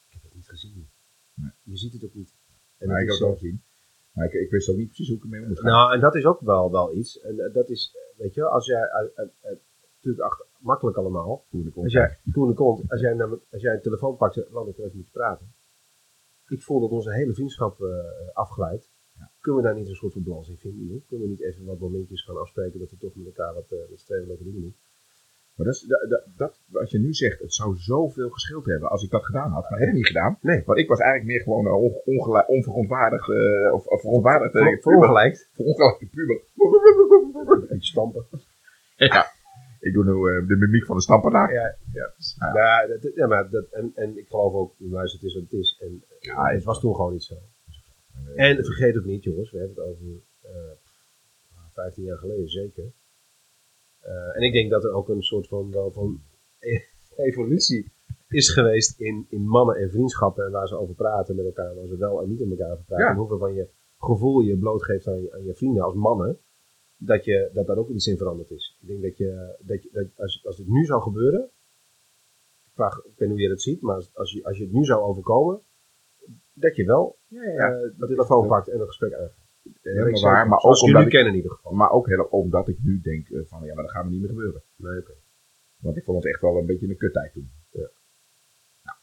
Ik 0.07 0.13
heb 0.13 0.23
het 0.23 0.33
niet 0.33 0.47
gezien. 0.47 0.89
Nee. 1.33 1.51
Je 1.63 1.77
ziet 1.77 1.93
het 1.93 2.03
ook 2.03 2.13
niet. 2.13 2.33
En 2.77 2.89
het 2.89 3.01
ik 3.01 3.09
heb 3.09 3.19
het 3.19 3.27
ook 3.27 3.37
gezien. 3.37 3.61
Maar 4.11 4.25
ik, 4.25 4.33
ik 4.33 4.49
wist 4.49 4.69
ook 4.69 4.77
niet 4.77 4.87
precies 4.87 5.07
hoe 5.07 5.17
ik 5.17 5.23
ermee 5.23 5.55
gaan. 5.55 5.65
Nou, 5.65 5.93
en 5.93 5.99
dat 5.99 6.15
is 6.15 6.25
ook 6.25 6.41
wel, 6.41 6.71
wel 6.71 6.95
iets. 6.95 7.19
En 7.19 7.39
eh, 7.39 7.53
dat 7.53 7.69
is, 7.69 7.95
weet 8.17 8.33
je, 8.33 8.45
als 8.45 8.65
jij, 8.65 8.81
eh, 8.81 9.23
eh, 9.23 9.57
natuurlijk 9.95 10.23
achter, 10.23 10.45
makkelijk 10.59 10.97
allemaal. 10.97 11.45
Ik 11.51 11.75
Als 11.75 11.93
jij, 11.93 12.17
toen 12.31 12.47
de 12.47 12.53
kont, 12.53 12.89
als 12.89 13.01
jij, 13.01 13.13
naar 13.13 13.29
als 13.29 13.61
jij 13.61 13.73
een 13.73 13.81
telefoon 13.81 14.17
pakt, 14.17 14.37
en 14.37 14.47
laat 14.51 14.67
ik 14.67 14.77
even 14.77 15.07
praten. 15.11 15.53
Ik 16.47 16.61
voel 16.61 16.79
dat 16.79 16.89
onze 16.89 17.13
hele 17.13 17.33
vriendschap 17.33 17.81
eh, 17.81 17.87
afglijdt. 18.33 18.89
Kunnen 19.39 19.61
we 19.61 19.67
daar 19.67 19.77
niet 19.77 19.87
een 19.87 19.95
soort 19.95 20.13
van 20.13 20.23
balans 20.23 20.49
in 20.49 20.57
vinden? 20.57 20.85
joh? 20.85 21.07
Kunnen 21.07 21.27
we 21.27 21.33
niet 21.33 21.43
even 21.43 21.65
wat 21.65 21.79
momentjes 21.79 22.23
gaan 22.23 22.37
afspreken 22.37 22.79
dat 22.79 22.91
we 22.91 22.97
toch 22.97 23.15
met 23.15 23.25
elkaar 23.25 23.53
wat, 23.53 23.71
uh, 23.71 24.37
dingen 24.39 24.61
doen? 24.61 24.75
Maar 25.61 25.71
dat, 25.71 25.81
is, 25.81 25.87
dat, 26.09 26.23
dat, 26.37 26.59
als 26.73 26.91
je 26.91 26.99
nu 26.99 27.13
zegt, 27.13 27.39
het 27.39 27.53
zou 27.53 27.77
zoveel 27.77 28.29
geschild 28.29 28.65
hebben 28.65 28.89
als 28.89 29.03
ik 29.03 29.09
dat 29.09 29.25
gedaan 29.25 29.51
had. 29.51 29.61
Maar 29.61 29.69
dat 29.69 29.79
heb 29.79 29.87
ik 29.87 29.93
niet 29.93 30.07
gedaan. 30.07 30.37
Nee. 30.41 30.63
Want 30.65 30.79
ik 30.79 30.87
was 30.87 30.99
eigenlijk 30.99 31.31
meer 31.31 31.41
gewoon 31.41 31.67
onverontwaardigd. 32.47 33.27
uh, 33.29 33.73
of, 33.73 33.85
of 33.85 34.01
verontwaardigd. 34.01 34.51
Ver, 34.51 34.79
verongelijkt. 34.81 35.49
Verongelijkte 35.53 36.05
puber. 36.05 36.41
Stampen. 37.79 38.25
Ja. 38.95 39.25
Ik 39.79 39.93
doe 39.93 40.03
nu 40.03 40.11
uh, 40.11 40.47
de 40.47 40.55
mimiek 40.55 40.85
van 40.85 40.95
de 40.95 41.01
stampenaar. 41.01 41.53
Ja, 41.53 41.75
ja. 41.93 42.13
ja. 42.39 42.53
ja, 42.53 42.87
dat, 42.87 43.11
ja 43.15 43.27
maar 43.27 43.49
dat, 43.49 43.65
en, 43.71 43.91
en 43.95 44.17
ik 44.17 44.27
geloof 44.27 44.53
ook, 44.53 44.73
luister, 44.77 45.19
het 45.19 45.29
is 45.29 45.33
wat 45.33 45.43
het 45.43 45.53
is. 45.53 45.81
En 45.81 46.03
ja, 46.19 46.45
het 46.45 46.63
was 46.63 46.79
toen 46.79 46.95
gewoon 46.95 47.11
niet 47.11 47.23
zo. 47.23 47.35
En 48.35 48.65
vergeet 48.65 48.97
ook 48.97 49.05
niet, 49.05 49.23
jongens, 49.23 49.51
we 49.51 49.57
hebben 49.57 49.75
het 49.75 49.85
over 49.85 50.05
uh, 50.45 50.71
15 51.73 52.03
jaar 52.03 52.17
geleden 52.17 52.49
zeker. 52.49 52.91
Uh, 54.05 54.35
en 54.35 54.41
ik 54.41 54.53
denk 54.53 54.69
dat 54.69 54.83
er 54.83 54.93
ook 54.93 55.09
een 55.09 55.23
soort 55.23 55.47
van, 55.47 55.71
wel 55.71 55.91
van 55.91 56.21
evolutie 57.15 57.91
is 58.29 58.49
geweest 58.49 58.99
in, 58.99 59.25
in 59.29 59.41
mannen 59.41 59.75
en 59.75 59.89
vriendschappen 59.89 60.45
en 60.45 60.51
waar 60.51 60.67
ze 60.67 60.77
over 60.77 60.95
praten 60.95 61.35
met 61.35 61.45
elkaar, 61.45 61.75
waar 61.75 61.87
ze 61.87 61.97
wel 61.97 62.21
en 62.21 62.29
niet 62.29 62.39
met 62.39 62.49
elkaar 62.49 62.71
over 62.71 62.83
praten. 62.85 63.05
Ja. 63.05 63.11
En 63.11 63.17
hoeveel 63.17 63.37
van 63.37 63.53
je 63.53 63.67
gevoel 63.99 64.39
je 64.39 64.57
blootgeeft 64.57 65.07
aan 65.07 65.21
je, 65.21 65.33
aan 65.33 65.45
je 65.45 65.55
vrienden 65.55 65.83
als 65.83 65.93
mannen, 65.93 66.39
dat, 66.97 67.25
je, 67.25 67.49
dat 67.53 67.67
daar 67.67 67.77
ook 67.77 67.89
iets 67.89 68.07
in 68.07 68.17
veranderd 68.17 68.51
is. 68.51 68.77
Ik 68.81 68.87
denk 68.87 69.01
dat 69.01 69.17
je, 69.17 69.55
dat 69.59 69.83
je 69.83 69.89
dat 69.91 70.07
als, 70.15 70.45
als 70.45 70.57
dit 70.57 70.67
nu 70.67 70.85
zou 70.85 71.01
gebeuren, 71.01 71.49
ik, 72.65 72.71
vraag, 72.73 72.97
ik 72.97 73.03
weet 73.03 73.19
niet 73.19 73.29
hoe 73.29 73.41
je 73.41 73.49
dat 73.49 73.61
ziet, 73.61 73.81
maar 73.81 73.95
als, 73.95 74.09
als, 74.13 74.31
je, 74.31 74.43
als 74.43 74.57
je 74.57 74.63
het 74.63 74.73
nu 74.73 74.83
zou 74.83 75.01
overkomen, 75.01 75.61
dat 76.53 76.75
je 76.75 76.85
wel 76.85 77.17
ja, 77.27 77.43
ja, 77.43 77.73
uh, 77.73 77.81
de 77.97 78.07
telefoon 78.07 78.47
pakt 78.47 78.67
en 78.67 78.79
een 78.79 78.87
gesprek 78.87 79.13
aangaat. 79.13 79.40
Helemaal 79.81 80.21
waar, 80.21 80.47
maar 80.47 80.59
ook 80.59 80.81
omdat 80.81 81.01
ik, 81.01 81.09
kennen 81.09 81.29
in 81.29 81.35
ieder 81.35 81.51
geval. 81.51 81.71
Maar 81.71 81.91
ook 81.91 82.07
heel, 82.07 82.23
omdat 82.23 82.67
ik 82.67 82.77
nu 82.83 83.01
denk 83.01 83.29
uh, 83.29 83.41
van 83.45 83.65
ja, 83.65 83.73
maar 83.73 83.83
dat 83.83 83.91
gaat 83.91 84.03
me 84.03 84.09
niet 84.09 84.19
meer 84.19 84.29
gebeuren. 84.29 84.63
Nee, 84.75 84.99
okay. 84.99 85.15
Want 85.77 85.97
ik 85.97 86.03
vond 86.03 86.23
het 86.23 86.33
echt 86.33 86.41
wel 86.41 86.57
een 86.57 86.65
beetje 86.65 86.87
een 86.87 86.97
kuttijd 86.97 87.33
toen. 87.33 87.51
Ja. 87.69 87.89
Nou, 88.83 88.97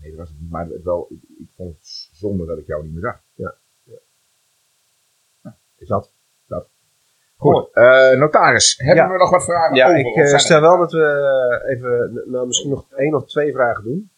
nee, 0.00 0.10
dat 0.10 0.18
was 0.18 0.28
het 0.28 0.40
niet. 0.40 0.50
Maar 0.50 0.68
wel, 0.82 1.06
ik, 1.10 1.22
ik, 1.38 1.48
vond 1.56 1.76
het 1.76 2.08
zonde 2.12 2.46
dat 2.46 2.58
ik 2.58 2.66
jou 2.66 2.82
niet 2.82 2.92
meer 2.92 3.02
zag. 3.02 3.20
Ja. 3.34 3.54
ja. 3.82 3.98
Nou, 5.42 5.56
is 5.76 5.88
dat? 5.88 6.12
Dat. 6.46 6.68
Goed, 7.36 7.68
uh, 7.72 8.12
notaris, 8.18 8.76
hebben 8.76 9.04
ja. 9.04 9.10
we 9.10 9.18
nog 9.18 9.30
wat 9.30 9.44
vragen 9.44 9.76
ja, 9.76 9.86
over? 9.86 9.98
ik 9.98 10.16
uh, 10.16 10.36
stel 10.36 10.60
wel 10.60 10.78
dat 10.78 10.92
we 10.92 11.64
even, 11.66 12.22
nou 12.30 12.46
misschien 12.46 12.70
nog 12.70 12.92
één 12.92 13.14
of 13.14 13.26
twee 13.26 13.52
vragen 13.52 13.84
doen. 13.84 14.10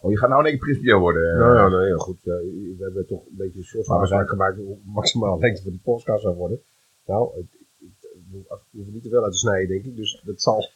Oh, 0.00 0.10
je 0.10 0.18
gaat 0.18 0.28
nou 0.28 0.40
in 0.40 0.46
één 0.46 0.54
keer 0.54 0.64
principieel 0.64 1.00
worden. 1.00 1.36
Nou 1.36 1.56
ja, 1.56 1.68
nou 1.68 1.86
ja, 1.86 1.96
goed. 1.96 2.18
Uh, 2.24 2.34
we 2.34 2.76
hebben 2.78 3.06
toch 3.06 3.26
een 3.26 3.36
beetje 3.36 3.58
een 3.58 3.64
soort 3.64 3.86
van 3.86 4.28
gemaakt 4.28 4.56
hoe 4.56 4.78
maximaal 4.84 5.38
lengte 5.38 5.62
van 5.62 5.70
die 5.70 5.80
podcast 5.80 6.22
zou 6.22 6.36
worden. 6.36 6.60
Nou, 7.06 7.38
ik, 7.38 7.46
ik, 7.78 7.92
ik 8.30 8.46
hoef 8.70 8.86
er 8.86 8.92
niet 8.92 9.02
te 9.02 9.08
veel 9.08 9.22
uit 9.22 9.32
te 9.32 9.38
snijden, 9.38 9.68
denk 9.68 9.84
ik. 9.84 9.96
Dus 9.96 10.22
dat 10.24 10.42
zal. 10.42 10.68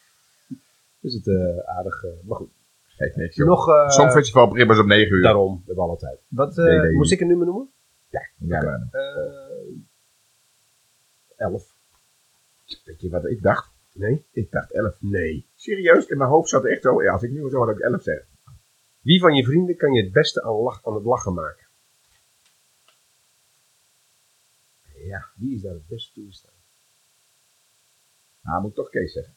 Is 1.01 1.15
het 1.15 1.27
uh, 1.27 1.59
aardig. 1.59 2.05
Uh, 2.05 2.11
maar 2.25 2.37
goed. 2.37 2.51
Geeft 2.87 3.17
niks. 3.17 3.37
Nog. 3.37 3.69
Uh, 3.69 3.89
Songfestival 3.89 4.49
begint 4.49 4.79
om 4.79 4.87
9 4.87 5.13
uur. 5.17 5.23
Daarom, 5.23 5.55
we 5.55 5.63
hebben 5.67 5.85
alle 5.85 5.97
tijd. 5.97 6.19
Wat 6.29 6.57
nee, 6.57 6.79
nee. 6.79 6.93
moest 6.93 7.13
ik 7.13 7.21
een 7.21 7.27
nummer 7.27 7.47
noemen? 7.47 7.71
Ja, 8.09 8.21
ja. 8.39 8.59
Okay. 8.59 8.89
Uh, 8.93 9.77
11. 11.37 11.75
Weet 12.85 13.01
je 13.01 13.11
wat 13.11 13.27
ik 13.27 13.43
dacht? 13.43 13.71
Nee? 13.93 14.25
Ik 14.33 14.51
dacht 14.51 14.73
11. 14.73 14.97
Nee. 14.99 15.47
Serieus, 15.55 16.07
in 16.07 16.19
mijn 16.19 16.31
hoofd 16.31 16.49
zat 16.49 16.65
echt 16.65 16.83
zo. 16.83 17.03
Ja, 17.03 17.13
als 17.13 17.23
ik 17.23 17.31
nu 17.31 17.49
zo 17.51 17.59
had 17.59 17.77
ik 17.77 17.79
11 17.79 18.03
zeggen. 18.03 18.27
Wie 19.05 19.21
van 19.21 19.35
je 19.35 19.45
vrienden 19.45 19.77
kan 19.77 19.93
je 19.93 20.03
het 20.03 20.13
beste 20.13 20.43
aan, 20.43 20.53
lach, 20.53 20.85
aan 20.85 20.95
het 20.95 21.05
lachen 21.05 21.35
maken? 21.35 21.67
Ja, 24.95 25.31
wie 25.37 25.55
is 25.55 25.63
daar 25.63 25.73
het 25.73 25.87
beste 25.87 26.13
toe 26.13 26.33
staan? 26.33 26.55
Nou, 28.41 28.61
moet 28.61 28.71
ik 28.71 28.77
toch 28.77 28.91
Kees 28.91 29.13
zeggen. 29.13 29.35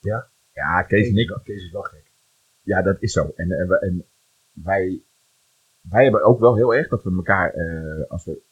Ja? 0.00 0.30
Ja, 0.52 0.82
Kees, 0.82 1.00
Kees 1.00 1.08
en 1.08 1.16
ik. 1.16 1.40
Kees 1.44 1.64
is 1.64 1.70
wel 1.70 1.82
gek. 1.82 2.10
Ja, 2.62 2.82
dat 2.82 3.02
is 3.02 3.12
zo. 3.12 3.32
En, 3.36 3.50
en, 3.50 3.70
en 3.80 4.06
wij, 4.52 5.02
wij 5.80 6.02
hebben 6.02 6.24
ook 6.24 6.40
wel 6.40 6.56
heel 6.56 6.74
erg 6.74 6.88
dat 6.88 7.02
we 7.02 7.14
elkaar, 7.16 7.56
uh, 7.56 8.10
als 8.10 8.24
we 8.24 8.42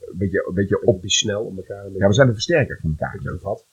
een 0.00 0.18
beetje, 0.18 0.46
een 0.48 0.54
beetje 0.54 0.82
op... 0.82 0.94
Een 0.94 1.00
beetje 1.00 1.16
snel 1.16 1.44
om 1.44 1.56
elkaar... 1.56 1.90
Ja, 1.90 2.06
we 2.06 2.12
zijn 2.12 2.28
een 2.28 2.34
versterker 2.34 2.78
van 2.80 2.90
elkaar. 2.90 3.12
Beetje 3.12 3.30
gevat. 3.30 3.66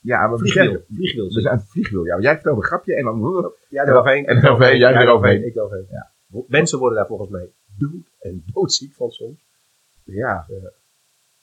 Ja, 0.00 0.30
we 0.30 0.38
vliegwiel. 0.38 0.84
vliegwiel 0.88 1.30
zijn 1.30 1.54
een 1.54 1.60
vliegwiel. 1.60 2.04
Ja, 2.04 2.20
jij 2.20 2.34
vertelt 2.34 2.56
een 2.56 2.64
grapje 2.64 2.94
en 2.94 3.04
dan... 3.04 3.52
Ja, 3.68 3.86
eroverheen. 3.86 4.26
En 4.26 4.36
eroverheen, 4.36 4.78
jij 4.78 4.94
eroverheen. 4.94 5.46
Ik 5.46 5.54
eroverheen. 5.54 5.86
Ja. 5.90 6.12
Mensen 6.46 6.78
worden 6.78 6.98
daar 6.98 7.06
volgens 7.06 7.30
mij 7.30 7.50
dood 7.78 8.10
en 8.18 8.42
doodziek 8.52 8.94
van 8.94 9.10
soms. 9.10 9.44
Ja. 10.04 10.46
Ja, 10.48 10.72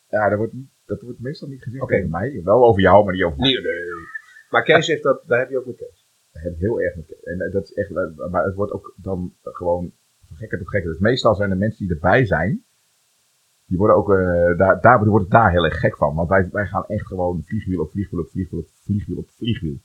ja 0.07 0.29
dat, 0.29 0.37
wordt 0.37 0.53
dat 0.85 1.01
wordt 1.01 1.19
meestal 1.19 1.47
niet 1.47 1.81
okay. 1.81 1.97
tegen 1.97 2.09
mij. 2.09 2.41
Wel 2.43 2.65
over 2.65 2.81
jou, 2.81 3.05
maar 3.05 3.13
niet 3.13 3.23
over 3.23 3.39
nee, 3.39 3.61
nee. 3.61 3.85
Maar 4.49 4.63
Kees 4.63 4.87
heeft 4.87 5.03
dat, 5.03 5.23
daar 5.27 5.39
heb 5.39 5.49
je 5.49 5.57
ook 5.57 5.65
met 5.65 5.75
Kees. 5.75 6.05
Dat 6.31 6.43
heb 6.43 6.53
ik 6.53 6.59
heel 6.59 6.81
erg 6.81 6.95
met 6.95 7.05
Kees. 7.05 7.23
En 7.23 7.49
dat 7.51 7.63
is 7.63 7.73
echt, 7.73 7.89
maar 8.29 8.43
het 8.43 8.55
wordt 8.55 8.71
ook 8.71 8.93
dan 8.97 9.33
gewoon 9.41 9.91
van 10.27 10.37
gekker 10.37 10.57
tot 10.57 10.69
gekker. 10.69 10.91
Dus 10.91 10.99
meestal 10.99 11.35
zijn 11.35 11.49
de 11.49 11.55
mensen 11.55 11.85
die 11.85 11.95
erbij 11.95 12.25
zijn, 12.25 12.63
die 13.73 13.81
worden 13.81 13.97
ook, 13.97 14.09
uh, 14.09 14.57
daar, 14.57 14.81
daar 14.81 15.05
wordt 15.05 15.23
het 15.23 15.33
daar 15.33 15.51
heel 15.51 15.65
erg 15.65 15.79
gek 15.79 15.97
van. 15.97 16.15
Want 16.15 16.29
wij, 16.29 16.49
wij 16.51 16.65
gaan 16.65 16.85
echt 16.87 17.07
gewoon 17.07 17.43
vliegwiel 17.43 17.81
op 17.81 17.91
vliegwiel 17.91 18.19
op 18.19 18.29
vliegwiel 18.29 18.59
op 18.59 18.69
vliegwiel 18.73 19.17
op 19.17 19.29
vliegwiel. 19.29 19.77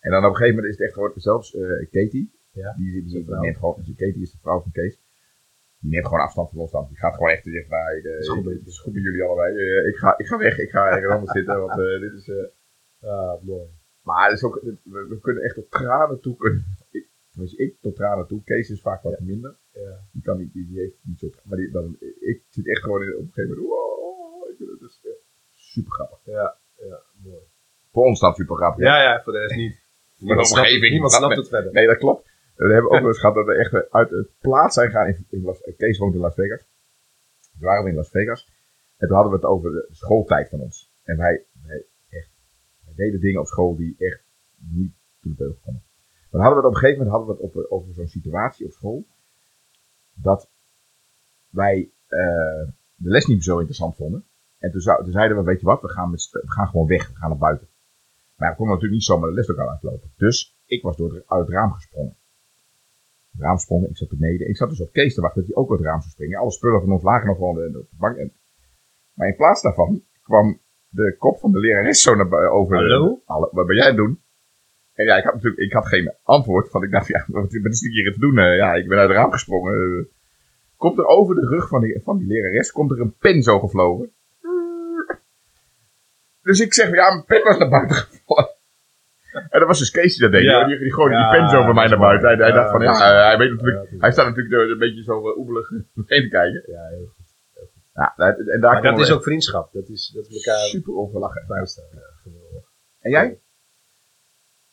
En 0.00 0.10
dan 0.10 0.24
op 0.24 0.30
een 0.30 0.36
gegeven 0.36 0.54
moment 0.54 0.72
is 0.72 0.78
het 0.78 0.86
echt 0.86 0.94
gewoon, 0.94 1.12
zelfs 1.14 1.54
uh, 1.54 1.90
Katie, 1.90 2.32
ja, 2.50 2.74
die, 2.76 2.92
die, 2.92 3.24
die 3.24 3.34
neemt 3.34 3.56
gewoon, 3.56 3.74
dus 3.76 3.94
Katie 3.94 4.22
is 4.22 4.30
de 4.30 4.38
vrouw 4.40 4.60
van 4.60 4.72
Kees, 4.72 5.00
die 5.78 5.90
neemt 5.90 6.06
gewoon 6.06 6.20
afstand 6.20 6.50
van 6.50 6.58
ons 6.58 6.70
dan. 6.70 6.86
Die 6.88 6.96
gaat 6.96 7.14
gewoon 7.14 7.30
echt 7.30 7.44
zeggen, 7.44 7.70
nou, 7.70 7.96
ik, 7.96 8.04
uh, 8.04 8.58
het 8.58 8.66
is 8.66 8.78
goed 8.78 8.92
met 8.94 9.02
jullie 9.02 9.22
allebei. 9.22 9.54
Uh, 9.54 9.86
ik, 9.88 9.96
ga, 9.96 10.18
ik 10.18 10.26
ga 10.26 10.38
weg, 10.38 10.58
ik 10.58 10.70
ga 10.70 10.88
ergens 10.88 11.12
anders 11.12 11.32
zitten, 11.32 11.60
want 11.60 11.76
dit 11.76 12.12
is... 12.12 12.30
ah, 13.00 13.42
mooi. 13.42 13.66
Maar 14.02 14.32
is 14.32 14.42
ook, 14.42 14.60
we, 14.62 15.06
we, 15.08 15.20
kunnen 15.20 15.42
echt 15.42 15.54
tot 15.54 15.70
tranen 15.70 16.20
toe 16.20 16.36
kunnen. 16.36 16.64
Ik, 16.90 17.08
ik 17.56 17.76
tot 17.80 17.96
tranen 17.96 18.26
toe. 18.26 18.44
Kees 18.44 18.70
is 18.70 18.80
vaak 18.80 19.02
wat 19.02 19.16
ja. 19.18 19.24
minder. 19.24 19.56
Ja. 19.84 20.00
Die, 20.12 20.22
kan 20.22 20.38
niet, 20.38 20.52
die, 20.52 20.66
die 20.66 20.78
heeft 20.78 20.96
niet 21.02 21.18
zo. 21.18 21.30
Maar 21.44 21.58
die, 21.58 21.70
dan, 21.70 21.96
ik 22.20 22.42
zit 22.48 22.68
echt 22.68 22.82
gewoon 22.82 23.02
in, 23.02 23.14
op 23.14 23.20
een 23.20 23.32
gegeven 23.32 23.56
moment, 23.56 23.68
wow, 23.68 24.50
ik 24.50 24.90
super 25.52 25.92
grappig. 25.92 26.18
Ja, 26.24 26.56
ja, 26.76 27.02
mooi. 27.22 27.42
Voor 27.92 28.04
ons 28.04 28.18
staat 28.18 28.36
super 28.36 28.56
grappig. 28.56 28.84
Ja, 28.84 29.02
ja, 29.02 29.22
voor 29.22 29.32
de 29.32 29.38
rest 29.38 29.56
niet. 29.56 29.84
Niemand 30.16 30.46
snapt, 30.46 30.66
omgeving, 30.66 30.92
niemand 30.92 31.12
snapt 31.12 31.36
het 31.36 31.48
verder. 31.48 31.72
Nee, 31.72 31.86
dat 31.86 31.98
klopt. 31.98 32.24
We 32.54 32.72
hebben 32.72 32.90
ook 32.90 32.98
wel 32.98 33.08
eens 33.08 33.18
gehad 33.18 33.34
dat 33.34 33.46
we 33.46 33.54
echt 33.54 33.90
uit 33.90 34.10
het 34.10 34.28
plaats 34.38 34.74
zijn 34.74 34.90
gegaan. 34.90 35.06
In, 35.06 35.26
in 35.30 35.42
Las, 35.42 35.60
Kees 35.76 35.98
woont 35.98 36.14
in 36.14 36.20
Las 36.20 36.34
Vegas. 36.34 36.66
Dus 37.52 37.60
waren 37.60 37.84
we 37.84 37.90
in 37.90 37.96
Las 37.96 38.10
Vegas. 38.10 38.48
En 38.96 39.06
toen 39.06 39.16
hadden 39.16 39.32
we 39.32 39.38
het 39.38 39.48
over 39.48 39.70
de 39.70 39.88
schooltijd 39.90 40.48
van 40.48 40.60
ons. 40.60 40.92
En 41.02 41.16
wij, 41.16 41.44
wij, 41.66 41.84
echt, 42.08 42.30
wij 42.84 42.94
deden 42.94 43.20
dingen 43.20 43.40
op 43.40 43.46
school 43.46 43.76
die 43.76 43.94
echt 43.98 44.22
niet 44.56 44.92
toen 45.20 45.30
de 45.30 45.36
beugel 45.36 45.60
konden. 45.64 45.82
Dan 46.30 46.40
hadden 46.40 46.62
we 46.62 46.66
het 46.66 46.76
op 46.76 46.82
een 46.82 46.88
gegeven 46.88 47.04
moment 47.04 47.16
hadden 47.16 47.36
we 47.36 47.42
het 47.42 47.56
op, 47.56 47.70
over 47.70 47.94
zo'n 47.94 48.08
situatie 48.08 48.66
op 48.66 48.72
school. 48.72 49.06
Dat 50.22 50.50
wij 51.50 51.90
eh, 52.06 52.68
de 52.94 53.10
les 53.10 53.26
niet 53.26 53.36
meer 53.36 53.44
zo 53.44 53.56
interessant 53.56 53.96
vonden. 53.96 54.24
En 54.58 54.70
toen, 54.70 54.80
zou, 54.80 55.02
toen 55.02 55.12
zeiden 55.12 55.36
we, 55.36 55.42
weet 55.42 55.60
je 55.60 55.66
wat, 55.66 55.82
we 55.82 55.88
gaan, 55.88 56.10
met, 56.10 56.28
we 56.32 56.50
gaan 56.50 56.68
gewoon 56.68 56.86
weg. 56.86 57.08
We 57.08 57.14
gaan 57.14 57.28
naar 57.28 57.38
buiten. 57.38 57.68
Maar 58.36 58.50
we 58.50 58.56
konden 58.56 58.74
natuurlijk 58.74 59.00
niet 59.00 59.10
zomaar 59.10 59.28
de 59.28 59.34
leslokaal 59.34 59.70
uitlopen. 59.70 60.12
Dus 60.16 60.56
ik 60.66 60.82
was 60.82 60.96
door 60.96 61.14
het, 61.14 61.22
uit 61.26 61.46
het 61.46 61.50
raam 61.50 61.72
gesprongen. 61.72 62.16
Het 63.32 63.40
raam 63.40 63.58
sprongen, 63.58 63.90
ik 63.90 63.96
zat 63.96 64.08
beneden. 64.08 64.48
Ik 64.48 64.56
zat 64.56 64.68
dus 64.68 64.80
op 64.80 64.92
Kees 64.92 65.14
te 65.14 65.20
wachten 65.20 65.40
dat 65.40 65.50
hij 65.50 65.62
ook 65.62 65.70
uit 65.70 65.78
het 65.78 65.88
raam 65.88 66.00
zou 66.00 66.12
springen. 66.12 66.38
Alle 66.38 66.50
spullen 66.50 66.80
van 66.80 66.92
ons 66.92 67.02
lagen 67.02 67.26
nog 67.26 67.36
gewoon 67.36 67.60
eh, 67.60 67.66
op 67.66 67.90
de 67.90 67.96
bank. 67.96 68.30
Maar 69.12 69.28
in 69.28 69.36
plaats 69.36 69.62
daarvan 69.62 70.02
kwam 70.22 70.60
de 70.88 71.16
kop 71.18 71.38
van 71.38 71.52
de 71.52 71.58
lerares 71.58 72.02
zo 72.02 72.14
naar, 72.14 72.50
over. 72.50 72.76
Hallo? 72.76 73.22
Alle, 73.24 73.48
wat 73.52 73.66
ben 73.66 73.76
jij 73.76 73.84
aan 73.84 73.96
het 73.96 74.04
doen? 74.04 74.20
En 74.96 75.04
ja, 75.04 75.16
ik 75.16 75.24
had 75.24 75.34
natuurlijk 75.34 75.62
ik 75.62 75.72
had 75.72 75.86
geen 75.86 76.14
antwoord. 76.22 76.70
Want 76.72 76.84
ik 76.84 76.90
dacht, 76.90 77.08
ja, 77.08 77.24
wat, 77.26 77.58
wat 77.62 77.72
is 77.72 77.80
hier 77.80 78.12
te 78.12 78.20
doen? 78.20 78.38
Eh, 78.38 78.56
ja, 78.56 78.74
ik 78.74 78.88
ben 78.88 78.98
uit 78.98 79.08
het 79.08 79.16
raam 79.16 79.32
gesprongen. 79.32 79.74
Eh, 79.74 80.04
komt 80.76 80.98
er 80.98 81.06
over 81.06 81.34
de 81.34 81.46
rug 81.46 81.68
van 81.68 81.80
die, 81.80 82.00
van 82.04 82.18
die 82.18 82.26
lerares, 82.26 82.72
komt 82.72 82.90
er 82.90 83.00
een 83.00 83.16
pen 83.18 83.42
zo 83.42 83.58
gevlogen. 83.58 84.10
Dus 86.42 86.60
ik 86.60 86.74
zeg, 86.74 86.90
ja, 86.90 87.10
mijn 87.10 87.24
pen 87.24 87.42
was 87.44 87.58
naar 87.58 87.68
buiten 87.68 87.96
gevallen. 87.96 88.50
En 89.32 89.58
dat 89.58 89.66
was 89.68 89.78
dus 89.78 89.90
Kees 89.90 90.16
die 90.16 90.22
dat 90.22 90.32
deed. 90.32 90.42
Ja. 90.42 90.66
Die, 90.66 90.78
die 90.78 90.92
gooide 90.92 91.14
Ja, 91.14 91.30
die 91.30 91.40
pen 91.40 91.48
zo 91.48 91.64
bij 91.64 91.74
mij 91.74 91.88
naar 91.88 91.98
buiten. 91.98 92.28
Hij, 92.28 92.36
hij 92.36 92.52
dacht 92.52 92.70
van, 92.70 92.82
Ja, 92.82 92.92
eh, 92.92 93.26
hij 93.26 93.38
weet 93.38 93.50
natuurlijk, 93.50 93.90
hij 93.98 94.12
staat 94.12 94.26
natuurlijk 94.26 94.70
een 94.70 94.78
beetje 94.78 95.02
zo 95.02 95.28
uh, 95.28 95.36
oebelig 95.36 95.68
heen 96.06 96.22
te 96.22 96.28
kijken. 96.28 96.62
Ja, 96.66 96.88
heel 96.88 97.06
goed. 97.16 97.24
Ja, 97.94 98.14
en 98.16 98.60
daar 98.60 98.72
Maar 98.72 98.82
dat 98.82 98.98
is 98.98 99.12
ook 99.12 99.22
vriendschap. 99.22 99.72
Dat 99.72 99.88
is, 99.88 100.12
dat 100.14 100.28
elkaar 100.28 100.58
super 100.58 100.92
geweldig. 102.22 102.64
En 103.00 103.10
jij? 103.10 103.38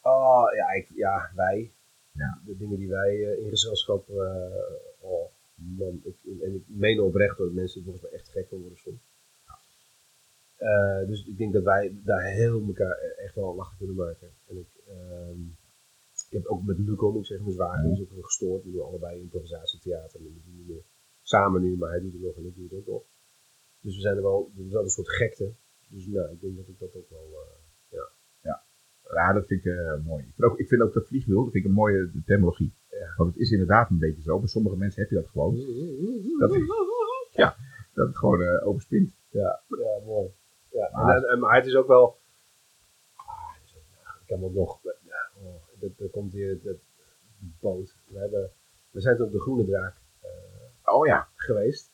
Oh, 0.03 0.53
ja, 0.55 0.71
ik, 0.71 0.87
ja 0.95 1.31
wij. 1.35 1.71
Ja. 2.11 2.41
De 2.45 2.57
dingen 2.57 2.77
die 2.77 2.89
wij 2.89 3.25
eh, 3.25 3.43
in 3.43 3.49
gezelschap... 3.49 4.09
eh, 4.09 4.55
oh, 4.99 5.31
man. 5.53 6.01
Ik, 6.03 6.15
en 6.41 6.55
ik 6.55 6.63
meen 6.67 6.99
oprecht 6.99 7.37
dat 7.37 7.51
mensen 7.51 7.83
volgens 7.83 8.03
mij 8.03 8.11
echt 8.11 8.29
gek 8.29 8.47
van 8.47 8.59
worden 8.59 8.77
soms. 8.77 9.01
Eh, 10.55 11.07
dus 11.07 11.25
ik 11.25 11.37
denk 11.37 11.53
dat 11.53 11.63
wij 11.63 11.95
daar 12.03 12.23
heel 12.23 12.61
elkaar 12.67 12.97
echt 12.97 13.35
wel 13.35 13.55
lachen 13.55 13.77
kunnen 13.77 13.95
maken. 13.95 14.31
En 14.47 14.57
ik, 14.57 14.67
ehm, 14.87 15.41
ik 16.27 16.31
heb 16.31 16.45
ook 16.45 16.63
met 16.63 16.77
Luco, 16.77 17.11
moet 17.11 17.21
ik 17.21 17.27
zeggen, 17.27 17.45
mijn 17.45 17.57
zwager, 17.57 17.91
is 17.91 18.01
ook 18.01 18.25
gestoord. 18.25 18.63
We 18.63 18.71
doen 18.71 18.85
allebei 18.85 19.19
improvisatietheater. 19.19 20.19
En 20.19 20.25
we 20.25 20.63
doen 20.65 20.83
samen 21.21 21.61
nu, 21.61 21.77
maar 21.77 21.89
hij 21.89 21.99
doet 21.99 22.13
het 22.13 22.21
nog 22.21 22.35
en 22.35 22.45
ik 22.45 22.55
doe 22.55 22.63
het 22.63 22.73
ook 22.73 22.87
nog. 22.87 23.03
Dus 23.79 23.95
we 23.95 24.01
zijn 24.01 24.15
er 24.15 24.21
wel, 24.21 24.51
er 24.57 24.65
is 24.65 24.71
wel 24.71 24.83
een 24.83 24.89
soort 24.89 25.09
gekte. 25.09 25.53
Dus 25.87 26.05
nou, 26.05 26.31
ik 26.31 26.41
denk 26.41 26.55
dat 26.55 26.67
ik 26.67 26.79
dat 26.79 26.95
ook 26.95 27.09
wel... 27.09 27.52
Ja, 29.13 29.33
dat 29.33 29.47
vind 29.47 29.65
ik 29.65 29.71
eh, 29.77 29.95
mooi. 30.05 30.23
Ik 30.23 30.33
vind, 30.35 30.51
ook, 30.51 30.59
ik 30.59 30.67
vind 30.67 30.81
ook 30.81 30.93
dat 30.93 31.07
vliegwiel, 31.07 31.43
dat 31.43 31.51
vind 31.51 31.63
ik 31.63 31.69
een 31.69 31.75
mooie 31.75 32.11
terminologie. 32.25 32.73
Want 33.17 33.29
het 33.33 33.39
is 33.41 33.51
inderdaad 33.51 33.89
een 33.89 33.97
beetje 33.99 34.21
zo. 34.21 34.39
Bij 34.39 34.47
sommige 34.47 34.77
mensen 34.77 35.01
heb 35.01 35.09
je 35.09 35.15
dat 35.15 35.27
gewoon. 35.27 35.55
Dat, 36.39 36.51
ja, 37.31 37.55
dat 37.93 38.07
het 38.07 38.17
gewoon 38.17 38.41
eh 38.41 38.67
overspint. 38.67 39.15
Ja, 39.29 39.61
ja 39.67 40.05
mooi. 40.05 40.29
Ja, 40.71 40.89
Maar- 40.93 41.15
en, 41.17 41.23
en, 41.23 41.39
maar 41.39 41.55
het 41.55 41.65
is 41.65 41.75
ook 41.75 41.87
wel. 41.87 42.19
Ah, 43.15 43.25
is 43.65 43.75
ook- 43.77 44.37
ik 44.37 44.43
ook 44.43 44.53
nog. 44.53 44.79
Ja, 44.83 45.29
oh, 45.43 45.55
dat, 45.79 45.91
er 45.99 46.09
komt 46.09 46.33
weer 46.33 46.59
dat, 46.63 46.75
die 47.39 47.55
boot. 47.59 47.95
We, 48.07 48.19
hebben, 48.19 48.51
we 48.91 49.01
zijn 49.01 49.17
toen 49.17 49.25
op 49.25 49.31
de 49.31 49.39
Groene 49.39 49.65
Draak 49.65 49.95
eh, 50.21 50.93
Oh 50.95 51.05
ja. 51.07 51.27
geweest. 51.35 51.91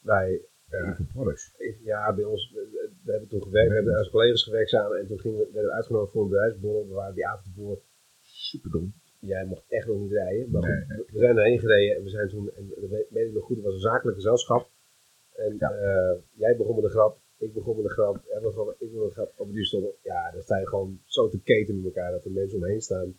Wij, 0.00 0.40
Ja. 0.72 0.96
products. 1.12 1.54
ja, 1.84 2.14
bij 2.14 2.24
ons, 2.24 2.50
we, 2.54 2.68
we- 2.72 2.90
we 3.04 3.10
hebben 3.10 3.28
toen 3.28 3.42
gewerkt, 3.42 3.68
we 3.68 3.74
hebben 3.74 3.96
als 3.96 4.10
collega's 4.10 4.42
gewerkt 4.42 4.70
samen 4.70 4.98
en 4.98 5.06
toen 5.06 5.20
gingen 5.20 5.38
we, 5.38 5.44
werden 5.52 5.70
we 5.70 5.76
uitgenodigd 5.76 6.12
voor 6.12 6.22
een 6.22 6.28
bedrijfsborrel. 6.28 6.88
We 6.88 6.94
waren 6.94 7.14
die 7.14 7.26
avond 7.26 7.46
ervoor. 7.46 7.80
Super 8.22 8.70
dom. 8.70 8.92
Jij 9.20 9.44
mocht 9.46 9.64
echt 9.68 9.86
nog 9.86 9.98
niet 10.00 10.12
rijden, 10.12 10.50
maar 10.50 10.62
Nee, 10.62 10.78
goed, 10.78 10.88
nee. 10.88 10.98
we- 10.98 11.12
we 11.12 11.18
zijn 11.18 11.36
erheen 11.38 11.58
gereden 11.58 11.96
en 11.96 12.02
we 12.02 12.08
zijn 12.08 12.28
toen, 12.28 12.50
en 12.56 12.68
dat 12.80 12.90
weet 13.10 13.26
ik 13.28 13.32
nog 13.32 13.44
goed, 13.44 13.56
het 13.56 13.64
was 13.64 13.74
een 13.74 13.80
zakelijk 13.80 14.16
gezelschap. 14.16 14.70
En 15.32 15.56
Ja. 15.58 15.70
eh, 15.70 16.18
jij 16.32 16.56
begon 16.56 16.74
met 16.74 16.84
een 16.84 16.90
grap, 16.90 17.18
ik 17.38 17.52
begon 17.52 17.76
met 17.76 17.84
een 17.84 17.90
grap, 17.90 18.16
en 18.26 18.42
begon, 18.42 18.70
ik 18.70 18.78
begon 18.78 18.98
met 18.98 19.06
een 19.08 19.12
grap. 19.12 19.32
Op 19.36 19.46
een 19.46 19.52
duur 19.52 19.64
stond 19.64 19.84
er- 19.84 19.94
ja, 20.02 20.30
dan 20.30 20.42
sta 20.42 20.58
je 20.58 20.68
gewoon 20.68 21.00
zo 21.04 21.28
te 21.28 21.40
keten 21.42 21.76
met 21.76 21.84
elkaar 21.84 22.10
dat 22.12 22.24
er 22.24 22.30
mensen 22.30 22.58
omheen 22.58 22.80
staan. 22.80 23.14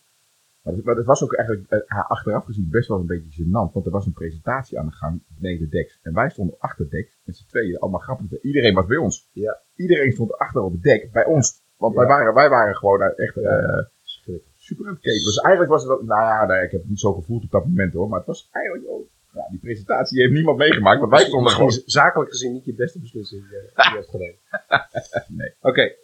Maar 0.64 0.74
het, 0.74 0.84
maar 0.86 1.04
was 1.04 1.24
ook 1.24 1.34
eigenlijk 1.34 1.70
eh, 1.70 2.10
achteraf 2.10 2.46
gezien 2.46 2.68
best 2.70 2.88
wel 2.88 3.00
een 3.00 3.06
beetje 3.06 3.44
gênant. 3.44 3.74
Want 3.74 3.86
er 3.86 3.92
was 3.92 4.06
een 4.06 4.14
presentatie 4.14 4.80
aan 4.80 4.86
de 4.86 4.92
gang 4.92 5.24
beneden 5.28 5.70
deks. 5.70 6.00
En 6.02 6.14
wij 6.14 6.30
stonden 6.30 6.56
achter 6.60 6.90
deks 6.90 7.20
met 7.24 7.36
z'n 7.38 7.48
tweeën. 7.48 7.78
Allemaal 7.80 8.00
grappig. 8.00 8.42
Iedereen 8.42 8.74
was 8.74 8.86
bij 8.86 8.98
ons. 8.98 9.30
Ja. 9.32 9.62
Iedereen 9.76 10.12
stond 10.12 10.38
achter 10.38 10.62
op 10.62 10.72
het 10.72 10.84
dek 10.84 11.12
bij 11.12 11.26
ons. 11.26 11.62
Want 11.78 11.96
wij, 11.96 12.06
waren, 12.08 12.34
wij 12.34 12.50
waren 12.50 12.76
gewoon 12.76 13.02
echt 13.02 13.38
eh, 13.38 13.44
Ja. 13.44 13.90
Schrikkelijk. 14.04 14.56
super 14.56 14.86
aan 14.88 14.94
het 14.94 15.02
kijken. 15.02 15.24
Dus 15.24 15.38
eigenlijk 15.38 15.74
was 15.74 15.84
het 15.84 15.92
wel, 15.92 16.04
nou 16.04 16.22
ja, 16.22 16.46
nee, 16.46 16.64
ik 16.64 16.72
heb 16.72 16.82
het 16.82 16.90
niet 16.90 17.00
zo 17.00 17.14
gevoeld 17.14 17.44
op 17.44 17.52
dat 17.52 17.66
moment 17.66 17.94
hoor. 17.94 18.10
Maar 18.10 18.18
het 18.18 18.28
was 18.28 18.50
eigenlijk 18.52 18.86
wel, 18.86 19.08
ja, 19.34 19.48
die 19.50 19.60
presentatie 19.60 20.22
heeft 20.22 20.34
niemand 20.34 20.58
meegemaakt. 20.58 21.00
Want 21.00 21.12
wij 21.12 21.26
stonden 21.26 21.52
gewoon. 21.52 21.72
Zakelijk 21.86 22.32
gezien 22.32 22.54
niet 22.54 22.66
je 22.66 22.74
beste 22.74 23.00
beslissing 23.00 23.42
die 23.50 23.58
je 23.60 23.72
hebt 23.74 24.10
genomen. 24.10 24.38
Nee. 25.38 25.54
Oké, 25.62 25.96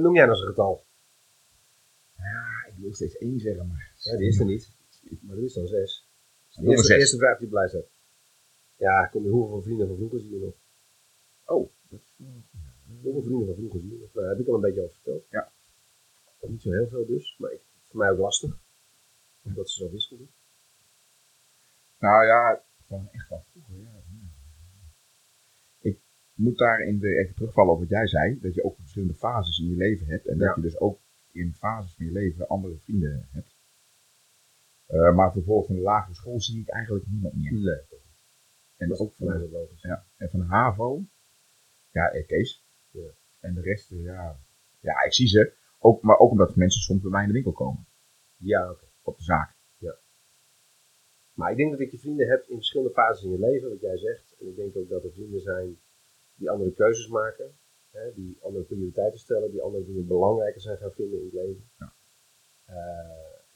noem 0.00 0.14
jij 0.14 0.26
nog 0.26 0.34
eens 0.34 0.40
een 0.40 0.48
getal. 0.48 0.84
Ja, 2.16 2.68
ik 2.68 2.74
wil 2.76 2.94
steeds 2.94 3.16
één 3.16 3.38
zeggen, 3.38 3.66
maar. 3.66 3.91
Ja, 4.02 4.16
die 4.16 4.28
is 4.28 4.38
er 4.38 4.46
niet. 4.46 4.70
Maar 5.20 5.36
er 5.36 5.42
is 5.42 5.52
dan 5.52 5.66
zes. 5.66 6.08
De 6.54 6.66
eerste, 6.66 6.86
zes. 6.86 6.98
eerste 6.98 7.16
vraag 7.16 7.36
die 7.38 7.46
je 7.46 7.52
blij 7.52 7.68
staat. 7.68 7.86
Ja, 8.76 9.06
kom 9.06 9.22
je 9.24 9.30
hoeveel 9.30 9.62
vrienden 9.62 9.86
van 9.86 9.96
vroeger 9.96 10.20
zie 10.20 10.30
je 10.30 10.38
nog? 10.38 10.54
Oh, 11.44 11.70
Hoeveel 13.02 13.22
vrienden 13.22 13.46
van 13.46 13.54
vroeger 13.54 13.80
zie 13.80 13.90
je 13.92 13.98
nog? 13.98 14.14
Nou, 14.14 14.28
heb 14.28 14.38
ik 14.38 14.46
al 14.48 14.54
een 14.54 14.60
beetje 14.60 14.80
over 14.82 14.94
verteld. 14.94 15.26
Ja. 15.30 15.52
Niet 16.40 16.62
zo 16.62 16.70
heel 16.70 16.88
veel 16.88 17.06
dus, 17.06 17.36
maar 17.38 17.52
ik, 17.52 17.60
voor 17.82 17.98
mij 17.98 18.10
ook 18.10 18.18
lastig. 18.18 18.58
Omdat 19.42 19.70
ze 19.70 19.84
zo 19.84 19.90
wisselden. 19.90 20.28
Nou 21.98 22.26
ja, 22.26 22.62
van 22.86 23.08
echt 23.12 23.26
van 23.28 23.42
vroeger, 23.50 23.76
ja. 23.76 23.82
ja. 23.90 24.28
Ik 25.80 25.98
moet 26.34 26.58
daarin 26.58 26.98
weer 26.98 27.18
even 27.18 27.34
terugvallen 27.34 27.72
op 27.72 27.78
wat 27.80 27.88
jij 27.88 28.06
zei. 28.06 28.38
Dat 28.40 28.54
je 28.54 28.64
ook 28.64 28.76
verschillende 28.78 29.14
fases 29.14 29.58
in 29.58 29.68
je 29.68 29.76
leven 29.76 30.06
hebt. 30.06 30.26
En 30.26 30.38
dat 30.38 30.48
Ja. 30.48 30.54
je 30.56 30.60
dus 30.62 30.78
ook 30.78 30.98
in 31.32 31.54
fases 31.54 31.94
van 31.94 32.06
je 32.06 32.12
leven 32.12 32.48
andere 32.48 32.76
vrienden 32.78 33.28
hebt. 33.30 33.51
Eh, 34.92 35.14
maar 35.14 35.32
vervolgens 35.32 35.66
van 35.66 35.76
de 35.76 35.82
lagere 35.82 36.14
school 36.14 36.40
zie 36.40 36.60
ik 36.60 36.68
eigenlijk 36.68 37.06
niemand 37.06 37.34
meer. 37.34 37.52
Nee. 37.52 38.00
En 38.76 38.88
Dat 38.88 38.98
is 38.98 39.04
ook 39.06 39.14
van 39.14 39.26
de, 39.26 39.48
logisch. 39.50 39.82
ja, 39.82 40.06
en 40.16 40.30
van 40.30 40.40
de 40.40 40.46
HAVO, 40.46 41.04
ja, 41.90 42.10
eh, 42.10 42.26
Kees. 42.26 42.64
Ja. 42.90 43.10
En 43.40 43.54
de 43.54 43.60
rest, 43.60 43.92
eh, 43.92 44.02
ja. 44.02 44.36
Ja, 44.80 45.02
ik 45.04 45.12
zie 45.12 45.26
ze. 45.26 45.52
Ook, 45.78 46.02
maar 46.02 46.18
ook 46.18 46.30
omdat 46.30 46.56
mensen 46.56 46.82
soms 46.82 47.00
bij 47.02 47.10
mij 47.10 47.20
in 47.22 47.26
de 47.28 47.34
winkel 47.34 47.52
komen. 47.52 47.86
Ja, 48.36 48.70
oké. 48.70 48.84
Op 49.02 49.16
de 49.16 49.24
zaak. 49.24 49.60
Maar 51.32 51.50
ik 51.50 51.56
denk 51.56 51.70
dat 51.70 51.80
ik 51.80 51.90
je 51.90 51.98
vrienden 51.98 52.28
hebt 52.28 52.48
in 52.48 52.56
verschillende 52.56 52.92
fases 52.92 53.24
in 53.24 53.30
je 53.30 53.38
leven, 53.38 53.68
wat 53.68 53.80
jij 53.80 53.96
zegt. 53.96 54.36
En 54.40 54.48
ik 54.48 54.56
denk 54.56 54.76
ook 54.76 54.88
dat 54.88 55.04
er 55.04 55.12
vrienden 55.12 55.40
zijn 55.40 55.78
die 56.34 56.50
andere 56.50 56.72
keuzes 56.72 57.08
maken. 57.08 57.56
Hè, 57.90 58.14
die 58.14 58.38
andere 58.42 58.64
prioriteiten 58.64 59.18
stellen, 59.18 59.50
die 59.50 59.62
andere 59.62 59.84
dingen 59.84 60.06
belangrijker 60.06 60.60
zijn 60.60 60.76
gaan 60.76 60.92
vinden 60.92 61.18
in 61.18 61.24
het 61.24 61.34
leven. 61.34 61.70
Ja. 61.78 61.92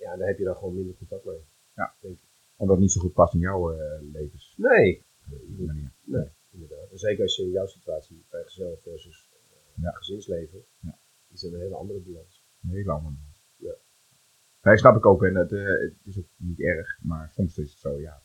Ja, 0.07 0.17
daar 0.17 0.29
heb 0.29 0.39
je 0.39 0.45
dan 0.45 0.57
gewoon 0.57 0.75
minder 0.75 0.95
contact 0.97 1.25
mee. 1.25 1.41
Ja. 1.75 1.95
Denk 2.01 2.15
ik. 2.15 2.25
Omdat 2.57 2.75
het 2.77 2.85
niet 2.85 2.95
zo 2.95 3.01
goed 3.01 3.13
past 3.13 3.35
in 3.35 3.41
jouw 3.41 3.73
eh 3.73 4.01
levens. 4.13 4.55
Nee, 4.57 5.05
manier. 5.57 5.93
Nee, 6.05 6.29
inderdaad. 6.51 6.91
En 6.91 6.99
zeker 6.99 7.23
als 7.23 7.37
je 7.37 7.43
in 7.43 7.51
jouw 7.51 7.67
situatie 7.67 8.25
vrijgezel 8.29 8.79
versus 8.83 9.31
eh, 9.33 9.83
Ja. 9.83 9.91
gezinsleven, 9.91 10.65
Ja. 10.81 10.99
is 11.33 11.43
er 11.45 11.55
een 11.55 11.61
hele 11.61 11.75
andere 11.75 11.99
balans. 12.01 12.45
Een 12.63 12.71
hele 12.71 12.91
andere. 12.93 13.15
Ja. 13.57 13.75
Nee, 14.63 14.77
snap 14.79 14.97
ik 14.97 15.07
ook. 15.07 15.25
En 15.25 15.35
het, 15.37 15.51
het 15.51 15.95
is 16.05 16.19
ook 16.19 16.27
niet 16.37 16.61
erg. 16.61 16.99
Maar 17.03 17.31
soms 17.31 17.59
is 17.59 17.71
het 17.71 17.79
zo, 17.81 18.01
ja. 18.01 18.23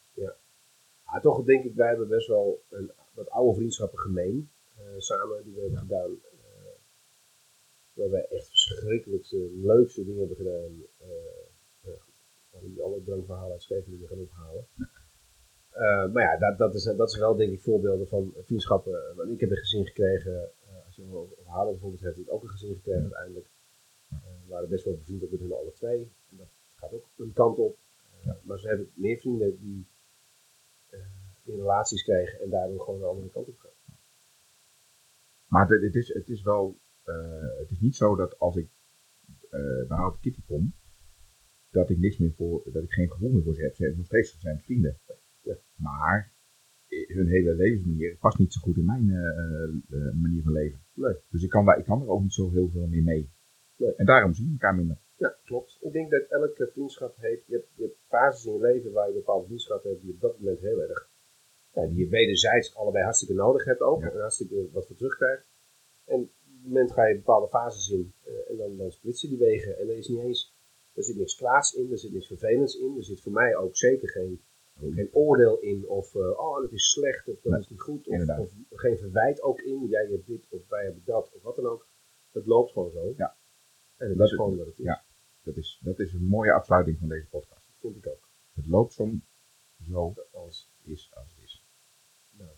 Maar 1.05 1.21
toch 1.21 1.43
denk 1.43 1.63
ik, 1.65 1.75
wij 1.75 1.87
hebben 1.87 2.07
best 2.07 2.27
wel 2.27 2.63
een, 2.69 2.91
wat 3.13 3.29
oude 3.29 3.55
vriendschappen 3.55 3.99
gemeen 3.99 4.51
samen 4.97 5.43
die 5.43 5.53
we 5.53 5.61
hebben 5.61 5.79
gedaan. 5.79 6.19
waar 7.93 8.09
wij 8.09 8.25
echt 8.27 8.47
verschrikkelijkste, 8.49 9.49
leukste 9.61 10.03
dingen 10.05 10.19
hebben 10.19 10.37
gedaan. 10.37 10.71
ja, 10.99 11.40
niet 12.69 12.81
alle 12.81 13.03
drankverhalen 13.03 13.51
uit 13.51 13.61
Scheveningen 13.61 14.07
gaan 14.07 14.19
ophalen. 14.19 14.67
Eh, 15.71 16.11
maar 16.13 16.23
ja, 16.23 16.37
dat, 16.37 16.57
dat, 16.57 16.75
is, 16.75 16.83
dat 16.83 17.09
is 17.09 17.17
wel 17.17 17.35
denk 17.35 17.51
ik 17.51 17.61
voorbeelden 17.61 18.07
van 18.07 18.33
vriendschappen. 18.37 18.93
Ik 19.31 19.39
heb 19.39 19.49
een 19.49 19.57
gezin 19.57 19.85
gekregen, 19.85 20.51
eh, 20.67 20.85
als 20.85 20.95
je 20.95 21.03
over 21.03 21.37
over 21.47 21.71
bijvoorbeeld 21.71 22.01
hebt, 22.01 22.15
heb 22.15 22.25
ik 22.25 22.31
ook 22.31 22.43
een 22.43 22.49
gezin 22.49 22.75
gekregen 22.75 23.01
uiteindelijk. 23.01 23.49
Eh, 24.09 24.17
we 24.17 24.49
waren 24.49 24.69
best 24.69 24.85
wel 24.85 24.95
bevriend 24.95 25.23
ook 25.23 25.31
met 25.31 25.39
hun 25.39 25.53
alle 25.53 25.71
twee. 25.73 26.11
En 26.29 26.37
dat 26.37 26.47
gaat 26.75 26.93
ook 26.93 27.05
een 27.17 27.33
kant 27.33 27.57
op. 27.57 27.77
Eh, 28.21 28.31
Maar 28.43 28.59
ze 28.59 28.67
hebben 28.67 28.91
meer 28.93 29.17
vrienden 29.17 29.59
die, 29.59 29.87
in 31.43 31.55
relaties 31.55 32.03
krijgen 32.03 32.39
en 32.39 32.49
daardoor 32.49 32.79
gewoon 32.79 33.01
een 33.01 33.07
andere 33.07 33.29
kant 33.29 33.47
op 33.47 33.59
gaan. 33.59 33.95
Maar 35.47 35.67
het, 35.67 35.95
is, 35.95 36.13
het 36.13 36.29
is 36.29 36.41
wel, 36.41 36.77
het 37.59 37.71
is 37.71 37.79
niet 37.79 37.95
zo 37.95 38.15
dat 38.15 38.39
als 38.39 38.55
ik 38.55 38.69
naar 39.87 39.97
Houten 39.97 40.19
Kitty 40.19 40.41
kom, 40.47 40.73
dat 41.71 41.89
ik 41.89 41.97
niks 41.97 42.17
meer 42.17 42.33
voor, 42.33 42.63
dat 42.71 42.83
ik 42.83 42.91
geen 42.91 43.11
gevoel 43.11 43.31
meer 43.31 43.43
voor 43.43 43.55
ze 43.55 43.61
heb. 43.61 43.75
Ze 43.75 43.83
zijn 43.83 43.97
nog 43.97 44.05
steeds 44.05 44.39
zijn 44.39 44.59
vrienden. 44.59 44.99
Maar 45.75 46.33
eh, 46.87 47.15
hun 47.15 47.27
hele 47.27 47.53
levensmanier 47.53 48.17
past 48.17 48.37
niet 48.37 48.53
zo 48.53 48.61
goed 48.61 48.77
in 48.77 48.85
mijn 48.85 49.09
eh, 49.09 49.97
eh, 49.97 50.13
manier 50.15 50.43
van 50.43 50.51
leven. 50.51 50.79
Nee. 50.93 51.15
Dus 51.29 51.43
ik 51.43 51.49
kan, 51.49 51.65
daar, 51.65 51.77
ik 51.77 51.85
kan 51.85 52.01
er 52.01 52.09
ook 52.09 52.21
niet 52.21 52.33
zo 52.33 52.51
heel 52.51 52.69
veel 52.69 52.87
meer 52.87 53.03
mee. 53.03 53.31
Nee. 53.75 53.95
En 53.95 54.05
daarom 54.05 54.33
zien 54.33 54.45
we 54.45 54.51
elkaar 54.51 54.75
minder. 54.75 54.97
Ja, 55.15 55.35
klopt. 55.43 55.77
Ik 55.81 55.91
denk 55.91 56.11
dat 56.11 56.21
elke 56.29 56.69
vriendschap 56.71 57.15
heeft, 57.17 57.47
je 57.47 57.53
hebt, 57.53 57.67
je 57.75 57.83
hebt 57.83 57.97
fases 58.07 58.45
in 58.45 58.53
je 58.53 58.61
leven 58.61 58.91
waar 58.91 59.07
je 59.07 59.13
bepaalde 59.13 59.45
vriendschappen 59.45 59.89
hebt 59.89 60.01
die 60.01 60.13
op 60.13 60.21
dat 60.21 60.39
moment 60.39 60.59
heel 60.59 60.81
erg, 60.81 61.09
ja, 61.73 61.87
die 61.87 61.97
je 61.97 62.07
wederzijds 62.07 62.75
allebei 62.75 63.03
hartstikke 63.03 63.33
nodig 63.33 63.65
hebt 63.65 63.81
ook. 63.81 64.01
Ja. 64.01 64.11
En 64.11 64.19
hartstikke 64.19 64.69
wat 64.71 64.87
voor 64.87 64.95
terugkrijgt. 64.95 65.45
En 66.05 66.19
op 66.19 66.29
een 66.53 66.61
moment 66.63 66.91
ga 66.91 67.05
je 67.05 67.15
bepaalde 67.15 67.47
fases 67.47 67.89
in 67.89 68.13
en 68.49 68.57
dan, 68.57 68.77
dan 68.77 68.91
splitsen 68.91 69.29
die 69.29 69.37
wegen. 69.37 69.77
En 69.77 69.89
er 69.89 69.97
is 69.97 70.07
niet 70.07 70.19
eens, 70.19 70.50
er 70.93 71.03
zit 71.03 71.15
niks 71.17 71.35
kwaads 71.35 71.73
in, 71.73 71.91
er 71.91 71.97
zit 71.97 72.11
niks 72.11 72.27
vervelends 72.27 72.75
in. 72.79 72.97
Er 72.97 73.03
zit 73.03 73.21
voor 73.21 73.31
mij 73.31 73.55
ook 73.55 73.75
zeker 73.77 74.09
geen, 74.09 74.41
geen 74.79 75.09
oordeel 75.13 75.59
in 75.59 75.87
of, 75.87 76.15
eh, 76.15 76.39
oh 76.39 76.61
dat 76.61 76.71
is 76.71 76.89
slecht 76.91 77.27
of 77.27 77.41
dat 77.41 77.51
Nee, 77.51 77.61
is 77.61 77.69
niet 77.69 77.81
goed. 77.81 78.07
Of, 78.07 78.37
of 78.39 78.51
geen 78.69 78.97
verwijt 78.97 79.41
ook 79.41 79.59
in, 79.61 79.85
jij 79.87 80.05
hebt 80.07 80.27
dit 80.27 80.47
of 80.49 80.67
wij 80.67 80.83
hebben 80.83 81.01
dat 81.05 81.31
of 81.33 81.41
wat 81.41 81.55
dan 81.55 81.65
ook. 81.65 81.87
Het 82.31 82.45
loopt 82.45 82.71
gewoon 82.71 82.91
zo. 82.91 83.13
Ja. 83.17 83.37
En 83.97 84.09
het 84.09 84.17
Dat 84.17 84.27
is 84.27 84.33
gewoon 84.33 84.57
wat 84.57 84.65
het 84.65 84.79
is. 84.79 84.85
ja. 84.85 85.03
Dat 85.43 85.55
is, 85.57 85.79
dat 85.83 85.99
is 85.99 86.13
een 86.13 86.25
mooie 86.27 86.53
afsluiting 86.53 86.97
van 86.99 87.07
deze 87.07 87.27
podcast. 87.29 87.65
Dat 87.67 87.75
vind 87.91 87.95
ik 88.05 88.07
ook. 88.11 88.29
Het 88.53 88.67
loopt 88.67 88.93
soms 88.93 89.21
zo 89.89 90.13
Als, 90.31 90.71
is 90.83 91.11
als 91.13 91.33
het 91.35 91.43
is. 91.43 91.65
nou, 92.29 92.49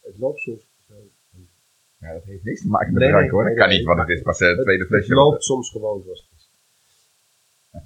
het 0.00 0.18
loopt 0.18 0.38
soms 0.40 0.68
zo. 0.86 0.94
Ja, 1.98 2.12
dat 2.12 2.24
heeft 2.24 2.44
niks 2.44 2.60
te 2.60 2.68
maken 2.68 2.92
met 2.92 3.02
Nee, 3.02 3.10
drank 3.10 3.22
nee, 3.24 3.32
hoor. 3.32 3.44
nee, 3.44 3.54
dat 3.54 3.64
kan 3.66 3.76
niet, 3.76 3.84
want 3.86 3.98
het 3.98 4.08
is 4.08 4.22
pas 4.22 4.40
eh, 4.40 4.48
het 4.48 4.60
tweede 4.62 4.82
Het 4.82 4.92
flesje. 4.92 5.14
loopt 5.14 5.44
soms 5.44 5.70
gewoon 5.70 6.02
zoals 6.02 6.22
het 6.22 6.30
is. 6.38 6.43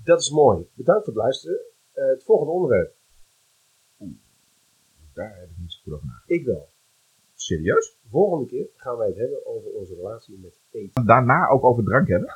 Dat 0.04 0.20
is 0.20 0.30
mooi. 0.30 0.66
Bedankt 0.74 1.04
voor 1.04 1.12
het 1.14 1.22
luisteren. 1.22 1.60
Eh, 1.92 2.06
het 2.06 2.24
volgende 2.24 2.52
onderwerp. 2.52 2.94
Daar 5.12 5.36
heb 5.38 5.50
ik 5.50 5.56
niet 5.58 5.72
zo 5.72 5.78
goed 5.82 5.92
over 5.92 6.06
nagedacht. 6.06 6.30
Ik 6.30 6.44
wel. 6.46 6.68
Serieus? 7.34 7.96
Volgende 8.10 8.46
keer 8.46 8.66
gaan 8.76 8.96
wij 8.96 9.06
het 9.08 9.16
hebben 9.16 9.46
over 9.46 9.70
onze 9.70 9.94
relatie 9.94 10.38
met 10.38 10.58
eten. 10.70 11.06
Daarna 11.06 11.48
ook 11.48 11.64
over 11.64 11.84
drank 11.84 12.08
hebben? 12.08 12.34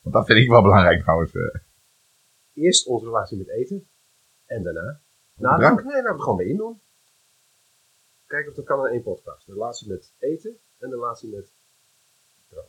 Want 0.00 0.14
dat 0.14 0.26
vind 0.26 0.38
ik 0.38 0.48
wel 0.48 0.62
belangrijk 0.62 1.00
trouwens. 1.00 1.34
eh. 1.34 1.60
Eerst 2.54 2.86
onze 2.86 3.04
relatie 3.04 3.38
met 3.38 3.48
eten. 3.48 3.88
En 4.46 4.62
daarna. 4.62 5.00
Nou, 5.36 5.58
drank? 5.58 5.84
nee, 5.84 5.94
laten 6.02 6.14
we 6.16 6.22
gewoon 6.22 6.36
bij 6.36 6.46
in 6.46 6.56
doen. 6.56 6.80
Kijken 8.26 8.50
of 8.50 8.56
dat 8.56 8.64
kan 8.64 8.86
in 8.86 8.92
één 8.92 9.02
podcast. 9.02 9.46
De 9.46 9.52
relatie 9.52 9.88
met 9.88 10.12
eten 10.18 10.50
en 10.78 10.88
de 10.88 10.94
relatie 10.94 11.28
met 11.28 11.52
drank. 12.48 12.66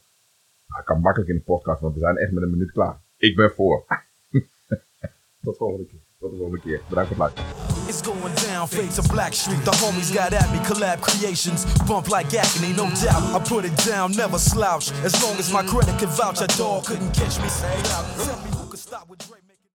Ah, 0.68 0.78
Het 0.78 0.86
kan 0.86 1.00
makkelijk 1.02 1.30
in 1.30 1.36
de 1.38 1.42
podcast, 1.44 1.82
want 1.82 1.94
we 1.94 2.00
zijn 2.00 2.18
echt 2.18 2.32
met 2.32 2.44
een 2.44 2.50
minuut 2.52 2.72
klaar. 2.72 3.02
Ik 3.22 3.36
ben 3.36 3.52
voor. 3.56 3.86
Tot 5.44 5.58
volgende 5.58 5.86
keer. 5.86 6.00
Tot 6.20 6.32
de 6.32 6.38
volgende 6.38 6.62
keer. 6.62 6.82
Bedankt 6.90 7.14
voor 7.14 7.26
het 7.26 7.36
luisteren. 7.36 7.70
It's 7.88 8.02
going 8.02 8.34
down, 8.34 8.68
fade 8.68 8.94
to 8.94 9.14
Black 9.14 9.34
Street. 9.34 9.64
The 9.64 9.76
homies 9.82 10.12
got 10.12 10.34
at 10.34 10.52
me, 10.52 10.60
collab 10.68 11.00
creations. 11.00 11.66
Bump 11.86 12.08
like 12.08 12.40
agony, 12.40 12.74
no 12.74 12.88
doubt. 13.04 13.24
I 13.36 13.54
put 13.54 13.64
it 13.66 13.86
down, 13.86 14.16
never 14.16 14.40
slouch. 14.40 14.92
As 15.04 15.22
long 15.24 15.38
as 15.40 15.52
my 15.52 15.64
credit 15.64 15.98
can 16.00 16.10
vouch, 16.10 16.42
a 16.42 16.48
dog 16.58 16.86
couldn't 16.86 17.14
catch 17.14 17.38
me. 17.40 17.50
Tell 18.90 19.06
me 19.08 19.41